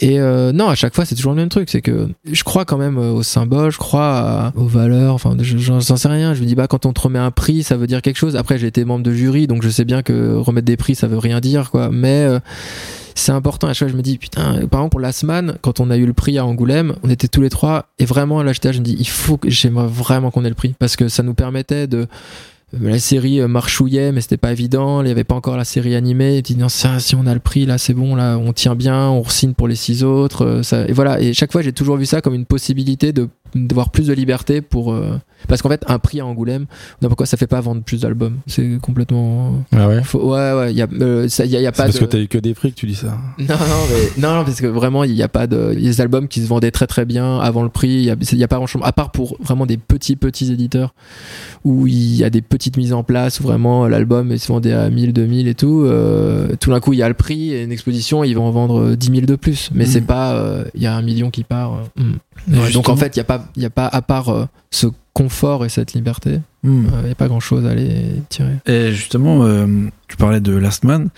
Et 0.00 0.18
non, 0.18 0.68
à 0.68 0.74
chaque 0.74 0.94
fois, 0.94 1.04
c'est 1.04 1.14
toujours 1.14 1.32
le 1.32 1.36
même 1.38 1.48
truc. 1.48 1.70
C'est 1.70 1.80
que 1.82 2.08
je 2.30 2.44
crois 2.44 2.64
quand 2.64 2.78
même 2.78 2.98
aux 2.98 3.22
symboles, 3.22 3.70
je 3.70 3.78
crois 3.78 4.18
à- 4.18 4.52
aux 4.56 4.66
valeurs, 4.66 5.14
enfin, 5.14 5.34
je- 5.40 5.56
j'en 5.58 5.80
j'en 5.80 5.96
sais 5.96 6.08
rien. 6.08 6.34
Je 6.34 6.42
me 6.42 6.46
dis, 6.46 6.54
bah, 6.54 6.66
quand 6.66 6.84
on 6.86 6.92
te 6.92 7.00
remet 7.00 7.18
un 7.18 7.30
prix, 7.30 7.62
ça 7.62 7.76
veut 7.76 7.86
dire 7.86 8.02
quelque 8.02 8.16
chose. 8.18 8.36
Après, 8.36 8.58
j'ai 8.58 8.66
été 8.66 8.84
membre 8.84 9.02
de 9.04 9.12
jury, 9.12 9.46
donc 9.46 9.62
je 9.62 9.68
sais 9.70 9.84
bien 9.84 10.02
que 10.02 10.36
remettre 10.42 10.66
des 10.66 10.76
prix, 10.76 10.94
ça 10.94 11.06
veut 11.06 11.18
rien 11.18 11.40
dire, 11.40 11.70
quoi. 11.70 11.90
Mais. 11.90 12.24
euh, 12.24 12.38
c'est 13.14 13.32
important. 13.32 13.68
À 13.68 13.72
je 13.72 13.84
me 13.84 14.02
dis, 14.02 14.18
putain, 14.18 14.66
par 14.68 14.80
exemple, 14.80 14.90
pour 14.90 15.00
Lasman, 15.00 15.56
quand 15.60 15.80
on 15.80 15.90
a 15.90 15.96
eu 15.96 16.06
le 16.06 16.12
prix 16.12 16.38
à 16.38 16.46
Angoulême, 16.46 16.94
on 17.02 17.10
était 17.10 17.28
tous 17.28 17.42
les 17.42 17.50
trois, 17.50 17.86
et 17.98 18.04
vraiment, 18.04 18.46
j'étais 18.52 18.68
là, 18.68 18.72
je 18.72 18.78
me 18.78 18.84
dis, 18.84 18.96
il 18.98 19.08
faut 19.08 19.36
que 19.36 19.50
j'aimerais 19.50 19.86
vraiment 19.86 20.30
qu'on 20.30 20.44
ait 20.44 20.48
le 20.48 20.54
prix, 20.54 20.74
parce 20.78 20.96
que 20.96 21.08
ça 21.08 21.22
nous 21.22 21.34
permettait 21.34 21.86
de. 21.86 22.06
La 22.80 22.98
série 22.98 23.40
euh, 23.40 23.48
marchouillait, 23.48 24.12
mais 24.12 24.20
c'était 24.20 24.36
pas 24.38 24.52
évident. 24.52 25.02
Il 25.02 25.08
y 25.08 25.10
avait 25.10 25.24
pas 25.24 25.34
encore 25.34 25.56
la 25.56 25.64
série 25.64 25.94
animée. 25.94 26.36
Et 26.38 26.42
dis, 26.42 26.56
non, 26.56 26.68
ça, 26.68 26.98
si 27.00 27.14
on 27.14 27.26
a 27.26 27.34
le 27.34 27.40
prix, 27.40 27.66
là, 27.66 27.76
c'est 27.78 27.94
bon, 27.94 28.14
là, 28.14 28.38
on 28.38 28.52
tient 28.52 28.74
bien, 28.74 29.10
on 29.10 29.24
signe 29.24 29.52
pour 29.52 29.68
les 29.68 29.74
six 29.76 30.04
autres. 30.04 30.44
euh, 30.46 30.62
Ça, 30.62 30.86
et 30.88 30.92
voilà. 30.92 31.20
Et 31.20 31.34
chaque 31.34 31.52
fois, 31.52 31.60
j'ai 31.62 31.72
toujours 31.72 31.96
vu 31.96 32.06
ça 32.06 32.20
comme 32.20 32.34
une 32.34 32.46
possibilité 32.46 33.12
de 33.12 33.28
d'avoir 33.54 33.90
plus 33.90 34.06
de 34.06 34.14
liberté 34.14 34.62
pour. 34.62 34.94
euh, 34.94 35.18
Parce 35.46 35.60
qu'en 35.60 35.68
fait, 35.68 35.84
un 35.86 35.98
prix 35.98 36.20
à 36.20 36.24
Angoulême, 36.26 36.64
non, 37.02 37.08
pourquoi 37.08 37.26
ça 37.26 37.36
fait 37.36 37.46
pas 37.46 37.60
vendre 37.60 37.82
plus 37.82 38.00
d'albums? 38.00 38.38
C'est 38.46 38.78
complètement. 38.80 39.62
ah 39.72 39.88
ouais? 39.88 40.02
Faut- 40.02 40.22
Ouais, 40.32 40.52
ouais, 40.54 40.70
il 40.72 40.78
y 40.78 40.80
a, 40.80 40.86
euh, 41.02 41.28
ça- 41.28 41.44
y 41.44 41.50
y 41.50 41.64
pas 41.66 41.72
parce 41.72 41.94
de. 41.94 41.98
que 41.98 42.04
t'as 42.06 42.18
eu 42.18 42.28
que 42.28 42.38
des 42.38 42.54
prix 42.54 42.72
que 42.72 42.76
tu 42.78 42.86
dis 42.86 42.94
ça. 42.94 43.08
Non, 43.38 43.46
non, 43.48 43.56
mais, 43.90 44.22
non, 44.22 44.34
non, 44.36 44.44
parce 44.44 44.58
que 44.62 44.66
vraiment, 44.66 45.04
il 45.04 45.12
n'y 45.12 45.22
a 45.22 45.28
pas 45.28 45.46
de. 45.46 45.74
Y 45.78 45.82
des 45.84 46.00
albums 46.00 46.28
qui 46.28 46.40
se 46.40 46.46
vendaient 46.46 46.70
très 46.70 46.86
très 46.86 47.04
bien 47.04 47.38
avant 47.40 47.62
le 47.62 47.68
prix. 47.68 47.90
Il 47.90 48.02
n'y 48.04 48.10
a, 48.10 48.16
il 48.32 48.38
y 48.38 48.44
a 48.44 48.48
pas 48.48 48.56
grand 48.56 48.66
chose. 48.66 48.80
À 48.86 48.92
part 48.92 49.10
pour 49.12 49.36
vraiment 49.40 49.66
des 49.66 49.76
petits 49.76 50.16
petits 50.16 50.50
éditeurs 50.50 50.94
où 51.64 51.86
il 51.86 52.16
y 52.16 52.24
a 52.24 52.30
des 52.30 52.40
petites 52.62 52.76
mises 52.76 52.92
en 52.92 53.02
place 53.02 53.40
où 53.40 53.42
vraiment 53.42 53.88
l'album 53.88 54.30
il 54.30 54.38
se 54.38 54.46
vendait 54.46 54.72
à 54.72 54.88
1000, 54.88 55.12
2000 55.12 55.48
et 55.48 55.54
tout. 55.56 55.82
euh, 55.84 56.54
tout 56.60 56.70
d'un 56.70 56.78
coup, 56.78 56.92
il 56.92 57.00
y 57.00 57.02
a 57.02 57.08
le 57.08 57.14
prix 57.14 57.52
et 57.52 57.64
une 57.64 57.72
exposition, 57.72 58.22
ils 58.22 58.34
vont 58.34 58.44
en 58.46 58.52
vendre 58.52 58.80
euh, 58.80 58.96
10 58.96 59.06
000 59.10 59.26
de 59.26 59.34
plus. 59.34 59.70
Mais 59.74 59.82
Mm. 59.82 59.86
c'est 59.88 60.00
pas. 60.02 60.34
euh, 60.36 60.64
Il 60.76 60.80
y 60.82 60.86
a 60.86 60.94
un 60.94 61.02
million 61.02 61.30
qui 61.30 61.42
part. 61.42 61.72
euh, 61.98 62.02
mm. 62.02 62.12
Ouais, 62.48 62.70
donc 62.72 62.88
en 62.88 62.96
fait, 62.96 63.14
il 63.16 63.18
n'y 63.18 63.22
a, 63.22 63.24
pas- 63.24 63.44
y 63.56 63.64
a 63.64 63.70
pas, 63.70 63.86
à 63.86 64.02
part 64.02 64.28
euh, 64.30 64.46
ce 64.70 64.86
confort 65.12 65.64
et 65.64 65.68
cette 65.68 65.92
liberté, 65.92 66.40
Hmm. 66.64 66.86
euh, 66.86 67.00
il 67.02 67.06
n'y 67.06 67.10
a 67.10 67.14
pas 67.16 67.26
grand 67.26 67.40
chose 67.40 67.66
à 67.66 67.70
aller 67.70 68.22
tirer. 68.28 68.54
Et 68.66 68.92
justement, 68.92 69.44
euh, 69.44 69.66
tu 70.06 70.16
parlais 70.16 70.38
de 70.40 70.52
Last 70.54 70.84
Man, 70.84 71.08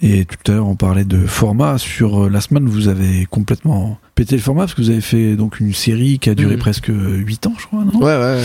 et 0.00 0.24
tout 0.24 0.50
à 0.50 0.54
l'heure 0.54 0.66
on 0.66 0.76
parlait 0.76 1.04
de 1.04 1.26
format. 1.26 1.76
Sur 1.76 2.30
Last 2.30 2.50
Man, 2.52 2.66
vous 2.66 2.88
avez 2.88 3.26
complètement 3.26 3.98
pété 4.14 4.34
le 4.34 4.40
format 4.40 4.62
parce 4.62 4.72
que 4.74 4.80
vous 4.80 4.88
avez 4.88 5.02
fait 5.02 5.36
donc 5.36 5.60
une 5.60 5.74
série 5.74 6.18
qui 6.18 6.30
a 6.30 6.34
duré 6.34 6.54
Mhm. 6.54 6.58
presque 6.60 6.90
8 6.90 7.46
ans, 7.46 7.52
je 7.58 7.66
crois, 7.66 7.84
non? 7.84 7.98
Ouais, 7.98 8.14
ouais, 8.14 8.18
ouais. 8.36 8.42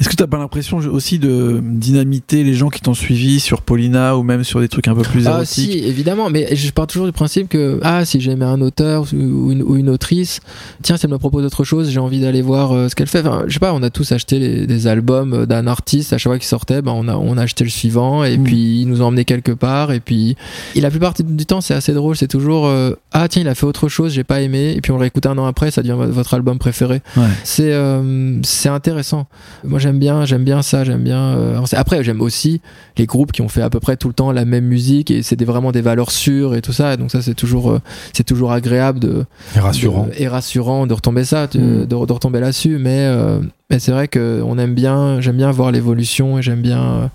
Est-ce 0.00 0.08
que 0.08 0.14
t'as 0.16 0.26
pas 0.26 0.38
l'impression 0.38 0.78
aussi 0.78 1.18
de 1.18 1.60
dynamiter 1.62 2.42
les 2.42 2.54
gens 2.54 2.70
qui 2.70 2.80
t'ont 2.80 2.94
suivi 2.94 3.38
sur 3.38 3.60
Paulina 3.60 4.16
ou 4.16 4.22
même 4.22 4.44
sur 4.44 4.60
des 4.60 4.68
trucs 4.68 4.88
un 4.88 4.94
peu 4.94 5.02
plus 5.02 5.26
Ah 5.26 5.30
érotiques? 5.38 5.72
si, 5.72 5.78
évidemment, 5.78 6.30
mais 6.30 6.56
je 6.56 6.70
pars 6.70 6.86
toujours 6.86 7.06
du 7.06 7.12
principe 7.12 7.48
que 7.50 7.80
ah 7.82 8.06
si 8.06 8.18
j'aimais 8.20 8.46
un 8.46 8.62
auteur 8.62 9.04
ou 9.12 9.52
une, 9.52 9.62
ou 9.62 9.76
une 9.76 9.90
autrice, 9.90 10.40
tiens 10.82 10.96
si 10.96 11.04
elle 11.04 11.12
me 11.12 11.18
propose 11.18 11.44
autre 11.44 11.64
chose, 11.64 11.67
j'ai 11.90 12.00
envie 12.00 12.20
d'aller 12.20 12.42
voir 12.42 12.72
euh, 12.72 12.88
ce 12.88 12.94
qu'elle 12.94 13.06
fait. 13.06 13.20
Enfin, 13.26 13.44
je 13.46 13.52
sais 13.54 13.58
pas, 13.58 13.72
on 13.74 13.82
a 13.82 13.90
tous 13.90 14.10
acheté 14.12 14.38
les- 14.38 14.66
des 14.66 14.86
albums 14.86 15.46
d'un 15.46 15.66
artiste 15.66 16.12
à 16.12 16.18
chaque 16.18 16.30
fois 16.32 16.38
qu'il 16.38 16.46
sortait, 16.48 16.82
ben 16.82 16.92
on 16.92 17.08
a 17.08 17.14
on 17.16 17.36
a 17.36 17.42
acheté 17.42 17.64
le 17.64 17.70
suivant 17.70 18.24
et 18.24 18.38
Mm. 18.38 18.42
puis 18.44 18.80
ils 18.82 18.86
nous 18.88 19.02
ont 19.02 19.06
emmené 19.06 19.24
quelque 19.24 19.52
part 19.52 19.92
et 19.92 20.00
puis 20.00 20.36
et 20.74 20.80
la 20.80 20.90
plupart 20.90 21.14
du 21.18 21.46
temps 21.46 21.60
c'est 21.60 21.74
assez 21.74 21.92
drôle, 21.94 22.16
c'est 22.16 22.28
toujours 22.28 22.66
euh, 22.66 22.92
ah 23.12 23.28
tiens 23.28 23.42
il 23.42 23.48
a 23.48 23.54
fait 23.54 23.66
autre 23.66 23.88
chose, 23.88 24.12
j'ai 24.12 24.24
pas 24.24 24.40
aimé 24.40 24.74
et 24.76 24.80
puis 24.80 24.92
on 24.92 24.96
le 24.96 25.00
réécoute 25.02 25.26
un 25.26 25.36
an 25.38 25.46
après, 25.46 25.70
ça 25.70 25.82
devient 25.82 25.96
vo- 25.96 26.06
votre 26.10 26.34
album 26.34 26.58
préféré. 26.58 27.00
Ouais. 27.16 27.24
C'est 27.44 27.72
euh, 27.72 28.38
c'est 28.42 28.68
intéressant. 28.68 29.26
Moi 29.64 29.78
j'aime 29.78 29.98
bien 29.98 30.24
j'aime 30.24 30.44
bien 30.44 30.62
ça, 30.62 30.84
j'aime 30.84 31.02
bien. 31.02 31.20
euh, 31.36 31.60
après 31.72 32.02
j'aime 32.04 32.20
aussi 32.20 32.60
les 32.96 33.06
groupes 33.06 33.32
qui 33.32 33.42
ont 33.42 33.48
fait 33.48 33.62
à 33.62 33.70
peu 33.70 33.80
près 33.80 33.96
tout 33.96 34.08
le 34.08 34.14
temps 34.14 34.32
la 34.32 34.44
même 34.44 34.64
musique 34.64 35.10
et 35.10 35.22
c'est 35.22 35.36
des, 35.36 35.44
vraiment 35.44 35.72
des 35.72 35.80
valeurs 35.82 36.10
sûres 36.10 36.54
et 36.54 36.62
tout 36.62 36.72
ça. 36.72 36.94
Et 36.94 36.96
donc 36.96 37.10
ça 37.10 37.22
c'est 37.22 37.34
toujours 37.34 37.70
euh, 37.70 37.80
c'est 38.12 38.24
toujours 38.24 38.52
agréable 38.52 38.98
de 39.00 39.24
Et 39.56 39.60
rassurant. 39.60 40.04
de- 40.06 40.12
et 40.22 40.28
rassurant 40.28 40.86
de 40.86 40.94
retomber 40.94 41.24
ça, 41.24 41.46
de, 41.60 41.94
retomber 41.94 42.40
là-dessus. 42.40 42.78
Mais 42.78 43.06
euh, 43.06 43.40
mais 43.70 43.78
c'est 43.78 43.92
vrai 43.92 44.08
que 44.08 44.42
on 44.44 44.58
aime 44.58 44.74
bien 44.74 45.20
j'aime 45.20 45.36
bien 45.36 45.50
voir 45.50 45.70
l'évolution 45.70 46.38
et 46.38 46.42
j'aime 46.42 46.62
bien 46.62 46.82
euh, 46.82 47.08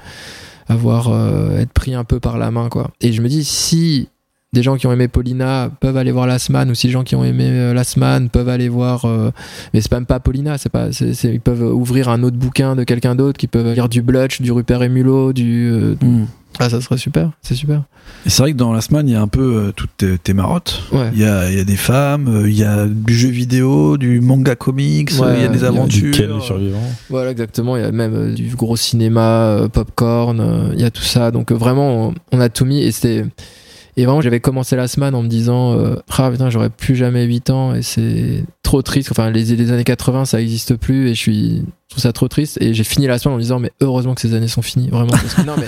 avoir 0.67 1.09
euh, 1.09 1.59
être 1.59 1.71
pris 1.73 1.93
un 1.93 2.03
peu 2.03 2.19
par 2.19 2.37
la 2.37 2.51
main 2.51 2.69
quoi. 2.69 2.91
Et 3.01 3.13
je 3.13 3.21
me 3.21 3.27
dis 3.27 3.43
si 3.43 4.09
des 4.53 4.63
gens 4.63 4.77
qui 4.77 4.87
ont 4.87 4.93
aimé 4.93 5.07
Paulina 5.07 5.69
peuvent 5.79 5.97
aller 5.97 6.11
voir 6.11 6.27
Last 6.27 6.49
Man 6.49 6.69
ou 6.71 6.75
si 6.75 6.87
les 6.87 6.93
gens 6.93 7.03
qui 7.03 7.15
ont 7.15 7.23
aimé 7.23 7.45
euh, 7.49 7.73
Last 7.73 7.97
Man 7.97 8.29
peuvent 8.29 8.49
aller 8.49 8.69
voir 8.69 9.05
euh, 9.05 9.31
mais 9.73 9.81
c'est 9.81 9.91
même 9.91 10.05
pas 10.05 10.19
Paulina 10.19 10.57
c'est 10.57 10.69
pas 10.71 10.91
c'est, 10.91 11.13
c'est- 11.13 11.33
ils 11.33 11.41
peuvent 11.41 11.63
ouvrir 11.63 12.09
un 12.09 12.21
autre 12.23 12.37
bouquin 12.37 12.75
de 12.75 12.83
quelqu'un 12.83 13.15
d'autre 13.15 13.37
qui 13.37 13.47
peuvent 13.47 13.73
lire 13.73 13.89
du 13.89 14.01
Blutch 14.01 14.41
du 14.41 14.51
Rupert 14.51 14.87
Mulot 14.89 15.33
du 15.33 15.69
euh, 15.71 15.95
Hmm. 16.01 16.25
ah 16.59 16.69
ça 16.69 16.79
serait 16.81 16.97
super 16.97 17.31
c'est 17.41 17.55
super 17.55 17.81
Et 18.25 18.29
c'est 18.29 18.41
vrai 18.43 18.51
que 18.53 18.57
dans 18.57 18.71
Last 18.73 18.91
Man, 18.91 19.07
il 19.07 19.13
y 19.13 19.15
a 19.15 19.21
un 19.21 19.27
peu 19.27 19.41
euh, 19.67 19.71
toutes 19.75 19.97
tes, 19.97 20.17
tes 20.17 20.33
marottes. 20.33 20.83
ouais 20.91 21.09
Il 21.13 21.19
y 21.19 21.25
a, 21.25 21.49
il 21.49 21.57
y 21.57 21.59
a 21.59 21.63
des 21.63 21.75
femmes, 21.75 22.27
euh, 22.27 22.49
il 22.49 22.57
y 22.57 22.63
a 22.63 22.85
du 22.85 23.13
jeu 23.15 23.29
vidéo, 23.29 23.97
du 23.97 24.21
manga 24.21 24.55
comics, 24.55 25.11
Ouais, 25.19 25.27
euh, 25.27 25.35
il 25.37 25.41
y 25.41 25.45
a 25.45 25.47
des 25.47 25.57
il 25.59 25.63
y 25.63 25.65
a 25.65 25.71
du 25.71 25.77
aventures. 25.77 26.43
Survivant. 26.43 26.79
Voilà, 27.09 27.31
exactement. 27.31 27.75
Il 27.77 27.81
y 27.81 27.85
a 27.85 27.91
même 27.91 28.13
euh, 28.13 28.33
du 28.33 28.55
gros 28.55 28.75
cinéma, 28.77 29.45
euh, 29.47 29.67
popcorn, 29.67 30.39
euh, 30.39 30.69
il 30.73 30.81
y 30.81 30.85
a 30.85 30.91
tout 30.91 31.01
ça. 31.03 31.31
Donc 31.31 31.51
euh, 31.51 31.55
vraiment, 31.55 32.09
on, 32.09 32.13
on 32.31 32.39
a 32.39 32.49
tout 32.49 32.65
mis 32.65 32.81
et 32.83 32.91
c'était. 32.91 33.25
Et 33.97 34.05
vraiment, 34.05 34.21
j'avais 34.21 34.39
commencé 34.39 34.75
la 34.75 34.87
semaine 34.87 35.13
en 35.15 35.21
me 35.21 35.27
disant 35.27 35.73
euh, 35.73 35.95
Ah 36.17 36.31
putain, 36.31 36.49
j'aurais 36.49 36.69
plus 36.69 36.95
jamais 36.95 37.23
8 37.25 37.49
ans 37.51 37.75
et 37.75 37.81
c'est 37.81 38.43
trop 38.63 38.81
triste. 38.81 39.11
Enfin, 39.11 39.29
les, 39.29 39.43
les 39.43 39.71
années 39.71 39.83
80, 39.83 40.25
ça 40.25 40.41
existe 40.41 40.75
plus 40.75 41.09
et 41.09 41.13
je 41.15 41.19
suis. 41.19 41.57
Je 41.89 41.95
trouve 41.95 42.01
ça 42.01 42.11
trop 42.13 42.27
triste. 42.27 42.57
Et 42.61 42.73
j'ai 42.73 42.83
fini 42.83 43.05
la 43.05 43.19
semaine 43.19 43.33
en 43.35 43.37
me 43.37 43.41
disant 43.41 43.59
Mais 43.59 43.71
heureusement 43.81 44.15
que 44.15 44.21
ces 44.21 44.33
années 44.33 44.47
sont 44.47 44.61
finies. 44.63 44.89
Vraiment. 44.89 45.11
Parce 45.11 45.35
que, 45.35 45.41
non, 45.45 45.53
mais. 45.57 45.67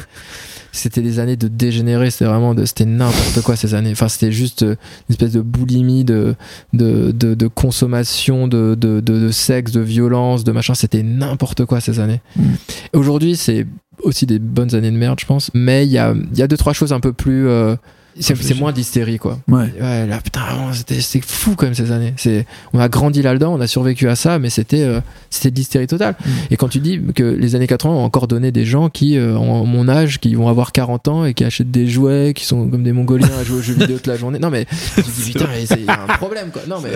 C'était 0.72 1.02
des 1.02 1.20
années 1.20 1.38
de 1.38 1.48
dégénérer, 1.48 2.12
c'était 2.12 2.26
vraiment 2.26 2.54
de, 2.54 2.66
c'était 2.66 2.84
n'importe 2.84 3.42
quoi 3.46 3.56
ces 3.56 3.76
années. 3.76 3.94
Enfin, 3.94 4.10
c'était 4.10 4.34
juste 4.34 4.64
euh, 4.64 4.76
une 5.08 5.14
espèce 5.14 5.32
de 5.32 5.40
boulimie 5.40 6.04
de, 6.04 6.36
de, 6.74 7.12
de, 7.12 7.34
de 7.34 7.48
consommation, 7.48 8.50
de, 8.50 8.76
de, 8.78 9.00
de, 9.00 9.32
sexe, 9.32 9.72
de 9.72 9.80
violence, 9.80 10.44
de 10.44 10.52
machin. 10.52 10.74
C'était 10.74 11.02
n'importe 11.02 11.64
quoi 11.64 11.80
ces 11.80 12.02
années. 12.02 12.20
Mm. 12.36 12.44
Aujourd'hui, 12.92 13.38
c'est 13.38 13.66
aussi 14.04 14.26
des 14.26 14.38
bonnes 14.38 14.76
années 14.76 14.92
de 14.92 14.98
merde, 14.98 15.18
je 15.22 15.26
pense. 15.26 15.50
Mais 15.54 15.86
il 15.86 15.94
y 15.94 15.98
a, 15.98 16.14
il 16.34 16.38
y 16.38 16.42
a 16.42 16.48
deux, 16.48 16.58
trois 16.58 16.74
choses 16.74 16.92
un 16.92 17.00
peu 17.00 17.14
plus. 17.14 17.48
euh, 17.48 17.78
c'est, 18.20 18.36
c'est 18.41 18.53
moins 18.53 18.72
d'hystérie, 18.72 19.18
quoi. 19.18 19.39
Ouais. 19.47 19.74
Ouais, 19.80 20.07
là, 20.07 20.20
putain, 20.22 20.41
c'était 20.74 21.22
fou 21.22 21.55
quand 21.55 21.66
même 21.66 21.76
ces 21.76 21.91
années. 21.91 22.13
C'est, 22.18 22.45
on 22.74 22.80
a 22.80 22.88
grandi 22.88 23.22
là-dedans, 23.22 23.53
on 23.53 23.61
a 23.61 23.68
survécu 23.68 24.07
à 24.07 24.16
ça, 24.16 24.39
mais 24.39 24.49
c'était, 24.49 24.84
euh, 24.84 25.01
c'était 25.30 25.51
de 25.51 25.55
l'hystérie 25.55 25.88
totale. 25.88 26.16
Mm. 26.20 26.30
Et 26.51 26.57
quand 26.57 26.70
tu 26.70 26.80
dis 26.80 27.01
que 27.13 27.24
les 27.24 27.55
années 27.55 27.68
80 27.68 27.93
ont 27.93 28.03
encore 28.03 28.28
donné 28.28 28.51
des 28.51 28.66
gens 28.66 28.89
qui, 28.89 29.18
euh, 29.18 29.38
ont 29.38 29.66
mon 29.66 29.89
âge, 29.89 30.20
qui 30.20 30.34
vont 30.36 30.47
avoir 30.47 30.72
40 30.72 31.07
ans 31.09 31.26
et 31.26 31.34
qui 31.34 31.43
achètent 31.43 31.72
des 31.72 31.88
jouets, 31.88 32.34
qui 32.34 32.45
sont 32.45 32.70
comme 32.70 32.84
des 32.84 32.93
mongoliens 32.93 33.30
à 33.39 33.43
jouer 33.43 33.59
aux 33.59 33.61
jeux 33.61 33.74
vidéo 33.74 33.97
toute 33.97 34.07
la 34.07 34.18
journée. 34.18 34.39
Non, 34.39 34.49
mais 34.49 34.66
tu 34.95 35.03
te 35.03 35.22
dis, 35.22 35.32
putain, 35.32 35.47
c'est 35.66 35.80
il 35.80 35.86
y 35.86 35.89
a 35.89 36.03
un 36.03 36.18
problème, 36.18 36.51
quoi. 36.51 36.61
Non, 36.68 36.78
mais 36.82 36.91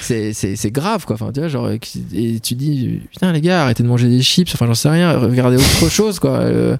c'est, 0.00 0.32
c'est, 0.32 0.56
c'est 0.56 0.70
grave, 0.70 1.04
quoi. 1.04 1.14
Enfin, 1.14 1.30
tu 1.32 1.40
vois, 1.40 1.48
genre, 1.48 1.70
et 1.70 2.40
tu 2.40 2.54
dis, 2.54 3.00
putain, 3.10 3.32
les 3.32 3.40
gars, 3.40 3.64
arrêtez 3.64 3.82
de 3.82 3.88
manger 3.88 4.08
des 4.08 4.22
chips, 4.22 4.50
enfin, 4.54 4.66
j'en 4.66 4.74
sais 4.74 4.88
rien, 4.88 5.18
regardez 5.18 5.56
autre 5.56 5.90
chose, 5.90 6.18
quoi. 6.18 6.38
Euh, 6.40 6.76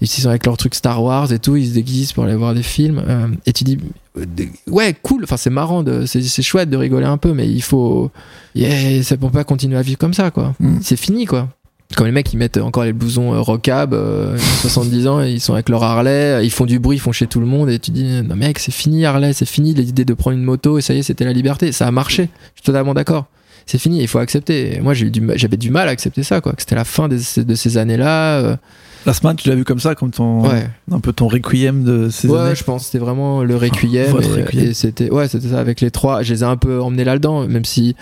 ils 0.00 0.06
sont 0.06 0.28
avec 0.28 0.46
leurs 0.46 0.56
trucs 0.56 0.74
Star 0.74 1.02
Wars 1.02 1.32
et 1.32 1.38
tout, 1.38 1.56
ils 1.56 1.68
se 1.68 1.74
déguisent 1.74 2.12
pour 2.12 2.24
aller 2.24 2.36
voir 2.36 2.54
des 2.54 2.62
films. 2.62 3.02
euh, 3.06 3.28
et 3.46 3.52
tu 3.52 3.64
dis, 3.64 3.78
euh, 4.16 4.24
ouais, 4.68 4.94
cool, 5.02 5.24
enfin, 5.24 5.36
c'est 5.36 5.50
marrant, 5.50 5.84
c'est, 6.06 6.42
chouette 6.42 6.70
de 6.70 6.76
rigoler 6.76 7.06
un 7.06 7.18
peu, 7.18 7.32
mais 7.32 7.48
il 7.48 7.62
faut. 7.62 8.10
Yeah, 8.54 9.02
ça 9.02 9.16
peut 9.16 9.30
pas 9.30 9.44
continuer 9.44 9.76
à 9.76 9.82
vivre 9.82 9.98
comme 9.98 10.14
ça, 10.14 10.30
quoi. 10.30 10.54
Mm. 10.60 10.78
C'est 10.82 10.96
fini, 10.96 11.26
quoi. 11.26 11.48
Comme 11.96 12.06
les 12.06 12.12
mecs, 12.12 12.32
ils 12.32 12.36
mettent 12.36 12.58
encore 12.58 12.84
les 12.84 12.92
blousons 12.92 13.32
euh, 13.32 13.40
rockab, 13.40 13.94
euh, 13.94 14.36
ils 14.36 14.66
ont 14.66 14.68
70 14.68 15.06
ans, 15.06 15.22
et 15.22 15.32
ils 15.32 15.40
sont 15.40 15.54
avec 15.54 15.68
leur 15.68 15.82
Harley, 15.82 16.44
ils 16.44 16.50
font 16.50 16.66
du 16.66 16.78
bruit, 16.78 16.98
ils 16.98 17.00
font 17.00 17.12
chez 17.12 17.26
tout 17.26 17.40
le 17.40 17.46
monde, 17.46 17.70
et 17.70 17.78
tu 17.78 17.90
dis, 17.90 18.22
non 18.22 18.36
mec, 18.36 18.58
c'est 18.58 18.72
fini 18.72 19.06
Harley, 19.06 19.32
c'est 19.32 19.48
fini 19.48 19.72
l'idée 19.72 20.04
de 20.04 20.14
prendre 20.14 20.36
une 20.36 20.44
moto, 20.44 20.78
et 20.78 20.82
ça 20.82 20.92
y 20.92 20.98
est, 20.98 21.02
c'était 21.02 21.24
la 21.24 21.32
liberté. 21.32 21.72
Ça 21.72 21.86
a 21.86 21.90
marché, 21.90 22.28
je 22.54 22.60
suis 22.60 22.66
totalement 22.66 22.94
d'accord. 22.94 23.26
C'est 23.64 23.78
fini, 23.78 24.00
il 24.00 24.08
faut 24.08 24.18
accepter. 24.18 24.76
Et 24.76 24.80
moi, 24.80 24.94
du 24.94 25.12
j'avais 25.34 25.58
du 25.58 25.70
mal 25.70 25.88
à 25.88 25.90
accepter 25.90 26.22
ça, 26.22 26.40
quoi. 26.40 26.52
Que 26.52 26.62
c'était 26.62 26.74
la 26.74 26.86
fin 26.86 27.06
de 27.08 27.18
ces 27.18 27.76
années-là. 27.76 28.58
La 29.06 29.12
semaine, 29.14 29.36
tu 29.36 29.48
l'as 29.48 29.54
vu 29.54 29.64
comme 29.64 29.78
ça, 29.78 29.94
comme 29.94 30.10
ton, 30.10 30.48
ouais. 30.48 30.68
un 30.90 31.00
peu 31.00 31.12
ton 31.12 31.28
requiem 31.28 31.84
de 31.84 32.08
ces 32.10 32.28
Ouais, 32.28 32.38
années. 32.40 32.54
je 32.54 32.64
pense 32.64 32.82
que 32.82 32.86
c'était 32.86 32.98
vraiment 33.04 33.42
le 33.42 33.56
requiem. 33.64 34.10
Votre 34.10 34.38
et, 34.38 34.42
requiem. 34.44 34.64
et 34.66 34.74
c'était 34.74 35.10
ouais, 35.10 35.28
c'était 35.28 35.48
ça 35.48 35.60
avec 35.60 35.80
les 35.80 35.90
trois. 35.90 36.22
Je 36.22 36.32
les 36.34 36.40
ai 36.42 36.46
un 36.46 36.56
peu 36.56 36.80
emmenés 36.80 37.04
là-dedans, 37.04 37.46
même 37.48 37.64
si 37.64 37.94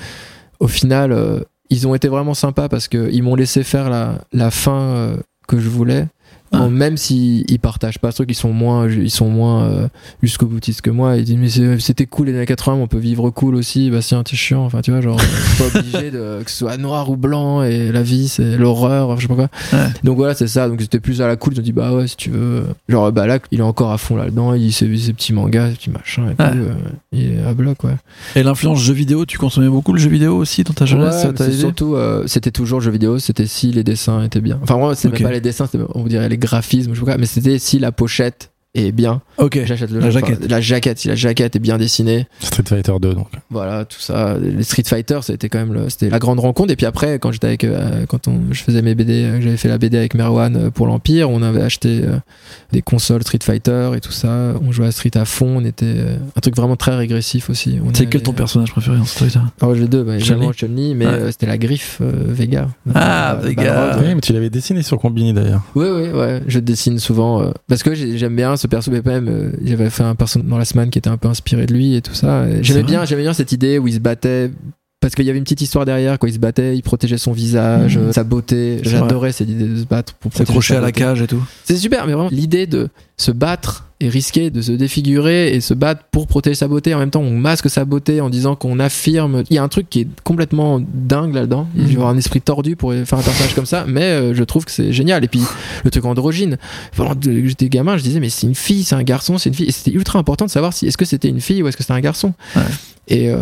au 0.61 0.69
final 0.69 1.13
euh, 1.13 1.41
ils 1.71 1.87
ont 1.87 1.95
été 1.95 2.09
vraiment 2.09 2.35
sympas 2.35 2.69
parce 2.69 2.89
que 2.89 3.09
ils 3.13 3.23
m'ont 3.23 3.35
laissé 3.35 3.63
faire 3.63 3.91
la, 3.91 4.21
la 4.33 4.51
fin 4.51 4.81
euh, 4.81 5.17
que 5.49 5.59
je 5.59 5.69
voulais. 5.69 6.07
Bon, 6.59 6.71
même 6.71 6.97
s'ils 6.97 7.45
ils 7.51 7.59
partagent 7.59 7.99
pas 7.99 8.11
ce 8.11 8.17
truc, 8.17 8.31
ils 8.31 8.35
sont 8.35 8.53
moins, 8.53 8.89
ils 8.91 9.11
sont 9.11 9.29
moins 9.29 9.65
euh, 9.65 9.89
jusqu'au 10.23 10.47
boutiste 10.47 10.81
que 10.83 10.91
moi. 10.91 11.17
Ils 11.17 11.25
disent 11.25 11.37
mais 11.37 11.49
c'est- 11.49 11.79
c'était 11.81 12.07
cool 12.07 12.27
les 12.29 12.35
années 12.37 12.47
80, 12.47 12.77
mais 12.77 12.83
on 12.83 12.87
peut 12.89 12.99
vivre 12.99 13.31
cool 13.31 13.55
aussi. 13.55 13.91
Bastien, 13.91 14.23
t'es 14.23 14.37
chiant. 14.37 14.65
Enfin, 14.65 14.81
tu 14.81 14.91
vois, 14.91 15.01
genre, 15.01 15.17
pas 15.59 15.79
obligé 15.79 16.11
de 16.11 16.43
que 16.45 16.51
ce 16.51 16.57
soit 16.59 16.77
noir 16.77 17.11
ou 17.11 17.17
blanc 17.17 17.63
et 17.63 17.91
la 17.93 18.03
vie 18.03 18.29
c'est 18.29 18.57
l'horreur, 18.57 19.17
je 19.17 19.23
sais 19.23 19.29
pas 19.29 19.35
quoi. 19.35 19.49
Ouais. 19.73 19.87
Donc 20.05 20.17
voilà, 20.17 20.35
c'est 20.35 20.49
ça. 20.49 20.69
Donc 20.69 20.81
c'était 20.81 21.01
plus 21.01 21.21
à 21.23 21.27
la 21.27 21.37
cool. 21.37 21.55
Ils 21.55 21.61
ont 21.61 21.63
dit 21.63 21.73
bah 21.73 21.93
ouais, 21.93 22.07
si 22.07 22.17
tu 22.17 22.31
veux. 22.31 22.65
Genre 22.89 23.11
bah 23.13 23.27
là, 23.27 23.39
il 23.51 23.61
est 23.61 23.63
encore 23.63 23.93
à 23.93 23.99
fond 23.99 24.17
là-dedans. 24.17 24.55
Il 24.55 24.73
ses, 24.73 24.95
ses 24.97 25.13
petits 25.13 25.33
mangas, 25.33 25.71
ses 25.71 25.77
petits 25.77 25.91
machins 25.91 26.25
et 26.25 26.43
Ouais. 26.43 26.51
tout. 26.51 26.59
euh, 26.59 26.75
il 27.13 27.33
est 27.35 27.43
à 27.47 27.55
bloc, 27.55 27.83
ouais. 27.85 27.97
Et 28.35 28.43
l'influence 28.43 28.81
jeu 28.81 28.93
vidéo, 28.95 29.25
tu 29.27 29.39
consommais 29.39 29.69
beaucoup 29.69 29.93
le 29.93 29.99
jeu 29.99 30.11
vidéo 30.11 30.37
aussi 30.37 30.65
dans 30.65 30.73
ta 30.75 30.85
jeunesse 30.87 31.25
Ouais, 31.25 31.31
c'est 31.37 31.53
surtout, 31.53 31.95
euh, 31.95 32.25
c'était 32.27 32.51
toujours 32.51 32.81
jeu 32.81 32.91
vidéo. 32.91 33.19
C'était 33.19 33.47
si 33.47 33.73
les 33.73 33.85
dessins 33.85 34.23
étaient 34.23 34.41
bien. 34.41 34.59
Enfin, 34.63 34.77
moi, 34.77 34.95
c'est 34.95 35.09
Ok. 35.09 35.15
même 35.15 35.23
pas 35.25 35.33
les 35.33 35.41
dessins, 35.41 35.67
c'était, 35.71 35.85
on 35.95 36.05
dirait 36.05 36.29
les 36.29 36.37
graphismes, 36.47 36.95
je 36.95 37.01
sais 37.01 37.07
pas 37.07 37.19
mais 37.19 37.27
c'était 37.27 37.59
si 37.59 37.79
la 37.79 37.93
pochette 37.93 38.53
est 38.79 38.93
bien. 38.93 39.21
Ok. 39.39 39.61
J'achète 39.65 39.91
le 39.91 40.01
La 40.01 40.07
jeu. 40.07 40.21
jaquette. 40.21 40.39
Enfin, 40.39 40.49
la 40.49 40.61
jaquette, 40.61 40.99
si 40.99 41.09
la 41.09 41.15
jaquette 41.15 41.57
est 41.57 41.61
bien 41.61 41.79
dessinée. 41.79 42.27
Street 42.41 42.63
Fighter 42.67 42.93
2, 43.01 43.15
donc. 43.15 43.29
Voilà, 43.51 43.85
tout 43.85 44.01
ça. 44.01 44.37
Les 44.39 44.63
Street 44.63 44.83
Fighter, 44.87 45.19
c'était 45.23 45.49
quand 45.49 45.59
même 45.59 45.73
le- 45.73 45.89
c'était 45.91 46.09
la 46.11 46.19
grande 46.19 46.41
rencontre. 46.41 46.73
Et 46.73 46.77
puis 46.77 46.87
après, 46.87 47.19
quand 47.19 47.33
j'étais 47.33 47.47
avec, 47.47 47.65
euh, 47.65 48.07
quand 48.09 48.29
on, 48.29 48.41
je 48.53 48.63
faisais 48.63 48.83
mes 48.83 48.95
BD, 48.95 49.13
euh, 49.25 49.41
j'avais 49.41 49.57
fait 49.57 49.69
la 49.69 49.79
BD 49.79 49.97
avec 49.97 50.15
Merwan 50.15 50.57
euh, 50.57 50.71
pour 50.71 50.87
l'Empire, 50.87 51.31
on 51.31 51.43
avait 51.43 51.63
acheté 51.63 52.01
euh, 52.05 52.17
des 52.73 52.83
consoles 52.83 53.23
Street 53.23 53.39
Fighter 53.43 53.91
et 53.97 54.01
tout 54.01 54.13
ça. 54.13 54.55
On 54.67 54.73
jouait 54.73 54.87
à 54.87 54.93
Street 54.93 55.11
à 55.17 55.25
fond. 55.25 55.57
On 55.59 55.65
était 55.65 55.85
euh, 55.87 56.17
un 56.37 56.41
truc 56.41 56.57
vraiment 56.57 56.77
très 56.77 56.97
régressif 56.97 57.51
aussi. 57.51 57.79
On 57.85 57.93
C'est 57.95 58.07
quel 58.07 58.23
ton 58.23 58.33
personnage 58.33 58.71
préféré 58.73 58.97
en 58.99 59.05
Street 59.05 59.29
Alors 59.61 59.75
les 59.75 59.87
deux, 59.89 60.03
bah, 60.03 60.15
évidemment 60.17 60.53
Chun-Li 60.53 60.75
Chun-Li, 60.75 60.95
mais 60.95 61.07
Ouais. 61.07 61.13
euh, 61.13 61.31
c'était 61.31 61.47
la 61.47 61.59
griffe 61.59 61.99
euh, 62.01 62.13
Vega. 62.29 62.69
Ah, 62.95 63.35
Euh, 63.35 63.47
Vega. 63.49 63.97
Ouais. 63.97 64.03
Oui, 64.09 64.15
mais 64.15 64.21
tu 64.21 64.33
l'avais 64.33 64.51
dessiné 64.51 64.83
sur 64.83 64.99
Combini 64.99 65.33
d'ailleurs. 65.33 65.63
Oui, 65.75 65.87
oui, 65.89 66.09
ouais. 66.11 66.43
Je 66.47 66.59
dessine 66.59 66.99
souvent 66.99 67.43
euh, 67.43 67.51
parce 67.69 67.83
que 67.83 67.95
j'ai- 67.95 68.19
j'aime 68.19 68.35
bien 68.37 68.57
ce 68.57 68.66
perso 68.69 68.91
BPM. 68.91 69.29
euh, 69.29 69.51
J'avais 69.65 69.91
fait 69.91 70.03
un 70.03 70.15
perso 70.15 70.41
dans 70.41 70.59
la 70.59 70.65
semaine 70.65 70.91
qui 70.91 70.99
était 70.99 71.11
un 71.11 71.17
peu 71.17 71.29
inspiré 71.29 71.67
de 71.67 71.73
lui 71.75 71.95
et 71.97 72.03
tout 72.03 72.15
ça. 72.15 72.45
J'aimais 72.63 72.83
bien, 72.83 73.05
j'aimais 73.05 73.23
bien 73.23 73.33
cette 73.33 73.53
idée 73.53 73.79
où 73.79 73.89
il 73.89 73.95
se 73.95 73.99
battait. 74.01 74.51
Parce 74.99 75.15
qu'il 75.15 75.27
y 75.27 75.29
avait 75.31 75.39
une 75.39 75.45
petite 75.45 75.61
histoire 75.61 75.85
derrière, 75.85 76.19
quand 76.19 76.27
il 76.27 76.33
se 76.33 76.39
battait, 76.39 76.75
il 76.75 76.83
protégeait 76.83 77.19
son 77.19 77.31
visage, 77.33 77.99
Mhm. 77.99 78.13
sa 78.13 78.25
beauté. 78.25 78.79
J'adorais 78.83 79.31
cette 79.31 79.49
idée 79.49 79.69
de 79.69 79.77
se 79.77 79.85
battre 79.85 80.15
pour 80.15 80.31
protéger 80.31 80.47
S'accrocher 80.47 80.73
sa 80.75 80.79
à 80.79 80.81
la 80.81 80.87
beauté. 80.89 81.01
cage 81.01 81.23
et 81.23 81.27
tout. 81.27 81.43
C'est 81.65 81.77
super, 81.77 82.07
mais 82.07 82.15
vraiment, 82.15 82.31
l'idée 82.33 82.67
de 82.67 82.89
se 83.19 83.31
battre 83.31 83.87
et 84.01 84.09
risquer 84.11 84.51
de 84.51 84.61
se 84.61 84.73
défigurer 84.73 85.55
et 85.55 85.61
se 85.63 85.73
battre 85.73 86.03
pour 86.11 86.27
protéger 86.27 86.55
sa 86.55 86.69
beauté. 86.69 86.95
En 86.95 86.99
même 86.99 87.11
temps, 87.11 87.23
on 87.23 87.31
masque 87.31 87.71
sa 87.71 87.85
beauté 87.87 88.21
en 88.21 88.29
disant 88.29 88.55
qu'on 88.55 88.79
affirme. 88.79 89.43
Il 89.49 89.57
y 89.57 89.59
a 89.59 89.63
un 89.63 89.69
truc 89.69 89.89
qui 89.89 90.01
est 90.01 90.09
complètement 90.23 90.81
dingue 90.83 91.35
là-dedans. 91.35 91.67
Il 91.77 91.83
Mhm. 91.85 91.89
faut 91.89 91.95
avoir 91.97 92.09
un 92.11 92.19
esprit 92.19 92.41
tordu 92.43 92.77
pour 92.77 92.93
faire 92.93 93.19
un 93.19 93.23
personnage 93.23 93.55
comme 93.55 93.65
ça, 93.67 93.85
mais 93.89 94.03
euh, 94.03 94.35
je 94.35 94.45
trouve 94.45 94.65
que 94.67 94.71
c'est 94.71 94.93
génial. 94.93 95.25
Et 95.25 95.29
puis, 95.29 95.41
le 95.85 95.91
truc 95.91 96.05
androgyne. 96.05 96.59
Pendant 96.95 97.15
que 97.15 97.47
j'étais 97.49 97.69
gamin, 97.71 97.97
je 97.97 98.03
disais, 98.03 98.21
mais 98.21 98.29
c'est 98.29 98.47
une 98.47 98.55
fille, 98.55 98.85
c'est 98.85 98.95
un 98.97 99.03
garçon, 99.03 99.39
c'est 99.39 99.49
une 99.49 99.55
fille. 99.55 99.67
Et 99.69 99.73
c'était 99.73 99.93
ultra 99.97 100.19
important 100.19 100.45
de 100.45 100.51
savoir 100.51 100.73
si 100.75 100.87
est-ce 100.87 100.99
que 100.99 101.05
c'était 101.07 101.29
une 101.29 101.41
fille 101.41 101.63
ou 101.63 101.69
est-ce 101.69 101.77
que 101.77 101.83
c'était 101.83 101.95
un 101.95 102.01
garçon. 102.01 102.35
Ouais. 102.55 102.63
Et, 103.09 103.31
euh, 103.31 103.37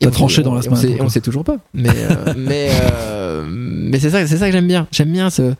et 0.00 0.04
T'as 0.04 0.08
on- 0.08 0.12
tranché 0.12 0.42
dans 0.42 0.54
la 0.54 0.60
et 0.60 0.62
semaine, 0.62 0.78
On 0.78 0.80
sait, 0.82 1.02
on 1.02 1.08
sait 1.08 1.20
toujours 1.20 1.42
pas. 1.42 1.56
Mais, 1.74 1.88
euh, 1.90 2.32
mais, 2.38 2.68
euh, 2.92 3.44
mais 3.50 3.98
c'est 3.98 4.10
ça, 4.10 4.24
c'est 4.24 4.36
ça 4.36 4.46
que 4.46 4.52
j'aime 4.52 4.68
bien. 4.68 4.86
J'aime 4.92 5.10
bien 5.10 5.30
ce, 5.30 5.52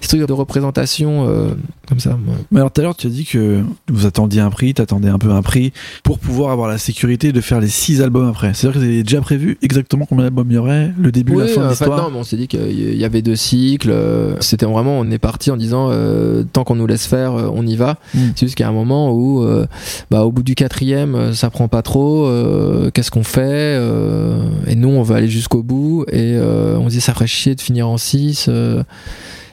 ce 0.00 0.08
truc 0.08 0.26
de 0.26 0.32
représentation 0.32 1.28
euh, 1.28 1.48
comme 1.86 2.00
ça. 2.00 2.16
moi. 2.24 2.34
Mais 2.50 2.60
alors 2.60 2.72
tout 2.72 2.80
à 2.80 2.84
l'heure, 2.84 2.96
tu 2.96 3.06
as 3.08 3.10
dit 3.10 3.26
que 3.26 3.62
vous 3.92 4.06
attendiez 4.06 4.40
un 4.40 4.50
prix, 4.50 4.72
t'attendais 4.72 5.08
un 5.08 5.18
peu 5.18 5.30
un 5.30 5.42
prix 5.42 5.72
pour 6.02 6.18
pouvoir 6.18 6.50
avoir 6.52 6.68
la 6.68 6.78
sécurité 6.78 7.32
de 7.32 7.40
faire 7.42 7.60
les 7.60 7.68
six 7.68 8.00
albums 8.00 8.28
après. 8.28 8.54
C'est-à-dire 8.54 8.72
que 8.80 8.84
vous 8.84 8.90
avez 8.90 9.02
déjà 9.02 9.20
prévu 9.20 9.58
exactement 9.60 10.06
combien 10.06 10.24
d'albums 10.24 10.46
il 10.50 10.54
y 10.54 10.58
aurait, 10.58 10.92
le 10.98 11.12
début, 11.12 11.36
la 11.36 11.44
Oui, 11.44 11.50
fin 11.50 11.64
de 11.64 11.68
l'histoire. 11.68 12.02
non, 12.02 12.10
mais 12.10 12.18
on 12.18 12.24
s'est 12.24 12.36
dit 12.38 12.48
qu'il 12.48 12.94
y 12.96 13.04
avait 13.04 13.20
deux 13.20 13.36
cycles. 13.36 13.90
euh, 13.90 14.36
C'était 14.40 14.64
vraiment, 14.64 14.98
on 14.98 15.10
est 15.10 15.18
parti 15.18 15.50
en 15.50 15.56
disant, 15.58 15.88
euh, 15.90 16.44
tant 16.52 16.64
qu'on 16.64 16.76
nous 16.76 16.86
laisse 16.86 17.06
faire, 17.06 17.34
euh, 17.34 17.50
on 17.52 17.66
y 17.66 17.76
va. 17.76 17.98
Mm. 18.14 18.18
C'est 18.36 18.46
juste 18.46 18.54
qu'il 18.56 18.64
y 18.64 18.66
a 18.66 18.70
un 18.70 18.72
moment 18.72 19.12
où, 19.12 19.42
euh, 19.44 19.66
bah, 20.10 20.24
au 20.24 20.32
bout 20.32 20.42
du 20.42 20.54
quatrième, 20.54 21.34
ça 21.34 21.50
prend 21.50 21.68
pas 21.68 21.82
trop. 21.82 22.26
euh, 22.26 22.90
Qu'est-ce 22.90 23.10
qu'on 23.10 23.22
fait 23.24 23.78
Et 24.66 24.74
nous, 24.76 24.88
on 24.88 25.02
veut 25.02 25.16
aller 25.16 25.28
jusqu'au 25.28 25.62
bout. 25.62 26.04
Et 26.10 26.38
on 26.38 26.84
se 26.88 26.94
dit, 26.94 27.00
ça 27.00 27.12
ferait 27.12 27.26
chier 27.26 27.54
de 27.54 27.60
finir 27.60 27.88
en 27.88 27.98
six. 27.98 28.48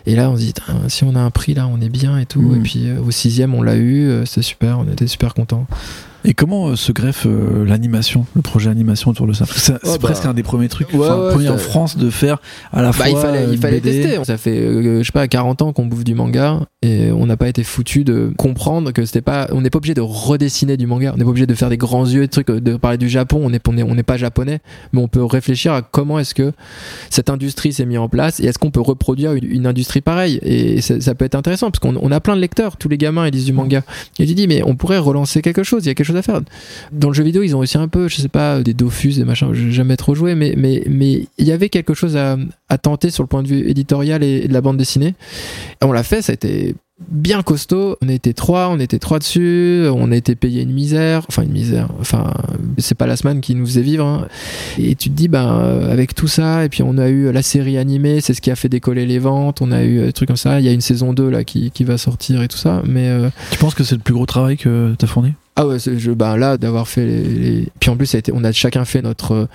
Et 0.06 0.16
là, 0.16 0.30
on 0.30 0.36
se 0.36 0.42
dit, 0.42 0.54
si 0.88 1.04
on 1.04 1.16
a 1.16 1.20
un 1.20 1.30
prix, 1.30 1.54
là, 1.54 1.68
on 1.68 1.80
est 1.82 1.90
bien 1.90 2.18
et 2.18 2.26
tout. 2.26 2.42
Mm. 2.42 2.56
Et 2.56 2.60
puis, 2.60 2.90
euh, 2.90 3.02
au 3.02 3.12
sixième, 3.12 3.54
on 3.54 3.62
l'a 3.62 3.76
eu. 3.76 4.08
euh, 4.10 4.26
C'était 4.26 4.42
super. 4.42 4.80
On 4.80 4.86
était 4.92 5.08
super 5.08 5.34
contents. 5.34 5.68
Et 6.24 6.34
comment 6.34 6.68
euh, 6.70 6.76
se 6.76 6.92
greffe 6.92 7.26
euh, 7.26 7.66
l'animation, 7.66 8.26
le 8.36 8.42
projet 8.42 8.70
animation 8.70 9.12
autour 9.12 9.28
de 9.28 9.34
ça? 9.34 9.46
C'est 9.48 9.74
Oh, 9.74 9.78
c'est 9.84 9.92
bah. 9.94 10.10
presque 10.10 10.26
un 10.26 10.34
des 10.34 10.44
premiers 10.44 10.68
trucs, 10.70 10.94
Ouais, 10.94 11.00
ouais, 11.00 11.30
premier 11.32 11.50
en 11.50 11.58
France 11.58 11.98
de 11.98 12.10
faire 12.10 12.40
à 12.72 12.82
la 12.82 12.90
Bah, 12.90 12.94
fois 12.94 13.10
il 13.10 13.18
fallait, 13.18 13.40
euh, 13.46 13.50
il 13.54 13.58
fallait 13.58 13.80
BD. 13.80 14.02
tester. 14.04 14.24
Ça 14.26 14.38
fait, 14.38 14.58
euh, 14.60 15.00
je 15.00 15.04
sais 15.04 15.12
pas, 15.12 15.28
40 15.28 15.62
ans 15.62 15.74
qu'on 15.74 15.86
bouffe 15.86 16.04
du 16.04 16.14
manga 16.14 16.60
et 16.84 17.12
on 17.12 17.26
n'a 17.26 17.38
pas 17.38 17.48
été 17.48 17.64
foutu 17.64 18.04
de 18.04 18.32
comprendre 18.38 18.92
que 18.92 19.06
c'était 19.06 19.22
pas, 19.22 19.48
on 19.52 19.62
n'est 19.62 19.70
pas 19.70 19.78
obligé 19.78 19.94
de 19.94 20.02
redessiner 20.02 20.78
du 20.78 20.86
manga. 20.88 21.12
On 21.14 21.18
n'est 21.18 21.24
pas 21.24 21.30
obligé 21.30 21.48
de 21.48 21.54
faire 21.56 21.70
des 21.70 21.78
grands 21.78 22.06
yeux, 22.06 22.22
des 22.22 22.28
trucs, 22.28 22.48
de 22.52 22.76
parler 22.78 22.98
du 22.98 23.10
Japon. 23.10 23.40
On 23.44 23.50
n'est 23.50 23.60
on 23.68 23.78
est, 23.78 23.84
on 23.84 23.96
n'est 23.96 24.04
pas 24.04 24.18
japonais, 24.18 24.60
mais 24.94 25.02
on 25.02 25.08
peut 25.08 25.24
réfléchir 25.24 25.74
à 25.74 25.82
comment 25.82 26.20
est-ce 26.20 26.36
que 26.36 26.52
cette 27.10 27.30
industrie 27.30 27.74
s'est 27.74 27.86
mise 27.86 27.98
en 27.98 28.10
place 28.10 28.40
et 28.40 28.46
est-ce 28.46 28.60
qu'on 28.60 28.72
peut 28.72 28.82
reproduire 28.82 29.34
une, 29.34 29.46
une 29.52 29.66
industrie 29.68 30.02
pareille. 30.02 30.40
Et 30.44 30.82
ça, 30.82 31.00
ça 31.02 31.16
peut 31.16 31.26
être 31.26 31.36
intéressant 31.36 31.72
parce 31.72 31.80
qu'on 31.80 31.96
on 32.02 32.12
a 32.12 32.20
plein 32.20 32.36
de 32.36 32.42
lecteurs. 32.42 32.78
Tous 32.78 32.90
les 32.90 32.98
gamins 32.98 33.26
ils 33.28 33.34
lisent 33.34 33.46
du 33.46 33.54
manga. 33.54 33.82
Et 34.20 34.26
tu 34.28 34.34
dis 34.36 34.48
mais 34.48 34.62
on 34.66 34.76
pourrait 34.76 34.98
relancer 34.98 35.42
quelque 35.42 35.64
chose. 35.64 35.84
Il 35.86 35.88
y 35.88 35.92
a 35.92 35.94
quelque 35.96 36.06
chose 36.08 36.11
à 36.18 36.22
faire. 36.22 36.42
Dans 36.92 37.10
le 37.10 37.14
jeu 37.14 37.24
vidéo 37.24 37.44
ils 37.44 37.56
ont 37.56 37.60
aussi 37.60 37.78
un 37.78 37.88
peu, 37.88 38.08
je 38.08 38.18
sais 38.18 38.30
pas, 38.30 38.62
des 38.62 38.74
Dofus, 38.74 39.14
des 39.14 39.26
machins. 39.26 39.54
J'ai 39.54 39.72
jamais 39.72 39.98
trop 39.98 40.16
joué, 40.16 40.36
mais 40.36 40.54
mais 40.58 40.84
mais 40.90 41.26
il 41.38 41.46
y 41.46 41.52
avait 41.52 41.70
quelque 41.70 41.94
chose 41.94 42.18
à, 42.18 42.38
tenter 42.78 43.10
sur 43.10 43.24
le 43.24 43.28
point 43.28 43.44
de 43.44 43.48
vue 43.48 43.70
éditorial 43.70 44.24
et, 44.24 44.48
de 44.48 44.54
la 44.54 44.62
bande 44.62 44.78
dessinée. 44.78 45.16
On 45.82 45.92
l'a 45.92 46.04
fait, 46.04 46.22
ça 46.22 46.32
a 46.32 46.36
été 46.36 46.76
bien 47.10 47.42
costaud. 47.42 47.98
On 48.02 48.10
était 48.10 48.34
trois, 48.34 48.70
on 48.70 48.80
était 48.80 49.00
trois 49.00 49.20
dessus, 49.20 49.86
on 49.94 50.12
a 50.12 50.16
été 50.16 50.36
payé 50.36 50.62
une 50.62 50.72
misère, 50.72 51.26
enfin 51.28 51.44
une 51.44 51.52
misère. 51.52 51.90
Enfin, 52.00 52.32
c'est 52.78 52.96
pas 52.96 53.08
la 53.08 53.16
semaine 53.16 53.42
qui 53.42 53.56
nous 53.56 53.66
faisait 53.66 53.82
vivre. 53.82 54.06
hein. 54.06 54.28
Et 54.78 54.96
tu 54.96 55.10
te 55.10 55.16
dis, 55.16 55.28
ben 55.28 55.48
euh, 55.48 55.92
avec 55.92 56.16
tout 56.16 56.28
ça, 56.28 56.64
et 56.66 56.70
puis 56.70 56.84
on 56.84 56.98
a 56.98 57.10
eu 57.10 57.32
la 57.32 57.42
série 57.42 57.78
animée, 57.78 58.22
c'est 58.22 58.34
ce 58.34 58.42
qui 58.42 58.52
a 58.52 58.56
fait 58.56 58.70
décoller 58.70 59.06
les 59.06 59.20
ventes. 59.20 59.62
On 59.62 59.72
a 59.72 59.84
eu 59.84 60.00
euh, 60.00 60.06
des 60.08 60.14
trucs 60.14 60.28
comme 60.28 60.38
ça. 60.38 60.60
Il 60.60 60.66
y 60.66 60.70
a 60.70 60.74
une 60.74 60.82
saison 60.82 61.14
2 61.14 61.30
là 61.30 61.44
qui, 61.44 61.72
qui 61.72 61.84
va 61.84 61.98
sortir 61.98 62.42
et 62.42 62.48
tout 62.48 62.58
ça, 62.58 62.82
mais 62.86 63.10
euh, 63.10 63.30
Tu 63.52 63.58
penses 63.58 63.76
que 63.76 63.84
c'est 63.84 63.96
le 63.96 64.02
plus 64.02 64.14
gros 64.14 64.26
travail 64.26 64.58
que 64.58 64.96
t'as 64.98 65.08
fourni? 65.08 65.34
Ah 65.56 65.68
ouais, 65.68 65.80
c'est- 65.80 65.98
je, 66.00 66.12
ben 66.12 66.38
là, 66.38 66.58
d'avoir 66.58 66.88
fait 66.88 67.06
les, 67.06 67.24
les- 67.24 67.68
Puis 67.80 67.90
en 67.90 67.98
plus, 67.98 68.06
ça 68.06 68.18
a 68.18 68.20
été, 68.20 68.32
on 68.34 68.44
a 68.44 68.52
chacun 68.52 68.86
fait 68.86 69.02
notre 69.02 69.32
euh, 69.34 69.46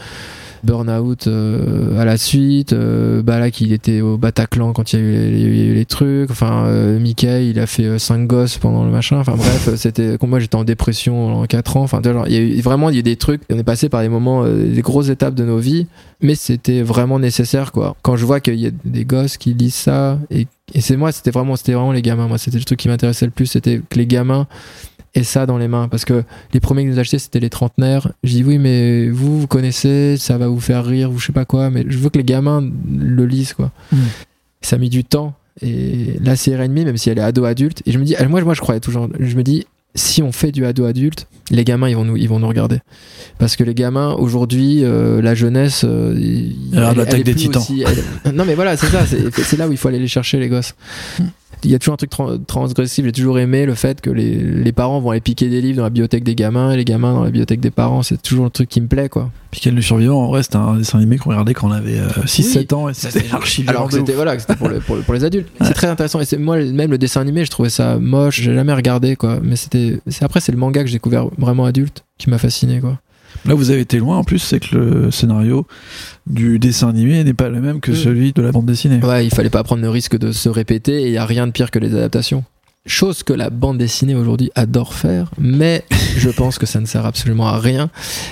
burn-out 0.65 1.27
euh, 1.27 1.99
à 2.01 2.05
la 2.05 2.17
suite. 2.17 2.73
Euh, 2.73 3.23
bah 3.23 3.39
là, 3.39 3.51
qu'il 3.51 3.73
était 3.73 4.01
au 4.01 4.17
Bataclan 4.19 4.73
quand 4.73 4.93
il 4.93 4.99
y 4.99 5.03
a 5.03 5.05
eu 5.05 5.13
les, 5.13 5.75
les- 5.75 5.85
trucs. 5.87 6.31
Enfin, 6.31 6.65
euh, 6.67 6.99
Mickey, 6.99 7.49
il 7.51 7.59
a 7.61 7.67
fait 7.67 7.99
5 7.99 8.27
gosses 8.27 8.59
pendant 8.59 8.85
le 8.85 8.91
machin. 8.91 9.19
Enfin 9.19 9.35
bref, 9.37 9.69
euh, 9.69 9.77
c'était... 9.77 10.17
Moi, 10.23 10.41
j'étais 10.41 10.57
en 10.57 10.65
dépression 10.65 11.41
en 11.43 11.47
4 11.47 11.77
ans. 11.77 11.83
Enfin, 11.83 12.01
genre, 12.03 12.27
il 12.27 12.33
y 12.35 12.37
a 12.37 12.41
eu 12.41 12.61
vraiment, 12.61 12.91
il 12.91 12.95
y 12.95 12.99
a 12.99 13.01
eu 13.01 13.05
des 13.05 13.17
trucs. 13.17 13.43
On 13.51 13.59
est 13.59 13.63
passé 13.65 13.89
par 13.89 14.03
des 14.03 14.09
moments, 14.09 14.43
euh, 14.45 14.75
des 14.75 14.83
grosses 14.83 15.09
étapes 15.09 15.35
de 15.35 15.45
nos 15.45 15.59
vies. 15.59 15.87
Mais 16.21 16.35
c'était 16.35 16.83
vraiment 16.83 17.19
nécessaire, 17.21 17.71
quoi. 17.73 17.95
Quand 18.03 18.17
je 18.17 18.25
vois 18.27 18.41
qu'il 18.41 18.55
y 18.59 18.67
a 18.67 18.71
des 18.85 19.05
gosses 19.05 19.37
qui 19.37 19.55
lisent 19.55 19.75
ça 19.75 20.19
et 20.31 20.47
et 20.75 20.81
c'est 20.81 20.97
moi, 20.97 21.13
c'était 21.13 21.31
vraiment, 21.31 21.55
c'était 21.55 21.75
vraiment 21.75 21.93
les 21.93 22.03
gamins. 22.03 22.27
Moi, 22.27 22.39
c'était 22.39 22.59
le 22.59 22.65
truc 22.65 22.81
qui 22.81 22.89
m'intéressait 22.89 23.25
le 23.25 23.31
plus, 23.31 23.47
c'était 23.47 23.81
que 23.89 23.97
les 23.97 24.07
gamins 24.09 24.49
aient 25.17 25.25
ça 25.25 25.47
dans 25.47 25.59
les 25.59 25.69
mains. 25.69 25.89
Parce 25.89 26.05
que 26.05 26.25
les 26.53 26.61
premiers 26.61 26.85
que 26.85 26.91
nous 26.91 26.99
achetaient, 26.99 27.19
c'était 27.19 27.41
les 27.41 27.51
trentenaires. 27.51 28.13
Je 28.25 28.33
dis 28.33 28.45
oui, 28.45 28.59
mais 28.59 29.09
vous, 29.09 29.41
vous 29.41 29.47
connaissez, 29.47 30.17
ça 30.17 30.39
va 30.39 30.49
vous 30.49 30.61
faire 30.61 30.85
rire, 30.85 31.11
ou 31.11 31.19
je 31.19 31.27
sais 31.27 31.33
pas 31.33 31.45
quoi, 31.45 31.71
mais 31.71 31.85
je 31.89 31.99
veux 31.99 32.11
que 32.11 32.19
les 32.19 32.25
gamins 32.25 32.63
le 32.89 33.27
lisent, 33.27 33.55
quoi. 33.55 33.73
Mm. 33.93 33.97
Ça 34.61 34.77
a 34.77 34.79
mis 34.79 34.91
du 34.91 35.05
temps. 35.05 35.35
Et 35.63 36.19
la 36.23 36.37
série 36.37 36.63
ennemie, 36.63 36.85
même 36.85 36.99
si 36.99 37.09
elle 37.09 37.19
est 37.19 37.23
ado-adulte, 37.23 37.83
et 37.87 37.93
je 37.93 37.99
me 37.99 38.05
dis, 38.05 38.15
moi, 38.29 38.43
moi, 38.43 38.55
je 38.55 38.61
croyais 38.61 38.81
toujours, 38.81 39.09
je 39.19 39.37
me 39.37 39.43
dis, 39.43 39.67
si 39.95 40.23
on 40.23 40.33
fait 40.33 40.53
du 40.53 40.67
ado-adulte, 40.67 41.27
les 41.51 41.65
gamins 41.65 41.89
ils 41.89 41.97
vont 41.97 42.05
nous 42.05 42.17
ils 42.17 42.29
vont 42.29 42.39
nous 42.39 42.49
regarder. 42.49 42.79
Parce 43.39 43.57
que 43.57 43.65
les 43.65 43.75
gamins 43.75 44.13
aujourd'hui 44.15 44.81
euh, 44.83 45.21
la 45.23 45.35
jeunesse 45.35 45.85
euh, 45.85 46.15
il- 46.17 46.55
Alors, 46.77 46.91
elle- 46.91 46.97
l'attaque 46.99 47.23
des 47.25 47.35
titans. 47.35 47.63
aussi- 47.63 47.85
elle- 48.25 48.35
non 48.35 48.45
mais 48.45 48.55
voilà 48.55 48.77
c'est 48.77 48.87
ça 48.87 49.05
c'est 49.07 49.57
là 49.57 49.69
où 49.69 49.73
il 49.73 49.79
faut 49.79 49.89
aller 49.89 49.99
les 50.01 50.09
chercher 50.09 50.39
les 50.39 50.49
gosses. 50.49 50.75
Il 51.65 51.71
y 51.71 51.75
a 51.75 51.79
toujours 51.79 51.95
un 51.95 51.97
truc 51.97 52.11
tran- 52.11 52.39
transgressif. 52.47 53.03
J'ai 53.07 53.13
toujours 53.13 53.39
aimé 53.39 53.65
le 53.65 53.75
fait 53.75 54.03
que 54.03 54.11
les, 54.11 54.35
les 54.35 54.73
parents 54.73 55.01
vont 55.01 55.11
aller 55.11 55.23
piquer 55.23 55.49
des 55.49 55.63
livres 55.63 55.79
dans 55.79 55.85
la 55.85 55.91
bibliothèque 55.91 56.23
des 56.23 56.35
gamins 56.35 56.71
et 56.71 56.77
les 56.77 56.85
gamins 56.85 57.15
dans 57.15 57.21
la 57.21 57.27
bibliothèque 57.31 57.61
des 57.61 57.71
parents. 57.71 58.03
C'est 58.03 58.21
toujours 58.23 58.45
le 58.45 58.51
truc 58.51 58.69
qui 58.69 58.79
me 58.81 58.87
plaît 58.89 59.09
quoi. 59.09 59.31
Puis 59.51 59.63
Ken 59.63 59.75
le 59.75 59.81
survivant, 59.81 60.23
en 60.23 60.29
vrai, 60.29 60.43
c'était 60.43 60.57
un 60.57 60.77
dessin 60.77 60.99
animé 60.99 61.17
qu'on 61.17 61.31
regardait 61.31 61.55
quand 61.55 61.69
on 61.69 61.73
avait 61.73 61.99
6-7 62.27 62.75
ans 62.75 62.91
et 62.91 62.95
c'était 62.95 63.21
c'est- 63.21 63.33
archi 63.35 63.65
alors 63.67 63.91
c'était 63.91 64.13
voilà 64.13 64.39
c'était 64.39 64.55
pour, 64.55 64.69
le- 64.69 64.81
pour, 64.81 64.97
le- 64.97 65.03
pour 65.03 65.15
les 65.15 65.25
adultes. 65.25 65.49
C'est 65.63 65.73
très 65.73 65.87
intéressant 65.87 66.21
et 66.21 66.27
c'est 66.27 66.37
moi 66.37 66.59
même 66.63 66.91
le 66.91 66.99
dessin 66.99 67.23
animé 67.23 67.45
je 67.47 67.51
trouvais 67.51 67.71
ça 67.71 67.97
moche 67.99 68.39
j'ai 68.43 68.55
jamais 68.55 68.75
regardé 68.75 69.17
quoi. 69.17 69.39
Mais 69.43 69.57
c'était 69.57 69.99
c'est 70.09 70.27
après 70.27 70.41
c'est 70.41 70.53
le 70.53 70.59
manga 70.59 70.83
que 70.83 70.89
j'ai 70.89 70.97
découvert 70.97 71.25
vraiment 71.39 71.65
adulte 71.65 72.05
qui 72.19 72.31
m'a 72.31 72.39
fasciné 72.39 72.81
quoi 72.81 72.99
Là, 73.45 73.55
vous 73.55 73.71
avez 73.71 73.81
été 73.83 73.99
loin. 73.99 74.17
En 74.17 74.25
plus, 74.25 74.39
c'est 74.39 74.61
que 74.61 74.75
le 74.77 75.11
scénario 75.11 75.67
du 76.27 76.59
dessin 76.59 76.89
animé 76.89 77.23
n'est 77.23 77.35
pas 77.35 77.49
le 77.51 77.61
même 77.61 77.81
que 77.81 77.95
celui 77.95 78.33
de 78.33 78.41
la 78.41 78.51
bande 78.51 78.67
dessinée. 78.67 78.99
Ouais, 79.05 79.27
il 79.27 79.31
fallait 79.35 79.51
pas 79.51 79.63
prendre 79.63 79.83
le 79.83 79.91
risque 79.91 80.17
de 80.17 80.33
se 80.33 80.49
répéter 80.49 81.03
et 81.03 81.07
il 81.09 81.13
y 81.13 81.19
a 81.19 81.27
rien 81.27 81.47
de 81.47 81.53
pire 81.53 81.71
que 81.71 81.79
les 81.79 81.95
adaptations. 81.95 82.45
Chose 82.87 83.25
que 83.25 83.33
la 83.33 83.51
bande 83.51 83.79
dessinée 83.79 84.15
aujourd'hui 84.15 84.51
adore 84.55 84.95
faire, 84.95 85.31
mais 85.39 85.85
je 86.17 86.31
pense 86.31 86.57
que 86.57 86.67
ça 86.67 86.81
ne 86.81 86.87
sert 86.87 87.05
absolument 87.05 87.49
à 87.49 87.59
rien. 87.59 87.91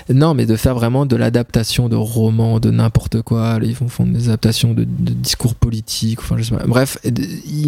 Non, 0.08 0.32
mais 0.32 0.46
de 0.46 0.54
faire 0.56 0.74
vraiment 0.76 1.06
de 1.06 1.16
l'adaptation 1.16 1.88
de 1.88 1.96
romans, 1.96 2.58
de 2.60 2.70
n'importe 2.70 3.20
quoi. 3.22 3.58
Ils 3.62 3.74
font, 3.74 3.88
font 3.88 4.06
des 4.06 4.28
adaptations 4.28 4.72
de, 4.72 4.84
de 4.84 5.12
discours 5.12 5.54
politiques. 5.56 6.20
Enfin, 6.20 6.36
je 6.38 6.44
sais 6.44 6.54
pas. 6.56 6.64
Bref, 6.66 6.98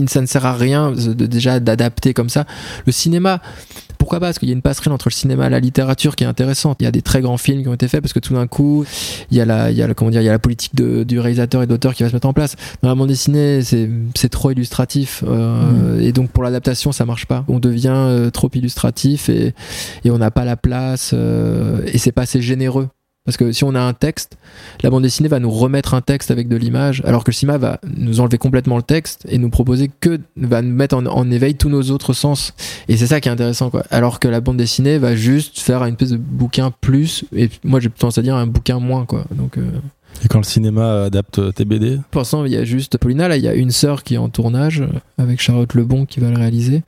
ça 0.07 0.20
ne 0.20 0.26
sert 0.26 0.47
à 0.47 0.55
rien 0.55 0.93
de- 0.93 1.26
déjà 1.26 1.59
d'adapter 1.61 2.14
comme 2.14 2.28
ça. 2.30 2.47
Le 2.87 2.93
cinéma, 2.93 3.43
pourquoi 4.07 4.20
pas 4.20 4.26
Parce 4.26 4.38
qu'il 4.38 4.48
y 4.48 4.52
a 4.52 4.54
une 4.54 4.62
passerelle 4.62 4.92
entre 4.92 5.09
le 5.09 5.12
cinéma 5.14 5.48
et 5.48 5.50
la 5.50 5.59
littérature 5.59 6.14
qui 6.14 6.22
est 6.22 6.28
intéressante. 6.28 6.76
Il 6.80 6.84
y 6.84 6.86
a 6.86 6.92
des 6.92 7.02
très 7.02 7.20
grands 7.22 7.38
films 7.38 7.62
qui 7.62 7.68
ont 7.68 7.74
été 7.74 7.88
faits 7.88 8.00
parce 8.00 8.12
que 8.12 8.20
tout 8.20 8.34
d'un 8.34 8.46
coup, 8.46 8.84
il 9.32 9.36
y 9.36 9.40
a 9.40 9.44
la, 9.44 9.72
il 9.72 9.76
y 9.76 9.82
a 9.82 9.88
la- 9.88 9.94
comment 9.94 10.12
dire, 10.12 10.20
il 10.22 10.24
y 10.26 10.28
a 10.28 10.32
la 10.32 10.38
politique 10.38 10.76
de- 10.76 11.02
du 11.02 11.18
réalisateur 11.18 11.61
et 11.62 11.66
de 11.66 11.72
l'auteur 11.72 11.92
qui 11.92 12.04
va 12.04 12.09
se 12.09 12.14
mettre 12.14 12.28
en 12.28 12.32
place. 12.32 12.54
Dans 12.82 12.88
la 12.88 12.94
bande 12.94 13.09
dessinée, 13.09 13.62
c'est, 13.62 13.90
c'est 14.14 14.28
trop 14.28 14.52
illustratif 14.52 15.24
euh, 15.26 15.98
et 16.00 16.12
donc 16.12 16.30
pour 16.30 16.44
l'adaptation, 16.44 16.92
ça 16.92 17.04
marche 17.04 17.26
pas. 17.26 17.44
On 17.48 17.59
devient 17.59 17.90
euh, 17.92 18.30
trop 18.30 18.48
illustratif 18.54 19.28
et, 19.28 19.54
et 20.04 20.11
on 20.12 20.18
n'a 20.18 20.30
pas 20.30 20.44
la 20.44 20.57
place 20.57 21.11
euh, 21.12 21.80
et 21.86 21.98
c'est 21.98 22.12
pas 22.12 22.22
assez 22.22 22.40
généreux. 22.40 22.88
Parce 23.26 23.36
que 23.36 23.52
si 23.52 23.64
on 23.64 23.74
a 23.74 23.80
un 23.80 23.92
texte, 23.92 24.38
la 24.82 24.90
bande 24.90 25.02
dessinée 25.02 25.28
va 25.28 25.40
nous 25.40 25.50
remettre 25.50 25.94
un 25.94 26.00
texte 26.00 26.30
avec 26.30 26.48
de 26.48 26.56
l'image, 26.56 27.02
alors 27.04 27.24
que 27.24 27.30
le 27.30 27.34
cinéma 27.34 27.58
va 27.58 27.80
nous 27.96 28.20
enlever 28.20 28.38
complètement 28.38 28.76
le 28.76 28.82
texte 28.82 29.26
et 29.28 29.36
nous 29.38 29.50
proposer 29.50 29.90
que, 30.00 30.20
va 30.36 30.62
nous 30.62 30.74
mettre 30.74 30.96
en, 30.96 31.30
éveil 31.30 31.56
tous 31.56 31.68
nos 31.68 31.82
autres 31.90 32.12
sens. 32.12 32.54
Et 32.88 32.96
c'est 32.96 33.08
ça 33.08 33.20
qui 33.20 33.28
est 33.28 33.32
intéressant, 33.32 33.68
quoi. 33.68 33.84
Alors 33.90 34.20
que 34.20 34.28
la 34.28 34.40
bande 34.40 34.56
dessinée 34.56 34.98
va 34.98 35.16
juste 35.16 35.60
faire 35.60 35.82
une 35.84 35.94
espèce 35.94 36.10
de 36.10 36.16
bouquin 36.16 36.72
plus, 36.80 37.24
et 37.34 37.50
moi 37.64 37.80
j'ai 37.80 37.90
tendance 37.90 38.18
à 38.18 38.22
dire 38.22 38.36
un 38.36 38.46
bouquin 38.46 38.78
moins, 38.78 39.04
quoi. 39.04 39.24
Donc, 39.32 39.58
euh, 39.58 39.62
Et 40.24 40.28
quand 40.28 40.38
le 40.38 40.44
cinéma 40.44 41.04
adapte 41.04 41.54
tes 41.54 41.64
BD 41.64 41.98
pour 42.10 42.20
l'instant, 42.20 42.44
il 42.44 42.52
y 42.52 42.56
a 42.56 42.64
juste 42.64 42.96
Paulina. 42.98 43.28
Là, 43.28 43.36
il 43.36 43.44
y 43.44 43.48
a 43.48 43.54
une 43.54 43.70
sœur 43.70 44.02
qui 44.02 44.14
est 44.14 44.18
en 44.18 44.28
tournage 44.28 44.80
euh, 44.80 44.86
avec 45.18 45.40
Charlotte 45.40 45.72
Lebon 45.74 46.06
qui 46.06 46.20
va 46.20 46.30
le 46.30 46.36
réaliser. 46.36 46.82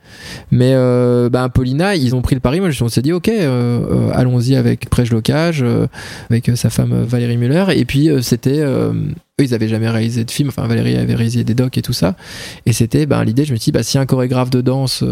Mais 0.51 0.73
euh, 0.75 1.29
bah, 1.29 1.49
Paulina, 1.49 1.97
ils 1.97 2.15
ont 2.15 2.23
pris 2.23 2.35
le 2.35 2.41
pari. 2.41 2.61
Moi, 2.61 2.69
me 2.69 2.89
suis 2.89 3.03
dit, 3.03 3.13
ok, 3.13 3.29
euh, 3.29 3.81
euh, 3.91 4.11
allons-y 4.15 4.57
avec 4.57 4.89
Prège 4.89 5.11
Locage, 5.11 5.63
euh, 5.63 5.87
avec 6.31 6.49
euh, 6.49 6.57
sa 6.57 6.71
femme 6.71 7.03
Valérie 7.03 7.37
Muller. 7.37 7.67
Et 7.75 7.85
puis, 7.85 8.11
c'était. 8.23 8.61
eux, 8.61 8.95
ils 9.39 9.55
avaient 9.55 9.69
jamais 9.69 9.89
réalisé 9.89 10.25
de 10.25 10.31
film. 10.31 10.49
Enfin, 10.49 10.67
Valérie 10.67 10.97
avait 10.97 11.15
réalisé 11.15 11.45
des 11.45 11.55
docs 11.55 11.77
et 11.79 11.83
tout 11.83 11.93
ça. 11.93 12.17
Et 12.67 12.73
c'était 12.73 13.07
ben, 13.07 13.23
l'idée, 13.25 13.45
je 13.45 13.53
me 13.53 13.59
suis 13.59 13.67
dit, 13.67 13.73
bah, 13.73 13.83
si 13.83 13.99
un 13.99 14.07
chorégraphe 14.07 14.51
de 14.51 14.61
danse 14.61 15.05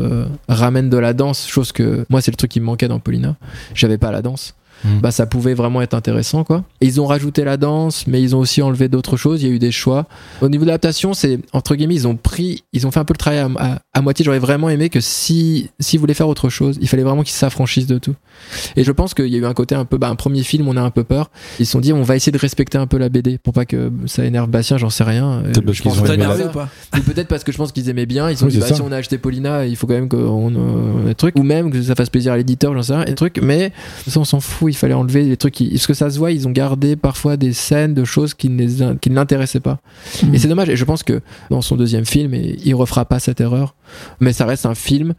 ramène 0.49 0.91
de 0.91 0.97
la 0.97 1.13
danse, 1.13 1.47
chose 1.47 1.73
que 1.73 2.05
moi, 2.09 2.21
c'est 2.21 2.31
le 2.31 2.37
truc 2.37 2.51
qui 2.51 2.61
me 2.61 2.67
manquait 2.67 2.89
dans 2.89 3.01
Paulina, 3.01 3.37
j'avais 3.75 3.99
pas 3.99 4.11
la 4.11 4.23
danse. 4.23 4.55
Mhm. 4.85 5.01
Bah, 5.01 5.11
ça 5.11 5.27
pouvait 5.27 5.55
vraiment 5.55 5.81
être 5.83 5.95
intéressant 5.95 6.45
quoi. 6.45 6.65
Et 6.81 6.87
ils 6.87 7.01
ont 7.01 7.07
rajouté 7.07 7.45
la 7.45 7.57
danse, 7.57 8.07
mais 8.07 8.21
ils 8.23 8.37
ont 8.37 8.39
aussi 8.41 8.63
enlevé 8.63 8.89
d'autres 8.89 9.17
choses. 9.17 9.43
Il 9.43 9.49
y 9.49 9.51
a 9.51 9.55
eu 9.55 9.59
des 9.59 9.73
choix. 9.73 10.07
Au 10.43 10.49
niveau 10.49 10.65
de 10.65 10.69
l'adaptation, 10.69 11.15
c'est 11.15 11.39
entre 11.53 11.75
guillemets, 11.75 11.95
ils 11.95 12.07
ont 12.07 12.17
pris, 12.17 12.63
ils 12.73 12.87
ont 12.87 12.91
fait 12.91 13.01
un 13.01 13.05
peu 13.05 13.15
le 13.15 13.19
travail 13.19 13.39
à, 13.41 13.49
à- 13.59 13.79
à 13.95 14.03
moitié. 14.03 14.25
J'aurais 14.25 14.39
vraiment 14.39 14.69
aimé 14.69 14.89
que 14.91 15.01
si, 15.01 15.71
s'ils 15.81 15.99
voulaient 15.99 16.15
faire 16.15 16.29
autre 16.29 16.49
chose, 16.49 16.79
il 16.81 16.89
fallait 16.89 17.03
vraiment 17.03 17.23
qu'ils 17.23 17.33
s'affranchissent 17.35 17.87
de 17.87 17.99
tout. 17.99 18.15
Et 18.77 18.85
je 18.85 18.93
pense 18.93 19.15
qu'il 19.15 19.27
y 19.29 19.35
a 19.37 19.39
eu 19.39 19.47
un 19.47 19.55
côté 19.55 19.75
un 19.75 19.85
peu, 19.85 19.97
bah, 19.99 20.09
un 20.09 20.15
premier 20.15 20.43
film, 20.43 20.69
on 20.69 20.77
a 20.77 20.83
un 20.83 20.91
peu 20.91 21.05
peur. 21.05 21.31
Ils 21.59 21.67
se 21.67 21.73
sont 21.73 21.81
dit, 21.81 21.93
on 21.93 22.03
va 22.03 22.17
essayer 22.17 22.33
de 22.33 22.39
respecter 22.39 22.77
un 22.79 22.87
peu 22.87 22.99
la 22.99 23.09
BD 23.09 23.39
pour 23.39 23.55
pas 23.55 23.65
que 23.65 23.91
ça 24.07 24.25
énerve 24.25 24.49
Bastien, 24.51 24.77
j'en 24.79 24.91
sais 24.91 25.05
rien. 25.05 25.43
Peut-être 25.45 25.65
parce 25.65 25.77
Je 25.79 25.83
pense 25.83 25.95
que 25.95 26.01
ou 26.01 26.51
pas 26.53 26.69
peut-être 27.01 27.29
parce 27.29 27.45
je 27.51 27.57
pense 27.57 27.73
qu'ils 27.73 27.89
aimaient 27.89 28.07
bien. 28.07 28.29
Ils 28.31 28.35
se 28.35 28.41
sont 28.41 28.47
Oui, 28.47 28.53
dit, 28.53 28.59
bah, 28.59 28.67
si 28.67 28.81
on 28.83 28.93
a 28.93 28.97
acheté 28.97 29.19
Paulina, 29.19 29.65
il 29.67 29.77
faut 29.77 29.87
quand 29.87 29.95
même 29.95 30.09
qu'on 30.09 30.53
euh, 30.55 31.11
un 31.11 31.15
truc. 31.15 31.35
Ou 31.39 31.43
même 31.43 31.71
que 31.71 31.81
ça 31.83 31.95
fasse 31.95 32.11
plaisir 32.11 32.33
à 32.33 32.37
l'éditeur, 32.37 32.75
j'en 32.75 32.83
sais 32.83 32.95
rien. 32.95 33.05
Un 33.09 33.13
truc. 33.15 33.39
Mais 33.43 33.73
ça, 34.07 34.21
on 34.21 34.25
s'en 34.25 34.41
fout. 34.41 34.66
Il 34.69 34.75
fallait 34.77 34.95
enlever 34.95 35.23
les 35.25 35.37
trucs. 35.37 35.55
Qui... 35.55 35.69
Parce 35.71 35.87
que 35.87 35.95
ça 35.95 36.11
se 36.11 36.19
voit, 36.19 36.33
ils 36.33 36.47
ont 36.47 36.51
gardé 36.51 36.97
parfois 36.97 37.37
des 37.37 37.53
scènes 37.53 37.95
de 37.95 38.05
choses 38.05 38.35
qui 38.35 38.49
ne, 38.49 38.65
les- 38.65 38.99
qui 38.99 39.11
ne 39.11 39.15
l'intéressaient 39.15 39.61
pas. 39.61 39.79
Mhm. 40.23 40.35
Et 40.35 40.39
c'est 40.39 40.49
dommage. 40.49 40.69
Et 40.69 40.77
je 40.77 40.85
pense 40.85 41.03
que 41.03 41.21
dans 41.51 41.63
son 41.63 41.77
deuxième 41.77 42.05
film, 42.05 42.35
il 42.35 42.75
refera 42.75 43.05
pas 43.05 43.19
cette 43.19 43.41
erreur. 43.41 43.75
Mais 44.21 44.33
ça 44.33 44.47
reste 44.47 44.67
un 44.67 44.75
film 44.75 45.15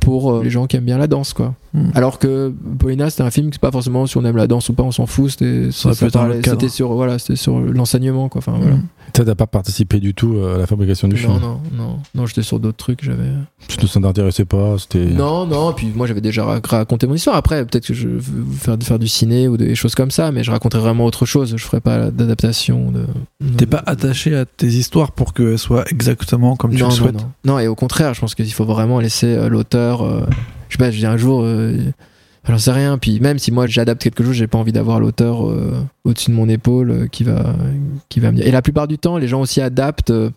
pour 0.00 0.32
euh, 0.32 0.42
les 0.42 0.50
gens 0.50 0.66
qui 0.66 0.76
aiment 0.76 0.84
bien 0.84 0.98
la 0.98 1.06
danse, 1.06 1.32
quoi. 1.32 1.54
Mhm. 1.74 1.92
Alors 1.94 2.18
que 2.18 2.52
Paulina, 2.78 3.08
c'était 3.08 3.22
un 3.22 3.30
film 3.30 3.48
que 3.48 3.54
c'est 3.54 3.60
pas 3.60 3.70
forcément 3.70 4.06
si 4.06 4.16
on 4.18 4.24
aime 4.24 4.36
la 4.36 4.46
danse 4.46 4.68
ou 4.68 4.74
pas, 4.74 4.82
on 4.82 4.90
s'en 4.90 5.06
fout. 5.06 5.30
C'était 5.30 5.70
Ça 5.70 5.92
sur, 5.94 6.92
voilà, 6.92 7.18
c'était 7.18 7.36
sur 7.36 7.60
l'enseignement, 7.60 8.28
quoi. 8.28 8.40
Enfin, 8.40 8.54
voilà. 8.58 8.74
Mhm. 8.76 8.82
Toi, 9.14 9.24
t'as 9.26 9.34
pas 9.34 9.46
participé 9.46 10.00
du 10.00 10.14
tout 10.14 10.36
euh, 10.36 10.54
à 10.54 10.58
la 10.58 10.66
fabrication 10.66 11.06
du 11.06 11.16
film 11.16 11.32
Non, 11.34 11.60
non, 11.76 11.98
non, 12.14 12.26
j'étais 12.26 12.42
sur 12.42 12.58
d'autres 12.58 12.78
trucs. 12.78 13.04
J'avais. 13.04 13.28
Tu 13.68 13.78
ne 13.84 14.02
t'intéressais 14.02 14.44
pas 14.46 14.76
C'était. 14.78 15.04
Non, 15.04 15.46
non, 15.46 15.72
puis 15.74 15.92
moi 15.94 16.06
j'avais 16.06 16.22
déjà 16.22 16.44
ra- 16.44 16.60
raconté 16.66 17.06
mon 17.06 17.14
histoire. 17.14 17.36
Après, 17.36 17.64
peut-être 17.66 17.86
que 17.86 17.94
je 17.94 18.08
veux 18.08 18.20
faire, 18.58 18.76
faire 18.82 18.98
du 18.98 19.08
ciné 19.08 19.48
ou 19.48 19.56
des 19.58 19.74
choses 19.74 19.94
comme 19.94 20.10
ça, 20.10 20.32
mais 20.32 20.42
je 20.42 20.50
raconterais 20.50 20.80
vraiment 20.80 21.04
autre 21.04 21.26
chose. 21.26 21.54
Je 21.56 21.62
ferais 21.64 21.80
pas 21.82 22.10
d'adaptation. 22.10 22.90
De, 22.90 23.04
T'es 23.58 23.66
pas 23.66 23.82
attaché 23.84 24.34
à 24.34 24.46
tes 24.46 24.68
histoires 24.68 25.12
pour 25.12 25.34
qu'elles 25.34 25.58
soient 25.58 25.84
exactement 25.90 26.56
comme 26.56 26.70
tu 26.70 26.78
non, 26.80 26.86
le 26.86 26.90
non, 26.90 26.96
souhaites. 26.96 27.14
non. 27.14 27.30
Non, 27.44 27.58
et 27.58 27.68
au 27.68 27.74
contraire, 27.74 28.11
je 28.12 28.20
pense 28.20 28.34
qu'il 28.34 28.50
faut 28.52 28.64
vraiment 28.64 29.00
laisser 29.00 29.26
euh, 29.34 29.48
l'auteur. 29.48 30.02
euh, 30.02 30.22
je 30.68 30.74
sais 30.76 30.78
pas, 30.78 30.90
je 30.90 30.98
dis 30.98 31.06
un 31.06 31.16
jour. 31.16 31.42
euh, 31.42 31.76
J'en 32.48 32.58
sais 32.58 32.72
rien. 32.72 32.98
Puis 32.98 33.20
même 33.20 33.38
si 33.38 33.52
moi 33.52 33.66
j'adapte 33.68 34.02
quelque 34.02 34.24
chose, 34.24 34.32
j'ai 34.34 34.48
pas 34.48 34.58
envie 34.58 34.72
d'avoir 34.72 34.98
l'auteur 34.98 35.48
euh, 35.48 35.74
au-dessus 36.04 36.30
de 36.32 36.34
mon 36.36 36.48
épaule 36.48 36.90
euh, 36.90 37.06
qui 37.06 37.22
va 37.22 37.54
qui 38.08 38.18
va 38.18 38.32
me 38.32 38.38
dire. 38.38 38.46
Et 38.46 38.50
la 38.50 38.62
plupart 38.62 38.88
du 38.88 38.98
temps, 38.98 39.16
les 39.16 39.28
gens 39.28 39.40
aussi 39.40 39.60
adaptent 39.60 40.10
euh, 40.10 40.30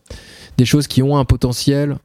des 0.58 0.66
choses 0.66 0.86
qui 0.86 1.02
ont 1.02 1.18
un 1.18 1.26
potentiel, 1.26 1.98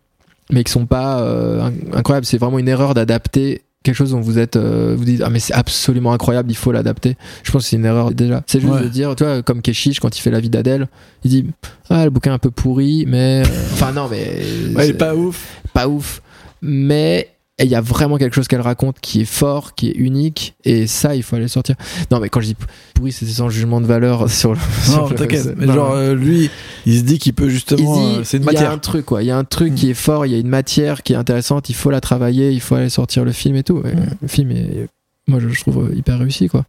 mais 0.50 0.64
qui 0.64 0.72
sont 0.72 0.86
pas 0.86 1.20
inc- 1.22 1.94
incroyables. 1.94 2.24
C'est 2.24 2.38
vraiment 2.38 2.58
une 2.58 2.68
erreur 2.68 2.94
d'adapter 2.94 3.60
quelque 3.82 3.94
chose 3.94 4.10
dont 4.12 4.20
vous 4.20 4.38
êtes 4.38 4.58
vous 4.58 5.04
dites 5.06 5.22
ah 5.24 5.30
mais 5.30 5.38
c'est 5.38 5.54
absolument 5.54 6.12
incroyable 6.12 6.50
il 6.50 6.54
faut 6.54 6.70
l'adapter 6.70 7.16
je 7.42 7.50
pense 7.50 7.62
que 7.62 7.68
c'est 7.70 7.76
une 7.76 7.86
erreur 7.86 8.10
déjà 8.10 8.42
c'est 8.46 8.60
juste 8.60 8.74
Ouais. 8.74 8.82
de 8.82 8.88
dire 8.88 9.16
tu 9.16 9.24
vois 9.24 9.40
comme 9.42 9.62
Keshish 9.62 10.00
quand 10.00 10.18
il 10.18 10.20
fait 10.20 10.30
la 10.30 10.38
vie 10.38 10.50
d'Adèle 10.50 10.86
il 11.24 11.30
dit 11.30 11.46
ah 11.88 12.04
le 12.04 12.10
bouquin 12.10 12.32
est 12.32 12.34
un 12.34 12.38
peu 12.38 12.50
pourri 12.50 13.06
mais 13.08 13.40
enfin 13.72 13.90
non 13.92 14.06
mais 14.10 14.18
Ouais, 14.18 14.42
il 14.74 14.74
c'est- 14.80 14.88
est 14.90 14.92
pas 14.92 15.14
ouf. 15.14 15.59
Pas 15.72 15.88
ouf, 15.88 16.22
mais 16.62 17.28
il 17.62 17.68
y 17.68 17.74
a 17.74 17.82
vraiment 17.82 18.16
quelque 18.16 18.34
chose 18.34 18.48
qu'elle 18.48 18.62
raconte 18.62 19.00
qui 19.00 19.20
est 19.20 19.24
fort, 19.26 19.74
qui 19.74 19.88
est 19.90 19.94
unique, 19.94 20.54
et 20.64 20.86
ça, 20.86 21.14
il 21.14 21.22
faut 21.22 21.36
aller 21.36 21.44
le 21.44 21.48
sortir. 21.48 21.74
Non, 22.10 22.18
mais 22.18 22.30
quand 22.30 22.40
je 22.40 22.46
dis 22.46 22.56
pourri, 22.94 23.12
c'est 23.12 23.26
sans 23.26 23.50
jugement 23.50 23.82
de 23.82 23.86
valeur 23.86 24.30
sur 24.40 24.52
le. 24.54 24.58
Non, 24.92 25.08
t'inquiète. 25.10 25.54
Mais 25.58 25.66
non, 25.66 25.74
genre, 25.74 25.92
euh, 25.94 26.14
lui, 26.14 26.48
il 26.86 26.98
se 26.98 27.02
dit 27.02 27.18
qu'il 27.18 27.34
peut 27.34 27.50
justement. 27.50 28.14
euh, 28.16 28.24
c'est 28.24 28.38
une 28.38 28.44
il 28.44 28.46
y 28.46 28.48
a 28.56 28.60
un 28.60 28.62
matière. 28.62 28.80
truc, 28.80 29.04
quoi. 29.04 29.22
Il 29.22 29.26
y 29.26 29.30
a 29.30 29.36
un 29.36 29.44
truc 29.44 29.72
Mm. 29.72 29.74
qui 29.74 29.90
est 29.90 29.94
fort, 29.94 30.24
il 30.24 30.32
y 30.32 30.34
a 30.36 30.38
une 30.38 30.48
matière 30.48 31.02
qui 31.02 31.12
est 31.12 31.16
intéressante, 31.16 31.68
il 31.68 31.74
faut 31.74 31.90
la 31.90 32.00
travailler, 32.00 32.50
il 32.50 32.60
faut 32.62 32.76
aller 32.76 32.88
sortir 32.88 33.24
le 33.26 33.32
film 33.32 33.56
et 33.56 33.62
tout. 33.62 33.82
Et 33.84 33.94
Mm. 33.94 34.06
Le 34.22 34.28
film 34.28 34.50
est, 34.52 34.88
moi, 35.28 35.38
je, 35.38 35.48
je 35.50 35.60
trouve 35.60 35.90
hyper 35.94 36.18
réussi, 36.18 36.48
quoi. 36.48 36.64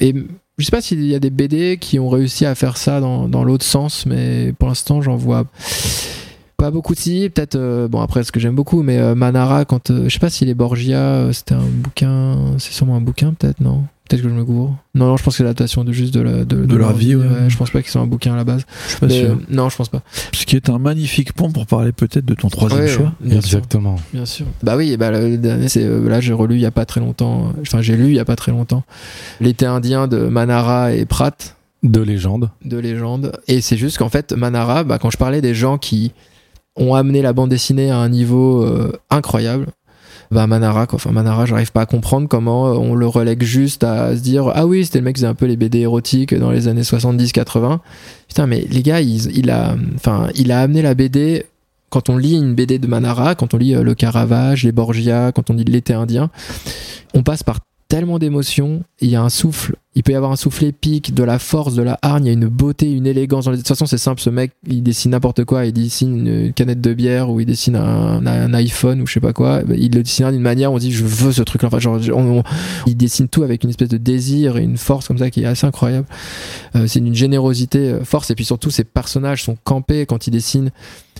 Et 0.00 0.12
je 0.58 0.64
sais 0.64 0.72
pas 0.72 0.80
s'il 0.80 1.06
y 1.06 1.14
a 1.14 1.20
des 1.20 1.30
BD 1.30 1.78
qui 1.80 2.00
ont 2.00 2.08
réussi 2.08 2.46
à 2.46 2.56
faire 2.56 2.76
ça 2.78 2.98
dans, 2.98 3.28
dans 3.28 3.44
l'autre 3.44 3.64
sens, 3.64 4.06
mais 4.06 4.52
pour 4.58 4.66
l'instant, 4.68 5.00
j'en 5.02 5.14
vois 5.16 5.44
pas 6.62 6.70
beaucoup 6.70 6.94
si 6.94 7.28
peut-être 7.28 7.56
euh, 7.56 7.88
bon 7.88 8.00
après 8.00 8.22
ce 8.22 8.30
que 8.30 8.38
j'aime 8.38 8.54
beaucoup 8.54 8.82
mais 8.84 8.98
euh, 8.98 9.14
Manara 9.16 9.64
quand 9.64 9.90
euh, 9.90 10.04
je 10.08 10.12
sais 10.12 10.20
pas 10.20 10.30
si 10.30 10.44
les 10.44 10.54
Borgia 10.54 10.98
euh, 11.00 11.32
c'était 11.32 11.54
un 11.54 11.64
bouquin 11.66 12.36
c'est 12.58 12.72
sûrement 12.72 12.94
un 12.96 13.00
bouquin 13.00 13.32
peut-être 13.34 13.60
non? 13.60 13.82
Peut-être 14.08 14.22
que 14.22 14.28
je 14.28 14.34
me 14.34 14.44
gourre 14.44 14.76
non 14.94 15.06
non 15.06 15.16
je 15.16 15.24
pense 15.24 15.34
que 15.34 15.38
c'est 15.38 15.42
l'adaptation 15.42 15.82
de 15.82 15.90
juste 15.92 16.14
de, 16.14 16.20
la, 16.20 16.44
de, 16.44 16.64
De 16.64 16.76
leur 16.76 16.92
vie, 16.92 17.16
ouais. 17.16 17.24
je 17.48 17.56
pense 17.56 17.70
pas 17.70 17.82
qu'ils 17.82 17.90
sont 17.90 18.00
un 18.00 18.06
bouquin 18.06 18.34
à 18.34 18.36
la 18.36 18.44
base 18.44 18.64
Je 18.84 18.90
suis 18.90 19.00
pas 19.00 19.06
Mais, 19.08 19.20
sûr. 19.20 19.30
euh, 19.30 19.34
non 19.48 19.68
je 19.70 19.76
pense 19.76 19.88
pas 19.88 20.02
Ce 20.32 20.46
qui 20.46 20.54
est 20.54 20.68
un 20.70 20.78
magnifique 20.78 21.32
pont 21.32 21.50
pour 21.50 21.66
parler 21.66 21.90
peut-être 21.92 22.24
de 22.24 22.34
ton 22.34 22.48
troisième 22.48 22.80
Ouais, 22.82 22.88
choix. 22.88 23.12
bien 23.20 23.40
sûr 23.40 23.58
Exactement. 23.58 23.96
bien 24.12 24.24
sûr 24.24 24.46
bah 24.62 24.76
oui 24.76 24.96
bah 24.96 25.10
le 25.10 25.36
dernier 25.38 25.68
c'est 25.68 25.82
euh, 25.84 26.08
là 26.08 26.20
j'ai 26.20 26.32
relu 26.32 26.54
il 26.56 26.60
y 26.60 26.66
a 26.66 26.70
pas 26.70 26.84
très 26.84 27.00
longtemps 27.00 27.52
enfin 27.60 27.80
j'ai 27.82 27.96
lu 27.96 28.06
il 28.08 28.14
y 28.14 28.20
a 28.20 28.24
pas 28.24 28.36
très 28.36 28.52
longtemps 28.52 28.84
l'été 29.40 29.66
indien 29.66 30.06
de 30.06 30.18
Manara 30.28 30.92
et 30.92 31.06
Pratt 31.06 31.56
De 31.82 32.00
légende. 32.00 32.50
de 32.64 32.76
légende. 32.78 33.32
Et 33.48 33.60
c'est 33.60 33.76
juste 33.76 33.98
qu'en 33.98 34.08
fait, 34.08 34.32
Manara, 34.34 34.84
bah, 34.84 34.98
quand 35.00 35.10
je 35.10 35.16
parlais 35.16 35.40
des 35.40 35.52
gens 35.52 35.78
qui 35.78 36.12
ont 36.76 36.94
amené 36.94 37.22
la 37.22 37.32
bande 37.32 37.50
dessinée 37.50 37.90
à 37.90 37.98
un 37.98 38.08
niveau 38.08 38.62
euh, 38.62 38.92
incroyable, 39.10 39.66
bah 40.32 40.46
Manara, 40.46 40.86
quoi. 40.86 40.96
Enfin, 40.96 41.12
Manara, 41.12 41.44
j'arrive 41.44 41.72
pas 41.72 41.82
à 41.82 41.86
comprendre 41.86 42.26
comment 42.26 42.68
euh, 42.68 42.74
on 42.74 42.94
le 42.94 43.06
relègue 43.06 43.42
juste 43.42 43.84
à 43.84 44.16
se 44.16 44.22
dire 44.22 44.50
Ah 44.54 44.66
oui, 44.66 44.84
c'était 44.84 44.98
le 44.98 45.04
mec 45.04 45.16
qui 45.16 45.20
faisait 45.20 45.30
un 45.30 45.34
peu 45.34 45.44
les 45.44 45.56
BD 45.56 45.80
érotiques 45.80 46.34
dans 46.34 46.50
les 46.50 46.68
années 46.68 46.82
70-80. 46.82 47.80
Putain, 48.28 48.46
mais 48.46 48.64
les 48.70 48.82
gars, 48.82 49.02
il, 49.02 49.36
il 49.36 49.50
a, 49.50 49.76
enfin, 49.94 50.28
il 50.34 50.50
a 50.50 50.60
amené 50.60 50.80
la 50.80 50.94
BD. 50.94 51.44
Quand 51.90 52.08
on 52.08 52.16
lit 52.16 52.36
une 52.36 52.54
BD 52.54 52.78
de 52.78 52.86
Manara, 52.86 53.34
quand 53.34 53.52
on 53.52 53.58
lit 53.58 53.74
euh, 53.74 53.82
Le 53.82 53.94
Caravage, 53.94 54.64
Les 54.64 54.72
Borgia, 54.72 55.32
quand 55.32 55.50
on 55.50 55.52
lit 55.52 55.64
L'été 55.64 55.92
indien, 55.92 56.30
on 57.12 57.22
passe 57.22 57.42
par 57.42 57.58
tellement 57.88 58.18
d'émotions, 58.18 58.82
il 59.02 59.10
y 59.10 59.16
a 59.16 59.22
un 59.22 59.28
souffle, 59.28 59.76
il 59.94 60.02
peut 60.02 60.12
y 60.12 60.14
avoir 60.14 60.32
un 60.32 60.36
souffle 60.36 60.64
épique, 60.64 61.12
de 61.14 61.22
la 61.22 61.38
force, 61.38 61.74
de 61.74 61.82
la 61.82 61.98
hargne, 62.00 62.24
il 62.24 62.28
y 62.28 62.30
a 62.30 62.32
une 62.32 62.48
beauté, 62.48 62.90
une 62.90 63.06
élégance. 63.06 63.44
De 63.44 63.54
toute 63.56 63.68
façon, 63.68 63.84
c'est 63.84 63.98
simple, 63.98 64.20
ce 64.22 64.30
mec, 64.30 64.52
il 64.66 64.82
dessine 64.82 65.10
n'importe 65.10 65.44
quoi, 65.44 65.66
il 65.66 65.72
dessine 65.72 66.26
une 66.26 66.52
canette 66.54 66.80
de 66.80 66.94
bière 66.94 67.28
ou 67.30 67.40
il 67.40 67.46
dessine 67.46 67.76
un, 67.76 68.54
iPhone 68.54 69.02
ou 69.02 69.06
je 69.06 69.12
sais 69.14 69.20
pas 69.20 69.32
quoi, 69.32 69.62
il 69.76 69.92
le 69.94 70.02
dessine 70.02 70.30
d'une 70.30 70.40
manière, 70.40 70.72
on 70.72 70.78
dit 70.78 70.92
je 70.92 71.04
veux 71.04 71.32
ce 71.32 71.42
truc-là. 71.42 71.68
Enfin, 71.68 71.78
genre, 71.78 71.98
on- 72.14 72.38
on- 72.38 72.42
il 72.86 72.96
dessine 72.96 73.28
tout 73.28 73.42
avec 73.42 73.64
une 73.64 73.70
espèce 73.70 73.88
de 73.90 73.98
désir 73.98 74.56
et 74.56 74.62
une 74.62 74.78
force 74.78 75.08
comme 75.08 75.18
ça 75.18 75.30
qui 75.30 75.42
est 75.42 75.46
assez 75.46 75.66
incroyable. 75.66 76.06
Euh, 76.74 76.86
c'est 76.86 77.00
d'une 77.00 77.14
générosité 77.14 77.78
euh, 77.90 78.04
force 78.04 78.30
et 78.30 78.34
puis 78.34 78.44
surtout 78.44 78.70
ses 78.70 78.84
personnages 78.84 79.42
sont 79.44 79.56
campés 79.62 80.06
quand 80.06 80.26
il 80.26 80.30
dessine. 80.30 80.70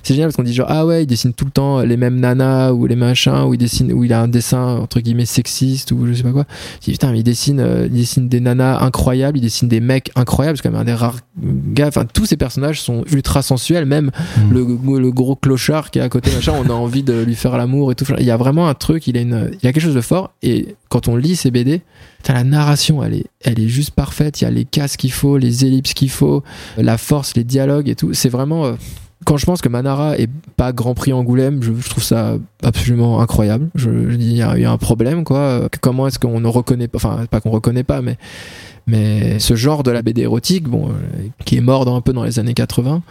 C'est 0.05 0.15
génial 0.15 0.29
parce 0.31 0.37
qu'on 0.37 0.43
dit 0.43 0.53
genre 0.53 0.67
ah 0.69 0.85
ouais 0.85 1.05
il 1.05 1.07
dessine 1.07 1.33
tout 1.33 1.45
le 1.45 1.53
temps 1.53 1.81
les 1.83 1.97
mêmes 1.97 2.19
nanas 2.19 2.73
ou 2.73 2.87
les 2.87 2.97
machins 2.97 3.45
ou 3.47 3.55
il 3.55 3.59
dessine 3.59 3.93
ou 3.93 4.03
il 4.03 4.13
a 4.13 4.21
un 4.21 4.27
dessin 4.27 4.79
entre 4.79 4.99
guillemets 4.99 5.27
sexiste 5.27 5.93
ou 5.93 6.07
je 6.09 6.13
sais 6.15 6.25
pas 6.25 6.33
quoi. 6.33 6.45
Je 6.81 6.87
dis 6.87 6.91
putain 6.93 7.13
mais 7.13 7.21
il 7.21 7.23
dessine 7.23 7.61
euh, 7.61 7.87
il 7.89 7.99
dessine 7.99 8.29
des 8.29 8.41
nanas 8.41 8.81
incroyables, 8.83 9.39
il 9.39 9.43
dessine 9.43 9.69
des 9.69 9.79
mecs 9.81 10.11
incroyables, 10.17 10.57
c'est 10.59 10.65
quand 10.65 10.73
même 10.73 10.81
un 10.81 10.85
des 10.85 10.95
rares 10.95 11.19
gars. 11.41 11.87
Enfin 11.87 12.05
tous 12.05 12.27
ces 12.27 12.37
personnages 12.37 12.81
sont 12.81 13.05
ultra 13.13 13.43
sensuels, 13.43 13.87
même 13.87 14.11
Mm. 14.39 14.53
le, 14.53 14.99
le 14.99 15.13
gros 15.13 15.37
clochard 15.37 15.91
qui 15.91 15.99
est 15.99 16.03
à 16.03 16.09
côté 16.09 16.33
machin, 16.35 16.53
on 16.59 16.69
a 16.69 16.73
envie 16.73 17.03
de 17.05 17.23
lui 17.23 17.35
faire 17.37 17.57
l'amour 17.57 17.93
et 17.93 17.95
tout. 17.95 18.05
Il 18.19 18.25
y 18.27 18.31
a 18.31 18.37
vraiment 18.37 18.69
un 18.69 18.75
truc, 18.75 19.07
il 19.07 19.17
a 19.17 19.21
une 19.21 19.51
il 19.53 19.65
y 19.65 19.69
a 19.69 19.73
quelque 19.73 19.83
chose 19.83 19.95
de 19.95 20.01
fort 20.01 20.33
et 20.43 20.75
quand 20.89 21.07
on 21.07 21.17
lit 21.17 21.37
ces 21.37 21.51
BD 21.53 21.81
Putain, 22.19 22.35
la 22.35 22.45
narration, 22.45 23.03
elle 23.03 23.15
est, 23.15 23.25
elle 23.41 23.59
est 23.59 23.67
juste 23.67 23.91
parfaite. 23.91 24.41
Il 24.41 24.45
y 24.45 24.47
a 24.47 24.51
les 24.51 24.65
cases 24.65 24.97
qu'il 24.97 25.11
faut, 25.11 25.39
les 25.39 25.65
ellipses 25.65 25.93
qu'il 25.93 26.09
faut, 26.09 26.45
la 26.77 26.97
force, 26.97 27.35
les 27.35 27.43
dialogues 27.43 27.89
et 27.89 27.97
tout. 27.97 28.15
C'est 28.15 28.29
vraiment. 28.29 28.65
euh, 28.67 28.73
quand 29.25 29.37
je 29.37 29.47
pense 29.47 29.61
que 29.61 29.69
Manara 29.69 30.19
est 30.19 30.29
pas 30.57 30.73
Grand 30.73 30.95
Prix 30.95 31.13
Angoulême, 31.13 31.63
je, 31.63 31.73
trouve 31.89 32.03
ça 32.03 32.37
absolument 32.63 33.21
incroyable. 33.21 33.69
Je, 33.75 33.91
dis, 34.17 34.31
il 34.31 34.37
y, 34.37 34.43
a 34.43 34.51
a 34.51 34.71
un 34.71 34.79
problème, 34.79 35.25
quoi. 35.25 35.69
Comment 35.81 36.07
est-ce 36.07 36.19
qu'on 36.19 36.41
ne 36.41 36.49
reconnaît 36.49 36.89
pas, 36.89 36.97
enfin, 36.97 37.25
pas 37.31 37.41
qu'on 37.41 37.51
reconnaît 37.51 37.85
pas, 37.85 38.03
mais, 38.03 38.17
mais 38.87 39.39
ce 39.39 39.55
genre 39.55 39.83
de 39.83 39.91
la 39.91 40.03
BD 40.03 40.23
érotique, 40.23 40.69
bon, 40.69 40.89
euh, 40.89 41.29
qui 41.45 41.57
est 41.57 41.61
mort 41.61 41.89
un 41.89 42.01
peu 42.01 42.13
dans 42.13 42.25
les 42.25 42.39
années 42.39 42.55
80, 42.55 43.03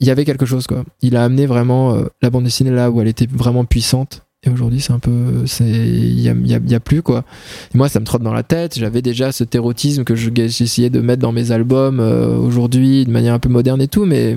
il 0.00 0.06
y 0.06 0.10
avait 0.10 0.24
quelque 0.24 0.46
chose, 0.46 0.66
quoi. 0.66 0.84
Il 1.02 1.16
a 1.16 1.24
amené 1.24 1.46
vraiment 1.46 1.94
euh, 1.94 2.04
la 2.22 2.30
bande 2.30 2.44
dessinée 2.44 2.70
là 2.70 2.90
où 2.90 3.00
elle 3.00 3.08
était 3.08 3.28
vraiment 3.30 3.64
puissante. 3.64 4.22
Et 4.46 4.50
aujourd'hui, 4.50 4.80
c'est 4.80 4.92
un 4.92 4.98
peu. 4.98 5.44
Il 5.60 6.20
y 6.20 6.74
a, 6.74 6.80
plus, 6.80 7.00
quoi. 7.00 7.24
Moi, 7.72 7.88
ça 7.88 7.98
me 7.98 8.04
trotte 8.04 8.22
dans 8.22 8.34
la 8.34 8.42
tête. 8.42 8.78
J'avais 8.78 9.00
déjà 9.00 9.32
cet 9.32 9.54
érotisme 9.54 10.04
que 10.04 10.14
je- 10.14 10.28
j'essayais 10.34 10.90
de 10.90 11.00
mettre 11.00 11.22
dans 11.22 11.32
mes 11.32 11.50
albums 11.50 11.98
euh, 11.98 12.36
aujourd'hui 12.36 13.06
de 13.06 13.10
manière 13.10 13.32
un 13.32 13.38
peu 13.38 13.48
moderne 13.48 13.80
et 13.80 13.88
tout, 13.88 14.04
mais 14.04 14.36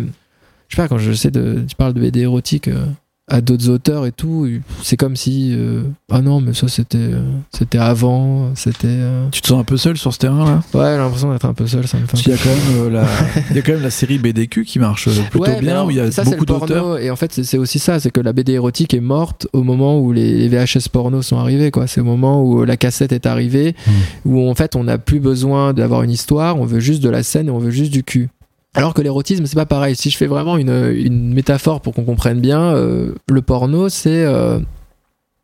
je 0.69 0.75
sais 0.75 0.81
pas, 0.81 0.87
quand 0.87 0.97
je 0.97 1.11
sais 1.13 1.31
de. 1.31 1.63
Tu 1.67 1.75
parles 1.75 1.93
de 1.93 2.01
BD 2.01 2.21
érotique 2.21 2.67
euh, 2.67 2.85
à 3.29 3.41
d'autres 3.41 3.67
auteurs 3.67 4.05
et 4.05 4.13
tout, 4.13 4.47
c'est 4.83 4.95
comme 4.95 5.17
si. 5.17 5.49
euh, 5.53 5.81
ah 6.09 6.21
non, 6.21 6.39
mais 6.39 6.53
ça, 6.53 6.69
c'était 6.69 6.97
euh, 6.97 7.19
c'était 7.53 7.77
avant, 7.77 8.55
c'était. 8.55 8.87
euh, 8.87 9.27
Tu 9.31 9.41
te 9.41 9.47
sens 9.47 9.59
un 9.59 9.65
peu 9.65 9.75
seul 9.75 9.97
sur 9.97 10.13
ce 10.13 10.19
terrain-là 10.19 10.63
Ouais, 10.73 10.91
j'ai 10.93 10.97
l'impression 10.97 11.31
d'être 11.33 11.43
un 11.43 11.53
peu 11.53 11.67
seul, 11.67 11.85
ça 11.89 11.97
me 11.99 12.05
fait 12.05 12.15
qu'il 12.15 12.31
y 12.31 12.33
a 12.33 12.37
quand 12.37 12.49
même 12.49 12.85
euh, 12.85 12.89
la, 12.89 13.05
il 13.49 13.55
y 13.57 13.59
a 13.59 13.61
quand 13.63 13.73
même 13.73 13.81
la 13.83 13.89
série 13.89 14.17
BDQ 14.17 14.63
qui 14.63 14.79
marche 14.79 15.09
plutôt 15.29 15.43
Ouais, 15.45 15.59
bien, 15.59 15.71
alors, 15.71 15.87
où 15.87 15.91
il 15.91 15.97
y 15.97 15.99
a 15.99 16.09
ça, 16.09 16.23
beaucoup 16.23 16.45
d'auteurs. 16.45 16.99
Et 16.99 17.09
en 17.11 17.17
fait, 17.17 17.33
c'est- 17.43 17.57
aussi 17.57 17.79
ça, 17.79 17.99
c'est 17.99 18.11
que 18.11 18.21
la 18.21 18.31
BD 18.31 18.53
érotique 18.53 18.93
est 18.93 19.01
morte 19.01 19.45
au 19.51 19.63
moment 19.63 19.99
où 19.99 20.13
les, 20.13 20.33
les 20.37 20.47
VHS 20.47 20.87
porno 20.89 21.21
sont 21.21 21.35
arrivés, 21.37 21.69
quoi. 21.69 21.85
C'est 21.87 21.99
au 21.99 22.05
moment 22.05 22.41
où 22.45 22.63
la 22.63 22.77
cassette 22.77 23.11
est 23.11 23.25
arrivée, 23.25 23.75
où 24.23 24.49
en 24.49 24.55
fait, 24.55 24.77
on 24.77 24.85
n'a 24.85 24.97
plus 24.97 25.19
besoin 25.19 25.73
d'avoir 25.73 26.03
une 26.03 26.11
histoire, 26.11 26.57
on 26.57 26.65
veut 26.65 26.79
juste 26.79 27.03
de 27.03 27.09
la 27.09 27.23
scène 27.23 27.47
et 27.47 27.51
on 27.51 27.59
veut 27.59 27.71
juste 27.71 27.91
du 27.91 28.03
cul. 28.03 28.29
Alors 28.77 28.93
que 28.93 29.01
l'érotisme, 29.01 29.45
c'est 29.45 29.55
pas 29.55 29.65
pareil. 29.65 29.95
Si 29.95 30.09
je 30.09 30.17
fais 30.17 30.27
vraiment 30.27 30.55
une, 30.57 30.93
une 30.95 31.33
métaphore 31.33 31.81
pour 31.81 31.93
qu'on 31.93 32.03
comprenne 32.05 32.39
bien, 32.39 32.73
euh, 32.75 33.13
le 33.29 33.41
porno, 33.41 33.89
c'est. 33.89 34.23
euh, 34.25 34.59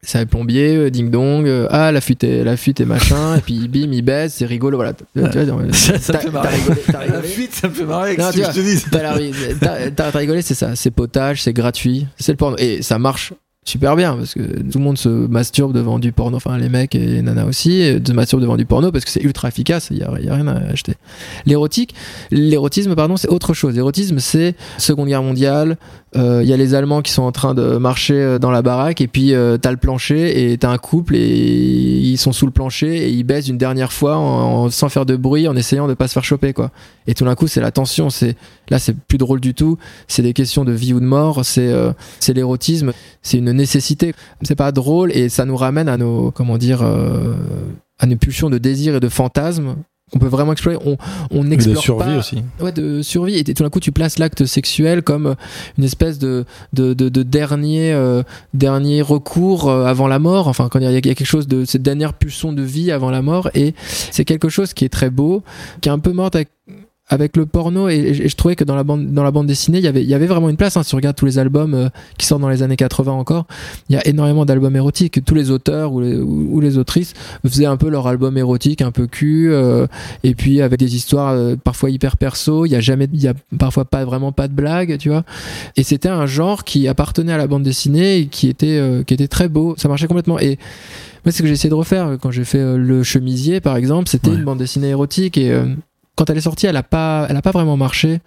c'est 0.05 0.19
un 0.19 0.25
plombier, 0.25 0.75
euh, 0.75 0.89
ding 0.89 1.09
dong, 1.09 1.47
euh, 1.47 1.65
ah 1.69 1.93
la 1.93 2.01
fuite 2.01 2.25
est, 2.25 2.43
la 2.43 2.57
fuite 2.57 2.81
est 2.81 2.85
machin, 2.85 3.37
et 3.37 3.39
puis 3.39 3.69
bim, 3.69 3.89
il 3.93 4.01
baisse, 4.01 4.33
c'est 4.33 4.45
rigolo, 4.45 4.75
voilà. 4.77 4.91
Tu 4.91 5.05
vois, 5.15 5.31
Ça, 5.71 5.97
ça 5.97 6.11
me 6.11 6.17
t'as- 6.17 6.19
fait 6.19 6.29
marrer. 6.29 6.55
rigolé, 6.57 6.81
t'as 6.91 6.99
rigolé. 6.99 7.17
La 7.17 7.23
fuite, 7.23 7.53
ça 7.55 7.67
me 7.69 7.73
fait 7.73 7.85
marrer. 7.85 8.17
Non, 8.17 8.29
tu 8.33 8.39
que 8.41 8.45
je 8.47 8.51
te 8.51 8.59
dis 8.59 8.83
t'as 9.95 10.09
rigolé, 10.11 10.41
c'est 10.41 10.55
ça. 10.55 10.75
C'est 10.75 10.91
potage, 10.91 11.41
c'est 11.41 11.53
gratuit, 11.53 12.05
c'est 12.19 12.33
le 12.33 12.37
porno. 12.37 12.57
Et 12.59 12.81
ça 12.81 12.99
marche 12.99 13.31
super 13.65 13.95
bien 13.95 14.15
parce 14.15 14.33
que 14.33 14.41
tout 14.41 14.77
le 14.77 14.83
monde 14.83 14.97
se 14.97 15.09
masturbe 15.09 15.73
devant 15.73 15.99
du 15.99 16.11
porno. 16.11 16.37
Enfin, 16.37 16.57
les 16.57 16.69
mecs 16.69 16.95
et 16.95 16.99
les 16.99 17.21
nanas 17.21 17.45
aussi 17.45 17.81
se 18.05 18.11
masturbent 18.13 18.41
devant 18.41 18.57
du 18.57 18.65
porno 18.65 18.91
parce 18.91 19.05
que 19.05 19.11
c'est 19.11 19.23
ultra 19.23 19.47
efficace. 19.47 19.87
Il 19.91 19.97
y 19.97 20.03
a, 20.03 20.11
rien 20.11 20.47
à 20.47 20.55
acheter. 20.71 20.93
L'érotique, 21.45 21.95
l'érotisme, 22.31 22.95
pardon, 22.95 23.17
c'est 23.17 23.29
autre 23.29 23.53
chose. 23.53 23.75
L'érotisme, 23.75 24.19
c'est 24.19 24.55
Seconde 24.77 25.07
Guerre 25.07 25.23
mondiale. 25.23 25.77
euh, 26.15 26.41
Il 26.43 26.49
y 26.49 26.53
a 26.53 26.57
les 26.57 26.75
Allemands 26.75 27.01
qui 27.01 27.11
sont 27.11 27.23
en 27.23 27.31
train 27.31 27.53
de 27.53 27.77
marcher 27.77 28.15
euh, 28.15 28.39
dans 28.39 28.51
la 28.51 28.61
baraque 28.61 29.01
et 29.01 29.07
puis 29.07 29.33
euh, 29.33 29.57
t'as 29.57 29.71
le 29.71 29.77
plancher 29.77 30.51
et 30.51 30.57
t'as 30.57 30.69
un 30.69 30.77
couple 30.77 31.15
et 31.15 31.19
ils 31.23 32.17
sont 32.17 32.31
sous 32.31 32.45
le 32.45 32.51
plancher 32.51 33.07
et 33.07 33.09
ils 33.09 33.23
baissent 33.23 33.47
une 33.47 33.57
dernière 33.57 33.93
fois 33.93 34.69
sans 34.71 34.89
faire 34.89 35.05
de 35.05 35.15
bruit 35.15 35.47
en 35.47 35.55
essayant 35.55 35.87
de 35.87 35.93
pas 35.93 36.07
se 36.07 36.13
faire 36.13 36.23
choper 36.23 36.53
quoi. 36.53 36.71
Et 37.07 37.13
tout 37.13 37.25
d'un 37.25 37.35
coup, 37.35 37.47
c'est 37.47 37.61
la 37.61 37.71
tension. 37.71 38.09
C'est 38.09 38.35
là, 38.69 38.79
c'est 38.79 38.95
plus 38.95 39.17
drôle 39.17 39.39
du 39.39 39.53
tout. 39.53 39.77
C'est 40.07 40.21
des 40.21 40.33
questions 40.33 40.63
de 40.63 40.71
vie 40.71 40.93
ou 40.93 40.99
de 40.99 41.05
mort. 41.05 41.43
C'est 41.43 41.71
euh, 41.71 41.91
c'est 42.19 42.33
l'érotisme. 42.33 42.93
C'est 43.21 43.37
une 43.37 43.49
nécessité. 43.53 44.13
C'est 44.41 44.55
pas 44.55 44.71
drôle 44.71 45.11
et 45.11 45.29
ça 45.29 45.45
nous 45.45 45.55
ramène 45.57 45.87
à 45.89 45.97
nos 45.97 46.31
comment 46.31 46.57
dire 46.57 46.81
euh, 46.81 47.35
à 47.99 48.05
nos 48.05 48.15
pulsions 48.17 48.49
de 48.49 48.57
désir 48.57 48.95
et 48.95 48.99
de 48.99 49.09
fantasmes 49.09 49.75
qu'on 50.11 50.19
peut 50.19 50.27
vraiment 50.27 50.51
explorer. 50.51 50.77
On 50.85 50.97
on 51.31 51.49
Et 51.49 51.57
de 51.57 51.73
survie 51.75 52.03
pas 52.03 52.17
aussi. 52.17 52.43
ouais, 52.61 52.71
de 52.71 53.01
survie. 53.01 53.35
Et 53.35 53.43
tout 53.43 53.63
d'un 53.63 53.69
coup, 53.69 53.79
tu 53.79 53.91
places 53.91 54.19
l'acte 54.19 54.45
sexuel 54.45 55.01
comme 55.01 55.35
une 55.77 55.83
espèce 55.83 56.19
de, 56.19 56.45
de, 56.73 56.93
de, 56.93 57.09
de 57.09 57.23
dernier, 57.23 57.93
euh, 57.93 58.21
dernier 58.53 59.01
recours 59.01 59.69
euh, 59.69 59.85
avant 59.85 60.07
la 60.07 60.19
mort. 60.19 60.47
Enfin, 60.47 60.69
quand 60.69 60.79
il 60.79 60.87
y, 60.87 60.93
y 60.93 60.97
a 60.97 61.01
quelque 61.01 61.25
chose 61.25 61.47
de 61.47 61.65
cette 61.65 61.81
dernière 61.81 62.13
pulsion 62.13 62.53
de 62.53 62.61
vie 62.61 62.91
avant 62.91 63.09
la 63.09 63.23
mort. 63.23 63.49
Et 63.55 63.73
c'est 64.11 64.25
quelque 64.25 64.49
chose 64.49 64.73
qui 64.73 64.85
est 64.85 64.89
très 64.89 65.09
beau, 65.09 65.41
qui 65.81 65.89
est 65.89 65.91
un 65.91 65.99
peu 65.99 66.11
morte 66.11 66.35
avec 66.35 66.49
avec 67.09 67.35
le 67.35 67.45
porno 67.45 67.89
et, 67.89 67.95
et 67.95 68.29
je 68.29 68.35
trouvais 68.37 68.55
que 68.55 68.63
dans 68.63 68.75
la 68.75 68.83
bande 68.85 69.11
dans 69.11 69.23
la 69.23 69.31
bande 69.31 69.45
dessinée 69.45 69.79
il 69.79 69.83
y 69.83 69.87
avait 69.87 70.01
il 70.01 70.09
y 70.09 70.13
avait 70.13 70.25
vraiment 70.25 70.47
une 70.49 70.55
place 70.55 70.77
hein, 70.77 70.83
si 70.83 70.91
tu 70.91 70.95
regardes 70.95 71.17
tous 71.17 71.25
les 71.25 71.37
albums 71.37 71.73
euh, 71.73 71.89
qui 72.17 72.25
sortent 72.25 72.41
dans 72.41 72.47
les 72.49 72.63
années 72.63 72.77
80 72.77 73.11
encore 73.11 73.45
il 73.89 73.95
y 73.95 73.97
a 73.99 74.07
énormément 74.07 74.45
d'albums 74.45 74.75
érotiques. 74.75 75.23
Tous 75.25 75.35
les 75.35 75.51
auteurs 75.51 75.91
ou 75.91 75.99
les, 75.99 76.15
ou, 76.15 76.47
ou 76.55 76.59
les 76.61 76.77
autrices 76.77 77.13
faisaient 77.45 77.65
un 77.65 77.75
peu 77.75 77.89
leur 77.89 78.07
album 78.07 78.37
érotique 78.37 78.81
un 78.81 78.91
peu 78.91 79.07
cul 79.07 79.51
euh, 79.51 79.85
et 80.23 80.33
puis 80.33 80.61
avec 80.61 80.79
des 80.79 80.95
histoires 80.95 81.33
euh, 81.33 81.55
parfois 81.61 81.89
hyper 81.89 82.15
perso. 82.15 82.65
Il 82.65 82.69
y 82.71 82.75
a 82.75 82.79
jamais 82.79 83.07
il 83.11 83.21
y 83.21 83.27
a 83.27 83.33
parfois 83.59 83.83
pas 83.85 84.05
vraiment 84.05 84.31
pas 84.31 84.47
de 84.47 84.53
blagues 84.53 84.97
tu 84.97 85.09
vois. 85.09 85.23
Et 85.75 85.83
c'était 85.83 86.09
un 86.09 86.25
genre 86.25 86.63
qui 86.63 86.87
appartenait 86.87 87.33
à 87.33 87.37
la 87.37 87.47
bande 87.47 87.63
dessinée 87.63 88.19
et 88.19 88.25
qui 88.27 88.47
était 88.47 88.77
euh, 88.79 89.03
qui 89.03 89.13
était 89.13 89.27
très 89.27 89.49
beau. 89.49 89.75
Ça 89.77 89.89
marchait 89.89 90.07
complètement. 90.07 90.39
Et 90.39 90.57
moi 91.25 91.31
c'est 91.31 91.33
ce 91.33 91.41
que 91.41 91.47
j'ai 91.47 91.53
essayé 91.53 91.69
de 91.69 91.75
refaire. 91.75 92.17
Quand 92.21 92.31
j'ai 92.31 92.45
fait 92.45 92.59
euh, 92.59 92.77
le 92.77 93.03
chemisier 93.03 93.59
par 93.59 93.75
exemple 93.75 94.07
c'était 94.07 94.29
Ouais. 94.29 94.35
une 94.37 94.45
bande 94.45 94.59
dessinée 94.59 94.87
érotique 94.89 95.37
et 95.37 95.51
euh, 95.51 95.65
quand 96.15 96.29
elle 96.29 96.37
est 96.37 96.41
sortie, 96.41 96.67
elle 96.67 96.77
a 96.77 96.83
pas, 96.83 97.25
elle 97.29 97.35
a 97.35 97.41
pas 97.41 97.51
vraiment 97.51 97.75
marché. 97.77 98.19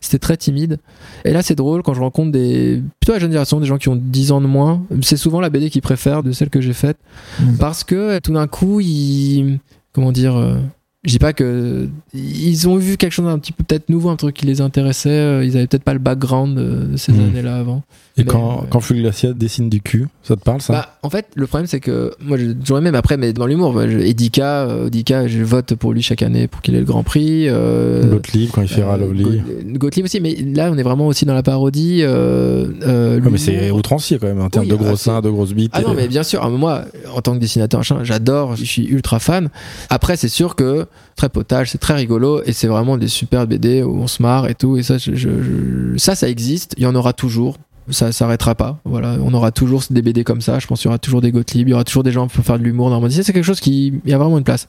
C'était 0.00 0.18
très 0.20 0.36
timide. 0.36 0.78
Et 1.24 1.32
là, 1.32 1.42
c'est 1.42 1.54
drôle 1.56 1.82
quand 1.82 1.92
je 1.94 2.00
rencontre 2.00 2.30
des 2.32 2.80
plutôt 3.00 3.12
la 3.12 3.18
jeune 3.18 3.30
génération, 3.30 3.58
des 3.60 3.66
gens 3.66 3.78
qui 3.78 3.88
ont 3.88 3.96
10 3.96 4.30
ans 4.32 4.40
de 4.40 4.46
moins. 4.46 4.82
C'est 5.02 5.16
souvent 5.16 5.40
la 5.40 5.50
BD 5.50 5.68
qu'ils 5.70 5.82
préfèrent 5.82 6.22
de 6.22 6.32
celle 6.32 6.50
que 6.50 6.60
j'ai 6.60 6.72
faite 6.72 6.96
Mm. 7.40 7.56
parce 7.58 7.82
que 7.84 8.18
tout 8.20 8.32
d'un 8.32 8.46
coup, 8.46 8.80
ils, 8.80 9.58
comment 9.92 10.12
dire, 10.12 10.36
euh, 10.36 10.56
je 11.04 11.10
dis 11.10 11.18
pas 11.18 11.32
que 11.32 11.88
ils 12.14 12.68
ont 12.68 12.76
vu 12.76 12.96
quelque 12.96 13.12
chose 13.12 13.26
d'un 13.26 13.38
petit 13.38 13.52
peu 13.52 13.64
peut-être 13.64 13.88
nouveau, 13.88 14.10
un 14.10 14.16
truc 14.16 14.36
qui 14.36 14.46
les 14.46 14.60
intéressait. 14.60 15.10
euh, 15.10 15.44
Ils 15.44 15.56
avaient 15.56 15.66
peut-être 15.66 15.82
pas 15.84 15.92
le 15.94 15.98
background 15.98 16.56
de, 16.56 16.86
de 16.92 16.96
ces 16.96 17.12
Mm. 17.12 17.20
années-là 17.20 17.56
avant. 17.56 17.82
Et 18.16 18.22
Mais, 18.22 18.30
quand, 18.30 18.58
euh, 18.62 18.66
quand 18.70 18.78
Flux 18.78 19.00
Glacial 19.00 19.34
dessine 19.34 19.68
du 19.68 19.80
cul, 19.80 20.06
ça 20.22 20.36
te 20.36 20.40
parle 20.40 20.60
ça? 20.60 20.72
Bah, 20.72 20.98
en 21.02 21.10
fait, 21.10 21.26
le 21.34 21.48
problème, 21.48 21.66
c'est 21.66 21.80
que 21.80 22.12
moi, 22.20 22.38
aimé, 22.38 22.92
mais 22.92 22.96
après, 22.98 23.16
mais 23.16 23.32
dans 23.32 23.46
l'humour, 23.46 23.74
je- 23.88 23.98
Edika, 23.98 24.66
euh, 24.68 24.86
Edika, 24.86 25.26
je 25.26 25.42
vote 25.42 25.74
pour 25.74 25.92
lui 25.92 26.00
chaque 26.00 26.22
année 26.22 26.46
pour 26.46 26.62
qu'il 26.62 26.76
ait 26.76 26.78
le 26.78 26.84
Grand 26.84 27.02
Prix. 27.02 27.48
euh, 27.48 28.08
Gottlieb 28.08 28.50
quand 28.52 28.62
il 28.62 28.68
fait 28.68 28.82
euh, 28.82 28.86
Ralovely. 28.86 29.24
Go- 29.24 29.78
Gottlieb 29.78 30.04
aussi, 30.04 30.20
mais 30.20 30.36
là, 30.54 30.70
on 30.72 30.78
est 30.78 30.84
vraiment 30.84 31.08
aussi 31.08 31.24
dans 31.24 31.34
la 31.34 31.42
parodie. 31.42 32.02
euh, 32.02 32.68
euh, 32.86 33.20
Ouais, 33.20 33.30
mais 33.32 33.38
c'est 33.38 33.72
outrancier 33.72 34.18
quand 34.20 34.28
même 34.28 34.40
en 34.40 34.48
termes 34.48 34.66
Oui, 34.66 34.70
de 34.70 34.76
ah, 34.80 34.84
gros 34.84 34.96
seins, 34.96 35.20
de 35.20 35.30
grosses 35.30 35.52
bites. 35.52 35.72
Ah 35.74 35.82
non, 35.82 35.94
mais 35.94 36.06
bien 36.06 36.22
sûr, 36.22 36.38
Ah, 36.40 36.50
moi, 36.50 36.82
en 37.12 37.20
tant 37.20 37.34
que 37.34 37.38
dessinateur, 37.40 37.82
j'adore, 37.82 38.54
je 38.54 38.62
suis 38.64 38.84
ultra 38.86 39.18
fan. 39.18 39.48
Après, 39.90 40.16
c'est 40.16 40.28
sûr 40.28 40.54
que 40.54 40.86
très 41.16 41.28
potage, 41.28 41.72
c'est 41.72 41.78
très 41.78 41.94
rigolo 41.94 42.42
et 42.46 42.52
c'est 42.52 42.68
vraiment 42.68 42.96
des 42.96 43.08
super 43.08 43.48
BD 43.48 43.82
où 43.82 43.96
on 43.96 44.06
se 44.06 44.22
marre 44.22 44.48
et 44.48 44.54
tout. 44.54 44.76
Et 44.76 44.84
ça, 44.84 44.98
je- 44.98 45.16
je- 45.16 45.42
je- 45.42 45.96
ça, 45.98 46.14
ça 46.14 46.28
existe. 46.28 46.74
Il 46.78 46.84
y 46.84 46.86
en 46.86 46.94
aura 46.94 47.12
toujours. 47.12 47.58
Ça 47.90 48.12
s'arrêtera 48.12 48.54
pas. 48.54 48.78
Voilà, 48.84 49.16
on 49.22 49.34
aura 49.34 49.50
toujours 49.52 49.82
des 49.90 50.00
BD 50.02 50.24
comme 50.24 50.40
ça. 50.40 50.58
Je 50.58 50.66
pense 50.66 50.80
qu'il 50.80 50.86
y 50.86 50.90
aura 50.90 50.98
toujours 50.98 51.20
des 51.20 51.30
Gottlieb, 51.32 51.68
il 51.68 51.72
y 51.72 51.74
aura 51.74 51.84
toujours 51.84 52.02
des 52.02 52.12
gens 52.12 52.28
pour 52.28 52.44
faire 52.44 52.58
de 52.58 52.64
l'humour 52.64 52.88
monde. 52.90 53.10
C'est 53.10 53.32
quelque 53.32 53.44
chose 53.44 53.60
qui, 53.60 53.92
il 54.04 54.10
y 54.10 54.14
a 54.14 54.18
vraiment 54.18 54.38
une 54.38 54.44
place. 54.44 54.68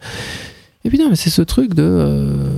Et 0.83 0.89
puis 0.89 0.99
non, 0.99 1.09
mais 1.09 1.15
c'est 1.15 1.31
ce 1.31 1.41
truc 1.41 1.73
de, 1.73 1.81
euh, 1.83 2.49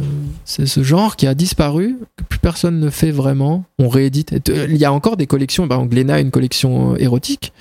c'est 0.43 0.66
ce 0.66 0.84
genre 0.84 1.16
qui 1.16 1.28
a 1.28 1.34
disparu, 1.34 1.95
que 2.18 2.24
plus 2.26 2.39
personne 2.39 2.80
ne 2.80 2.89
fait 2.89 3.12
vraiment. 3.12 3.64
On 3.80 3.88
réédite. 3.88 4.43
T- 4.43 4.66
Il 4.70 4.76
y 4.76 4.84
a 4.84 4.91
encore 4.91 5.16
des 5.16 5.28
collections. 5.28 5.66
Par 5.68 5.78
exemple, 5.78 5.93
Glénat 5.93 6.16
a 6.16 6.20
une 6.20 6.32
collection 6.32 6.93
euh, 6.93 6.97
érotique, 6.97 7.53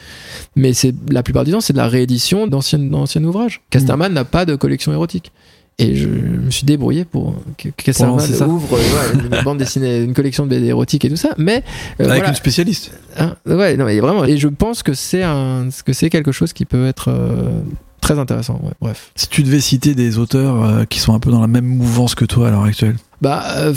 mais 0.57 0.73
c'est 0.73 0.93
la 1.09 1.23
plupart 1.23 1.45
du 1.45 1.53
temps 1.53 1.61
c'est 1.61 1.73
de 1.73 1.79
la 1.79 1.87
réédition 1.89 2.49
d'anciens 2.49 2.81
d'anciens 2.81 3.23
ouvrages. 3.23 3.61
Casterman 3.71 4.13
n'a 4.13 4.25
pas 4.25 4.45
de 4.45 4.57
collection 4.57 4.93
érotique. 4.93 5.31
Et 5.79 5.95
je 5.95 6.09
me 6.09 6.51
suis 6.51 6.65
débrouillé 6.65 7.05
pour 7.05 7.35
que 7.77 7.93
ça. 7.93 8.11
ouvre 8.11 8.77
euh, 8.77 8.77
ouais, 8.79 9.25
une 9.39 9.43
bande 9.45 9.59
dessinée, 9.59 10.03
une 10.03 10.15
collection 10.15 10.45
de 10.45 10.51
BD 10.51 10.69
érotiques 10.69 11.05
et 11.05 11.11
tout 11.11 11.17
ça. 11.17 11.35
Mais 11.37 11.63
euh, 12.01 12.05
Avec 12.05 12.17
voilà. 12.17 12.29
une 12.31 12.35
spécialiste. 12.35 12.93
Hein, 13.19 13.37
ouais, 13.45 13.77
non, 13.77 13.85
mais 13.85 14.01
vraiment. 14.01 14.25
Et 14.25 14.39
je 14.39 14.49
pense 14.49 14.83
que 14.83 14.95
c'est 14.95 15.23
un, 15.23 15.69
que 15.85 15.93
c'est 15.93 16.09
quelque 16.09 16.33
chose 16.33 16.55
qui 16.55 16.65
peut 16.65 16.87
être 16.87 17.09
euh, 17.11 17.61
très 18.01 18.19
intéressant. 18.19 18.59
Ouais, 18.63 18.73
bref. 18.81 19.11
Si 19.17 19.29
tu 19.29 19.43
devais 19.43 19.61
citer 19.61 19.95
des 19.95 20.17
auteurs 20.17 20.65
euh, 20.65 20.85
qui 20.85 20.99
sont 20.99 21.13
un 21.13 21.19
peu 21.21 21.31
dans 21.31 21.43
la 21.43 21.47
même 21.47 21.67
mouvance 21.67 22.15
que 22.15 22.25
toi 22.25 22.49
à 22.49 22.51
l'heure 22.53 22.65
actuelle, 22.65 22.97
Bah, 23.23 23.45
euh, 23.57 23.73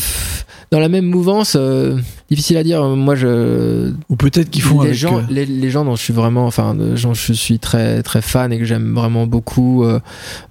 dans 0.71 0.79
la 0.79 0.89
même 0.89 1.05
mouvance, 1.05 1.55
euh, 1.57 1.97
difficile 2.29 2.57
à 2.57 2.63
dire. 2.63 2.83
Moi, 2.83 3.15
je 3.15 3.91
ou 4.09 4.15
peut-être 4.15 4.49
qu'ils 4.49 4.61
font 4.61 4.81
les 4.81 4.89
avec, 4.89 4.99
gens, 4.99 5.19
euh, 5.19 5.21
les, 5.29 5.45
les 5.45 5.69
gens 5.69 5.85
dont 5.85 5.95
je 5.95 6.01
suis 6.01 6.13
vraiment, 6.13 6.45
enfin, 6.45 6.75
gens 6.95 7.13
je 7.13 7.33
suis 7.33 7.57
très 7.57 8.03
très 8.03 8.21
fan 8.21 8.51
et 8.51 8.59
que 8.59 8.65
j'aime 8.65 8.93
vraiment 8.93 9.25
beaucoup. 9.27 9.85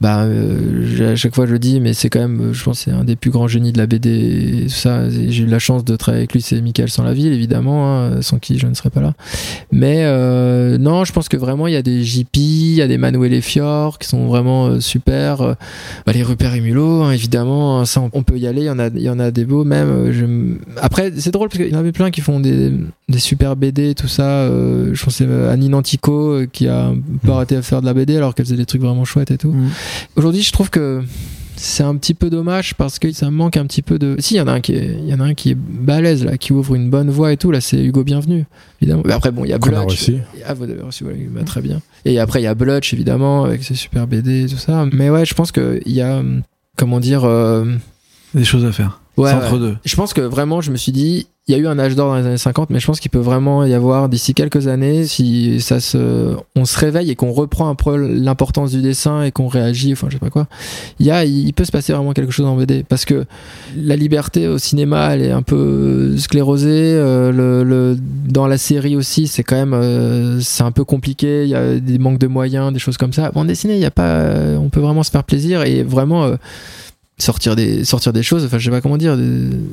bah, 0.01 0.27
à 0.27 1.17
chaque 1.17 1.35
fois 1.35 1.47
je 1.47 1.53
le 1.53 1.59
dis, 1.59 1.81
mais 1.81 1.93
c'est 1.93 2.09
quand 2.09 2.21
même, 2.21 2.53
je 2.53 2.65
pense, 2.65 2.81
c'est 2.81 2.91
un 2.91 3.05
des 3.05 3.15
plus 3.15 3.31
grands 3.31 3.47
génies 3.47 3.73
de 3.73 3.79
la 3.79 3.87
BD. 3.87 4.11
Et 4.11 4.63
tout 4.65 4.71
ça, 4.71 5.09
j'ai 5.11 5.43
eu 5.43 5.47
la 5.47 5.59
chance 5.59 5.85
de 5.85 5.95
travailler 5.97 6.23
avec 6.23 6.33
lui, 6.33 6.41
c'est 6.41 6.61
Michael 6.61 6.89
sans 6.89 7.05
la 7.05 7.13
ville, 7.13 7.33
évidemment, 7.33 7.99
hein, 7.99 8.23
sans 8.23 8.39
qui 8.39 8.59
je 8.59 8.67
ne 8.67 8.75
serais 8.75 8.91
pas 8.91 9.01
là. 9.01 9.13
Mais 9.71 10.05
non, 10.79 11.05
je 11.05 11.13
pense 11.13 11.29
que 11.29 11.37
vraiment 11.37 11.67
il 11.67 11.75
y 11.75 11.77
a 11.77 11.83
des 11.83 12.03
JP, 12.03 12.37
il 12.37 12.75
y 12.75 12.83
a 12.83 12.89
des 12.89 12.99
Manuel 12.99 13.35
et 13.35 13.41
Fior 13.41 13.99
qui 13.99 14.09
sont 14.09 14.27
vraiment 14.27 14.81
super. 14.81 15.57
Bah, 16.07 16.13
les 16.13 16.23
Rupert 16.23 16.55
et 16.55 16.61
Mulot, 16.61 17.03
hein, 17.03 17.13
évidemment, 17.13 17.81
hein, 17.81 17.85
ça 17.85 18.01
on, 18.01 18.11
on 18.13 18.23
peut 18.23 18.39
y 18.39 18.47
aller. 18.47 18.63
Il 18.63 18.67
y 18.67 18.71
en 18.71 18.78
a, 18.79 18.89
il 18.89 19.03
y 19.03 19.11
en 19.11 19.19
a 19.19 19.31
des 19.31 19.45
beaux 19.45 19.65
même. 19.65 19.89
euh, 19.91 20.55
Après, 20.81 21.13
c'est 21.17 21.31
drôle 21.31 21.49
parce 21.49 21.59
qu'il 21.63 21.73
y 21.73 21.77
en 21.77 21.79
avait 21.79 21.93
plein 21.93 22.11
qui 22.11 22.21
font 22.21 22.41
des, 22.41 22.73
des 23.09 23.19
super 23.19 23.57
BD, 23.57 23.95
tout 23.95 24.09
ça. 24.09 24.29
euh, 24.43 24.91
je 24.95 25.05
pensais 25.05 25.27
à 25.27 25.51
Annie 25.51 25.69
Nantico 25.69 26.33
euh, 26.33 26.47
qui 26.51 26.69
a 26.69 26.87
un 26.87 26.95
peu 26.95 27.29
Mm. 27.29 27.31
arrêté 27.31 27.57
à 27.57 27.63
faire 27.63 27.81
de 27.81 27.87
la 27.87 27.95
BD 27.95 28.17
alors 28.17 28.35
qu'elle 28.35 28.47
faisait 28.47 28.57
des 28.57 28.67
trucs 28.67 28.83
vraiment 28.83 29.05
chouettes 29.05 29.31
et 29.31 29.39
tout. 29.39 29.53
Mm. 29.53 29.69
Aujourd'hui, 30.17 30.43
je 30.43 30.53
trouve 30.53 30.71
que 30.71 31.03
c'est 31.57 31.83
un 31.83 31.97
petit 31.97 32.15
peu 32.15 32.31
dommage 32.31 32.75
parce 32.77 33.01
que 33.01 33.11
ça 33.11 33.31
manque 33.33 33.57
un 33.57 33.67
petit 33.67 33.83
peu 33.83 33.99
de. 33.99 34.15
Si, 34.21 34.35
il 34.35 34.37
y 34.37 34.41
en 34.41 34.47
a 34.47 34.53
un 34.53 34.61
qui 34.61 34.75
est, 34.75 34.97
il 35.03 35.09
y 35.09 35.13
en 35.15 35.19
a 35.19 35.25
un 35.25 35.35
qui 35.35 35.51
est 35.51 35.57
balèze 35.57 36.25
là, 36.25 36.39
qui 36.39 36.53
ouvre 36.53 36.77
une 36.77 36.89
bonne 36.89 37.11
voie 37.11 37.33
et 37.33 37.37
tout. 37.37 37.51
Là, 37.51 37.61
c'est 37.61 37.83
Hugo 37.85 38.05
Bienvenu, 38.05 38.45
évidemment. 38.81 39.03
Mais 39.05 39.13
après, 39.13 39.33
bon, 39.33 39.45
il 39.45 39.51
y 39.51 39.53
a 39.53 39.59
Blutch. 39.59 39.83
reçu. 39.91 40.19
Ah, 40.47 40.55
vous 40.55 40.63
avez 40.65 40.81
reçu, 40.81 41.05
bah, 41.05 41.41
très 41.45 41.61
bien. 41.61 41.81
Et 42.05 42.21
après, 42.21 42.41
il 42.41 42.45
y 42.45 42.47
a 42.47 42.55
Blutch, 42.55 42.95
évidemment, 42.95 43.45
avec 43.45 43.65
ses 43.65 43.75
super 43.75 44.07
BD 44.07 44.45
et 44.45 44.47
tout 44.47 44.57
ça. 44.57 44.87
Mais 44.93 45.11
ouais, 45.11 45.27
je 45.27 45.35
pense 45.35 45.51
qu'il 45.51 45.81
y 45.87 46.01
a, 46.01 46.19
hum, 46.19 46.43
comment 46.77 47.01
dire, 47.01 47.25
euh, 47.25 47.65
des 48.35 48.45
choses 48.45 48.65
à 48.65 48.73
faire. 48.73 49.01
ouais, 49.17 49.31
entre 49.33 49.59
deux. 49.59 49.77
Je 49.85 49.97
pense 49.97 50.13
que 50.15 50.21
vraiment, 50.21 50.61
je 50.61 50.71
me 50.71 50.77
suis 50.77 50.93
dit, 50.93 51.27
il 51.49 51.53
y 51.53 51.55
a 51.55 51.59
eu 51.59 51.67
un 51.67 51.79
âge 51.79 51.97
d'or 51.97 52.09
dans 52.11 52.17
les 52.17 52.27
années 52.27 52.37
50, 52.37 52.69
mais 52.69 52.79
je 52.79 52.87
pense 52.87 53.01
qu'il 53.01 53.11
peut 53.11 53.19
vraiment 53.19 53.65
y 53.65 53.73
avoir 53.73 54.11
d'ici 54.11 54.35
quelques 54.35 54.67
années, 54.67 55.07
si 55.07 55.63
ça 55.63 55.81
se, 55.81 56.37
on 56.55 56.67
se 56.67 56.79
réveille 56.79 57.11
et 57.11 57.15
qu'on 57.17 57.33
reprend 57.33 57.71
un 57.71 57.75
peu 57.75 57.97
l'importance 57.97 58.71
du 58.73 58.83
dessin 58.83 59.23
et 59.23 59.33
qu'on 59.33 59.49
réagit, 59.49 59.95
enfin, 59.95 60.09
je 60.11 60.15
sais 60.17 60.19
pas 60.19 60.29
quoi. 60.29 60.47
Il 61.01 61.07
y 61.07 61.11
a, 61.11 61.25
il 61.25 61.51
peut 61.55 61.65
se 61.65 61.73
passer 61.73 61.95
vraiment 61.95 62.13
quelque 62.13 62.33
chose 62.33 62.45
en 62.45 62.55
BD 62.55 62.85
parce 62.87 63.07
que 63.07 63.25
la 63.75 63.97
liberté 63.97 64.47
au 64.47 64.59
cinéma, 64.59 65.15
elle 65.15 65.23
est 65.23 65.31
un 65.31 65.41
peu 65.41 66.19
sclérosée. 66.19 66.69
euh, 66.71 67.33
le, 67.33 67.65
le- 67.65 67.97
dans 68.29 68.47
la 68.47 68.59
série 68.59 68.95
aussi, 68.95 69.27
c'est 69.27 69.43
quand 69.43 69.57
même, 69.57 69.73
euh, 69.73 70.41
c'est 70.41 70.65
un 70.65 70.71
peu 70.73 70.85
compliqué. 70.85 71.45
Il 71.45 71.49
y 71.49 71.55
a 71.55 71.81
des 71.81 71.99
manques 71.99 72.19
de 72.19 72.27
moyens, 72.27 72.75
des 72.75 72.79
choses 72.79 72.99
comme 72.99 73.15
ça. 73.15 73.33
En 73.35 73.47
dessinée, 73.47 73.75
il 73.77 73.81
y 73.81 73.87
a 73.87 73.91
pas, 73.91 74.29
on 74.61 74.69
peut 74.69 74.81
vraiment 74.81 75.03
se 75.03 75.11
faire 75.11 75.25
plaisir 75.25 75.63
et 75.63 75.83
vraiment. 75.83 76.25
euh, 76.25 76.37
sortir 77.19 77.57
des 77.57 77.85
sortir 77.85 78.13
des 78.13 78.23
choses. 78.23 78.45
Enfin 78.45 78.59
je 78.59 78.65
sais 78.65 78.71
pas 78.71 78.81
comment 78.81 78.97
dire. 78.97 79.17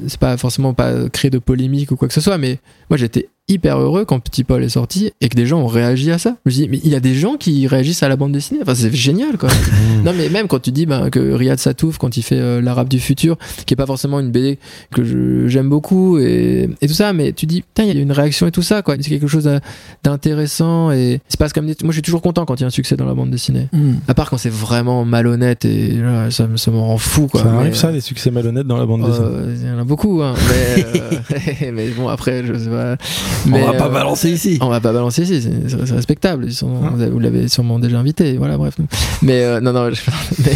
C'est 0.08 0.20
pas 0.20 0.38
forcément 0.38 0.74
pas 0.74 1.10
créer 1.10 1.32
de 1.32 1.40
polémique 1.40 1.92
ou 1.92 1.96
quoi 1.96 2.08
que 2.08 2.14
ce 2.14 2.22
soit 2.22 2.38
mais 2.38 2.60
moi 2.90 2.98
j'étais 2.98 3.30
hyper 3.48 3.78
heureux 3.80 4.06
quand 4.06 4.20
Petit 4.20 4.44
Paul 4.44 4.64
est 4.64 4.70
sorti 4.70 5.12
et 5.22 5.30
que 5.30 5.36
des 5.36 5.46
gens 5.46 5.60
ont 5.60 5.68
réagi 5.68 6.12
à 6.12 6.18
ça. 6.18 6.36
Je 6.46 6.50
me 6.50 6.56
dis 6.56 6.68
mais 6.70 6.80
il 6.84 6.90
y 6.90 6.96
a 6.96 7.00
des 7.00 7.14
gens 7.14 7.36
qui 7.36 7.68
réagissent 7.68 8.02
à 8.02 8.10
la 8.10 8.16
bande 8.16 8.32
dessinée. 8.32 8.60
Enfin 8.64 8.74
c'est 8.76 8.94
génial 8.94 9.38
quoi. 9.38 9.50
Non 10.04 10.14
mais 10.18 10.30
même 10.30 10.48
quand 10.48 10.60
tu 10.60 10.72
dis 10.72 10.86
ben, 10.86 11.10
que 11.10 11.20
Riyad 11.20 11.60
Satouf 11.60 11.98
quand 11.98 12.18
il 12.18 12.24
fait 12.24 12.40
euh, 12.40 12.62
l'arabe 12.62 12.88
du 12.90 13.00
futur 13.00 13.38
qui 13.66 13.74
est 13.74 13.78
pas 13.78 13.86
forcément 13.86 14.20
une 14.20 14.32
BD 14.32 14.58
que 14.92 15.48
j'aime 15.48 15.70
beaucoup 15.70 16.18
et, 16.18 16.70
et 16.82 16.88
tout 16.88 16.94
ça 16.94 17.14
mais 17.14 17.34
tu 17.34 17.46
dis 17.46 17.62
putain 17.62 17.84
il 17.84 17.96
y 17.96 18.00
a 18.00 18.02
une 18.02 18.12
réaction 18.12 18.48
et 18.48 18.52
tout 18.52 18.62
ça 18.64 18.82
quoi. 18.82 18.96
C'est 19.00 19.10
quelque 19.10 19.28
chose 19.28 19.44
d'a- 19.46 19.62
d'intéressant 20.04 20.92
et 20.92 21.20
c'est 21.28 21.40
pas 21.40 21.50
comme 21.50 21.68
des... 21.68 21.76
moi 21.84 21.92
je 21.92 21.96
suis 21.98 22.02
toujours 22.02 22.22
content 22.22 22.46
quand 22.46 22.56
il 22.56 22.62
y 22.62 22.64
a 22.64 22.68
un 22.68 22.72
succès 22.72 22.96
dans 22.96 23.06
la 23.06 23.14
bande 23.14 23.30
dessinée. 23.30 23.68
À 24.08 24.14
part 24.14 24.30
quand 24.30 24.38
c'est 24.38 24.50
vraiment 24.52 25.06
malhonnête 25.06 25.66
et 25.66 25.92
là, 25.92 26.32
ça, 26.32 26.48
me- 26.48 26.58
ça 26.58 26.72
me 26.72 26.78
rend 26.78 26.98
fou 26.98 27.28
quoi. 27.28 27.42
Ça 27.42 27.50
Mais, 27.52 27.58
arrive 27.58 27.76
ça, 27.76 27.88
euh, 27.90 27.92
des 27.94 28.02
succès 28.02 28.32
malhonnêtes 28.32 28.68
dans 28.68 28.78
la 28.78 28.86
bande 28.86 29.06
dessinée. 29.06 29.26
euh, 29.28 29.56
il 29.62 29.68
y 29.68 29.72
en 29.72 29.80
a 29.80 29.84
beaucoup, 29.84 30.22
hein, 30.24 30.34
mais, 30.50 30.86
euh, 31.02 31.72
mais 31.74 31.88
bon, 31.90 32.08
après, 32.08 32.44
je 32.46 32.54
sais 32.58 32.70
pas. 32.70 32.98
On 33.46 33.50
Mais, 33.50 33.64
va 33.64 33.74
pas 33.74 33.86
euh, 33.88 33.90
balancer 33.90 34.32
ici. 34.32 34.58
On 34.62 34.70
va 34.70 34.80
pas 34.82 34.92
balancer 34.94 35.24
ici, 35.24 35.42
c'est- 35.42 35.94
respectable. 35.94 36.46
Ils 36.46 36.54
sont, 36.54 36.68
vous 36.68 37.02
avez- 37.02 37.12
vous 37.12 37.20
l'avez 37.20 37.48
sûrement 37.48 37.80
déjà 37.80 38.00
invité, 38.00 38.38
voilà, 38.38 38.58
bref. 38.58 38.76
Mais 39.22 39.44
euh, 39.44 39.60
non, 39.62 39.72
non, 39.74 39.90
je- 39.92 40.02
mais, 40.44 40.56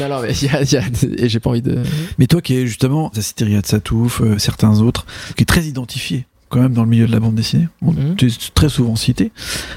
non, 0.00 0.08
non, 0.14 0.22
mais 0.22 0.32
il 0.32 0.44
y 0.46 0.76
a, 0.76 0.80
a- 0.80 1.22
et 1.24 1.28
j'ai 1.28 1.40
pas 1.40 1.50
envie 1.50 1.62
de. 1.62 1.78
Mais 2.18 2.26
toi 2.26 2.40
qui 2.40 2.56
es 2.56 2.66
justement, 2.66 3.10
t'as 3.10 3.22
cité 3.22 3.44
Riyad 3.44 3.66
Satouf, 3.66 4.20
euh, 4.20 4.38
certains 4.38 4.80
autres, 4.80 5.06
qui 5.36 5.42
est 5.42 5.46
très 5.46 5.64
identifié 5.64 6.26
quand 6.48 6.60
même 6.60 6.72
dans 6.72 6.84
le 6.84 6.88
milieu 6.90 7.06
de 7.06 7.12
la 7.12 7.20
bande 7.20 7.34
dessinée. 7.34 7.68
On- 7.82 7.92
Mhm. 7.92 8.16
Tu 8.16 8.26
es 8.28 8.30
très 8.54 8.68
souvent 8.68 8.96
cité. 8.96 9.32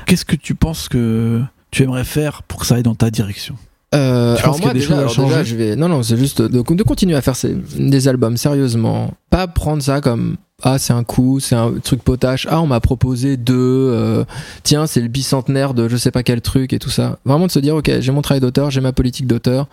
Qu'est-ce 0.06 0.26
que 0.26 0.36
tu 0.36 0.54
penses 0.56 0.90
que 0.90 1.42
tu 1.72 1.84
aimerais 1.84 2.04
faire 2.06 2.44
pour 2.44 2.60
que 2.60 2.66
ça 2.66 2.76
aille 2.76 2.84
dans 2.84 2.96
ta 2.96 3.10
direction? 3.10 3.56
Euh, 3.96 4.36
Tu 4.36 4.44
alors 4.44 4.60
moi 4.60 4.74
déjà, 4.74 4.98
alors 4.98 5.10
changer. 5.10 5.30
déjà, 5.30 5.44
je 5.44 5.56
vais 5.56 5.76
non 5.78 5.88
non 5.88 6.04
c'est 6.04 6.18
juste 6.18 6.42
de, 6.42 6.62
de 6.62 6.84
continuer 6.84 7.16
à 7.16 7.22
faire 7.22 7.38
ces, 7.38 7.56
des 7.78 8.08
albums 8.10 8.36
sérieusement. 8.36 9.12
Pas 9.30 9.48
prendre 9.48 9.82
ça 9.82 10.02
comme 10.02 10.36
ah 10.64 10.78
c'est 10.78 10.92
un 10.92 11.06
coup 11.06 11.40
c'est 11.40 11.56
un 11.56 11.74
truc 11.82 12.04
potache. 12.04 12.48
Ah 12.50 12.60
on 12.62 12.68
m'a 12.68 12.82
proposé 12.82 13.38
deux 13.38 13.56
euh, 13.56 14.26
tiens 14.64 14.88
c'est 14.88 15.00
le 15.00 15.08
bicentenaire 15.08 15.74
de 15.74 15.88
je 15.88 15.96
sais 15.96 16.12
pas 16.12 16.24
quel 16.24 16.42
truc 16.42 16.74
et 16.74 16.80
tout 16.80 16.90
ça. 16.90 17.18
Vraiment 17.24 17.48
de 17.48 17.52
se 17.52 17.60
dire 17.60 17.76
ok 17.76 17.90
j'ai 18.02 18.12
mon 18.12 18.22
travail 18.22 18.42
d'auteur 18.42 18.72
j'ai 18.72 18.82
ma 18.82 18.92
politique 18.92 19.26
d'auteur. 19.28 19.68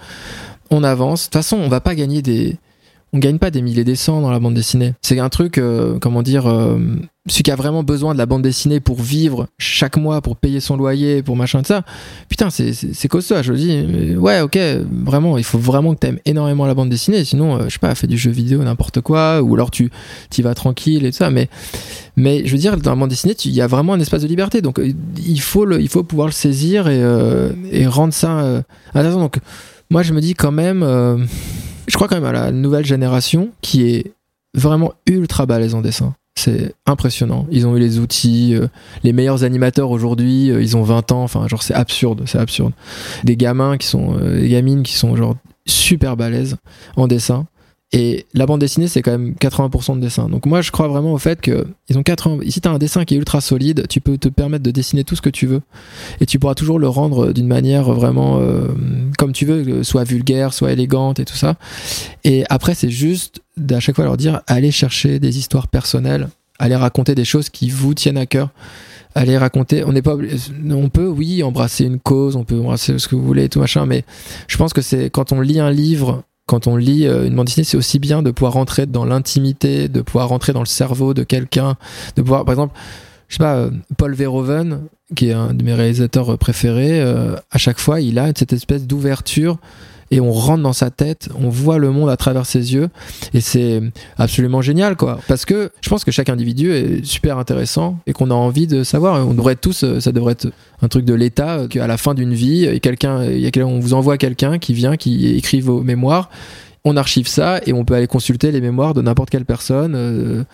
On 0.70 0.84
avance. 0.84 1.22
De 1.22 1.24
toute 1.26 1.34
façon 1.34 1.56
on 1.56 1.68
va 1.68 1.80
pas 1.80 1.96
gagner 1.96 2.22
des 2.22 2.56
on 3.14 3.18
gagne 3.18 3.38
pas 3.38 3.52
des 3.52 3.62
milliers 3.62 3.84
des 3.84 3.94
cents 3.94 4.20
dans 4.20 4.30
la 4.32 4.40
bande 4.40 4.54
dessinée. 4.54 4.94
C'est 5.00 5.20
un 5.20 5.28
truc 5.28 5.58
euh, 5.58 6.00
comment 6.00 6.22
dire 6.22 6.48
euh, 6.48 6.78
celui 7.28 7.44
qui 7.44 7.50
a 7.52 7.56
vraiment 7.56 7.84
besoin 7.84 8.12
de 8.12 8.18
la 8.18 8.26
bande 8.26 8.42
dessinée 8.42 8.80
pour 8.80 9.00
vivre 9.00 9.46
chaque 9.56 9.96
mois 9.96 10.20
pour 10.20 10.36
payer 10.36 10.58
son 10.58 10.76
loyer 10.76 11.22
pour 11.22 11.36
machin 11.36 11.62
de 11.62 11.66
ça 11.66 11.84
putain 12.28 12.50
c'est 12.50 13.08
costaud 13.08 13.36
je 13.40 13.52
le 13.52 13.58
dis 13.58 14.16
ouais 14.16 14.42
ok 14.42 14.58
vraiment 14.90 15.38
il 15.38 15.44
faut 15.44 15.58
vraiment 15.58 15.94
que 15.94 16.00
t'aimes 16.00 16.18
énormément 16.26 16.66
la 16.66 16.74
bande 16.74 16.90
dessinée 16.90 17.24
sinon 17.24 17.56
euh, 17.56 17.64
je 17.68 17.74
sais 17.74 17.78
pas 17.78 17.94
fais 17.94 18.08
du 18.08 18.18
jeu 18.18 18.30
vidéo 18.30 18.62
n'importe 18.62 19.00
quoi 19.00 19.40
ou 19.42 19.54
alors 19.54 19.70
tu 19.70 19.90
t'y 20.28 20.42
vas 20.42 20.54
tranquille 20.54 21.06
et 21.06 21.12
tout 21.12 21.16
ça 21.16 21.30
mais 21.30 21.48
mais 22.16 22.44
je 22.44 22.52
veux 22.52 22.58
dire 22.58 22.76
dans 22.76 22.90
la 22.90 22.96
bande 22.96 23.10
dessinée 23.10 23.34
il 23.44 23.52
y 23.52 23.62
a 23.62 23.68
vraiment 23.68 23.94
un 23.94 24.00
espace 24.00 24.20
de 24.20 24.28
liberté 24.28 24.60
donc 24.60 24.78
il 25.16 25.40
faut 25.40 25.64
le 25.64 25.80
il 25.80 25.88
faut 25.88 26.02
pouvoir 26.02 26.26
le 26.26 26.32
saisir 26.32 26.88
et 26.88 27.00
et 27.70 27.86
rendre 27.86 28.12
ça 28.12 28.62
intéressant. 28.92 29.20
Donc 29.20 29.38
moi 29.88 30.02
je 30.02 30.12
me 30.12 30.20
dis 30.20 30.34
quand 30.34 30.52
même 30.52 30.84
je 31.86 31.94
crois 31.94 32.08
quand 32.08 32.16
même 32.16 32.24
à 32.24 32.32
la 32.32 32.52
nouvelle 32.52 32.86
génération 32.86 33.50
qui 33.60 33.86
est 33.86 34.12
vraiment 34.54 34.92
ultra 35.06 35.46
balèze 35.46 35.74
en 35.74 35.80
dessin 35.80 36.14
c'est 36.36 36.74
impressionnant. 36.86 37.46
Ils 37.50 37.66
ont 37.66 37.76
eu 37.76 37.80
les 37.80 37.98
outils, 37.98 38.54
euh, 38.54 38.66
les 39.02 39.12
meilleurs 39.12 39.44
animateurs 39.44 39.90
aujourd'hui, 39.90 40.50
euh, 40.50 40.60
ils 40.60 40.76
ont 40.76 40.82
20 40.82 41.12
ans, 41.12 41.22
enfin 41.22 41.46
genre 41.48 41.62
c'est 41.62 41.74
absurde, 41.74 42.24
c'est 42.26 42.38
absurde. 42.38 42.72
Des 43.22 43.36
gamins 43.36 43.78
qui 43.78 43.86
sont, 43.86 44.16
euh, 44.18 44.40
des 44.40 44.48
gamines 44.48 44.82
qui 44.82 44.94
sont 44.94 45.16
genre 45.16 45.36
super 45.66 46.16
balèzes 46.16 46.56
en 46.96 47.06
dessin. 47.06 47.46
Et 47.96 48.26
la 48.34 48.44
bande 48.44 48.58
dessinée, 48.58 48.88
c'est 48.88 49.02
quand 49.02 49.12
même 49.12 49.34
80% 49.40 49.94
de 49.94 50.00
dessin. 50.00 50.28
Donc 50.28 50.46
moi, 50.46 50.62
je 50.62 50.72
crois 50.72 50.88
vraiment 50.88 51.12
au 51.12 51.18
fait 51.18 51.40
que 51.40 51.64
ils 51.88 51.96
ont 51.96 52.02
80. 52.02 52.40
Si 52.48 52.60
t'as 52.60 52.70
un 52.70 52.78
dessin 52.78 53.04
qui 53.04 53.14
est 53.14 53.18
ultra 53.18 53.40
solide, 53.40 53.86
tu 53.88 54.00
peux 54.00 54.18
te 54.18 54.28
permettre 54.28 54.64
de 54.64 54.72
dessiner 54.72 55.04
tout 55.04 55.14
ce 55.14 55.22
que 55.22 55.30
tu 55.30 55.46
veux, 55.46 55.62
et 56.20 56.26
tu 56.26 56.40
pourras 56.40 56.56
toujours 56.56 56.80
le 56.80 56.88
rendre 56.88 57.32
d'une 57.32 57.46
manière 57.46 57.92
vraiment 57.92 58.40
euh, 58.40 58.66
comme 59.16 59.30
tu 59.30 59.46
veux, 59.46 59.84
soit 59.84 60.02
vulgaire, 60.02 60.52
soit 60.52 60.72
élégante 60.72 61.20
et 61.20 61.24
tout 61.24 61.36
ça. 61.36 61.54
Et 62.24 62.42
après, 62.50 62.74
c'est 62.74 62.90
juste 62.90 63.42
d'à 63.56 63.78
chaque 63.78 63.94
fois 63.94 64.06
leur 64.06 64.16
dire 64.16 64.42
allez 64.48 64.72
chercher 64.72 65.20
des 65.20 65.38
histoires 65.38 65.68
personnelles, 65.68 66.28
allez 66.58 66.74
raconter 66.74 67.14
des 67.14 67.24
choses 67.24 67.48
qui 67.48 67.70
vous 67.70 67.94
tiennent 67.94 68.18
à 68.18 68.26
cœur. 68.26 68.50
Allez 69.14 69.38
raconter, 69.38 69.84
on 69.84 69.92
n'est 69.92 70.02
pas, 70.02 70.16
on 70.68 70.88
peut 70.88 71.06
oui 71.06 71.44
embrasser 71.44 71.84
une 71.84 72.00
cause, 72.00 72.34
on 72.34 72.42
peut 72.42 72.58
embrasser 72.58 72.98
ce 72.98 73.06
que 73.06 73.14
vous 73.14 73.22
voulez 73.24 73.44
et 73.44 73.48
tout 73.48 73.60
machin, 73.60 73.86
mais 73.86 74.02
je 74.48 74.56
pense 74.56 74.72
que 74.72 74.82
c'est 74.82 75.08
quand 75.08 75.30
on 75.30 75.40
lit 75.40 75.60
un 75.60 75.70
livre, 75.70 76.24
quand 76.46 76.66
on 76.66 76.76
lit 76.76 77.06
euh, 77.06 77.26
une 77.26 77.34
bande 77.34 77.46
dessinée, 77.46 77.64
c'est 77.64 77.76
aussi 77.76 77.98
bien 77.98 78.22
de 78.22 78.30
pouvoir 78.30 78.54
rentrer 78.54 78.86
dans 78.86 79.04
l'intimité, 79.04 79.88
de 79.88 80.02
pouvoir 80.02 80.28
rentrer 80.28 80.52
dans 80.52 80.60
le 80.60 80.66
cerveau 80.66 81.14
de 81.14 81.22
quelqu'un, 81.22 81.76
de 82.16 82.22
pouvoir, 82.22 82.44
par 82.44 82.52
exemple, 82.52 82.76
je 83.28 83.34
sais 83.34 83.38
pas, 83.38 83.56
euh, 83.56 83.70
Paul 83.96 84.14
Verhoeven, 84.14 84.82
qui 85.16 85.28
est 85.28 85.32
un 85.32 85.54
de 85.54 85.64
mes 85.64 85.74
réalisateurs 85.74 86.36
préférés, 86.38 87.00
euh, 87.00 87.36
à 87.50 87.58
chaque 87.58 87.78
fois, 87.78 88.00
il 88.00 88.18
a 88.18 88.30
cette 88.36 88.52
espèce 88.52 88.86
d'ouverture 88.86 89.58
et 90.14 90.20
on 90.20 90.30
rentre 90.30 90.62
dans 90.62 90.72
sa 90.72 90.90
tête, 90.90 91.28
on 91.36 91.48
voit 91.48 91.78
le 91.78 91.90
monde 91.90 92.08
à 92.08 92.16
travers 92.16 92.46
ses 92.46 92.72
yeux 92.72 92.88
et 93.34 93.40
c'est 93.40 93.82
absolument 94.16 94.62
génial 94.62 94.94
quoi. 94.94 95.18
Parce 95.26 95.44
que 95.44 95.70
je 95.80 95.88
pense 95.90 96.04
que 96.04 96.12
chaque 96.12 96.28
individu 96.28 96.72
est 96.72 97.04
super 97.04 97.36
intéressant 97.36 97.98
et 98.06 98.12
qu'on 98.12 98.30
a 98.30 98.34
envie 98.34 98.68
de 98.68 98.84
savoir. 98.84 99.26
On 99.26 99.34
devrait 99.34 99.56
tous, 99.56 99.82
euh, 99.82 99.98
ça 99.98 100.12
devrait 100.12 100.32
être 100.34 100.52
un 100.82 100.88
truc 100.88 101.04
de 101.04 101.14
l'État 101.14 101.56
euh, 101.56 101.68
qu'à 101.68 101.88
la 101.88 101.96
fin 101.96 102.14
d'une 102.14 102.32
vie, 102.32 102.64
et 102.64 102.78
quelqu'un, 102.78 103.26
on 103.64 103.80
vous 103.80 103.92
envoie 103.92 104.16
quelqu'un 104.16 104.58
qui 104.58 104.72
vient, 104.72 104.96
qui 104.96 105.34
écrit 105.34 105.60
vos 105.60 105.82
mémoires. 105.82 106.30
On 106.84 106.96
archive 106.96 107.26
ça 107.26 107.60
et 107.66 107.72
on 107.72 107.84
peut 107.84 107.94
aller 107.94 108.06
consulter 108.06 108.52
les 108.52 108.60
mémoires 108.60 108.94
de 108.94 109.00
n'importe 109.02 109.30
quelle 109.30 109.46
personne, 109.46 109.94
euh, 109.96 110.44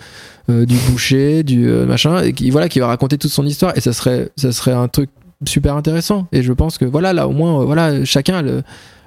euh, 0.48 0.64
du 0.64 0.76
boucher, 0.88 1.42
du 1.42 1.68
euh, 1.68 1.84
machin, 1.84 2.22
et 2.22 2.32
qui 2.32 2.48
voilà, 2.50 2.70
qui 2.70 2.80
va 2.80 2.86
raconter 2.86 3.18
toute 3.18 3.30
son 3.30 3.44
histoire. 3.44 3.76
Et 3.76 3.80
ça 3.80 3.92
serait, 3.92 4.30
ça 4.36 4.52
serait 4.52 4.72
un 4.72 4.88
truc 4.88 5.10
super 5.46 5.76
intéressant. 5.76 6.26
Et 6.32 6.42
je 6.42 6.52
pense 6.52 6.78
que 6.78 6.84
voilà, 6.84 7.12
là 7.12 7.28
au 7.28 7.32
moins, 7.32 7.60
euh, 7.60 7.64
voilà, 7.64 8.04
chacun 8.04 8.46
a 8.46 8.62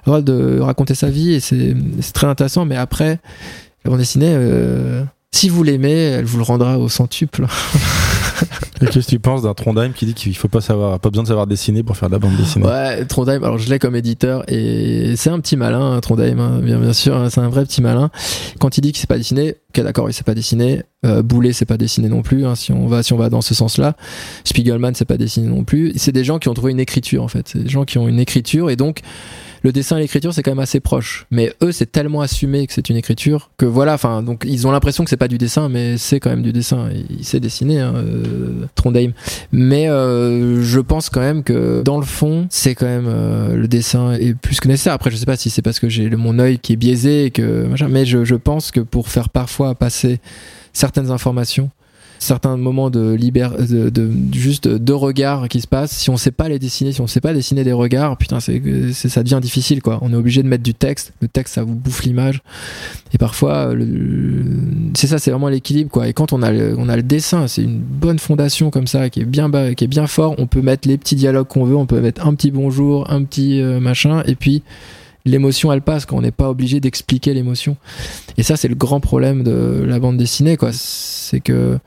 le 0.06 0.10
droit 0.10 0.20
de 0.22 0.60
raconter 0.60 0.94
sa 0.94 1.08
vie 1.08 1.34
et 1.34 1.40
c'est 1.40 1.74
c'est 2.00 2.12
très 2.12 2.26
intéressant. 2.26 2.64
Mais 2.64 2.76
après, 2.76 3.20
la 3.84 3.90
bande 3.90 4.00
dessinée, 4.00 4.32
euh, 4.34 5.02
si 5.32 5.48
vous 5.48 5.62
l'aimez, 5.62 5.92
elle 5.92 6.24
vous 6.24 6.38
le 6.38 6.44
rendra 6.44 6.78
au 6.78 6.88
centuple. 6.88 7.46
Et 8.82 8.86
qu'est-ce 8.86 9.06
que 9.06 9.10
tu 9.10 9.18
penses 9.20 9.42
d'un 9.42 9.54
Trondheim 9.54 9.92
qui 9.92 10.06
dit 10.06 10.14
qu'il 10.14 10.36
faut 10.36 10.48
pas 10.48 10.60
savoir, 10.60 10.98
pas 10.98 11.08
besoin 11.08 11.22
de 11.22 11.28
savoir 11.28 11.46
dessiner 11.46 11.82
pour 11.82 11.96
faire 11.96 12.08
de 12.08 12.14
la 12.14 12.18
bande 12.18 12.36
dessinée? 12.36 12.66
Ouais, 12.66 13.04
Trondheim, 13.04 13.42
alors 13.42 13.58
je 13.58 13.70
l'ai 13.70 13.78
comme 13.78 13.94
éditeur 13.94 14.44
et 14.48 15.14
c'est 15.16 15.30
un 15.30 15.40
petit 15.40 15.56
malin, 15.56 16.00
Trondheim, 16.00 16.38
hein, 16.38 16.60
bien, 16.60 16.78
bien 16.78 16.92
sûr, 16.92 17.16
hein, 17.16 17.30
c'est 17.30 17.40
un 17.40 17.48
vrai 17.48 17.64
petit 17.64 17.82
malin. 17.82 18.10
Quand 18.58 18.76
il 18.76 18.80
dit 18.80 18.92
qu'il 18.92 19.00
sait 19.00 19.06
pas 19.06 19.16
dessiner, 19.16 19.56
ok 19.70 19.84
d'accord, 19.84 20.10
il 20.10 20.12
sait 20.12 20.24
pas 20.24 20.34
dessiner. 20.34 20.82
Euh, 21.06 21.22
Boulet 21.22 21.52
c'est 21.52 21.66
pas 21.66 21.76
dessiner 21.76 22.08
non 22.08 22.22
plus, 22.22 22.44
hein, 22.46 22.54
si 22.54 22.72
on 22.72 22.86
va 22.86 23.02
si 23.02 23.12
on 23.12 23.16
va 23.16 23.30
dans 23.30 23.42
ce 23.42 23.54
sens-là. 23.54 23.96
Spiegelman 24.44 24.94
c'est 24.94 25.04
pas 25.04 25.16
dessiner 25.16 25.48
non 25.48 25.64
plus. 25.64 25.92
C'est 25.96 26.12
des 26.12 26.24
gens 26.24 26.38
qui 26.38 26.48
ont 26.48 26.54
trouvé 26.54 26.72
une 26.72 26.80
écriture 26.80 27.22
en 27.22 27.28
fait, 27.28 27.48
c'est 27.48 27.62
des 27.62 27.68
gens 27.68 27.84
qui 27.84 27.98
ont 27.98 28.08
une 28.08 28.20
écriture 28.20 28.70
et 28.70 28.76
donc 28.76 29.02
le 29.64 29.72
dessin 29.72 29.96
et 29.96 30.02
l'écriture 30.02 30.32
c'est 30.32 30.42
quand 30.42 30.50
même 30.50 30.60
assez 30.60 30.78
proche. 30.78 31.26
Mais 31.30 31.52
eux 31.62 31.72
c'est 31.72 31.90
tellement 31.90 32.20
assumé 32.20 32.66
que 32.66 32.72
c'est 32.72 32.90
une 32.90 32.96
écriture 32.96 33.50
que 33.56 33.64
voilà 33.64 33.94
enfin 33.94 34.22
donc 34.22 34.44
ils 34.46 34.66
ont 34.66 34.70
l'impression 34.70 35.02
que 35.02 35.10
c'est 35.10 35.16
pas 35.16 35.26
du 35.26 35.38
dessin 35.38 35.68
mais 35.68 35.96
c'est 35.96 36.20
quand 36.20 36.30
même 36.30 36.42
du 36.42 36.52
dessin. 36.52 36.90
Il 37.10 37.24
sait 37.24 37.40
dessiner 37.40 37.80
hein, 37.80 37.94
euh, 37.96 38.66
Trondheim. 38.74 39.12
Mais 39.50 39.88
euh, 39.88 40.62
je 40.62 40.80
pense 40.80 41.08
quand 41.08 41.20
même 41.20 41.42
que 41.42 41.82
dans 41.82 41.98
le 41.98 42.04
fond 42.04 42.46
c'est 42.50 42.74
quand 42.74 42.86
même 42.86 43.08
euh, 43.08 43.56
le 43.56 43.66
dessin 43.66 44.12
est 44.12 44.34
plus 44.34 44.60
que 44.60 44.68
nécessaire. 44.68 44.92
Après 44.92 45.10
je 45.10 45.16
sais 45.16 45.26
pas 45.26 45.36
si 45.36 45.48
c'est 45.48 45.62
parce 45.62 45.80
que 45.80 45.88
j'ai 45.88 46.10
mon 46.10 46.38
œil 46.38 46.58
qui 46.58 46.74
est 46.74 46.76
biaisé 46.76 47.24
et 47.24 47.30
que 47.30 47.64
machin, 47.64 47.88
mais 47.88 48.04
je, 48.04 48.24
je 48.24 48.34
pense 48.34 48.70
que 48.70 48.80
pour 48.80 49.08
faire 49.08 49.30
parfois 49.30 49.74
passer 49.74 50.20
certaines 50.74 51.10
informations 51.10 51.70
certains 52.24 52.56
moments 52.56 52.90
de 52.90 53.12
libère 53.12 53.52
de, 53.56 53.90
de- 53.90 54.10
juste 54.32 54.66
deux 54.68 54.94
regards 54.94 55.48
qui 55.48 55.60
se 55.60 55.66
passent. 55.66 55.92
Si 55.92 56.10
on 56.10 56.16
sait 56.16 56.30
pas 56.30 56.48
les 56.48 56.58
dessiner 56.58 56.92
si 56.92 57.00
on 57.00 57.06
sait 57.06 57.20
pas 57.20 57.32
dessiner 57.34 57.62
des 57.64 57.72
regards 57.72 58.16
putain 58.16 58.40
c'est 58.40 58.60
ça 58.92 59.22
devient 59.22 59.38
difficile 59.40 59.82
quoi. 59.82 59.98
On 60.02 60.12
est 60.12 60.16
obligé 60.16 60.42
de 60.42 60.48
mettre 60.48 60.62
du 60.64 60.74
texte. 60.74 61.12
Le 61.20 61.28
texte 61.28 61.54
ça 61.54 61.62
vous 61.62 61.74
bouffe 61.74 62.02
l'image. 62.04 62.42
Et 63.12 63.18
parfois 63.18 63.74
le- 63.74 64.44
c'est 64.94 65.06
ça 65.06 65.18
c'est 65.18 65.30
vraiment 65.30 65.48
l'équilibre 65.48 65.90
quoi. 65.90 66.08
Et 66.08 66.12
quand 66.12 66.32
on 66.32 66.42
a 66.42 66.50
le, 66.50 66.74
on 66.78 66.88
a 66.88 66.96
le 66.96 67.02
dessin 67.02 67.46
c'est 67.46 67.62
une 67.62 67.78
bonne 67.78 68.18
fondation 68.18 68.70
comme 68.70 68.86
ça 68.86 69.10
qui 69.10 69.20
est 69.20 69.24
bien 69.24 69.48
bas, 69.48 69.74
qui 69.74 69.84
est 69.84 69.88
bien 69.88 70.06
fort. 70.06 70.34
On 70.38 70.46
peut 70.46 70.62
mettre 70.62 70.88
les 70.88 70.98
petits 70.98 71.16
dialogues 71.16 71.46
qu'on 71.48 71.64
veut. 71.64 71.76
On 71.76 71.86
peut 71.86 72.00
mettre 72.00 72.26
un 72.26 72.34
petit 72.34 72.50
bonjour 72.50 73.10
un 73.12 73.22
petit 73.24 73.60
euh, 73.60 73.80
machin. 73.80 74.22
Et 74.26 74.34
puis 74.34 74.62
l'émotion 75.24 75.72
elle 75.72 75.82
passe 75.82 76.06
quand 76.06 76.16
on 76.16 76.22
n'est 76.22 76.30
pas 76.30 76.50
obligé 76.50 76.80
d'expliquer 76.80 77.34
l'émotion. 77.34 77.76
Et 78.36 78.42
ça 78.42 78.56
c'est 78.56 78.68
le 78.68 78.74
grand 78.74 79.00
problème 79.00 79.42
de 79.42 79.84
la 79.86 79.98
bande 79.98 80.16
dessinée 80.16 80.56
quoi. 80.56 80.70
C'est 80.72 81.40
que 81.40 81.78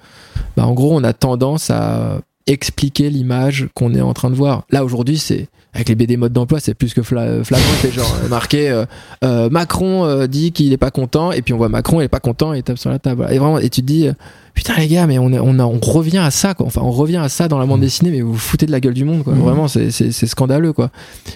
bah, 0.56 0.66
en 0.66 0.74
gros 0.74 0.96
on 0.96 1.04
a 1.04 1.14
tendance 1.14 1.70
à 1.70 2.22
expliquer 2.46 3.10
l'image 3.10 3.70
qu'on 3.74 3.94
est 3.94 4.02
en 4.02 4.14
train 4.14 4.30
de 4.30 4.36
voir. 4.36 4.66
Là 4.70 4.84
aujourd'hui 4.84 5.18
c'est 5.18 5.48
avec 5.78 5.88
les 5.90 5.96
BD 5.96 6.18
mode 6.18 6.34
d'emploi 6.34 6.60
c'est 6.60 6.74
plus 6.74 6.94
que 6.94 7.02
fla- 7.02 7.44
flagrant 7.44 7.66
c'est 7.82 7.92
genre 7.94 8.18
euh, 8.24 8.28
marqué 8.28 8.70
euh, 8.70 8.86
euh, 9.24 9.48
Macron 9.50 10.04
euh, 10.06 10.28
dit 10.28 10.52
qu'il 10.52 10.74
est 10.74 10.78
pas 10.78 10.92
content 10.92 11.32
et 11.32 11.42
puis 11.42 11.54
on 11.54 11.58
voit 11.58 11.70
Macron 11.70 12.02
il 12.02 12.06
est 12.06 12.10
pas 12.10 12.20
content 12.20 12.54
et 12.54 12.58
il 12.58 12.64
tape 12.64 12.78
sur 12.80 12.90
la 12.90 12.98
table. 13.00 13.28
Et 13.32 13.38
vraiment 13.38 13.60
et 13.60 13.70
tu 13.70 13.82
te 13.82 13.86
dis 13.86 14.08
euh, 14.08 14.14
putain 14.56 14.74
les 14.76 14.88
gars 14.88 15.06
mais 15.06 15.20
on, 15.20 15.32
est- 15.32 15.40
on, 15.40 15.60
a, 15.60 15.64
on 15.66 15.80
revient 15.80 16.18
à 16.18 16.32
ça 16.32 16.56
quoi. 16.56 16.66
Enfin 16.66 16.82
on 16.84 16.90
revient 16.92 17.18
à 17.18 17.30
ça 17.30 17.48
dans 17.48 17.60
la 17.60 17.66
bande 17.68 17.82
dessinée 17.82 18.10
mais 18.10 18.22
vous 18.22 18.34
vous 18.34 18.38
foutez 18.40 18.66
de 18.66 18.72
la 18.72 18.80
gueule 18.80 18.96
du 18.96 19.06
monde 19.06 19.24
quoi. 19.24 19.34
Mhm. 19.34 19.42
vraiment 19.42 19.68
c'est 19.68 20.12
scandaleux 20.12 20.74
quoi. 20.74 20.90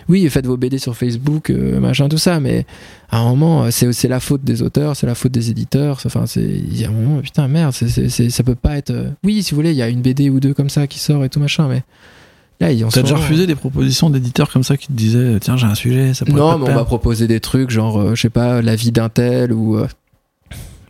Oui 0.10 0.28
faites 0.30 0.48
vos 0.48 0.58
BD 0.58 0.80
sur 0.80 0.98
Facebook 0.98 1.52
euh, 1.52 1.80
machin 1.80 2.10
tout 2.10 2.18
ça 2.18 2.40
mais 2.40 2.66
à 3.12 3.20
un 3.20 3.26
moment 3.30 3.66
euh, 3.66 3.70
c'est 3.72 4.08
la 4.08 4.20
faute 4.20 4.44
des 4.44 4.64
auteurs 4.64 4.96
c'est 4.96 5.06
la 5.06 5.14
faute 5.16 5.32
des 5.32 5.52
éditeurs 5.52 6.00
enfin 6.06 6.26
c'est 6.26 6.42
il 6.42 6.82
y 6.82 6.84
a 6.84 6.90
un 6.90 6.94
moment 6.94 7.22
putain 7.22 7.48
merde 7.48 7.74
c'est 7.74 7.90
c'est- 8.10 8.30
ça 8.32 8.44
peut 8.44 8.56
pas 8.56 8.76
être 8.78 8.90
euh, 8.90 9.10
oui 9.24 9.44
si 9.44 9.52
vous 9.52 9.58
voulez 9.58 9.70
il 9.72 9.78
y 9.78 9.84
a 9.84 9.88
une 9.90 10.02
BD 10.02 10.32
ou 10.32 10.40
deux 10.40 10.56
comme 10.56 10.70
ça 10.70 10.88
qui 10.88 10.98
sort 10.98 11.24
et 11.24 11.30
tout 11.30 11.40
machin 11.40 11.68
mais 11.68 11.84
là 12.62 12.72
ils 12.72 12.86
en 12.86 12.90
T'as 12.90 13.02
déjà 13.02 13.16
refusé 13.18 13.46
des 13.48 13.56
propositions 13.56 14.10
d'éditeurs 14.10 14.50
comme 14.52 14.64
ça 14.64 14.78
qui 14.78 14.88
te 14.88 14.94
disaient 14.94 15.38
tiens 15.42 15.58
j'ai 15.58 15.66
un 15.68 15.76
sujet 15.76 16.14
ça 16.14 16.24
pourrait 16.26 16.40
non, 16.40 16.52
pas 16.52 16.58
mais 16.58 16.64
on 16.64 16.66
plaire. 16.68 16.86
proposer 16.86 17.28
des 17.28 17.40
trucs 17.42 17.70
genre, 17.72 18.00
euh, 18.00 18.16
je 18.16 18.22
sais 18.22 18.30
pas, 18.30 18.62
la 18.62 18.76
vie 18.78 18.92
d'un 18.94 19.10
tel 19.10 19.52
ou, 19.52 19.78
euh, 19.78 19.88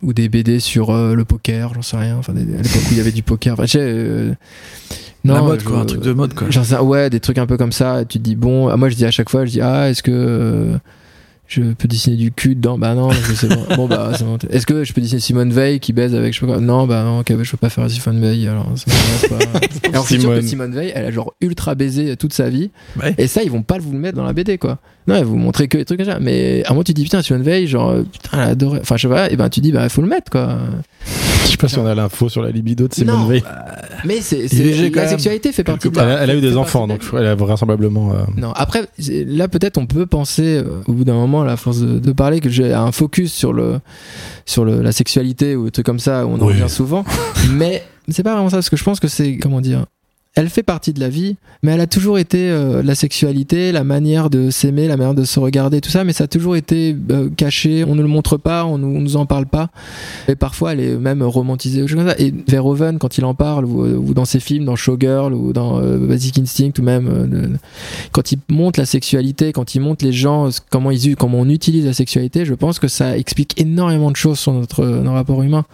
ou 0.02 0.12
des 0.12 0.28
BD 0.28 0.58
sur 0.60 0.90
euh, 0.90 1.14
le 1.14 1.24
poker, 1.24 1.74
j'en 1.74 1.82
sais 1.82 1.96
rien. 1.96 2.16
Enfin, 2.18 2.32
des- 2.32 2.42
à 2.42 2.62
l'époque 2.62 2.82
où 2.88 2.92
il 2.92 2.96
y 2.96 3.00
avait 3.00 3.12
du 3.12 3.22
poker. 3.22 3.52
Enfin, 3.54 3.64
tu 3.64 3.70
sais, 3.72 3.78
euh, 3.80 4.32
La 5.24 5.34
non, 5.38 5.44
mode 5.44 5.60
je- 5.60 5.64
quoi 5.64 5.78
un 5.78 5.84
truc 5.84 6.00
de 6.02 6.12
mode 6.12 6.34
quoi. 6.34 6.48
Sais- 6.50 6.78
ouais, 6.78 7.08
des 7.08 7.20
trucs 7.20 7.38
un 7.38 7.46
peu 7.46 7.56
comme 7.56 7.70
ça. 7.70 8.02
Et 8.02 8.06
tu 8.06 8.18
te 8.18 8.24
dis, 8.24 8.34
bon, 8.34 8.76
moi 8.76 8.88
je 8.88 8.96
dis 8.96 9.04
à 9.04 9.12
chaque 9.12 9.28
fois, 9.30 9.44
je 9.44 9.52
dis, 9.52 9.60
ah, 9.60 9.88
est-ce 9.88 10.02
que 10.02 10.10
euh, 10.12 10.76
je 11.52 11.62
peux 11.74 11.86
dessiner 11.86 12.16
du 12.16 12.32
cul 12.32 12.54
dedans? 12.54 12.78
Bah 12.78 12.94
non, 12.94 13.10
je 13.10 13.34
sais 13.34 13.48
pas. 13.48 13.76
bon, 13.76 13.86
bah, 13.86 14.12
c'est 14.16 14.24
bon. 14.24 14.38
Est-ce 14.48 14.66
que 14.66 14.84
je 14.84 14.92
peux 14.92 15.00
dessiner 15.00 15.20
Simone 15.20 15.52
Veil 15.52 15.80
qui 15.80 15.92
baise 15.92 16.14
avec 16.14 16.32
je 16.32 16.40
sais 16.40 16.46
pas 16.46 16.52
quoi? 16.52 16.60
Non, 16.62 16.86
bah 16.86 17.04
non, 17.04 17.20
ok, 17.20 17.32
bah, 17.32 17.42
je 17.42 17.50
peux 17.50 17.56
pas 17.58 17.68
faire 17.68 17.90
Simone 17.90 18.20
Veil. 18.20 18.48
Alors, 18.48 18.72
ça 18.76 18.84
m'intéresse 18.88 19.28
pas. 19.28 19.88
Alors, 19.90 20.06
c'est 20.06 20.18
sûr 20.18 20.30
que 20.30 20.40
Simone. 20.40 20.72
Veil, 20.72 20.92
elle 20.94 21.04
a 21.04 21.10
genre 21.10 21.34
ultra 21.40 21.74
baisé 21.74 22.16
toute 22.16 22.32
sa 22.32 22.48
vie. 22.48 22.70
Ouais. 23.00 23.14
Et 23.18 23.26
ça, 23.26 23.42
ils 23.42 23.50
vont 23.50 23.62
pas 23.62 23.78
vous 23.78 23.92
le 23.92 23.98
mettre 23.98 24.16
dans 24.16 24.24
la 24.24 24.32
BD, 24.32 24.56
quoi. 24.56 24.78
Non, 25.06 25.16
ils 25.16 25.24
vont 25.24 25.32
vous 25.32 25.36
montrer 25.36 25.68
que 25.68 25.76
les 25.76 25.84
trucs 25.84 25.98
comme 25.98 26.08
ça. 26.08 26.18
Mais 26.20 26.62
à 26.64 26.70
un 26.70 26.72
moment, 26.72 26.84
tu 26.84 26.94
te 26.94 26.96
dis, 26.96 27.04
putain, 27.04 27.20
Simone 27.20 27.42
Veil, 27.42 27.66
genre, 27.66 27.96
putain, 28.10 28.44
elle 28.44 28.50
adorait. 28.50 28.80
Enfin, 28.80 28.96
je 28.96 29.02
sais 29.02 29.14
pas, 29.14 29.30
et 29.30 29.36
ben, 29.36 29.50
tu 29.50 29.60
te 29.60 29.64
dis, 29.64 29.72
bah, 29.72 29.84
il 29.84 29.90
faut 29.90 30.02
le 30.02 30.08
mettre, 30.08 30.30
quoi. 30.30 30.56
Je 31.42 31.46
sais 31.50 31.56
pas 31.56 31.68
si 31.68 31.78
on 31.78 31.86
a 31.86 31.94
l'info 31.94 32.28
sur 32.28 32.42
la 32.42 32.50
libido 32.50 32.88
de 32.88 32.94
Simone. 32.94 33.28
Veil. 33.28 33.42
Mais 34.04 34.20
c'est, 34.20 34.46
la 34.94 35.08
sexualité 35.08 35.52
fait 35.52 35.64
partie 35.64 35.88
de 35.90 35.98
Elle 35.98 36.06
la- 36.08 36.18
a, 36.18 36.22
elle 36.22 36.30
a 36.30 36.34
eu 36.36 36.40
des 36.40 36.56
enfants, 36.56 36.86
donc 36.88 37.00
elle 37.16 37.26
a 37.26 37.34
vraisemblablement. 37.34 38.12
euh, 38.12 38.22
Non, 38.36 38.52
après, 38.52 38.82
là, 39.26 39.48
peut-être, 39.48 39.78
on 39.78 39.86
peut 39.86 40.06
penser, 40.06 40.56
euh, 40.56 40.82
au 40.86 40.92
bout 40.92 41.04
d'un 41.04 41.14
moment, 41.14 41.42
à 41.42 41.44
la 41.46 41.56
force 41.56 41.80
de, 41.80 42.12
parler, 42.12 42.40
que 42.40 42.48
j'ai 42.48 42.72
un 42.72 42.92
focus 42.92 43.32
sur 43.32 43.52
le, 43.52 43.80
sur 44.46 44.64
le, 44.64 44.82
la 44.82 44.92
sexualité 44.92 45.56
ou 45.56 45.66
des 45.66 45.70
trucs 45.70 45.86
comme 45.86 46.00
ça, 46.00 46.26
où 46.26 46.30
on 46.30 46.40
en 46.40 46.46
revient 46.46 46.68
souvent. 46.68 47.04
mais 47.52 47.82
c'est 48.08 48.22
pas 48.22 48.34
vraiment 48.34 48.50
ça, 48.50 48.56
parce 48.56 48.70
que 48.70 48.76
je 48.76 48.84
pense 48.84 48.98
que 49.00 49.08
c'est, 49.08 49.36
comment 49.38 49.60
dire, 49.60 49.86
elle 50.34 50.48
fait 50.48 50.62
partie 50.62 50.92
de 50.92 51.00
la 51.00 51.10
vie, 51.10 51.36
mais 51.62 51.72
elle 51.72 51.80
a 51.80 51.86
toujours 51.86 52.18
été 52.18 52.50
euh, 52.50 52.82
la 52.82 52.94
sexualité, 52.94 53.70
la 53.70 53.84
manière 53.84 54.30
de 54.30 54.48
s'aimer, 54.50 54.88
la 54.88 54.96
manière 54.96 55.14
de 55.14 55.24
se 55.24 55.38
regarder, 55.38 55.80
tout 55.82 55.90
ça, 55.90 56.04
mais 56.04 56.14
ça 56.14 56.24
a 56.24 56.26
toujours 56.26 56.56
été 56.56 56.96
euh, 57.10 57.28
caché, 57.36 57.84
on 57.86 57.94
ne 57.94 58.00
le 58.02 58.08
montre 58.08 58.38
pas, 58.38 58.64
on 58.64 58.82
on 58.82 59.00
nous 59.00 59.16
en 59.16 59.26
parle 59.26 59.46
pas, 59.46 59.70
et 60.28 60.34
parfois 60.34 60.72
elle 60.72 60.80
est 60.80 60.96
même 60.96 61.22
romantisée. 61.22 61.84
Et 62.18 62.32
Verhoeven, 62.48 62.98
quand 62.98 63.18
il 63.18 63.24
en 63.24 63.34
parle, 63.34 63.66
ou, 63.66 63.84
ou 63.84 64.14
dans 64.14 64.24
ses 64.24 64.40
films, 64.40 64.64
dans 64.64 64.76
Showgirl, 64.76 65.34
ou 65.34 65.52
dans 65.52 65.80
euh, 65.80 65.98
Basic 65.98 66.38
Instinct, 66.38 66.72
ou 66.78 66.82
même 66.82 67.08
euh, 67.08 67.48
quand 68.12 68.32
il 68.32 68.38
montre 68.48 68.80
la 68.80 68.86
sexualité, 68.86 69.52
quand 69.52 69.74
il 69.74 69.80
montre 69.80 70.04
les 70.04 70.12
gens, 70.12 70.48
comment 70.70 70.90
ils 70.90 71.14
comment 71.16 71.40
on 71.40 71.48
utilise 71.48 71.84
la 71.84 71.92
sexualité, 71.92 72.46
je 72.46 72.54
pense 72.54 72.78
que 72.78 72.88
ça 72.88 73.18
explique 73.18 73.60
énormément 73.60 74.10
de 74.10 74.16
choses 74.16 74.38
sur 74.38 74.52
notre, 74.52 74.84
nos 74.84 75.12
rapports 75.12 75.42
humains. 75.42 75.66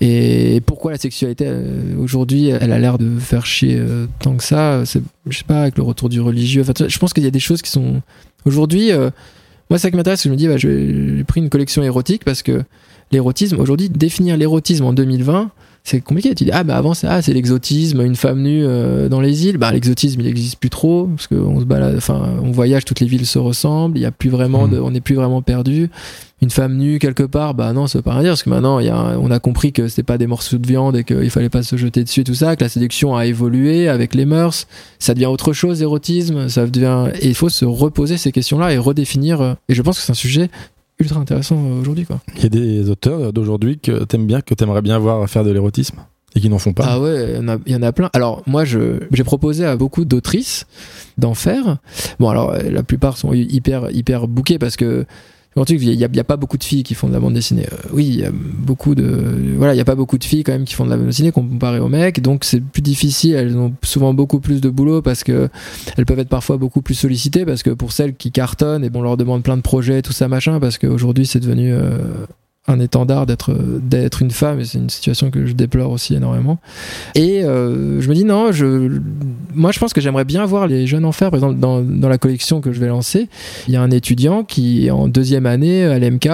Et 0.00 0.60
pourquoi 0.64 0.92
la 0.92 0.98
sexualité 0.98 1.44
euh, 1.48 1.96
aujourd'hui, 1.98 2.48
elle 2.48 2.72
a 2.72 2.78
l'air 2.78 2.98
de 2.98 3.18
faire 3.18 3.44
chier 3.44 3.76
euh, 3.78 4.06
tant 4.20 4.36
que 4.36 4.44
ça. 4.44 4.84
Je 4.84 5.36
sais 5.36 5.44
pas, 5.44 5.62
avec 5.62 5.76
le 5.76 5.82
retour 5.82 6.08
du 6.08 6.20
religieux. 6.20 6.62
Enfin, 6.62 6.72
je 6.86 6.98
pense 6.98 7.12
qu'il 7.12 7.24
y 7.24 7.26
a 7.26 7.32
des 7.32 7.40
choses 7.40 7.62
qui 7.62 7.70
sont 7.70 8.00
aujourd'hui. 8.44 8.92
euh, 8.92 9.10
moi, 9.70 9.78
ça 9.78 9.90
qui 9.90 9.96
m'intéresse. 9.96 10.22
Je 10.22 10.30
me 10.30 10.36
dis, 10.36 10.46
bah, 10.46 10.56
j'ai 10.56 11.24
pris 11.26 11.40
une 11.40 11.50
collection 11.50 11.82
érotique 11.82 12.24
parce 12.24 12.42
que 12.42 12.62
l'érotisme 13.10 13.58
aujourd'hui, 13.58 13.88
définir 13.88 14.36
l'érotisme 14.36 14.84
en 14.84 14.92
2020. 14.92 15.50
C'est 15.88 16.02
compliqué. 16.02 16.34
Tu 16.34 16.44
dis 16.44 16.50
ah 16.52 16.64
bah 16.64 16.76
avant 16.76 16.92
c'est 16.92 17.06
ah 17.06 17.22
c'est 17.22 17.32
l'exotisme, 17.32 18.02
une 18.02 18.14
femme 18.14 18.42
nue 18.42 18.62
euh, 18.62 19.08
dans 19.08 19.22
les 19.22 19.46
îles. 19.46 19.56
Bah 19.56 19.72
l'exotisme 19.72 20.20
il 20.20 20.26
existe 20.26 20.56
plus 20.58 20.68
trop 20.68 21.06
parce 21.06 21.28
qu'on 21.28 21.60
se 21.60 21.64
balade, 21.64 21.94
enfin 21.96 22.36
on 22.42 22.50
voyage, 22.50 22.84
toutes 22.84 23.00
les 23.00 23.06
villes 23.06 23.24
se 23.24 23.38
ressemblent. 23.38 23.96
Il 23.96 24.02
y 24.02 24.04
a 24.04 24.10
plus 24.10 24.28
vraiment 24.28 24.68
de, 24.68 24.78
on 24.78 24.90
n'est 24.90 25.00
plus 25.00 25.14
vraiment 25.14 25.40
perdu. 25.40 25.88
Une 26.42 26.50
femme 26.50 26.76
nue 26.76 26.98
quelque 26.98 27.22
part, 27.22 27.54
bah 27.54 27.72
non 27.72 27.86
ça 27.86 28.00
veut 28.00 28.02
pas 28.02 28.12
rien 28.12 28.20
dire 28.20 28.30
parce 28.32 28.42
que 28.42 28.50
maintenant 28.50 28.80
il 28.80 28.86
y 28.86 28.90
a, 28.90 29.16
on 29.18 29.30
a 29.30 29.38
compris 29.38 29.72
que 29.72 29.88
c'était 29.88 30.02
pas 30.02 30.18
des 30.18 30.26
morceaux 30.26 30.58
de 30.58 30.66
viande 30.66 30.94
et 30.94 31.04
qu'il 31.04 31.30
fallait 31.30 31.48
pas 31.48 31.62
se 31.62 31.78
jeter 31.78 32.04
dessus 32.04 32.20
et 32.20 32.24
tout 32.24 32.34
ça. 32.34 32.54
Que 32.54 32.64
la 32.64 32.68
séduction 32.68 33.16
a 33.16 33.24
évolué 33.24 33.88
avec 33.88 34.14
les 34.14 34.26
mœurs. 34.26 34.66
Ça 34.98 35.14
devient 35.14 35.26
autre 35.26 35.54
chose 35.54 35.80
l'érotisme. 35.80 36.50
Ça 36.50 36.66
devient 36.66 37.06
et 37.22 37.28
il 37.28 37.34
faut 37.34 37.48
se 37.48 37.64
reposer 37.64 38.18
ces 38.18 38.30
questions-là 38.30 38.74
et 38.74 38.78
redéfinir. 38.78 39.40
euh, 39.40 39.54
Et 39.70 39.74
je 39.74 39.80
pense 39.80 39.98
que 39.98 40.04
c'est 40.04 40.12
un 40.12 40.14
sujet 40.14 40.50
ultra 40.98 41.20
intéressant 41.20 41.56
euh, 41.56 41.80
aujourd'hui 41.80 42.04
quoi. 42.04 42.20
Il 42.36 42.42
y 42.42 42.46
a 42.46 42.48
des 42.48 42.90
auteurs 42.90 43.32
d'aujourd'hui 43.32 43.78
que 43.78 44.04
t'aimes 44.04 44.26
bien, 44.26 44.40
que 44.40 44.54
t'aimerais 44.54 44.82
bien 44.82 44.98
voir 44.98 45.28
faire 45.28 45.44
de 45.44 45.50
l'érotisme 45.50 45.98
et 46.34 46.40
qui 46.40 46.48
n'en 46.50 46.58
font 46.58 46.72
pas. 46.74 46.84
Ah 46.86 47.00
ouais, 47.00 47.30
il 47.30 47.36
y 47.36 47.38
en 47.38 47.48
a- 47.48 47.58
il 47.66 47.72
y, 47.72 47.76
en 47.76 47.82
a 47.82 47.92
plein. 47.92 48.10
Alors 48.12 48.42
moi, 48.46 48.64
je 48.64 49.00
j'ai 49.12 49.24
proposé 49.24 49.64
à 49.64 49.76
beaucoup 49.76 50.04
d'autrices 50.04 50.66
d'en 51.16 51.34
faire. 51.34 51.78
Bon, 52.20 52.28
alors 52.28 52.50
euh, 52.50 52.58
la 52.70 52.82
plupart 52.82 53.16
sont 53.16 53.32
hyper 53.32 53.90
hyper 53.90 54.28
bookées 54.28 54.58
parce 54.58 54.76
que 54.76 55.06
il 55.68 55.94
y, 55.94 56.04
a- 56.04 56.24
pas 56.24 56.36
beaucoup 56.36 56.58
de 56.58 56.64
filles 56.64 56.82
qui 56.82 56.94
font 56.94 57.08
de 57.08 57.12
la 57.12 57.20
bande 57.20 57.34
dessinée. 57.34 57.66
Euh, 57.72 57.76
oui, 57.92 58.06
il 58.06 58.16
y 58.20 58.24
a 58.24 58.30
beaucoup 58.32 58.94
de 58.94 59.04
voilà, 59.56 59.74
il 59.74 59.78
y 59.78 59.80
a 59.80 59.84
pas 59.84 59.94
beaucoup 59.94 60.18
de 60.18 60.24
filles 60.24 60.44
quand 60.44 60.52
même 60.52 60.64
qui 60.64 60.74
font 60.74 60.84
de 60.84 60.90
la 60.90 60.96
bande 60.96 61.06
dessinée 61.06 61.32
comparé 61.32 61.80
aux 61.80 61.88
mecs, 61.88 62.20
donc 62.20 62.44
c'est 62.44 62.60
plus 62.60 62.82
difficile. 62.82 63.34
Elles 63.34 63.56
ont 63.56 63.72
souvent 63.82 64.12
beaucoup 64.14 64.40
plus 64.40 64.60
de 64.60 64.68
boulot 64.70 65.02
parce 65.02 65.24
que 65.24 65.48
elles 65.96 66.06
peuvent 66.06 66.18
être 66.18 66.28
parfois 66.28 66.56
beaucoup 66.58 66.82
plus 66.82 66.94
sollicitées 66.94 67.44
parce 67.46 67.62
que 67.62 67.70
pour 67.70 67.92
celles 67.92 68.14
qui 68.14 68.30
cartonnent 68.32 68.84
et 68.84 68.90
bon, 68.90 69.00
on 69.00 69.02
leur 69.02 69.16
demande 69.16 69.42
plein 69.42 69.56
de 69.56 69.62
projets, 69.62 70.02
tout 70.02 70.12
ça 70.12 70.28
machin, 70.28 70.60
parce 70.60 70.78
qu'aujourd'hui 70.78 71.26
c'est 71.26 71.40
devenu 71.40 71.72
euh, 71.72 71.98
un 72.68 72.80
étendard 72.80 73.26
d'être 73.26 73.54
d'être 73.82 74.22
une 74.22 74.30
femme 74.30 74.60
et 74.60 74.64
c'est 74.64 74.78
une 74.78 74.90
situation 74.90 75.30
que 75.30 75.46
je 75.46 75.52
déplore 75.52 75.90
aussi 75.90 76.14
énormément. 76.14 76.58
Et 77.14 77.42
euh, 77.44 78.00
je 78.00 78.08
me 78.08 78.14
dis 78.14 78.24
non 78.24 78.52
je 78.52 79.00
moi 79.54 79.72
je 79.72 79.78
pense 79.78 79.92
que 79.92 80.00
j'aimerais 80.00 80.24
bien 80.24 80.44
voir 80.44 80.66
les 80.66 80.86
jeunes 80.86 81.04
en 81.04 81.12
faire. 81.12 81.30
Par 81.30 81.38
exemple 81.38 81.58
dans, 81.58 81.80
dans 81.80 82.08
la 82.08 82.18
collection 82.18 82.60
que 82.60 82.72
je 82.72 82.80
vais 82.80 82.88
lancer 82.88 83.28
il 83.66 83.74
y 83.74 83.76
a 83.76 83.82
un 83.82 83.90
étudiant 83.90 84.44
qui 84.44 84.86
est 84.86 84.90
en 84.90 85.08
deuxième 85.08 85.46
année 85.46 85.84
à 85.84 85.98
l'MK 85.98 86.28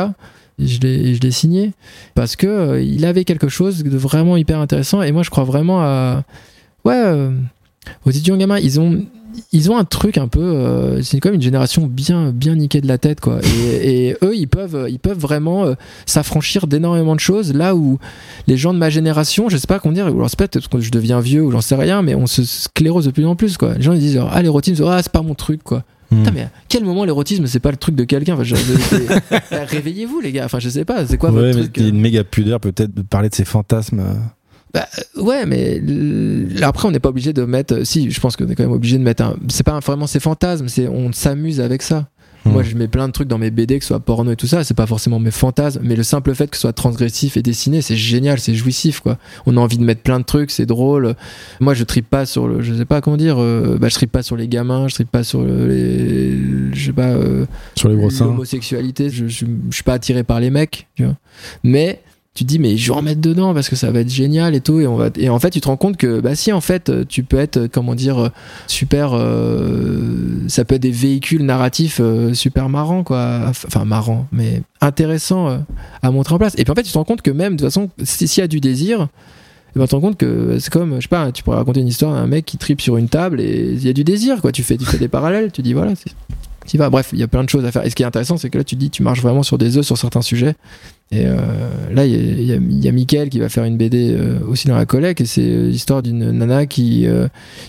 je 0.59 0.78
l'ai 0.81 1.15
je 1.15 1.20
l'ai 1.20 1.31
signé. 1.31 1.73
Parce 2.15 2.36
que 2.36 2.47
euh, 2.47 2.82
il 2.82 3.05
avait 3.05 3.24
quelque 3.24 3.48
chose 3.48 3.82
de 3.82 3.97
vraiment 3.97 4.36
hyper 4.36 4.59
intéressant. 4.61 5.02
Et 5.02 5.12
moi 5.12 5.23
je 5.23 5.31
crois 5.31 5.44
vraiment 5.44 5.81
à 5.82 6.24
ouais 6.85 6.94
euh, 6.94 7.31
aux 8.05 8.11
étudiants 8.11 8.36
gamins 8.36 8.59
ils 8.59 8.81
ont 8.81 9.05
ils 9.52 9.70
ont 9.70 9.77
un 9.77 9.85
truc 9.85 10.19
un 10.19 10.28
peu 10.28 10.40
euh, 10.40 11.02
c'est 11.02 11.20
comme 11.20 11.35
une 11.35 11.43
génération 11.43 11.86
bien 11.86 12.31
bien 12.32 12.55
niquée 12.55 12.81
de 12.81 12.86
la 12.89 12.98
tête 12.98 13.20
quoi. 13.20 13.39
Et, 13.43 14.09
et 14.11 14.16
eux 14.23 14.35
ils 14.36 14.48
peuvent 14.48 14.86
ils 14.89 14.98
peuvent 14.98 15.19
vraiment 15.19 15.65
euh, 15.65 15.74
s'affranchir 16.06 16.66
d'énormément 16.66 17.15
de 17.15 17.20
choses. 17.20 17.52
Là 17.55 17.74
où 17.74 17.98
les 18.47 18.56
gens 18.56 18.73
de 18.74 18.78
ma 18.78 18.90
génération 18.90 19.48
je 19.48 19.56
sais 19.56 19.66
pas 19.66 19.78
comment 19.78 19.94
dire 19.94 20.06
ou 20.06 20.16
alors 20.16 20.31
c'est 20.31 20.39
peut-être 20.39 20.69
que 20.69 20.81
je 20.81 20.90
deviens 20.90 21.20
vieux 21.20 21.43
ou 21.43 21.51
j'en 21.51 21.61
sais 21.61 21.74
rien 21.77 22.02
mais 22.02 22.15
on 22.15 22.27
se 22.27 22.44
sclérose 22.44 23.06
de 23.06 23.11
plus 23.11 23.27
en 23.27 23.36
plus 23.36 23.56
quoi. 23.56 23.74
Les 23.74 23.82
gens 23.82 23.93
ils 23.93 24.01
disent 24.01 24.20
ah 24.31 24.43
l'érotisme 24.43 24.85
ah 24.89 25.01
c'est 25.02 25.12
pas 25.12 25.23
mon 25.23 25.35
truc 25.35 25.62
quoi. 25.62 25.85
Hmm. 26.11 26.19
Putain, 26.19 26.31
mais 26.32 26.43
à 26.43 26.51
quel 26.69 26.85
moment 26.85 27.05
l'érotisme 27.05 27.47
c'est 27.47 27.61
pas 27.61 27.70
le 27.70 27.77
truc 27.78 27.94
de 27.94 28.05
quelqu'un? 28.05 28.35
Enfin, 28.39 28.44
c'est- 28.44 29.65
réveillez-vous 29.65 30.20
les 30.20 30.32
gars. 30.32 30.44
Enfin 30.44 30.59
je 30.59 30.69
sais 30.69 30.85
pas 30.85 31.06
c'est 31.06 31.16
quoi 31.19 31.31
ouais, 31.31 31.36
votre 31.52 31.56
mais 31.59 31.62
truc 31.65 31.78
euh? 31.78 31.89
une 31.89 32.01
méga 32.01 32.24
pudeur 32.24 32.61
peut-être 32.61 32.94
de 32.94 33.02
parler 33.02 33.28
de 33.31 33.35
ses 33.35 33.44
fantasmes. 33.44 34.02
Bah, 34.74 34.88
euh, 35.16 35.22
ouais, 35.22 35.46
mais 35.46 35.80
après, 36.62 36.88
on 36.88 36.90
n'est 36.90 36.98
pas 37.01 37.09
obligé 37.10 37.32
de 37.32 37.44
mettre. 37.44 37.84
Si, 37.86 38.10
je 38.10 38.20
pense 38.20 38.36
qu'on 38.36 38.48
est 38.48 38.55
quand 38.56 38.64
même 38.64 38.72
obligé 38.72 38.98
de 38.98 39.02
mettre 39.05 39.22
un. 39.22 39.36
C'est 39.48 39.62
pas 39.62 39.78
vraiment 39.78 40.06
ses 40.09 40.18
fantasmes, 40.20 40.66
c'est 40.68 40.88
on 40.88 41.12
s'amuse 41.12 41.60
avec 41.60 41.80
ça. 41.82 42.09
Hmm. 42.44 42.51
Moi, 42.51 42.62
je 42.62 42.74
mets 42.74 42.88
plein 42.88 43.06
de 43.06 43.12
trucs 43.12 43.28
dans 43.28 43.38
mes 43.38 43.51
BD, 43.51 43.78
que 43.78 43.84
ce 43.84 43.88
soit 43.88 44.01
porno 44.01 44.32
et 44.32 44.36
tout 44.36 44.46
ça. 44.48 44.64
C'est 44.64 44.74
pas 44.74 44.86
forcément 44.86 45.18
mes 45.18 45.30
fantasmes, 45.30 45.80
mais 45.82 45.96
le 45.96 46.02
simple 46.02 46.34
fait 46.34 46.48
que 46.51 46.56
ce 46.56 46.62
soit 46.62 46.72
transgressif 46.74 47.36
et 47.38 47.42
dessiné, 47.42 47.80
c'est 47.80 47.96
génial, 47.96 48.38
c'est 48.38 48.55
jouissif, 48.55 49.01
quoi. 49.01 49.16
On 49.46 49.56
a 49.56 49.60
envie 49.60 49.78
de 49.78 49.84
mettre 49.84 50.02
plein 50.02 50.18
de 50.20 50.24
trucs, 50.26 50.51
c'est 50.51 50.66
drôle. 50.66 51.14
Moi, 51.60 51.72
je 51.72 51.84
tripe 51.84 52.10
pas 52.10 52.26
sur 52.26 52.46
le. 52.48 52.60
Je 52.60 52.74
sais 52.74 52.84
pas 52.84 53.01
comment 53.01 53.16
dire. 53.16 53.36
euh, 53.38 53.78
bah, 53.80 53.88
je 53.88 53.94
tripe 53.94 54.12
pas 54.12 54.22
sur 54.22 54.36
les 54.36 54.46
gamins, 54.48 54.88
je 54.88 54.94
tripe 54.96 55.10
pas 55.10 55.22
sur 55.24 55.42
le- 55.42 55.68
les. 55.68 56.36
Je 56.74 56.84
sais 56.86 56.92
pas. 56.92 57.10
euh, 57.12 57.46
sur 57.76 57.88
les 57.88 57.96
gros 57.96 58.10
seins. 58.10 58.26
l'homosexualité, 58.26 59.09
je, 59.09 59.26
je, 59.28 59.46
je 59.70 59.74
suis 59.74 59.84
pas 59.84 59.94
attiré 59.94 60.22
par 60.24 60.40
les 60.40 60.51
mecs, 60.51 60.88
tu 60.96 61.05
vois. 61.05 61.16
Mais 61.62 62.02
tu 62.35 62.44
te 62.44 62.48
dis 62.48 62.59
mais 62.59 62.77
je 62.77 62.90
vais 62.93 62.98
en 62.98 63.02
mettre 63.02 63.20
dedans 63.20 63.55
parce 63.55 63.69
que 63.69 63.77
ça 63.77 63.93
va 63.93 64.01
être 64.01 64.11
génial 64.11 64.55
et 64.56 64.61
tout. 64.61 64.81
Et 64.81 64.86
on 64.89 64.97
va 64.97 65.09
et 65.16 65.28
en 65.28 65.39
fait 65.39 65.51
tu 65.51 65.61
te 65.61 65.69
rends 65.69 65.77
compte 65.77 65.97
que 65.97 66.19
bah 66.20 66.35
si 66.35 66.52
en 66.52 66.61
fait 66.61 66.90
tu 67.09 67.23
peux 67.23 67.39
être 67.39 67.56
euh, 67.59 67.69
comment 67.70 67.94
dire 67.94 68.19
euh, 68.24 68.28
super 68.66 69.11
euh, 69.15 70.39
ça 70.48 70.65
peut 70.65 70.74
être 70.74 70.82
des 70.82 70.90
véhicules 70.90 71.44
narratifs 71.44 72.01
super 72.32 72.69
marrants 72.69 73.05
quoi. 73.05 73.43
Enfin 73.48 73.85
marrants 73.85 74.27
mais 74.32 74.62
intéressants 74.81 75.48
euh, 75.48 75.59
à 76.02 76.11
montrer 76.11 76.35
en 76.35 76.39
place. 76.39 76.55
Et 76.59 76.65
puis 76.65 76.73
en 76.73 76.74
fait 76.74 76.82
tu 76.82 76.93
te 76.93 76.98
rends 76.98 77.05
compte 77.05 77.23
que 77.23 77.31
même 77.31 77.55
de 77.56 77.59
toute 77.59 77.69
façon 77.73 77.90
si- 78.02 78.27
s'il 78.28 78.40
y 78.40 78.44
a 78.44 78.48
du 78.48 78.61
désir 78.61 79.09
eh 79.77 79.78
ben, 79.78 79.85
tu 79.86 79.90
te 79.90 79.94
rends 79.97 80.01
compte 80.02 80.16
que 80.16 80.59
c'est 80.61 80.73
comme 80.73 80.97
je 80.97 81.02
sais 81.02 81.09
pas 81.09 81.31
tu 81.32 81.43
pourrais 81.43 81.56
raconter 81.59 81.81
une 81.81 81.89
histoire 81.89 82.15
d'un 82.15 82.27
mec 82.27 82.44
qui 82.44 82.59
tripe 82.59 82.81
sur 82.81 82.97
une 82.97 83.09
table 83.09 83.40
et 83.40 83.73
il 83.73 83.85
y 83.85 83.89
a 83.89 83.93
du 83.93 84.05
désir 84.05 84.40
quoi. 84.40 84.51
Tu 84.52 84.62
fais 84.62 84.77
tu 84.77 84.85
fais 84.85 84.98
des 84.98 85.09
parallèles 85.09 85.52
tu 85.52 85.62
dis 85.62 85.73
voilà 85.73 85.93
tu 86.66 86.78
vas. 86.78 86.91
Bref, 86.91 87.11
il 87.12 87.19
y 87.19 87.23
a 87.23 87.28
plein 87.28 87.45
de 87.45 87.49
choses 87.49 87.65
à 87.65 87.73
faire. 87.73 87.85
Et 87.85 87.91
ce 87.91 87.95
qui 87.95 88.03
est 88.03 88.07
intéressant, 88.07 88.36
c'est 88.36 88.51
que 88.51 88.59
là, 88.59 88.65
tu 88.65 88.77
dis, 88.77 88.91
tu 88.91 89.03
marches 89.03 89.20
vraiment 89.23 89.43
sur 89.43 89.59
des 89.59 89.77
œufs 89.78 89.85
sur 89.85 89.97
certains 89.99 90.23
sujets. 90.23 90.55
Et 91.11 91.24
euh, 91.27 91.36
là, 91.93 92.07
il 92.07 92.12
y 92.12 92.15
a, 92.15 92.19
y, 92.19 92.53
a, 92.53 92.57
il 92.57 92.85
y 92.85 92.89
a 92.89 92.93
Mickaël 92.93 93.28
qui 93.28 93.39
va 93.39 93.49
faire 93.49 93.65
une 93.65 93.77
BD 93.77 94.12
euh, 94.12 94.39
aussi 94.49 94.66
dans 94.69 94.77
la 94.77 94.86
collecte. 94.86 95.20
Et 95.20 95.27
c'est 95.27 95.43
euh, 95.43 95.69
l'histoire 95.69 96.03
d'une 96.03 96.31
nana 96.32 96.66
qui, 96.66 97.07
euh, 97.07 97.28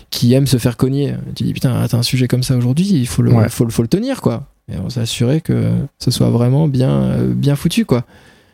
qui 0.09 0.33
aime 0.33 0.47
se 0.47 0.57
faire 0.57 0.77
cogner. 0.77 1.13
Tu 1.35 1.43
dis, 1.43 1.53
putain, 1.53 1.85
t'as 1.89 1.97
un 1.97 2.03
sujet 2.03 2.27
comme 2.27 2.43
ça 2.43 2.55
aujourd'hui, 2.55 2.87
il 2.91 3.07
faut 3.07 3.21
le, 3.21 3.31
Ouais. 3.33 3.49
faut, 3.49 3.65
le- 3.65 3.71
faut 3.71 3.81
le 3.81 3.87
tenir, 3.87 4.21
quoi. 4.21 4.47
Et 4.71 4.77
on 4.83 4.89
s'est 4.89 5.01
assuré 5.01 5.41
que 5.41 5.71
ce 5.99 6.09
soit 6.11 6.29
vraiment 6.29 6.67
bien, 6.67 6.89
euh, 7.03 7.33
bien 7.33 7.55
foutu, 7.55 7.85
quoi. 7.85 8.03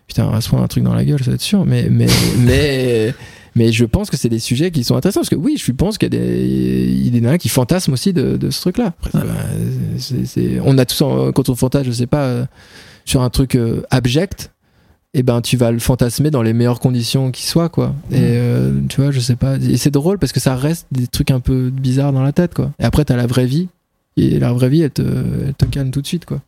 Putain, 0.08 0.26
on 0.26 0.32
va 0.32 0.42
se 0.42 0.50
prendre 0.50 0.64
un 0.64 0.68
truc 0.68 0.84
dans 0.84 0.94
la 0.94 1.06
gueule, 1.06 1.20
ça 1.24 1.32
va 1.32 1.36
être 1.36 1.42
sûr. 1.42 1.66
Mais, 1.66 1.88
mais, 1.90 2.08
mais, 2.40 3.14
mais 3.56 3.72
je 3.72 3.86
pense 3.86 4.10
que 4.10 4.18
c'est 4.18 4.30
des 4.30 4.40
sujets 4.40 4.72
qui 4.72 4.84
sont 4.84 4.96
intéressants. 4.96 5.22
Parce 5.22 5.30
que 5.30 5.36
oui, 5.36 5.58
je 5.58 5.72
pense 5.72 5.98
qu'il 5.98 6.14
y 6.14 6.16
a 6.16 6.20
des, 6.20 6.46
il 6.48 7.06
y 7.06 7.08
a 7.10 7.12
des 7.12 7.22
nanas 7.22 7.38
qui 7.38 7.50
fantasment 7.50 7.94
aussi 7.94 8.14
de, 8.14 8.38
de 8.38 8.50
ce 8.50 8.62
truc-là. 8.62 8.94
Bah, 9.14 9.22
on 10.64 10.78
a 10.78 10.86
tous, 10.86 11.02
en- 11.02 11.32
quand 11.32 11.50
on 11.50 11.56
fantasme, 11.56 11.86
je 11.88 11.92
sais 11.92 12.08
pas, 12.08 12.24
euh, 12.26 12.46
sur 13.06 13.22
un 13.22 13.30
truc 13.30 13.56
euh, 13.56 13.82
abject, 13.90 14.52
et 15.14 15.24
ben 15.24 15.42
tu 15.42 15.58
vas 15.58 15.72
le 15.72 15.80
fantasmer 15.80 16.32
dans 16.32 16.42
les 16.42 16.54
meilleures 16.54 16.80
conditions 16.80 17.32
qui 17.32 17.46
soient, 17.46 17.68
quoi. 17.70 17.94
Et 18.12 18.16
euh, 18.20 18.72
tu 18.88 19.02
vois, 19.02 19.12
je 19.12 19.20
sais 19.20 19.36
pas. 19.36 19.58
Et 19.58 19.76
c'est 19.78 19.92
drôle 19.92 20.18
parce 20.20 20.32
que 20.32 20.40
ça 20.40 20.56
reste 20.56 20.88
des 20.92 21.08
trucs 21.08 21.32
un 21.32 21.42
peu 21.42 21.70
bizarres 21.70 22.14
dans 22.14 22.24
la 22.24 22.32
tête, 22.32 22.54
quoi. 22.54 22.72
Et 22.80 22.86
après, 22.86 23.04
t'as 23.04 23.18
la 23.18 23.28
vraie 23.28 23.46
vie. 23.46 23.68
Et 24.18 24.40
la 24.40 24.54
vraie 24.54 24.70
vie, 24.70 24.82
elle 24.84 24.92
te, 24.92 25.02
elle 25.02 25.54
te 25.58 25.66
calme 25.66 25.92
tout 25.92 26.02
de 26.02 26.08
suite, 26.08 26.26
quoi. 26.26 26.40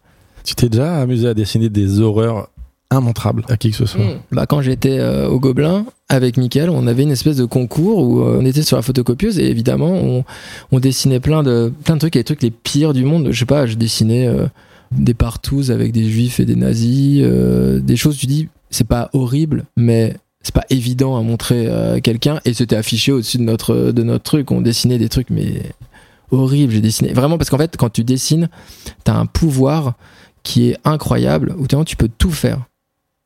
Tu 0.46 0.56
t'es 0.56 0.70
déjà 0.70 1.02
amusé 1.02 1.28
à 1.28 1.34
dessiner 1.34 1.70
des 1.70 2.00
horreurs 2.02 2.50
immontrables 2.94 3.44
à 3.50 3.58
qui 3.58 3.72
que 3.72 3.78
ce 3.78 3.86
soit. 3.86 4.02
Bah, 4.32 4.46
quand 4.46 4.62
j'étais 4.62 5.00
euh, 5.00 5.28
au 5.28 5.40
Gobelin 5.40 5.86
avec 6.10 6.38
Mickaël, 6.38 6.70
on 6.70 6.88
avait 6.88 7.04
une 7.04 7.12
espèce 7.12 7.38
de 7.38 7.46
concours 7.46 8.00
où 8.00 8.22
euh, 8.22 8.40
on 8.40 8.46
était 8.46 8.64
sur 8.64 8.78
la 8.78 8.84
photocopieuse 8.84 9.40
et 9.40 9.50
évidemment 9.50 9.92
on, 9.92 10.24
on 10.72 10.80
dessinait 10.80 11.20
plein 11.20 11.44
de, 11.44 11.72
plein 11.84 11.96
de 11.96 12.00
trucs, 12.00 12.16
et 12.16 12.20
les 12.20 12.24
trucs 12.24 12.42
les 12.42 12.52
pires 12.52 12.94
du 12.94 13.06
monde. 13.06 13.30
Je 13.32 13.40
sais 13.40 13.46
pas, 13.46 13.66
je 13.66 13.76
dessinais 13.76 14.28
euh, 14.28 14.48
des 14.92 15.14
partous 15.14 15.72
avec 15.72 15.92
des 15.92 16.06
juifs 16.10 16.40
et 16.40 16.46
des 16.46 16.56
nazis, 16.56 17.22
euh, 17.24 17.80
des 17.80 17.96
choses, 17.96 18.18
tu 18.18 18.28
dis, 18.28 18.48
c'est 18.70 18.88
pas 18.88 19.10
horrible, 19.14 19.66
mais 19.76 20.16
c'est 20.42 20.54
pas 20.54 20.66
évident 20.70 21.18
à 21.18 21.22
montrer 21.22 21.68
à 21.68 22.02
quelqu'un 22.02 22.40
et 22.46 22.54
c'était 22.54 22.76
affiché 22.76 23.12
au-dessus 23.12 23.38
de 23.38 23.44
notre, 23.44 23.92
de 23.92 24.04
notre 24.04 24.24
truc. 24.24 24.52
On 24.52 24.62
dessinait 24.62 24.98
des 24.98 25.10
trucs, 25.10 25.30
mais 25.30 25.62
horribles. 26.32 26.74
J'ai 26.74 26.82
dessiné 26.82 27.14
vraiment 27.14 27.38
parce 27.38 27.50
qu'en 27.50 27.58
fait, 27.58 27.78
quand 27.78 27.90
tu 27.90 28.04
dessines, 28.04 28.50
t'as 29.04 29.14
un 29.14 29.26
pouvoir 29.26 29.94
qui 30.44 30.70
est 30.70 30.78
incroyable 30.84 31.56
où 31.58 31.68
tu 31.86 31.96
peux 31.96 32.10
tout 32.10 32.32
faire. 32.32 32.66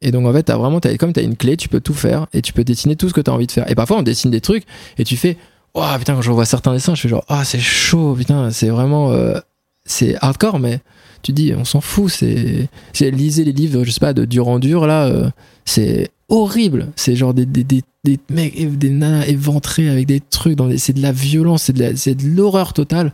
Et 0.02 0.12
donc 0.12 0.26
en 0.28 0.34
fait, 0.34 0.50
as 0.50 0.58
vraiment, 0.58 0.80
t'as- 0.80 0.96
comme 0.98 1.14
tu 1.14 1.20
as 1.20 1.24
une 1.24 1.36
clé, 1.36 1.58
tu 1.58 1.70
peux 1.70 1.80
tout 1.82 1.94
faire 1.94 2.28
et 2.34 2.42
tu 2.42 2.54
peux 2.54 2.64
dessiner 2.64 2.96
tout 2.96 3.10
ce 3.10 3.14
que 3.14 3.22
tu 3.22 3.32
as 3.32 3.34
envie 3.34 3.48
de 3.48 3.52
faire. 3.52 3.70
Et 3.70 3.76
parfois, 3.76 3.98
on 3.98 4.04
dessine 4.04 4.30
des 4.32 4.42
trucs 4.42 4.64
et 4.98 5.04
tu 5.04 5.18
fais, 5.18 5.38
oh 5.74 5.84
putain, 5.98 6.14
quand 6.16 6.22
je 6.22 6.32
vois 6.32 6.46
certains 6.46 6.74
dessins, 6.74 6.94
je 6.96 7.02
fais 7.02 7.10
genre, 7.10 7.26
ah 7.28 7.44
c'est 7.46 7.60
chaud, 7.60 8.14
putain, 8.16 8.52
c'est 8.52 8.70
vraiment, 8.70 9.12
euh, 9.12 9.40
c'est 9.86 10.16
hardcore, 10.22 10.60
mais 10.60 10.82
tu 11.24 11.32
dis, 11.34 11.54
on 11.58 11.66
s'en 11.66 11.82
fout. 11.82 12.12
C'est, 12.12 12.68
c'est 12.94 13.10
lisez 13.10 13.44
les 13.44 13.54
livres, 13.54 13.84
je 13.84 13.90
sais 13.92 14.00
pas, 14.00 14.14
de 14.14 14.26
dur 14.26 14.60
dur 14.60 14.86
là, 14.86 15.06
euh, 15.08 15.30
c'est 15.66 16.10
horrible. 16.30 16.90
C'est 16.96 17.16
genre 17.16 17.34
des, 17.34 17.46
des, 17.48 17.64
des, 17.64 17.82
des 18.04 18.20
mecs, 18.30 18.78
des 18.78 18.90
nanas 18.92 19.26
éventrés 19.26 19.90
avec 19.90 20.06
des 20.06 20.20
trucs, 20.20 20.60
c'est 20.78 20.94
de 20.94 21.02
la 21.02 21.12
violence, 21.12 21.64
c'est 21.64 21.74
de, 21.74 21.80
la- 21.82 21.96
c'est 21.96 22.14
de 22.16 22.28
l'horreur 22.28 22.74
totale. 22.74 23.14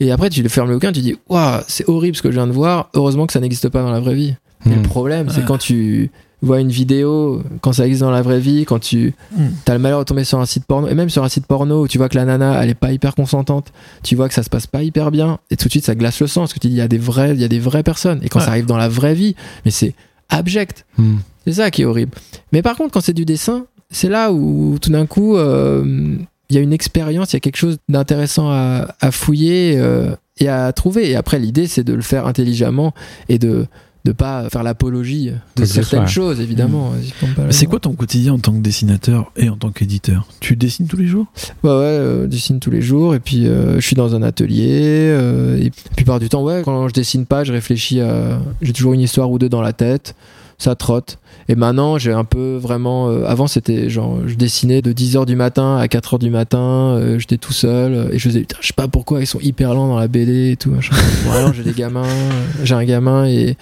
Et 0.00 0.12
après, 0.12 0.28
tu 0.30 0.42
le 0.42 0.48
fermes 0.48 0.68
le 0.68 0.74
bouquin, 0.74 0.92
tu 0.92 1.00
dis, 1.00 1.16
waouh, 1.28 1.60
c'est 1.66 1.88
horrible 1.88 2.14
ce 2.16 2.22
que 2.22 2.30
je 2.30 2.36
viens 2.36 2.46
de 2.46 2.52
voir. 2.52 2.90
Heureusement 2.94 3.26
que 3.26 3.32
ça 3.32 3.40
n'existe 3.40 3.68
pas 3.70 3.82
dans 3.82 3.90
la 3.90 4.00
vraie 4.00 4.14
vie. 4.14 4.34
Mais 4.64 4.74
Hmm. 4.76 4.82
le 4.82 4.88
problème, 4.88 5.28
c'est 5.30 5.44
quand 5.44 5.58
tu 5.58 6.10
vois 6.40 6.60
une 6.60 6.68
vidéo, 6.70 7.42
quand 7.62 7.72
ça 7.72 7.84
existe 7.86 8.02
dans 8.02 8.10
la 8.12 8.22
vraie 8.22 8.38
vie, 8.38 8.64
quand 8.64 8.78
tu 8.78 9.12
Mm. 9.36 9.46
as 9.66 9.72
le 9.72 9.78
malheur 9.80 9.98
de 10.00 10.04
tomber 10.04 10.22
sur 10.24 10.38
un 10.38 10.46
site 10.46 10.64
porno, 10.66 10.86
et 10.88 10.94
même 10.94 11.10
sur 11.10 11.24
un 11.24 11.28
site 11.28 11.46
porno 11.46 11.82
où 11.82 11.88
tu 11.88 11.98
vois 11.98 12.08
que 12.08 12.16
la 12.16 12.24
nana, 12.24 12.62
elle 12.62 12.70
est 12.70 12.74
pas 12.74 12.92
hyper 12.92 13.14
consentante, 13.16 13.72
tu 14.04 14.14
vois 14.14 14.28
que 14.28 14.34
ça 14.34 14.44
se 14.44 14.50
passe 14.50 14.66
pas 14.68 14.82
hyper 14.84 15.10
bien, 15.10 15.38
et 15.50 15.56
tout 15.56 15.64
de 15.66 15.70
suite 15.70 15.84
ça 15.84 15.94
glace 15.96 16.20
le 16.20 16.28
sang, 16.28 16.42
parce 16.42 16.52
que 16.54 16.60
tu 16.60 16.68
dis, 16.68 16.74
il 16.74 16.78
y 16.78 16.80
a 16.80 16.86
des 16.88 16.98
vrais, 16.98 17.32
il 17.34 17.40
y 17.40 17.44
a 17.44 17.48
des 17.48 17.58
vraies 17.58 17.82
personnes, 17.82 18.20
et 18.22 18.28
quand 18.28 18.38
Ouais. 18.38 18.44
ça 18.44 18.52
arrive 18.52 18.66
dans 18.66 18.76
la 18.76 18.88
vraie 18.88 19.14
vie, 19.14 19.34
mais 19.64 19.70
c'est 19.72 19.94
abject. 20.28 20.84
Hmm. 20.96 21.16
C'est 21.44 21.54
ça 21.54 21.70
qui 21.72 21.82
est 21.82 21.86
horrible. 21.86 22.12
Mais 22.52 22.62
par 22.62 22.76
contre, 22.76 22.92
quand 22.92 23.00
c'est 23.00 23.14
du 23.14 23.24
dessin, 23.24 23.66
c'est 23.90 24.08
là 24.08 24.30
où 24.32 24.78
tout 24.80 24.90
d'un 24.90 25.06
coup, 25.06 25.36
euh, 25.36 26.16
il 26.50 26.54
y 26.56 26.58
a 26.58 26.62
une 26.62 26.72
expérience, 26.72 27.32
il 27.32 27.36
y 27.36 27.38
a 27.38 27.40
quelque 27.40 27.56
chose 27.56 27.78
d'intéressant 27.88 28.48
à, 28.50 28.94
à 29.00 29.10
fouiller 29.10 29.74
euh, 29.76 30.14
et 30.38 30.48
à 30.48 30.72
trouver. 30.72 31.10
Et 31.10 31.16
après, 31.16 31.38
l'idée, 31.38 31.66
c'est 31.66 31.84
de 31.84 31.94
le 31.94 32.02
faire 32.02 32.26
intelligemment 32.26 32.92
et 33.28 33.38
de 33.38 33.66
ne 34.04 34.12
pas 34.12 34.48
faire 34.50 34.62
l'apologie 34.62 35.30
de 35.56 35.64
certaines 35.64 36.06
choses, 36.06 36.40
évidemment. 36.40 36.92
Pas 37.36 37.44
Mais 37.46 37.52
C'est 37.52 37.66
quoi 37.66 37.80
ton 37.80 37.92
quotidien 37.94 38.34
en 38.34 38.38
tant 38.38 38.52
que 38.52 38.60
dessinateur 38.60 39.32
et 39.36 39.48
en 39.48 39.56
tant 39.56 39.70
qu'éditeur? 39.70 40.26
Tu 40.40 40.56
dessines 40.56 40.86
tous 40.86 40.96
les 40.96 41.06
jours? 41.06 41.26
Ouais, 41.62 41.70
ouais, 41.70 41.76
euh, 41.76 42.26
dessine 42.26 42.60
tous 42.60 42.70
les 42.70 42.80
jours 42.80 43.14
et 43.14 43.20
puis 43.20 43.46
euh, 43.46 43.76
je 43.80 43.86
suis 43.86 43.96
dans 43.96 44.14
un 44.14 44.22
atelier. 44.22 45.10
euh, 45.10 45.58
et 45.58 45.64
la 45.90 45.94
plupart 45.96 46.20
du 46.20 46.28
temps, 46.28 46.42
ouais, 46.42 46.62
quand 46.64 46.88
je 46.88 46.94
dessine 46.94 47.26
pas, 47.26 47.44
je 47.44 47.52
réfléchis 47.52 48.00
à. 48.00 48.40
J'ai 48.62 48.72
toujours 48.72 48.92
une 48.92 49.00
histoire 49.00 49.30
ou 49.30 49.38
deux 49.38 49.48
dans 49.48 49.62
la 49.62 49.72
tête, 49.72 50.14
ça 50.58 50.74
trotte. 50.74 51.18
Et 51.48 51.54
maintenant, 51.54 51.98
j'ai 51.98 52.12
un 52.12 52.24
peu 52.24 52.56
vraiment. 52.60 53.08
euh, 53.08 53.24
avant, 53.26 53.46
c'était 53.46 53.88
genre, 53.88 54.18
je 54.26 54.34
dessinais 54.34 54.82
de 54.82 54.92
10h 54.92 55.24
du 55.24 55.36
matin 55.36 55.76
à 55.76 55.86
4h 55.86 56.18
du 56.18 56.30
matin, 56.30 56.58
euh, 56.96 57.18
j'étais 57.18 57.38
tout 57.38 57.52
seul 57.52 57.94
euh, 57.94 58.08
et 58.12 58.18
je 58.18 58.28
faisais, 58.28 58.40
putain, 58.40 58.56
je 58.60 58.66
sais 58.66 58.72
pas 58.74 58.88
pourquoi 58.88 59.20
ils 59.20 59.26
sont 59.26 59.38
hyper 59.40 59.72
lents 59.72 59.88
dans 59.88 59.98
la 59.98 60.08
BD 60.08 60.50
et 60.52 60.56
tout. 60.56 60.70
Machin. 60.70 60.94
Bon, 61.24 61.32
alors, 61.32 61.54
j'ai 61.54 61.62
des 61.62 61.72
gamins, 61.72 62.04
euh, 62.04 62.42
j'ai 62.64 62.74
un 62.74 62.84
gamin 62.84 63.26
et, 63.26 63.50
et 63.50 63.56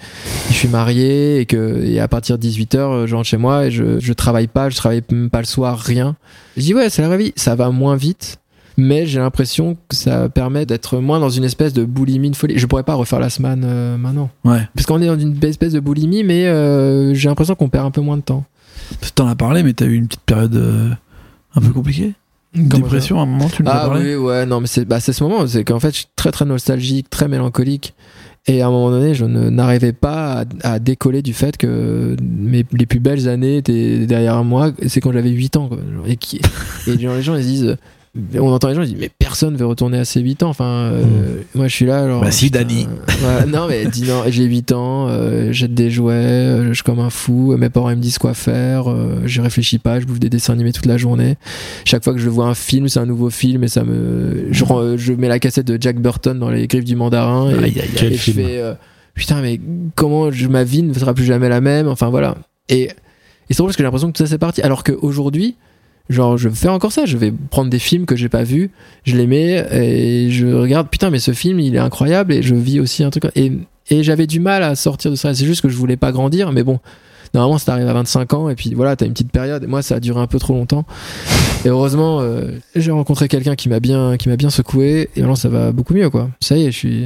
je 0.49 0.53
suis 0.53 0.67
marié 0.67 1.39
et, 1.39 1.45
que, 1.45 1.83
et 1.85 1.99
à 1.99 2.07
partir 2.07 2.37
de 2.37 2.45
18h, 2.47 3.05
je 3.05 3.15
rentre 3.15 3.27
chez 3.27 3.37
moi 3.37 3.65
et 3.67 3.71
je, 3.71 3.99
je 3.99 4.13
travaille 4.13 4.47
pas, 4.47 4.69
je 4.69 4.75
travaille 4.75 5.03
même 5.11 5.29
pas 5.29 5.39
le 5.39 5.45
soir, 5.45 5.77
rien. 5.79 6.15
Je 6.57 6.63
dis 6.63 6.73
ouais, 6.73 6.89
c'est 6.89 7.01
la 7.03 7.07
vraie 7.09 7.17
vie. 7.17 7.33
Ça 7.35 7.55
va 7.55 7.69
moins 7.69 7.95
vite, 7.95 8.39
mais 8.77 9.07
j'ai 9.07 9.19
l'impression 9.19 9.75
que 9.89 9.95
ça 9.95 10.29
permet 10.29 10.67
d'être 10.67 10.99
moins 10.99 11.19
dans 11.19 11.31
une 11.31 11.43
espèce 11.43 11.73
de 11.73 11.83
boulimie, 11.83 12.29
de 12.29 12.35
folie. 12.35 12.59
Je 12.59 12.65
pourrais 12.67 12.83
pas 12.83 12.93
refaire 12.93 13.19
la 13.19 13.31
semaine 13.31 13.63
euh, 13.65 13.97
maintenant. 13.97 14.29
Ouais. 14.45 14.61
Parce 14.75 14.85
qu'on 14.85 15.01
est 15.01 15.07
dans 15.07 15.17
une 15.17 15.43
espèce 15.43 15.73
de 15.73 15.79
boulimie, 15.79 16.23
mais 16.23 16.45
euh, 16.45 17.15
j'ai 17.15 17.27
l'impression 17.27 17.55
qu'on 17.55 17.69
perd 17.69 17.87
un 17.87 17.91
peu 17.91 18.01
moins 18.01 18.17
de 18.17 18.21
temps. 18.21 18.45
T'en 19.15 19.27
as 19.27 19.35
parlé, 19.35 19.63
mais 19.63 19.73
t'as 19.73 19.85
eu 19.85 19.95
une 19.95 20.07
petite 20.07 20.21
période 20.21 20.55
euh, 20.55 20.91
un 21.55 21.61
peu 21.61 21.69
compliquée 21.69 22.13
Comment 22.53 22.69
Dépression 22.69 23.19
à 23.19 23.23
un 23.23 23.25
moment, 23.25 23.49
tu 23.49 23.63
nous 23.63 23.69
as 23.69 23.73
Ah 23.73 23.87
parlé 23.87 24.15
oui, 24.15 24.23
ouais, 24.23 24.45
non, 24.45 24.61
mais 24.61 24.67
c'est 24.67 24.85
bah, 24.85 24.99
ce 24.99 25.23
moment, 25.23 25.45
c'est 25.47 25.63
qu'en 25.63 25.79
fait, 25.79 25.91
je 25.91 25.97
suis 25.97 26.07
très 26.15 26.31
très 26.31 26.45
nostalgique, 26.45 27.09
très 27.09 27.27
mélancolique. 27.27 27.93
Et 28.49 28.61
à 28.61 28.67
un 28.67 28.71
moment 28.71 28.91
donné, 28.91 29.13
je 29.13 29.25
n'arrivais 29.25 29.91
pas 29.91 30.45
à, 30.63 30.73
à 30.75 30.79
décoller 30.79 31.21
du 31.21 31.33
fait 31.33 31.57
que 31.57 32.15
mes, 32.21 32.65
les 32.71 32.85
plus 32.85 32.99
belles 32.99 33.27
années 33.27 33.57
étaient 33.57 34.05
derrière 34.05 34.41
moi. 34.45 34.71
C'est 34.87 35.01
quand 35.01 35.11
j'avais 35.11 35.31
8 35.31 35.57
ans. 35.57 35.67
Quoi. 35.67 35.79
Et, 36.07 36.15
qui, 36.15 36.39
et 36.87 36.95
les 36.95 37.21
gens 37.21 37.35
ils 37.35 37.43
se 37.43 37.47
disent 37.47 37.77
on 38.35 38.51
entend 38.51 38.69
les 38.69 38.75
gens 38.75 38.81
ils 38.81 38.89
disent 38.89 38.97
mais 38.99 39.09
personne 39.19 39.55
veut 39.55 39.65
retourner 39.65 39.97
à 39.99 40.05
ses 40.05 40.21
8 40.21 40.43
ans 40.43 40.49
enfin 40.49 40.91
euh, 40.91 41.03
moi 41.55 41.67
je 41.67 41.73
suis 41.75 41.85
là 41.85 42.03
alors 42.03 42.21
Bah 42.21 42.31
si, 42.31 42.49
Dani. 42.49 42.87
euh, 43.23 43.39
ouais, 43.39 43.45
non 43.45 43.67
mais 43.67 43.85
dis 43.85 44.03
non 44.03 44.23
j'ai 44.27 44.43
8 44.45 44.71
ans 44.71 45.07
euh, 45.09 45.51
jette 45.51 45.73
des 45.73 45.89
jouets 45.91 46.13
euh, 46.13 46.67
je 46.69 46.73
suis 46.73 46.83
comme 46.83 46.99
un 46.99 47.09
fou 47.09 47.55
mes 47.57 47.69
parents 47.69 47.89
ils 47.89 47.95
me 47.97 48.01
disent 48.01 48.17
quoi 48.17 48.33
faire 48.33 48.85
je 49.25 49.41
réfléchis 49.41 49.79
pas 49.79 49.99
je 49.99 50.05
bouffe 50.05 50.19
des 50.19 50.29
dessins 50.29 50.53
animés 50.53 50.73
toute 50.73 50.85
la 50.85 50.97
journée 50.97 51.35
chaque 51.85 52.03
fois 52.03 52.13
que 52.13 52.19
je 52.19 52.29
vois 52.29 52.45
un 52.47 52.55
film 52.55 52.87
c'est 52.89 52.99
un 52.99 53.05
nouveau 53.05 53.29
film 53.29 53.63
et 53.63 53.67
ça 53.67 53.83
me 53.83 54.47
je, 54.51 55.13
mets 55.13 55.27
la 55.27 55.39
cassette 55.39 55.67
de 55.67 55.77
Jack 55.79 55.99
Burton 55.99 56.37
dans 56.39 56.49
les 56.49 56.67
griffes 56.67 56.85
du 56.85 56.95
mandarin 56.95 57.49
et, 57.51 57.53
Aïe, 57.55 57.63
aïe, 57.79 57.89
et 58.05 58.13
je 58.13 58.17
film. 58.17 58.37
fais 58.37 58.61
putain 59.13 59.41
mais 59.41 59.59
comment 59.95 60.31
je, 60.31 60.47
ma 60.47 60.63
vie 60.63 60.83
ne 60.83 60.93
sera 60.93 61.13
plus 61.13 61.25
jamais 61.25 61.49
la 61.49 61.61
même 61.61 61.87
enfin 61.87 62.09
voilà 62.09 62.35
et, 62.69 62.83
et 62.83 62.89
c'est 63.49 63.57
drôle 63.57 63.67
parce 63.67 63.77
que 63.77 63.81
j'ai 63.81 63.85
l'impression 63.85 64.11
que 64.11 64.17
tout 64.17 64.23
ça 64.23 64.29
c'est 64.29 64.37
parti 64.37 64.61
alors 64.61 64.83
qu'aujourd'hui 64.83 65.55
genre 66.09 66.37
je 66.37 66.49
fais 66.49 66.69
encore 66.69 66.91
ça 66.91 67.05
je 67.05 67.17
vais 67.17 67.33
prendre 67.49 67.69
des 67.69 67.79
films 67.79 68.05
que 68.05 68.15
j'ai 68.15 68.29
pas 68.29 68.43
vus 68.43 68.71
je 69.03 69.15
les 69.15 69.27
mets 69.27 69.65
et 69.71 70.31
je 70.31 70.47
regarde 70.47 70.89
putain 70.89 71.09
mais 71.09 71.19
ce 71.19 71.31
film 71.31 71.59
il 71.59 71.75
est 71.75 71.79
incroyable 71.79 72.33
et 72.33 72.41
je 72.41 72.55
vis 72.55 72.79
aussi 72.79 73.03
un 73.03 73.09
truc 73.09 73.25
et, 73.35 73.51
et 73.89 74.03
j'avais 74.03 74.27
du 74.27 74.39
mal 74.39 74.63
à 74.63 74.75
sortir 74.75 75.11
de 75.11 75.15
ça 75.15 75.33
c'est 75.33 75.45
juste 75.45 75.61
que 75.61 75.69
je 75.69 75.75
voulais 75.75 75.97
pas 75.97 76.11
grandir 76.11 76.51
mais 76.51 76.63
bon 76.63 76.79
normalement 77.33 77.57
ça 77.57 77.65
t'arrive 77.67 77.87
à 77.87 77.93
25 77.93 78.33
ans 78.33 78.49
et 78.49 78.55
puis 78.55 78.73
voilà 78.73 78.95
t'as 78.95 79.05
une 79.05 79.13
petite 79.13 79.31
période 79.31 79.63
et 79.63 79.67
moi 79.67 79.81
ça 79.81 79.95
a 79.95 79.99
duré 79.99 80.19
un 80.19 80.27
peu 80.27 80.39
trop 80.39 80.53
longtemps. 80.53 80.85
Et 81.65 81.69
heureusement 81.69 82.21
euh, 82.21 82.51
j'ai 82.75 82.91
rencontré 82.91 83.27
quelqu'un 83.27 83.55
qui 83.55 83.69
m'a 83.69 83.79
bien 83.79 84.17
qui 84.17 84.29
m'a 84.29 84.37
bien 84.37 84.49
secoué 84.49 85.09
et 85.15 85.21
maintenant 85.21 85.35
ça 85.35 85.49
va 85.49 85.71
beaucoup 85.71 85.93
mieux 85.93 86.09
quoi. 86.09 86.29
Ça 86.39 86.57
y 86.57 86.65
est 86.65 86.71
je 86.71 86.77
suis 86.77 87.05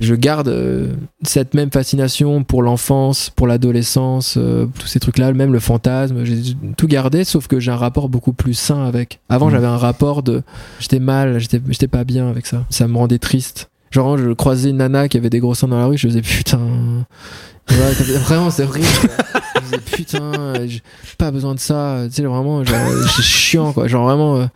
je 0.00 0.14
garde 0.14 0.48
euh, 0.48 0.92
cette 1.22 1.54
même 1.54 1.70
fascination 1.70 2.44
pour 2.44 2.62
l'enfance, 2.62 3.30
pour 3.34 3.46
l'adolescence, 3.46 4.36
euh, 4.36 4.66
tous 4.78 4.86
ces 4.86 5.00
trucs-là, 5.00 5.32
même 5.32 5.52
le 5.52 5.60
fantasme, 5.60 6.24
j'ai 6.24 6.36
tout 6.76 6.86
gardé, 6.86 7.24
sauf 7.24 7.46
que 7.46 7.60
j'ai 7.60 7.70
un 7.70 7.76
rapport 7.76 8.08
beaucoup 8.08 8.32
plus 8.32 8.54
sain 8.54 8.84
avec. 8.84 9.20
Avant, 9.28 9.46
Mhm. 9.46 9.52
j'avais 9.52 9.66
un 9.66 9.76
rapport 9.78 10.22
de. 10.22 10.42
J'étais 10.80 11.00
mal, 11.00 11.38
j'étais 11.38 11.88
pas 11.88 12.04
bien 12.04 12.28
avec 12.28 12.46
ça. 12.46 12.64
Ça 12.70 12.86
me 12.88 12.96
rendait 12.96 13.18
triste. 13.18 13.68
Genre, 13.90 14.18
je 14.18 14.32
croisais 14.32 14.70
une 14.70 14.78
nana 14.78 15.08
qui 15.08 15.16
avait 15.18 15.30
des 15.30 15.38
gros 15.38 15.54
seins 15.54 15.68
dans 15.68 15.78
la 15.78 15.86
rue, 15.86 15.96
je 15.96 16.08
faisais 16.08 16.22
putain. 16.22 16.58
Ouais, 17.70 17.92
vraiment, 18.24 18.50
c'est 18.50 18.64
horrible. 18.64 18.86
Je 19.70 19.76
disais 19.76 19.96
putain, 19.96 20.66
j'ai 20.66 20.82
pas 21.18 21.30
besoin 21.30 21.54
de 21.54 21.60
ça. 21.60 22.02
Tu 22.06 22.12
sais, 22.16 22.22
vraiment, 22.22 22.64
genre, 22.64 22.76
c'est 23.16 23.22
chiant, 23.22 23.72
quoi. 23.72 23.86
Genre 23.88 24.04
vraiment. 24.04 24.36
euh, 24.36 24.46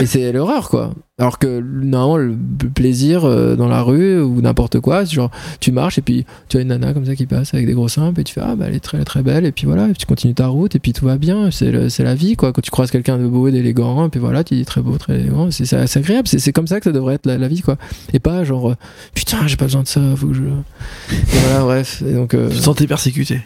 Et 0.00 0.06
c'est 0.06 0.30
l'horreur, 0.32 0.68
quoi. 0.68 0.92
Alors 1.18 1.38
que 1.38 1.60
normalement, 1.60 2.16
le 2.16 2.34
plaisir 2.74 3.26
euh, 3.26 3.54
dans 3.54 3.68
la 3.68 3.82
rue 3.82 4.22
ou 4.22 4.40
n'importe 4.40 4.80
quoi, 4.80 5.04
c'est 5.04 5.12
genre, 5.14 5.30
tu 5.60 5.70
marches 5.70 5.98
et 5.98 6.00
puis 6.02 6.24
tu 6.48 6.56
as 6.56 6.60
une 6.62 6.68
nana 6.68 6.94
comme 6.94 7.04
ça 7.04 7.14
qui 7.14 7.26
passe 7.26 7.52
avec 7.52 7.66
des 7.66 7.74
gros 7.74 7.88
seins, 7.88 8.10
puis 8.14 8.24
tu 8.24 8.32
fais, 8.32 8.40
ah 8.42 8.54
bah 8.56 8.64
elle 8.68 8.74
est 8.74 8.80
très, 8.80 9.04
très 9.04 9.22
belle, 9.22 9.44
et 9.44 9.52
puis 9.52 9.66
voilà, 9.66 9.84
et 9.84 9.88
puis 9.88 9.98
tu 9.98 10.06
continues 10.06 10.32
ta 10.32 10.46
route, 10.46 10.74
et 10.76 10.78
puis 10.78 10.94
tout 10.94 11.04
va 11.04 11.18
bien. 11.18 11.50
C'est 11.50 11.70
la 11.98 12.14
vie, 12.14 12.36
quoi. 12.36 12.54
Quand 12.54 12.62
tu 12.62 12.70
croises 12.70 12.90
quelqu'un 12.90 13.18
de 13.18 13.26
beau 13.26 13.48
et 13.48 13.52
d'élégant, 13.52 14.06
et 14.06 14.08
puis 14.08 14.18
voilà, 14.18 14.44
tu 14.44 14.54
dis 14.54 14.64
très 14.64 14.80
beau, 14.80 14.96
très 14.96 15.20
élégant, 15.20 15.50
c'est 15.50 15.96
agréable. 15.96 16.26
C'est 16.26 16.52
comme 16.52 16.66
ça 16.66 16.78
que 16.80 16.84
ça 16.84 16.92
devrait 16.92 17.16
être 17.16 17.26
la, 17.26 17.48
vie, 17.48 17.60
quoi. 17.60 17.76
Et 18.14 18.18
pas 18.18 18.42
genre, 18.44 18.70
euh, 18.70 18.76
putain, 19.14 19.46
j'ai 19.46 19.56
pas 19.56 19.66
besoin 19.66 19.82
de 19.82 19.88
ça, 19.88 20.00
faut 20.16 20.28
que 20.28 20.34
je. 20.34 20.42
Et 20.44 21.38
voilà, 21.44 21.64
bref. 21.64 22.02
Et 22.08 22.14
donc. 22.14 22.32
euh, 22.32 22.48
Tu 22.48 22.56
te 22.56 22.62
sentais 22.62 22.86
persécuté. 22.86 23.40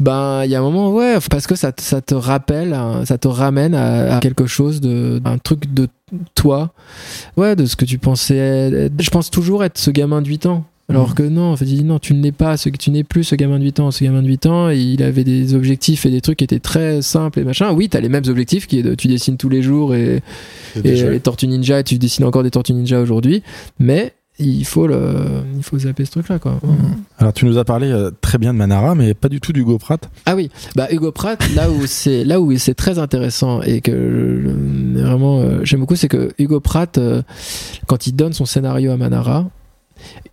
Ben, 0.00 0.42
il 0.44 0.50
y 0.50 0.54
a 0.54 0.58
un 0.58 0.62
moment, 0.62 0.90
ouais, 0.92 1.16
parce 1.30 1.46
que 1.46 1.54
ça, 1.56 1.72
te- 1.72 1.82
ça 1.82 2.00
te 2.00 2.14
rappelle, 2.14 2.72
hein, 2.72 3.02
ça 3.04 3.18
te 3.18 3.28
ramène 3.28 3.74
à, 3.74 4.16
à 4.16 4.20
quelque 4.20 4.46
chose 4.46 4.80
de, 4.80 5.20
un 5.24 5.38
truc 5.38 5.72
de 5.72 5.88
toi, 6.34 6.72
ouais, 7.36 7.56
de 7.56 7.66
ce 7.66 7.76
que 7.76 7.84
tu 7.84 7.98
pensais. 7.98 8.36
être. 8.36 8.92
Je 9.00 9.10
pense 9.10 9.30
toujours 9.30 9.64
être 9.64 9.78
ce 9.78 9.90
gamin 9.90 10.22
de 10.22 10.28
8 10.28 10.46
ans. 10.46 10.64
Alors 10.90 11.08
Mhm. 11.08 11.14
que 11.16 11.22
non, 11.24 11.52
en 11.52 11.56
fait, 11.56 11.66
il 11.66 11.76
dit 11.76 11.84
non, 11.84 11.98
tu 11.98 12.14
ne 12.14 12.22
l'es 12.22 12.32
pas, 12.32 12.56
ce, 12.56 12.70
tu 12.70 12.90
n'es 12.90 13.04
plus 13.04 13.22
ce 13.24 13.34
gamin 13.34 13.58
de 13.58 13.64
8 13.64 13.78
ans. 13.78 13.90
Ce 13.90 14.02
gamin 14.02 14.22
de 14.22 14.26
8 14.28 14.46
ans, 14.46 14.70
il 14.70 15.02
avait 15.02 15.24
des 15.24 15.54
objectifs 15.54 16.06
et 16.06 16.10
des 16.10 16.22
trucs 16.22 16.38
qui 16.38 16.44
étaient 16.44 16.60
très 16.60 17.02
simples 17.02 17.40
et 17.40 17.44
machin. 17.44 17.72
Oui, 17.72 17.90
t'as 17.90 18.00
les 18.00 18.08
mêmes 18.08 18.24
objectifs 18.26 18.66
qui 18.66 18.78
est 18.78 18.82
de, 18.82 18.94
tu 18.94 19.06
dessines 19.08 19.36
tous 19.36 19.50
les 19.50 19.60
jours 19.60 19.94
et, 19.94 20.22
et 20.76 20.80
les 21.02 21.20
Tortues 21.20 21.46
Ninja, 21.48 21.82
tu 21.82 21.98
dessines 21.98 22.24
encore 22.24 22.42
des 22.42 22.50
Tortues 22.50 22.72
Ninja 22.72 23.00
aujourd'hui, 23.02 23.42
mais 23.78 24.14
il 24.38 24.64
faut 24.64 24.86
le, 24.86 25.42
il 25.56 25.62
faut 25.62 25.78
zapper 25.78 26.04
ce 26.04 26.12
truc-là, 26.12 26.38
quoi. 26.38 26.60
Alors 27.18 27.32
tu 27.32 27.44
nous 27.44 27.58
as 27.58 27.64
parlé 27.64 27.90
euh, 27.90 28.10
très 28.20 28.38
bien 28.38 28.52
de 28.52 28.58
Manara, 28.58 28.94
mais 28.94 29.14
pas 29.14 29.28
du 29.28 29.40
tout 29.40 29.52
d'Hugo 29.52 29.78
Pratt. 29.78 30.08
Ah 30.26 30.36
oui, 30.36 30.50
bah 30.76 30.86
Hugo 30.90 31.10
Pratt, 31.10 31.42
là 31.54 31.70
où 31.70 31.86
c'est 31.86 32.24
là 32.24 32.40
où 32.40 32.56
c'est 32.56 32.74
très 32.74 32.98
intéressant 32.98 33.60
et 33.62 33.80
que 33.80 33.90
euh, 33.90 34.54
vraiment 34.94 35.40
euh, 35.40 35.60
j'aime 35.64 35.80
beaucoup, 35.80 35.96
c'est 35.96 36.08
que 36.08 36.32
Hugo 36.38 36.60
Pratt, 36.60 36.98
euh, 36.98 37.22
quand 37.86 38.06
il 38.06 38.12
donne 38.12 38.32
son 38.32 38.46
scénario 38.46 38.92
à 38.92 38.96
Manara, 38.96 39.50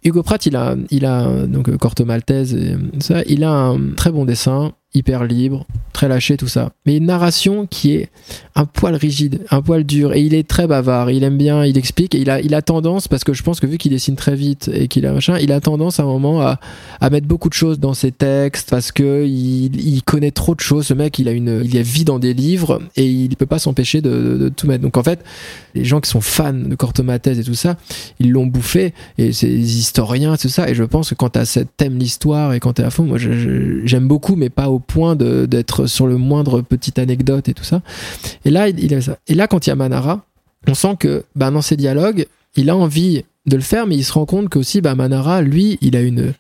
Hugo 0.03 0.21
Pratt, 0.21 0.45
il 0.45 0.55
a, 0.55 0.75
il 0.91 1.05
a 1.05 1.47
donc 1.47 1.75
Corto 1.77 2.05
Maltese 2.05 2.53
et 2.53 2.75
ça, 2.99 3.23
il 3.25 3.43
a 3.43 3.51
un 3.51 3.93
très 3.95 4.11
bon 4.11 4.25
dessin, 4.25 4.73
hyper 4.95 5.25
libre, 5.25 5.65
très 5.93 6.07
lâché, 6.07 6.37
tout 6.37 6.47
ça. 6.47 6.71
Mais 6.85 6.97
une 6.97 7.05
narration 7.05 7.67
qui 7.67 7.93
est 7.93 8.09
un 8.55 8.65
poil 8.65 8.95
rigide, 8.95 9.41
un 9.51 9.61
poil 9.61 9.83
dur, 9.83 10.13
et 10.13 10.21
il 10.21 10.33
est 10.33 10.47
très 10.47 10.67
bavard. 10.67 11.11
Il 11.11 11.23
aime 11.23 11.37
bien, 11.37 11.65
il 11.65 11.77
explique, 11.77 12.15
et 12.15 12.19
il 12.19 12.29
a, 12.29 12.61
tendance, 12.61 13.07
parce 13.07 13.23
que 13.23 13.33
je 13.33 13.43
pense 13.43 13.59
que 13.59 13.67
vu 13.67 13.77
qu'il 13.77 13.91
dessine 13.91 14.15
très 14.15 14.35
vite 14.35 14.71
et 14.73 14.87
qu'il 14.87 15.05
a 15.05 15.11
machin, 15.11 15.37
il 15.39 15.51
a 15.51 15.59
tendance 15.59 15.99
à 15.99 16.03
un 16.03 16.07
moment 16.07 16.41
à, 16.41 16.59
mettre 17.11 17.27
beaucoup 17.27 17.49
de 17.49 17.53
choses 17.53 17.79
dans 17.79 17.93
ses 17.93 18.11
textes 18.11 18.69
parce 18.71 18.91
que 18.91 19.25
il, 19.25 20.01
connaît 20.03 20.31
trop 20.31 20.55
de 20.55 20.59
choses. 20.59 20.87
Ce 20.87 20.93
mec, 20.93 21.19
il 21.19 21.27
a 21.27 21.31
une, 21.31 21.61
il 21.63 22.05
dans 22.05 22.19
des 22.19 22.33
livres 22.33 22.81
et 22.95 23.05
il 23.05 23.35
peut 23.35 23.45
pas 23.45 23.59
s'empêcher 23.59 24.01
de, 24.01 24.51
tout 24.55 24.67
mettre. 24.67 24.81
Donc 24.81 24.97
en 24.97 25.03
fait, 25.03 25.23
les 25.75 25.85
gens 25.85 25.99
qui 25.99 26.09
sont 26.09 26.21
fans 26.21 26.53
de 26.53 26.75
Cortomaltese 26.75 27.39
et 27.39 27.43
tout 27.43 27.53
ça, 27.53 27.77
ils 28.19 28.31
l'ont 28.31 28.47
bouffé 28.47 28.93
et 29.17 29.31
c'est 29.33 29.49
historiens, 29.49 30.35
tout 30.37 30.49
ça. 30.49 30.69
Et 30.69 30.75
je 30.75 30.83
pense 30.83 31.09
que 31.09 31.15
quand 31.15 31.29
t'as 31.29 31.45
cette 31.45 31.75
thème 31.77 31.97
l'histoire 31.97 32.53
et 32.53 32.59
quand 32.59 32.73
t'es 32.73 32.83
à 32.83 32.89
fond, 32.89 33.03
moi 33.03 33.17
j'aime 33.17 34.07
beaucoup, 34.07 34.35
mais 34.35 34.49
pas 34.49 34.69
au 34.69 34.79
point 34.85 35.15
d'être 35.15 35.87
sur 35.87 36.07
le 36.07 36.17
moindre 36.17 36.61
petite 36.61 36.99
anecdote 36.99 37.49
et 37.49 37.53
tout 37.53 37.63
ça. 37.63 37.81
Et 38.45 38.51
là, 38.51 39.47
quand 39.47 39.67
il 39.67 39.69
y 39.69 39.73
a 39.73 39.75
Manara, 39.75 40.25
on 40.67 40.73
sent 40.73 40.95
que 40.99 41.23
bah, 41.35 41.51
dans 41.51 41.61
ses 41.61 41.77
dialogues, 41.77 42.27
il 42.55 42.69
a 42.69 42.75
envie 42.75 43.23
de 43.45 43.55
le 43.55 43.61
faire, 43.61 43.87
mais 43.87 43.95
il 43.95 44.03
se 44.03 44.13
rend 44.13 44.25
compte 44.25 44.49
qu'aussi, 44.49 44.81
bah, 44.81 44.95
Manara, 44.95 45.41
lui, 45.41 45.77
il 45.81 45.95
a 45.95 46.01
une 46.01 46.33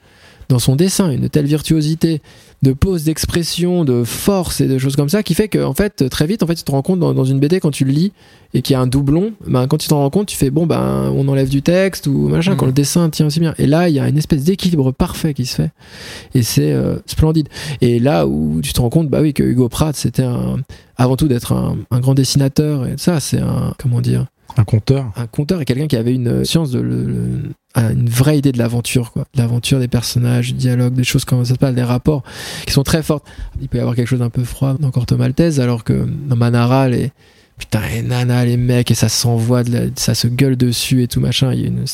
dans 0.49 0.59
son 0.59 0.75
dessin 0.75 1.11
une 1.11 1.29
telle 1.29 1.45
virtuosité 1.45 2.21
de 2.61 2.73
pose 2.73 3.03
d'expression 3.03 3.85
de 3.85 4.03
force 4.03 4.61
et 4.61 4.67
de 4.67 4.77
choses 4.77 4.95
comme 4.95 5.09
ça 5.09 5.23
qui 5.23 5.33
fait 5.33 5.47
que 5.47 5.63
en 5.63 5.73
fait 5.73 6.09
très 6.09 6.25
vite 6.25 6.41
en 6.43 6.47
fait 6.47 6.55
tu 6.55 6.63
te 6.63 6.71
rends 6.71 6.81
compte 6.81 6.99
dans, 6.99 7.13
dans 7.13 7.23
une 7.23 7.39
BD 7.39 7.59
quand 7.59 7.71
tu 7.71 7.85
le 7.85 7.91
lis 7.91 8.11
et 8.53 8.61
qu'il 8.61 8.73
y 8.73 8.77
a 8.77 8.79
un 8.79 8.87
doublon 8.87 9.33
ben, 9.45 9.67
quand 9.67 9.77
tu 9.77 9.87
t'en 9.87 9.99
rends 9.99 10.09
compte 10.09 10.27
tu 10.27 10.37
fais 10.37 10.49
bon 10.49 10.65
ben 10.65 11.11
on 11.15 11.27
enlève 11.27 11.49
du 11.49 11.61
texte 11.61 12.07
ou 12.07 12.27
machin 12.27 12.55
quand 12.55 12.65
le 12.65 12.71
dessin 12.71 13.09
tient 13.09 13.27
aussi 13.27 13.39
bien. 13.39 13.53
Et 13.57 13.67
là 13.67 13.89
il 13.89 13.95
y 13.95 13.99
a 13.99 14.07
une 14.07 14.17
espèce 14.17 14.43
d'équilibre 14.43 14.91
parfait 14.91 15.33
qui 15.33 15.45
se 15.45 15.55
fait. 15.55 15.71
Et 16.33 16.43
c'est 16.43 16.73
euh, 16.73 16.97
splendide. 17.05 17.49
Et 17.81 17.99
là 17.99 18.25
où 18.25 18.61
tu 18.63 18.73
te 18.73 18.81
rends 18.81 18.89
compte 18.89 19.09
bah 19.09 19.21
oui 19.21 19.33
que 19.33 19.43
Hugo 19.43 19.69
Pratt 19.69 19.95
c'était 19.95 20.23
un 20.23 20.57
avant 20.97 21.17
tout 21.17 21.27
d'être 21.27 21.51
un, 21.51 21.77
un 21.91 21.99
grand 21.99 22.13
dessinateur 22.13 22.87
et 22.87 22.95
ça 22.97 23.19
c'est 23.19 23.39
un 23.39 23.73
comment 23.77 24.01
dire 24.01 24.25
Un 24.57 24.63
conteur. 24.63 25.11
un 25.17 25.27
conteur 25.27 25.59
et 25.61 25.65
quelqu'un 25.65 25.87
qui 25.87 25.97
avait 25.97 26.13
une 26.13 26.45
science 26.45 26.71
de 26.71 26.79
le- 26.79 27.03
le- 27.03 27.41
ah, 27.73 27.91
une 27.91 28.07
vraie 28.09 28.37
idée 28.37 28.51
de 28.53 28.57
l'aventure 28.57 29.11
quoi 29.11 29.25
de 29.33 29.41
l'aventure 29.41 29.79
des 29.79 29.87
personnages 29.89 30.47
du 30.47 30.53
dialogue 30.53 30.93
des 30.93 31.03
choses 31.03 31.25
comme 31.25 31.43
ça 31.43 31.53
se 31.55 31.59
passe 31.59 31.75
des 31.75 31.83
rapports 31.83 32.23
qui 32.65 32.71
sont 32.71 32.83
très 32.83 33.03
fortes 33.03 33.25
il 33.61 33.67
peut 33.67 33.77
y 33.77 33.81
avoir 33.81 33.95
quelque 33.95 34.07
chose 34.07 34.19
d'un 34.19 34.29
peu 34.29 34.43
froid 34.45 34.75
dans 34.79 34.91
Corto 34.91 35.17
Maltese 35.17 35.59
alors 35.59 35.83
que 35.83 36.07
dans 36.27 36.37
Manara 36.37 36.87
les 36.87 37.11
putain 37.57 37.81
les 37.93 38.01
nanas 38.01 38.45
les 38.45 38.55
mecs 38.55 38.91
et 38.91 38.95
ça 38.95 39.09
s'envoie 39.09 39.63
de 39.65 39.71
la- 39.73 39.85
ça 39.95 40.15
se 40.15 40.27
gueule 40.27 40.55
dessus 40.55 41.03
et 41.03 41.07
tout 41.09 41.19
machin 41.19 41.51
il 41.53 41.59
y 41.59 41.63
a 41.65 41.67
une 41.67 41.85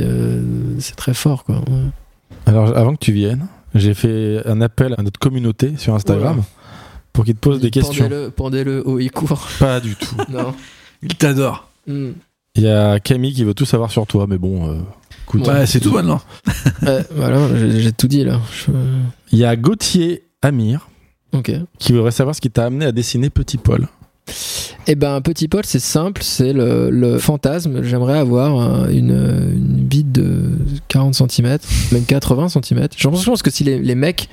euh, 0.00 0.42
c'est 0.78 0.96
très 0.96 1.14
fort 1.14 1.44
quoi 1.44 1.56
Ouais. 1.56 1.90
Alors 2.46 2.76
avant 2.76 2.94
que 2.94 3.04
tu 3.04 3.12
viennes, 3.12 3.46
j'ai 3.74 3.94
fait 3.94 4.40
un 4.46 4.60
appel 4.62 4.94
à 4.98 5.02
notre 5.02 5.20
communauté 5.20 5.74
sur 5.76 5.94
Instagram 5.94 6.42
pour 7.12 7.24
qu'ils 7.24 7.34
te 7.34 7.40
posent 7.40 7.60
des 7.60 7.70
questions. 7.70 8.04
pendez-le 8.04 8.30
pendez-le 8.30 8.88
haut 8.88 8.98
et 8.98 9.08
court 9.10 9.48
Pas 9.58 9.78
du 9.80 9.94
tout. 9.94 10.16
non 10.30 10.54
Il 11.02 11.14
t'adore. 11.14 11.68
Hmm. 11.86 12.12
Il 12.54 12.62
y 12.64 12.68
a 12.68 13.00
Camille 13.00 13.32
qui 13.32 13.44
veut 13.44 13.54
tout 13.54 13.64
savoir 13.64 13.90
sur 13.90 14.06
toi, 14.06 14.26
mais 14.28 14.36
bon, 14.38 14.70
euh, 14.70 14.76
écoute. 15.24 15.46
Ouais, 15.48 15.66
c'est 15.66 15.80
tout 15.80 15.92
maintenant. 15.92 16.20
Ouais, 16.82 17.04
voilà 17.16 17.48
j'ai 17.78 17.92
tout 17.92 18.08
dit 18.08 18.24
là 18.24 18.40
Je- 18.52 18.72
Il 19.32 19.38
y 19.38 19.44
a 19.44 19.56
Gauthier 19.56 20.24
Amir 20.42 20.88
qui 21.78 21.92
voudrait 21.92 22.10
savoir 22.10 22.34
ce 22.36 22.40
qui 22.42 22.50
t'a 22.50 22.66
amené 22.66 22.84
à 22.84 22.92
dessiner 22.92 23.30
Petit 23.30 23.56
Paul. 23.56 23.88
Eh 24.86 24.94
ben, 24.96 25.20
Petit 25.22 25.48
Paul, 25.48 25.62
c'est 25.64 25.78
simple, 25.78 26.22
c'est 26.22 26.52
le, 26.52 26.90
le 26.90 27.18
fantasme. 27.18 27.82
J'aimerais 27.82 28.18
avoir 28.18 28.60
un- 28.60 28.88
une, 28.90 29.10
une 29.54 29.76
bite 29.82 30.12
de 30.12 30.31
40 30.88 31.14
cm, 31.14 31.58
même 31.92 32.04
80 32.04 32.48
cm. 32.48 32.88
Je 32.96 33.08
pense, 33.08 33.42
que 33.42 33.50
si 33.50 33.64
les, 33.64 33.78
les 33.78 33.94
mecs 33.94 34.28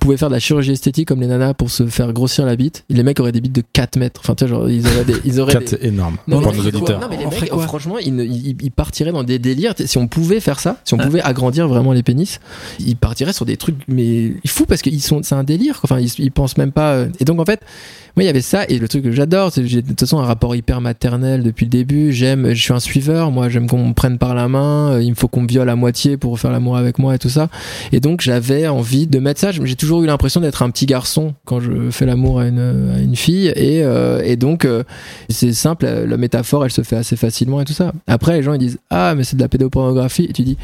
pouvaient 0.00 0.16
faire 0.16 0.28
de 0.28 0.34
la 0.34 0.40
chirurgie 0.40 0.72
esthétique 0.72 1.08
comme 1.08 1.20
les 1.20 1.26
nanas 1.26 1.54
pour 1.54 1.70
se 1.70 1.86
faire 1.86 2.12
grossir 2.12 2.44
la 2.46 2.56
bite, 2.56 2.84
les 2.88 3.02
mecs 3.02 3.18
auraient 3.20 3.32
des 3.32 3.40
bites 3.40 3.54
de 3.54 3.62
4 3.72 3.96
mètres. 3.96 4.20
Enfin, 4.24 4.34
tu 4.34 4.44
vois, 4.46 4.58
genre, 4.58 4.70
ils 4.70 4.86
auraient 4.86 5.04
des. 5.04 5.14
Ils 5.24 5.40
auraient 5.40 5.52
4, 5.52 5.62
des- 5.62 5.66
c'est 5.68 5.84
énorme 5.84 6.16
Non, 6.28 6.40
pour 6.40 6.50
mais 6.52 6.56
nos 6.58 6.62
les 6.62 6.66
mecs, 6.72 6.74
auditeurs. 6.76 7.00
non, 7.00 7.06
mais 7.10 7.16
les 7.16 7.26
On 7.26 7.30
mecs, 7.30 7.38
ferait 7.38 7.48
quoi 7.48 7.62
franchement, 7.66 7.98
ils, 7.98 8.14
ne- 8.14 8.24
ils, 8.24 8.56
ils 8.60 8.70
partiraient 8.70 9.12
dans 9.12 9.24
des 9.24 9.38
délires. 9.38 9.74
Si 9.84 9.98
on 9.98 10.06
pouvait 10.08 10.40
faire 10.40 10.60
ça, 10.60 10.78
si 10.84 10.94
on 10.94 10.98
pouvait 10.98 11.20
agrandir 11.22 11.68
vraiment 11.68 11.92
les 11.92 12.02
pénis, 12.02 12.40
ils 12.80 12.96
partiraient 12.96 13.32
sur 13.32 13.44
des 13.46 13.56
trucs, 13.56 13.76
mais 13.88 14.32
fou 14.46 14.64
parce 14.66 14.82
sont, 15.00 15.20
c'est 15.22 15.34
un 15.34 15.44
délire. 15.44 15.80
Enfin, 15.84 15.98
ils, 16.00 16.10
ils 16.18 16.30
pensent 16.32 16.56
même 16.56 16.72
pas. 16.72 16.92
euh. 16.94 17.08
Et 17.20 17.24
donc, 17.24 17.40
en 17.40 17.44
fait, 17.44 17.60
moi, 18.16 18.22
il 18.22 18.26
y 18.26 18.30
avait 18.30 18.40
ça. 18.40 18.64
Et 18.68 18.78
le 18.78 18.86
truc 18.88 19.02
que 19.04 19.10
j'adore, 19.12 19.52
c'est 19.52 19.60
que 19.62 19.66
j'ai 19.66 19.82
de 19.82 19.88
toute 19.88 20.00
façon 20.00 20.18
un 20.20 20.24
rapport 20.24 20.54
hyper 20.54 20.80
maternel 20.80 21.42
depuis 21.42 21.64
le 21.66 21.70
début. 21.70 22.12
J'aime, 22.12 22.54
je 22.54 22.60
suis 22.62 22.72
un 22.72 22.80
suiveur. 22.80 23.30
Moi, 23.30 23.48
j'aime 23.48 23.66
qu'on 23.66 23.88
me 23.88 23.92
prenne 23.94 24.18
par 24.18 24.34
la 24.34 24.48
main. 24.48 24.92
euh, 24.92 25.02
Il 25.02 25.10
me 25.10 25.14
faut 25.14 25.26
qu'on 25.28 25.42
me 25.42 25.48
viole 25.48 25.68
à 25.68 25.76
moi 25.76 25.83
moitié 25.84 26.16
pour 26.16 26.38
faire 26.38 26.50
l'amour 26.50 26.76
avec 26.76 26.98
moi 26.98 27.14
et 27.14 27.18
tout 27.18 27.28
ça. 27.38 27.48
Et 27.92 28.00
donc 28.00 28.20
j'avais 28.20 28.66
envie 28.68 29.06
de 29.06 29.18
mettre 29.18 29.40
ça. 29.40 29.50
J'ai 29.52 29.76
toujours 29.76 30.02
eu 30.02 30.06
l'impression 30.06 30.40
d'être 30.40 30.62
un 30.62 30.70
petit 30.70 30.86
garçon 30.86 31.34
quand 31.44 31.60
je 31.60 31.90
fais 31.90 32.06
l'amour 32.06 32.40
à 32.40 32.46
une, 32.48 32.64
à 32.94 32.98
une 33.00 33.16
fille. 33.16 33.48
Et, 33.56 33.82
euh, 33.84 34.22
et 34.24 34.36
donc 34.36 34.64
euh, 34.64 34.82
c'est 35.28 35.52
simple, 35.52 35.84
la, 35.84 36.06
la 36.06 36.16
métaphore 36.16 36.64
elle 36.64 36.72
se 36.72 36.82
fait 36.82 36.96
assez 36.96 37.16
facilement 37.16 37.60
et 37.60 37.64
tout 37.64 37.72
ça. 37.74 37.92
Après 38.06 38.32
les 38.36 38.42
gens 38.42 38.54
ils 38.54 38.58
disent 38.66 38.78
ah 38.90 39.14
mais 39.16 39.24
c'est 39.24 39.36
de 39.36 39.42
la 39.42 39.48
pédopornographie. 39.48 40.24
Et 40.30 40.32
tu 40.32 40.42
dis 40.42 40.56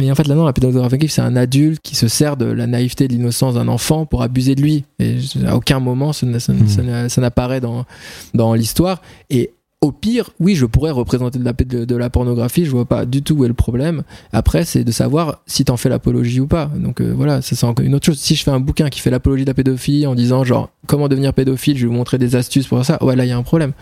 mais 0.00 0.10
en 0.10 0.14
fait, 0.14 0.26
là, 0.26 0.34
non, 0.34 0.46
la 0.46 0.54
pédopornographie, 0.54 1.06
c'est 1.08 1.20
un 1.20 1.36
adulte 1.36 1.80
qui 1.82 1.94
se 1.96 2.08
sert 2.08 2.38
de 2.38 2.46
la 2.46 2.66
naïveté, 2.66 3.08
de 3.08 3.12
l'innocence 3.12 3.52
d'un 3.56 3.68
enfant 3.68 4.06
pour 4.06 4.22
abuser 4.22 4.54
de 4.54 4.62
lui. 4.62 4.84
Et 4.98 5.16
à 5.46 5.54
aucun 5.54 5.80
moment, 5.80 6.14
ça, 6.14 6.24
n'a- 6.26 6.40
ça, 6.40 6.54
ça 6.66 6.82
n'a- 6.82 7.08
ça 7.10 7.20
n'apparaît 7.20 7.60
dans, 7.60 7.84
dans 8.32 8.54
l'histoire. 8.54 9.02
Et 9.28 9.50
au 9.82 9.90
pire, 9.90 10.30
oui, 10.38 10.54
je 10.54 10.64
pourrais 10.64 10.92
représenter 10.92 11.40
de 11.40 11.96
la, 11.96 12.08
pornographie, 12.08 12.64
je 12.64 12.70
vois 12.70 12.84
pas 12.84 13.04
du 13.04 13.22
tout 13.22 13.34
où 13.34 13.44
est 13.44 13.48
le 13.48 13.54
problème. 13.54 14.04
Après, 14.32 14.64
c'est 14.64 14.84
de 14.84 14.92
savoir 14.92 15.42
si 15.46 15.64
t'en 15.64 15.76
fais 15.76 15.88
l'apologie 15.88 16.38
ou 16.38 16.46
pas. 16.46 16.70
Donc 16.76 17.00
euh, 17.00 17.12
voilà, 17.14 17.42
ça 17.42 17.56
c'est 17.56 17.66
encore 17.66 17.84
une 17.84 17.96
autre 17.96 18.06
chose. 18.06 18.18
Si 18.18 18.36
je 18.36 18.44
fais 18.44 18.52
un 18.52 18.60
bouquin 18.60 18.88
qui 18.90 19.00
fait 19.00 19.10
l'apologie 19.10 19.42
de 19.42 19.50
la 19.50 19.54
pédophilie 19.54 20.06
en 20.06 20.14
disant 20.14 20.44
genre 20.44 20.70
comment 20.86 21.08
devenir 21.08 21.34
pédophile, 21.34 21.76
je 21.76 21.82
vais 21.82 21.88
vous 21.88 21.96
montrer 21.96 22.16
des 22.16 22.36
astuces 22.36 22.68
pour 22.68 22.84
ça, 22.84 23.02
ouais 23.02 23.16
là 23.16 23.24
il 23.24 23.28
y 23.28 23.32
a 23.32 23.36
un 23.36 23.42
problème. 23.42 23.72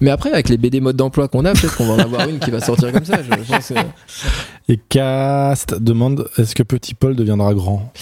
Mais 0.00 0.10
après, 0.10 0.30
avec 0.32 0.48
les 0.48 0.56
BD 0.56 0.80
modes 0.80 0.96
d'emploi 0.96 1.28
qu'on 1.28 1.44
a, 1.44 1.52
peut-être 1.52 1.76
qu'on 1.76 1.86
va 1.86 1.94
en 1.94 1.98
avoir 1.98 2.28
une 2.28 2.38
qui 2.38 2.50
va 2.50 2.60
sortir 2.60 2.92
comme 2.92 3.04
ça. 3.04 3.18
Je 3.22 3.28
pense 3.52 3.68
que- 3.68 3.74
Et 4.72 4.78
Cast 4.88 5.80
demande 5.80 6.26
est-ce 6.38 6.54
que 6.54 6.62
Petit 6.62 6.94
Paul 6.94 7.14
deviendra 7.16 7.52
grand? 7.54 7.92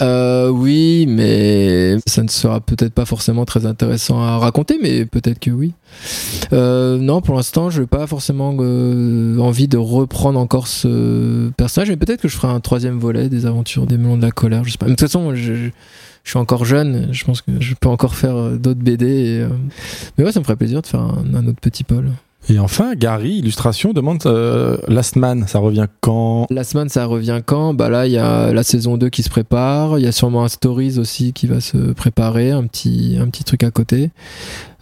Euh, 0.00 0.48
oui, 0.48 1.06
mais 1.08 1.96
ça 2.06 2.22
ne 2.22 2.28
sera 2.28 2.60
peut-être 2.60 2.92
pas 2.94 3.04
forcément 3.04 3.44
très 3.44 3.66
intéressant 3.66 4.22
à 4.22 4.38
raconter, 4.38 4.78
mais 4.82 5.04
peut-être 5.06 5.38
que 5.40 5.50
oui. 5.50 5.72
Euh, 6.52 6.98
non, 6.98 7.20
pour 7.20 7.34
l'instant, 7.36 7.70
je 7.70 7.80
n'ai 7.82 7.86
pas 7.86 8.06
forcément 8.06 8.54
euh, 8.60 9.38
envie 9.38 9.68
de 9.68 9.76
reprendre 9.78 10.38
encore 10.38 10.66
ce 10.68 11.50
personnage, 11.56 11.88
mais 11.90 11.96
peut-être 11.96 12.20
que 12.22 12.28
je 12.28 12.36
ferai 12.36 12.52
un 12.52 12.60
troisième 12.60 12.98
volet 12.98 13.28
des 13.28 13.46
aventures 13.46 13.86
des 13.86 13.96
melons 13.98 14.16
de 14.16 14.22
la 14.22 14.30
colère. 14.30 14.64
Je 14.64 14.72
sais 14.72 14.78
pas. 14.78 14.86
Mais 14.86 14.92
de 14.92 14.96
toute 14.96 15.08
façon, 15.08 15.34
je, 15.34 15.70
je- 16.24 16.30
suis 16.30 16.38
encore 16.38 16.64
jeune, 16.64 17.08
je 17.12 17.24
pense 17.24 17.42
que 17.42 17.52
je 17.60 17.74
peux 17.74 17.88
encore 17.88 18.14
faire 18.16 18.34
euh, 18.36 18.56
d'autres 18.56 18.80
BD. 18.80 19.06
et, 19.06 19.40
euh, 19.42 19.48
Mais 20.18 20.24
ouais, 20.24 20.32
ça 20.32 20.40
me 20.40 20.44
ferait 20.44 20.56
plaisir 20.56 20.82
de 20.82 20.86
faire 20.86 21.00
un, 21.02 21.24
un 21.34 21.46
autre 21.46 21.60
petit 21.60 21.84
Paul. 21.84 22.06
Et 22.50 22.58
enfin, 22.58 22.94
Gary, 22.94 23.36
illustration, 23.38 23.94
demande 23.94 24.18
euh, 24.26 24.76
Last 24.86 25.16
Man, 25.16 25.46
ça 25.48 25.60
revient 25.60 25.86
quand? 26.02 26.46
La 26.50 26.62
semaine, 26.62 26.90
ça 26.90 27.06
revient 27.06 27.40
quand? 27.44 27.72
Bah 27.72 27.88
là, 27.88 28.06
il 28.06 28.12
y 28.12 28.18
a 28.18 28.52
la 28.52 28.62
saison 28.62 28.98
2 28.98 29.08
qui 29.08 29.22
se 29.22 29.30
prépare. 29.30 29.98
Il 29.98 30.04
y 30.04 30.06
a 30.06 30.12
sûrement 30.12 30.44
un 30.44 30.48
Stories 30.48 30.98
aussi 30.98 31.32
qui 31.32 31.46
va 31.46 31.60
se 31.62 31.78
préparer, 31.94 32.50
un 32.50 32.66
petit, 32.66 33.16
un 33.18 33.28
petit 33.30 33.44
truc 33.44 33.62
à 33.64 33.70
côté. 33.70 34.10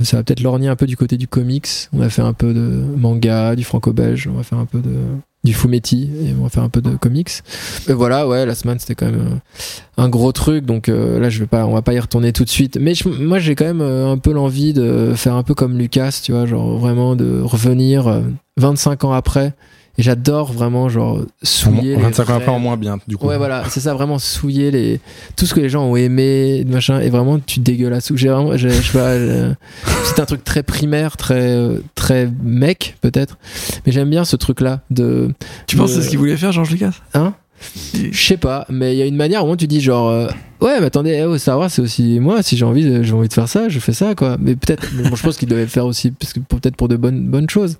Ça 0.00 0.16
va 0.16 0.24
peut-être 0.24 0.40
lorgner 0.42 0.66
un 0.66 0.74
peu 0.74 0.86
du 0.86 0.96
côté 0.96 1.16
du 1.16 1.28
comics. 1.28 1.68
On 1.92 2.00
a 2.00 2.08
fait 2.08 2.22
un 2.22 2.32
peu 2.32 2.52
de 2.52 2.82
manga, 2.96 3.54
du 3.54 3.62
franco-belge. 3.62 4.26
On 4.26 4.36
va 4.36 4.42
faire 4.42 4.58
un 4.58 4.66
peu 4.66 4.80
de 4.80 4.96
du 5.44 5.54
fumetti 5.54 6.08
et 6.24 6.34
on 6.38 6.44
va 6.44 6.48
faire 6.48 6.62
un 6.62 6.68
peu 6.68 6.80
de 6.80 6.96
comics. 6.96 7.30
Et 7.88 7.92
voilà, 7.92 8.28
ouais, 8.28 8.46
la 8.46 8.54
semaine 8.54 8.78
c'était 8.78 8.94
quand 8.94 9.06
même 9.06 9.20
euh, 9.20 9.36
un 9.96 10.08
gros 10.08 10.32
truc. 10.32 10.64
Donc 10.64 10.88
euh, 10.88 11.18
là, 11.18 11.30
je 11.30 11.40
vais 11.40 11.46
pas, 11.46 11.66
on 11.66 11.72
va 11.74 11.82
pas 11.82 11.94
y 11.94 12.00
retourner 12.00 12.32
tout 12.32 12.44
de 12.44 12.48
suite. 12.48 12.78
Mais 12.80 12.92
moi, 13.18 13.38
j'ai 13.38 13.54
quand 13.54 13.64
même 13.64 13.80
euh, 13.80 14.10
un 14.10 14.18
peu 14.18 14.32
l'envie 14.32 14.72
de 14.72 15.12
faire 15.14 15.34
un 15.34 15.42
peu 15.42 15.54
comme 15.54 15.78
Lucas, 15.78 16.20
tu 16.22 16.32
vois, 16.32 16.46
genre 16.46 16.78
vraiment 16.78 17.16
de 17.16 17.40
revenir 17.42 18.06
euh, 18.08 18.22
25 18.56 19.04
ans 19.04 19.12
après. 19.12 19.54
Et 19.98 20.02
j'adore 20.02 20.52
vraiment 20.52 20.88
genre 20.88 21.20
souiller. 21.42 21.94
En- 21.96 21.98
les 21.98 22.04
25 22.04 22.30
ans 22.30 22.34
après, 22.36 22.48
en 22.50 22.58
moins 22.58 22.76
bien, 22.78 22.98
du 23.06 23.16
coup. 23.18 23.26
Ouais, 23.26 23.36
voilà, 23.36 23.64
c'est 23.68 23.80
ça, 23.80 23.92
vraiment 23.92 24.18
souiller 24.18 24.70
les 24.70 25.00
tout 25.36 25.44
ce 25.44 25.52
que 25.54 25.60
les 25.60 25.68
gens 25.68 25.84
ont 25.84 25.96
aimé, 25.96 26.64
machin, 26.66 27.00
et 27.00 27.10
vraiment 27.10 27.38
tu 27.38 27.60
dégueulasses. 27.60 28.10
J'ai 28.14 28.28
vraiment, 28.28 28.56
je 28.56 28.68
sais 28.70 28.92
pas, 28.92 29.08
euh, 29.10 29.52
c'est 30.04 30.18
un 30.20 30.24
truc 30.24 30.44
très 30.44 30.62
primaire, 30.62 31.16
très 31.18 31.40
euh, 31.56 31.78
très 31.94 32.28
mec 32.42 32.96
peut-être, 33.02 33.36
mais 33.84 33.92
j'aime 33.92 34.08
bien 34.08 34.24
ce 34.24 34.36
truc-là 34.36 34.80
de. 34.90 35.30
Tu 35.66 35.76
penses 35.76 35.90
que 35.90 35.96
c'est 35.96 36.02
ce 36.04 36.08
qu'il 36.08 36.18
voulait 36.18 36.36
faire, 36.38 36.52
Georges 36.52 36.70
Lucas? 36.70 36.92
Hein? 37.12 37.34
Je 37.94 38.22
sais 38.26 38.36
pas, 38.36 38.66
mais 38.68 38.94
il 38.94 38.98
y 38.98 39.02
a 39.02 39.06
une 39.06 39.16
manière 39.16 39.46
où 39.46 39.56
tu 39.56 39.66
dis 39.66 39.80
genre 39.80 40.08
euh, 40.10 40.26
ouais, 40.60 40.80
mais 40.80 40.86
attendez, 40.86 41.10
eh, 41.10 41.24
oh, 41.24 41.36
Star 41.38 41.58
Wars 41.58 41.70
c'est 41.70 41.82
aussi 41.82 42.18
moi 42.20 42.42
si 42.42 42.56
j'ai 42.56 42.64
envie, 42.64 42.84
de- 42.84 43.02
j'ai 43.02 43.12
envie 43.12 43.28
de 43.28 43.32
faire 43.32 43.48
ça, 43.48 43.68
je 43.68 43.78
fais 43.78 43.92
ça 43.92 44.14
quoi. 44.14 44.36
Mais 44.40 44.54
peut-être, 44.56 44.86
je 45.14 45.22
pense 45.22 45.36
qu'il 45.36 45.48
devait 45.48 45.62
le 45.62 45.66
faire 45.68 45.86
aussi 45.86 46.10
parce 46.10 46.32
peut-être 46.32 46.76
pour 46.76 46.88
de 46.88 46.96
bonnes 46.96 47.26
bonnes 47.28 47.48
choses. 47.50 47.78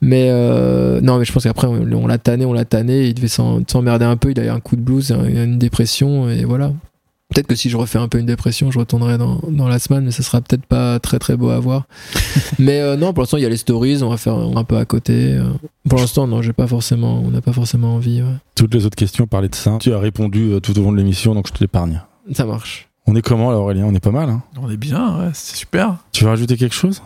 Mais 0.00 0.28
euh, 0.30 1.00
non, 1.00 1.18
mais 1.18 1.24
je 1.24 1.32
pense 1.32 1.44
qu'après 1.44 1.66
on, 1.66 1.80
on 1.92 2.06
l'a 2.06 2.18
tanné, 2.18 2.44
on 2.44 2.52
l'a 2.52 2.64
tanné, 2.64 3.06
il 3.06 3.14
devait 3.14 3.28
s'emmerder 3.28 4.04
un 4.04 4.16
peu, 4.16 4.30
il 4.30 4.40
a 4.40 4.44
eu 4.44 4.48
un 4.48 4.60
coup 4.60 4.76
de 4.76 4.82
blues, 4.82 5.12
un- 5.12 5.24
une 5.26 5.58
dépression 5.58 6.28
et 6.30 6.44
voilà. 6.44 6.72
Peut-être 7.36 7.48
que 7.48 7.54
si 7.54 7.68
je 7.68 7.76
refais 7.76 7.98
un 7.98 8.08
peu 8.08 8.18
une 8.18 8.24
dépression, 8.24 8.70
je 8.70 8.78
retournerai 8.78 9.18
dans, 9.18 9.38
dans 9.50 9.68
la 9.68 9.78
semaine, 9.78 10.06
mais 10.06 10.10
ça 10.10 10.22
sera 10.22 10.40
peut-être 10.40 10.64
pas 10.64 10.98
très 10.98 11.18
très 11.18 11.36
beau 11.36 11.50
à 11.50 11.58
voir. 11.58 11.86
mais 12.58 12.80
euh, 12.80 12.96
non, 12.96 13.12
pour 13.12 13.24
l'instant, 13.24 13.36
il 13.36 13.42
y 13.42 13.44
a 13.46 13.50
les 13.50 13.58
stories, 13.58 14.02
on 14.02 14.08
va 14.08 14.16
faire 14.16 14.32
un 14.36 14.64
peu 14.64 14.78
à 14.78 14.86
côté. 14.86 15.34
euh. 15.34 15.50
Pour 15.86 15.98
l'instant, 15.98 16.26
non, 16.26 16.40
j'ai 16.40 16.54
pas 16.54 16.66
forcément, 16.66 17.20
on 17.22 17.30
n'a 17.30 17.42
pas 17.42 17.52
forcément 17.52 17.96
envie. 17.96 18.22
ouais. 18.22 18.36
Toutes 18.54 18.72
les 18.72 18.86
autres 18.86 18.96
questions 18.96 19.26
parlaient 19.26 19.50
de 19.50 19.54
ça. 19.54 19.76
Tu 19.82 19.92
as 19.92 19.98
répondu 19.98 20.52
euh, 20.52 20.60
tout 20.60 20.78
au 20.78 20.82
long 20.82 20.92
de 20.92 20.96
l'émission, 20.96 21.34
donc 21.34 21.46
je 21.48 21.52
te 21.52 21.58
l'épargne. 21.60 22.00
Ça 22.32 22.46
marche. 22.46 22.88
On 23.06 23.14
est 23.14 23.20
comment 23.20 23.50
là, 23.50 23.58
Aurélien? 23.58 23.84
On 23.84 23.94
est 23.94 24.00
pas 24.00 24.12
mal, 24.12 24.30
hein? 24.30 24.42
On 24.58 24.70
est 24.70 24.78
bien, 24.78 25.18
ouais, 25.18 25.30
c'est 25.34 25.56
super. 25.56 25.98
Tu 26.12 26.24
veux 26.24 26.30
rajouter 26.30 26.56
quelque 26.56 26.74
chose? 26.74 27.02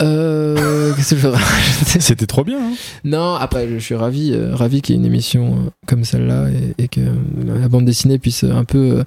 Euh, 0.00 0.92
qu'est-ce 0.96 1.10
que 1.14 1.20
je 1.20 1.26
veux 1.28 1.32
rajouter? 1.34 2.00
C'était 2.00 2.26
trop 2.26 2.42
bien, 2.42 2.58
hein 2.58 2.72
Non, 3.04 3.34
après, 3.34 3.68
je 3.68 3.78
suis 3.78 3.94
ravi, 3.94 4.32
euh, 4.32 4.54
ravi 4.54 4.82
qu'il 4.82 4.94
y 4.94 4.98
ait 4.98 5.00
une 5.00 5.06
émission 5.06 5.52
euh, 5.54 5.70
comme 5.86 6.04
celle-là 6.04 6.48
et, 6.50 6.82
et 6.84 6.88
que 6.88 7.00
euh, 7.00 7.12
la 7.60 7.68
bande 7.68 7.84
dessinée 7.84 8.18
puisse 8.18 8.42
un 8.42 8.64
peu 8.64 8.78
euh, 8.98 9.04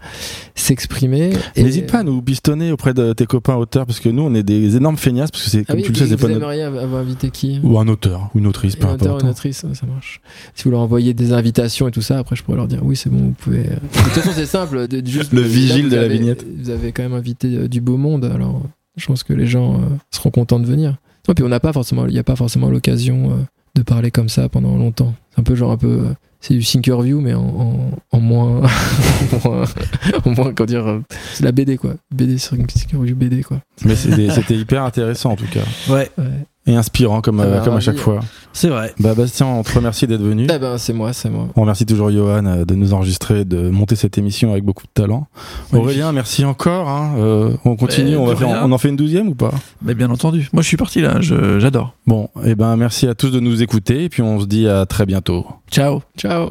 s'exprimer. 0.56 1.32
Et- 1.56 1.64
N'hésite 1.64 1.92
pas 1.92 2.00
à 2.00 2.04
nous 2.04 2.22
pistonner 2.22 2.72
auprès 2.72 2.94
de 2.94 3.12
tes 3.14 3.26
copains 3.26 3.56
auteurs, 3.56 3.86
parce 3.86 4.00
que 4.00 4.08
nous, 4.10 4.24
on 4.24 4.34
est 4.34 4.44
des 4.44 4.78
énormes 4.78 4.96
feignasses, 4.98 5.30
parce 5.32 5.44
que 5.44 5.50
c'est, 5.50 5.64
Ah 5.68 5.74
comme 5.74 5.78
oui, 5.78 5.84
tu 5.84 5.92
le 5.92 5.98
sais, 5.98 6.04
vous 6.06 6.10
c'est 6.12 6.18
pas 6.18 6.28
notre... 6.28 6.38
aimeriez 6.42 6.64
avoir 6.64 7.02
invité 7.02 7.32
qui 7.32 7.60
Ou 7.64 7.78
un 7.80 7.88
auteur, 7.90 8.30
ou 8.34 8.40
une 8.40 8.48
autrice, 8.48 8.76
peu 8.78 8.88
Un 8.88 8.94
auteur, 8.94 9.08
importe. 9.10 9.24
une 9.24 9.30
autrice, 9.30 9.58
ça 9.74 9.86
marche. 9.88 10.22
Si 10.56 10.64
vous 10.64 10.72
leur 10.72 10.80
envoyez 10.80 11.14
des 11.14 11.34
invitations 11.34 11.90
et 11.90 11.92
tout 11.92 12.02
ça, 12.02 12.20
après 12.20 12.38
je 12.38 12.44
pourrais 12.44 12.58
leur 12.58 12.68
dire 12.68 12.80
oui, 12.84 12.96
c'est 12.96 13.10
bon, 13.10 13.18
vous 13.18 13.32
pouvez. 13.38 13.60
euh. 13.60 13.76
De 13.76 14.04
toute 14.06 14.14
façon, 14.14 14.32
c'est 14.34 14.46
simple. 14.46 14.88
de- 14.88 15.06
juste 15.06 15.34
Le 15.34 15.42
vigile 15.42 15.84
vous 15.86 15.90
de 15.90 15.96
la 15.98 16.04
avez- 16.04 16.18
vignette. 16.18 16.46
Vous 16.62 16.70
avez 16.70 16.94
quand 16.94 17.04
même 17.04 17.14
invité 17.14 17.56
euh, 17.58 17.68
du 17.68 17.82
beau 17.82 17.98
monde, 17.98 18.24
alors 18.24 18.62
je 18.98 19.06
pense 19.08 19.24
que 19.24 19.34
les 19.34 19.48
gens 19.48 19.76
euh, 19.76 19.86
seront 20.12 20.32
contents 20.32 20.60
de 20.60 20.66
venir. 20.66 20.98
Et 21.30 21.34
puis 21.34 21.44
on 21.44 21.50
n'a 21.50 21.60
pas 21.60 21.74
forcément, 21.74 22.06
il 22.08 22.14
n'y 22.14 22.20
a 22.20 22.24
pas 22.24 22.36
forcément 22.36 22.70
l'occasion 22.70 23.32
euh, 23.32 23.36
de 23.76 23.82
parler 23.84 24.12
comme 24.12 24.30
ça 24.30 24.50
pendant 24.50 24.76
longtemps. 24.78 25.14
C'est 25.32 25.42
un 25.42 25.44
peu 25.44 25.56
genre 25.56 25.72
un 25.72 25.78
peu. 25.78 25.88
euh, 25.88 26.14
c'est 26.40 26.54
du 26.54 26.64
Thinkerview, 26.64 27.20
mais 27.20 27.34
en, 27.34 27.42
en, 27.42 27.90
en 28.12 28.20
moins. 28.20 28.62
en 29.44 29.50
moins, 29.50 29.64
en 30.26 30.30
moins, 30.32 30.54
comment 30.54 30.66
dire. 30.68 31.02
c'est 31.34 31.44
la 31.44 31.52
BD, 31.52 31.78
quoi. 31.78 31.96
BD 32.12 32.38
sur 32.38 32.56
Thinkerview 32.56 33.16
BD, 33.16 33.44
quoi. 33.44 33.62
Mais 33.84 33.96
c'était, 33.96 34.30
c'était 34.30 34.56
hyper 34.56 34.84
intéressant, 34.84 35.32
en 35.32 35.36
tout 35.36 35.48
cas. 35.52 35.64
Ouais, 35.94 36.10
Ouais. 36.18 36.46
Et 36.68 36.76
inspirant, 36.76 37.22
comme, 37.22 37.40
Ça 37.40 37.46
euh, 37.46 37.58
m'a 37.60 37.66
comme 37.66 37.76
à 37.78 37.80
chaque 37.80 37.98
fois. 37.98 38.20
c'est 38.54 38.68
vrai. 38.68 38.94
Bah, 39.00 39.16
Bastien, 39.16 39.48
on 39.48 39.64
te 39.64 39.74
remercie 39.74 40.06
d'être 40.06 40.22
venu. 40.22 40.48
Eh 40.54 40.60
ben, 40.60 40.78
c'est 40.78 40.92
moi, 40.94 41.14
c'est 41.14 41.30
moi. 41.30 41.48
On 41.56 41.62
remercie 41.62 41.86
toujours 41.86 42.12
Johan 42.12 42.46
euh, 42.46 42.66
de 42.66 42.76
nous 42.76 42.94
enregistrer, 42.94 43.46
de 43.46 43.70
monter 43.70 43.96
cette 43.96 44.18
émission 44.18 44.52
avec 44.52 44.64
beaucoup 44.66 44.84
de 44.84 44.92
talent. 44.94 45.28
Aurélien, 45.74 46.12
merci 46.12 46.44
encore. 46.46 46.90
hein. 46.90 47.14
Euh, 47.18 47.54
on 47.66 47.76
continue, 47.78 48.12
Mais 48.12 48.16
on, 48.18 48.26
va 48.26 48.34
de 48.34 48.38
faire, 48.40 48.48
rien. 48.50 48.62
on 48.66 48.72
en 48.74 48.78
fait 48.78 48.90
une 48.90 48.96
douzième 48.98 49.30
ou 49.30 49.36
pas? 49.36 49.52
Mais 49.82 49.94
bien 49.96 50.10
entendu. 50.10 50.50
Moi, 50.54 50.62
je 50.62 50.68
suis 50.68 50.78
parti 50.78 51.00
là, 51.02 51.22
je- 51.22 51.58
j'adore. 51.60 51.94
Bon, 52.06 52.30
et 52.44 52.56
ben 52.56 52.76
merci 52.76 53.08
à 53.08 53.16
tous 53.16 53.30
de 53.32 53.40
nous 53.40 53.62
écouter 53.64 54.04
et 54.04 54.10
puis 54.10 54.22
on 54.22 54.40
se 54.40 54.46
dit 54.46 54.68
à 54.68 54.86
très 54.86 55.06
bientôt. 55.06 55.46
Ciao. 55.72 56.02
Ciao. 56.18 56.50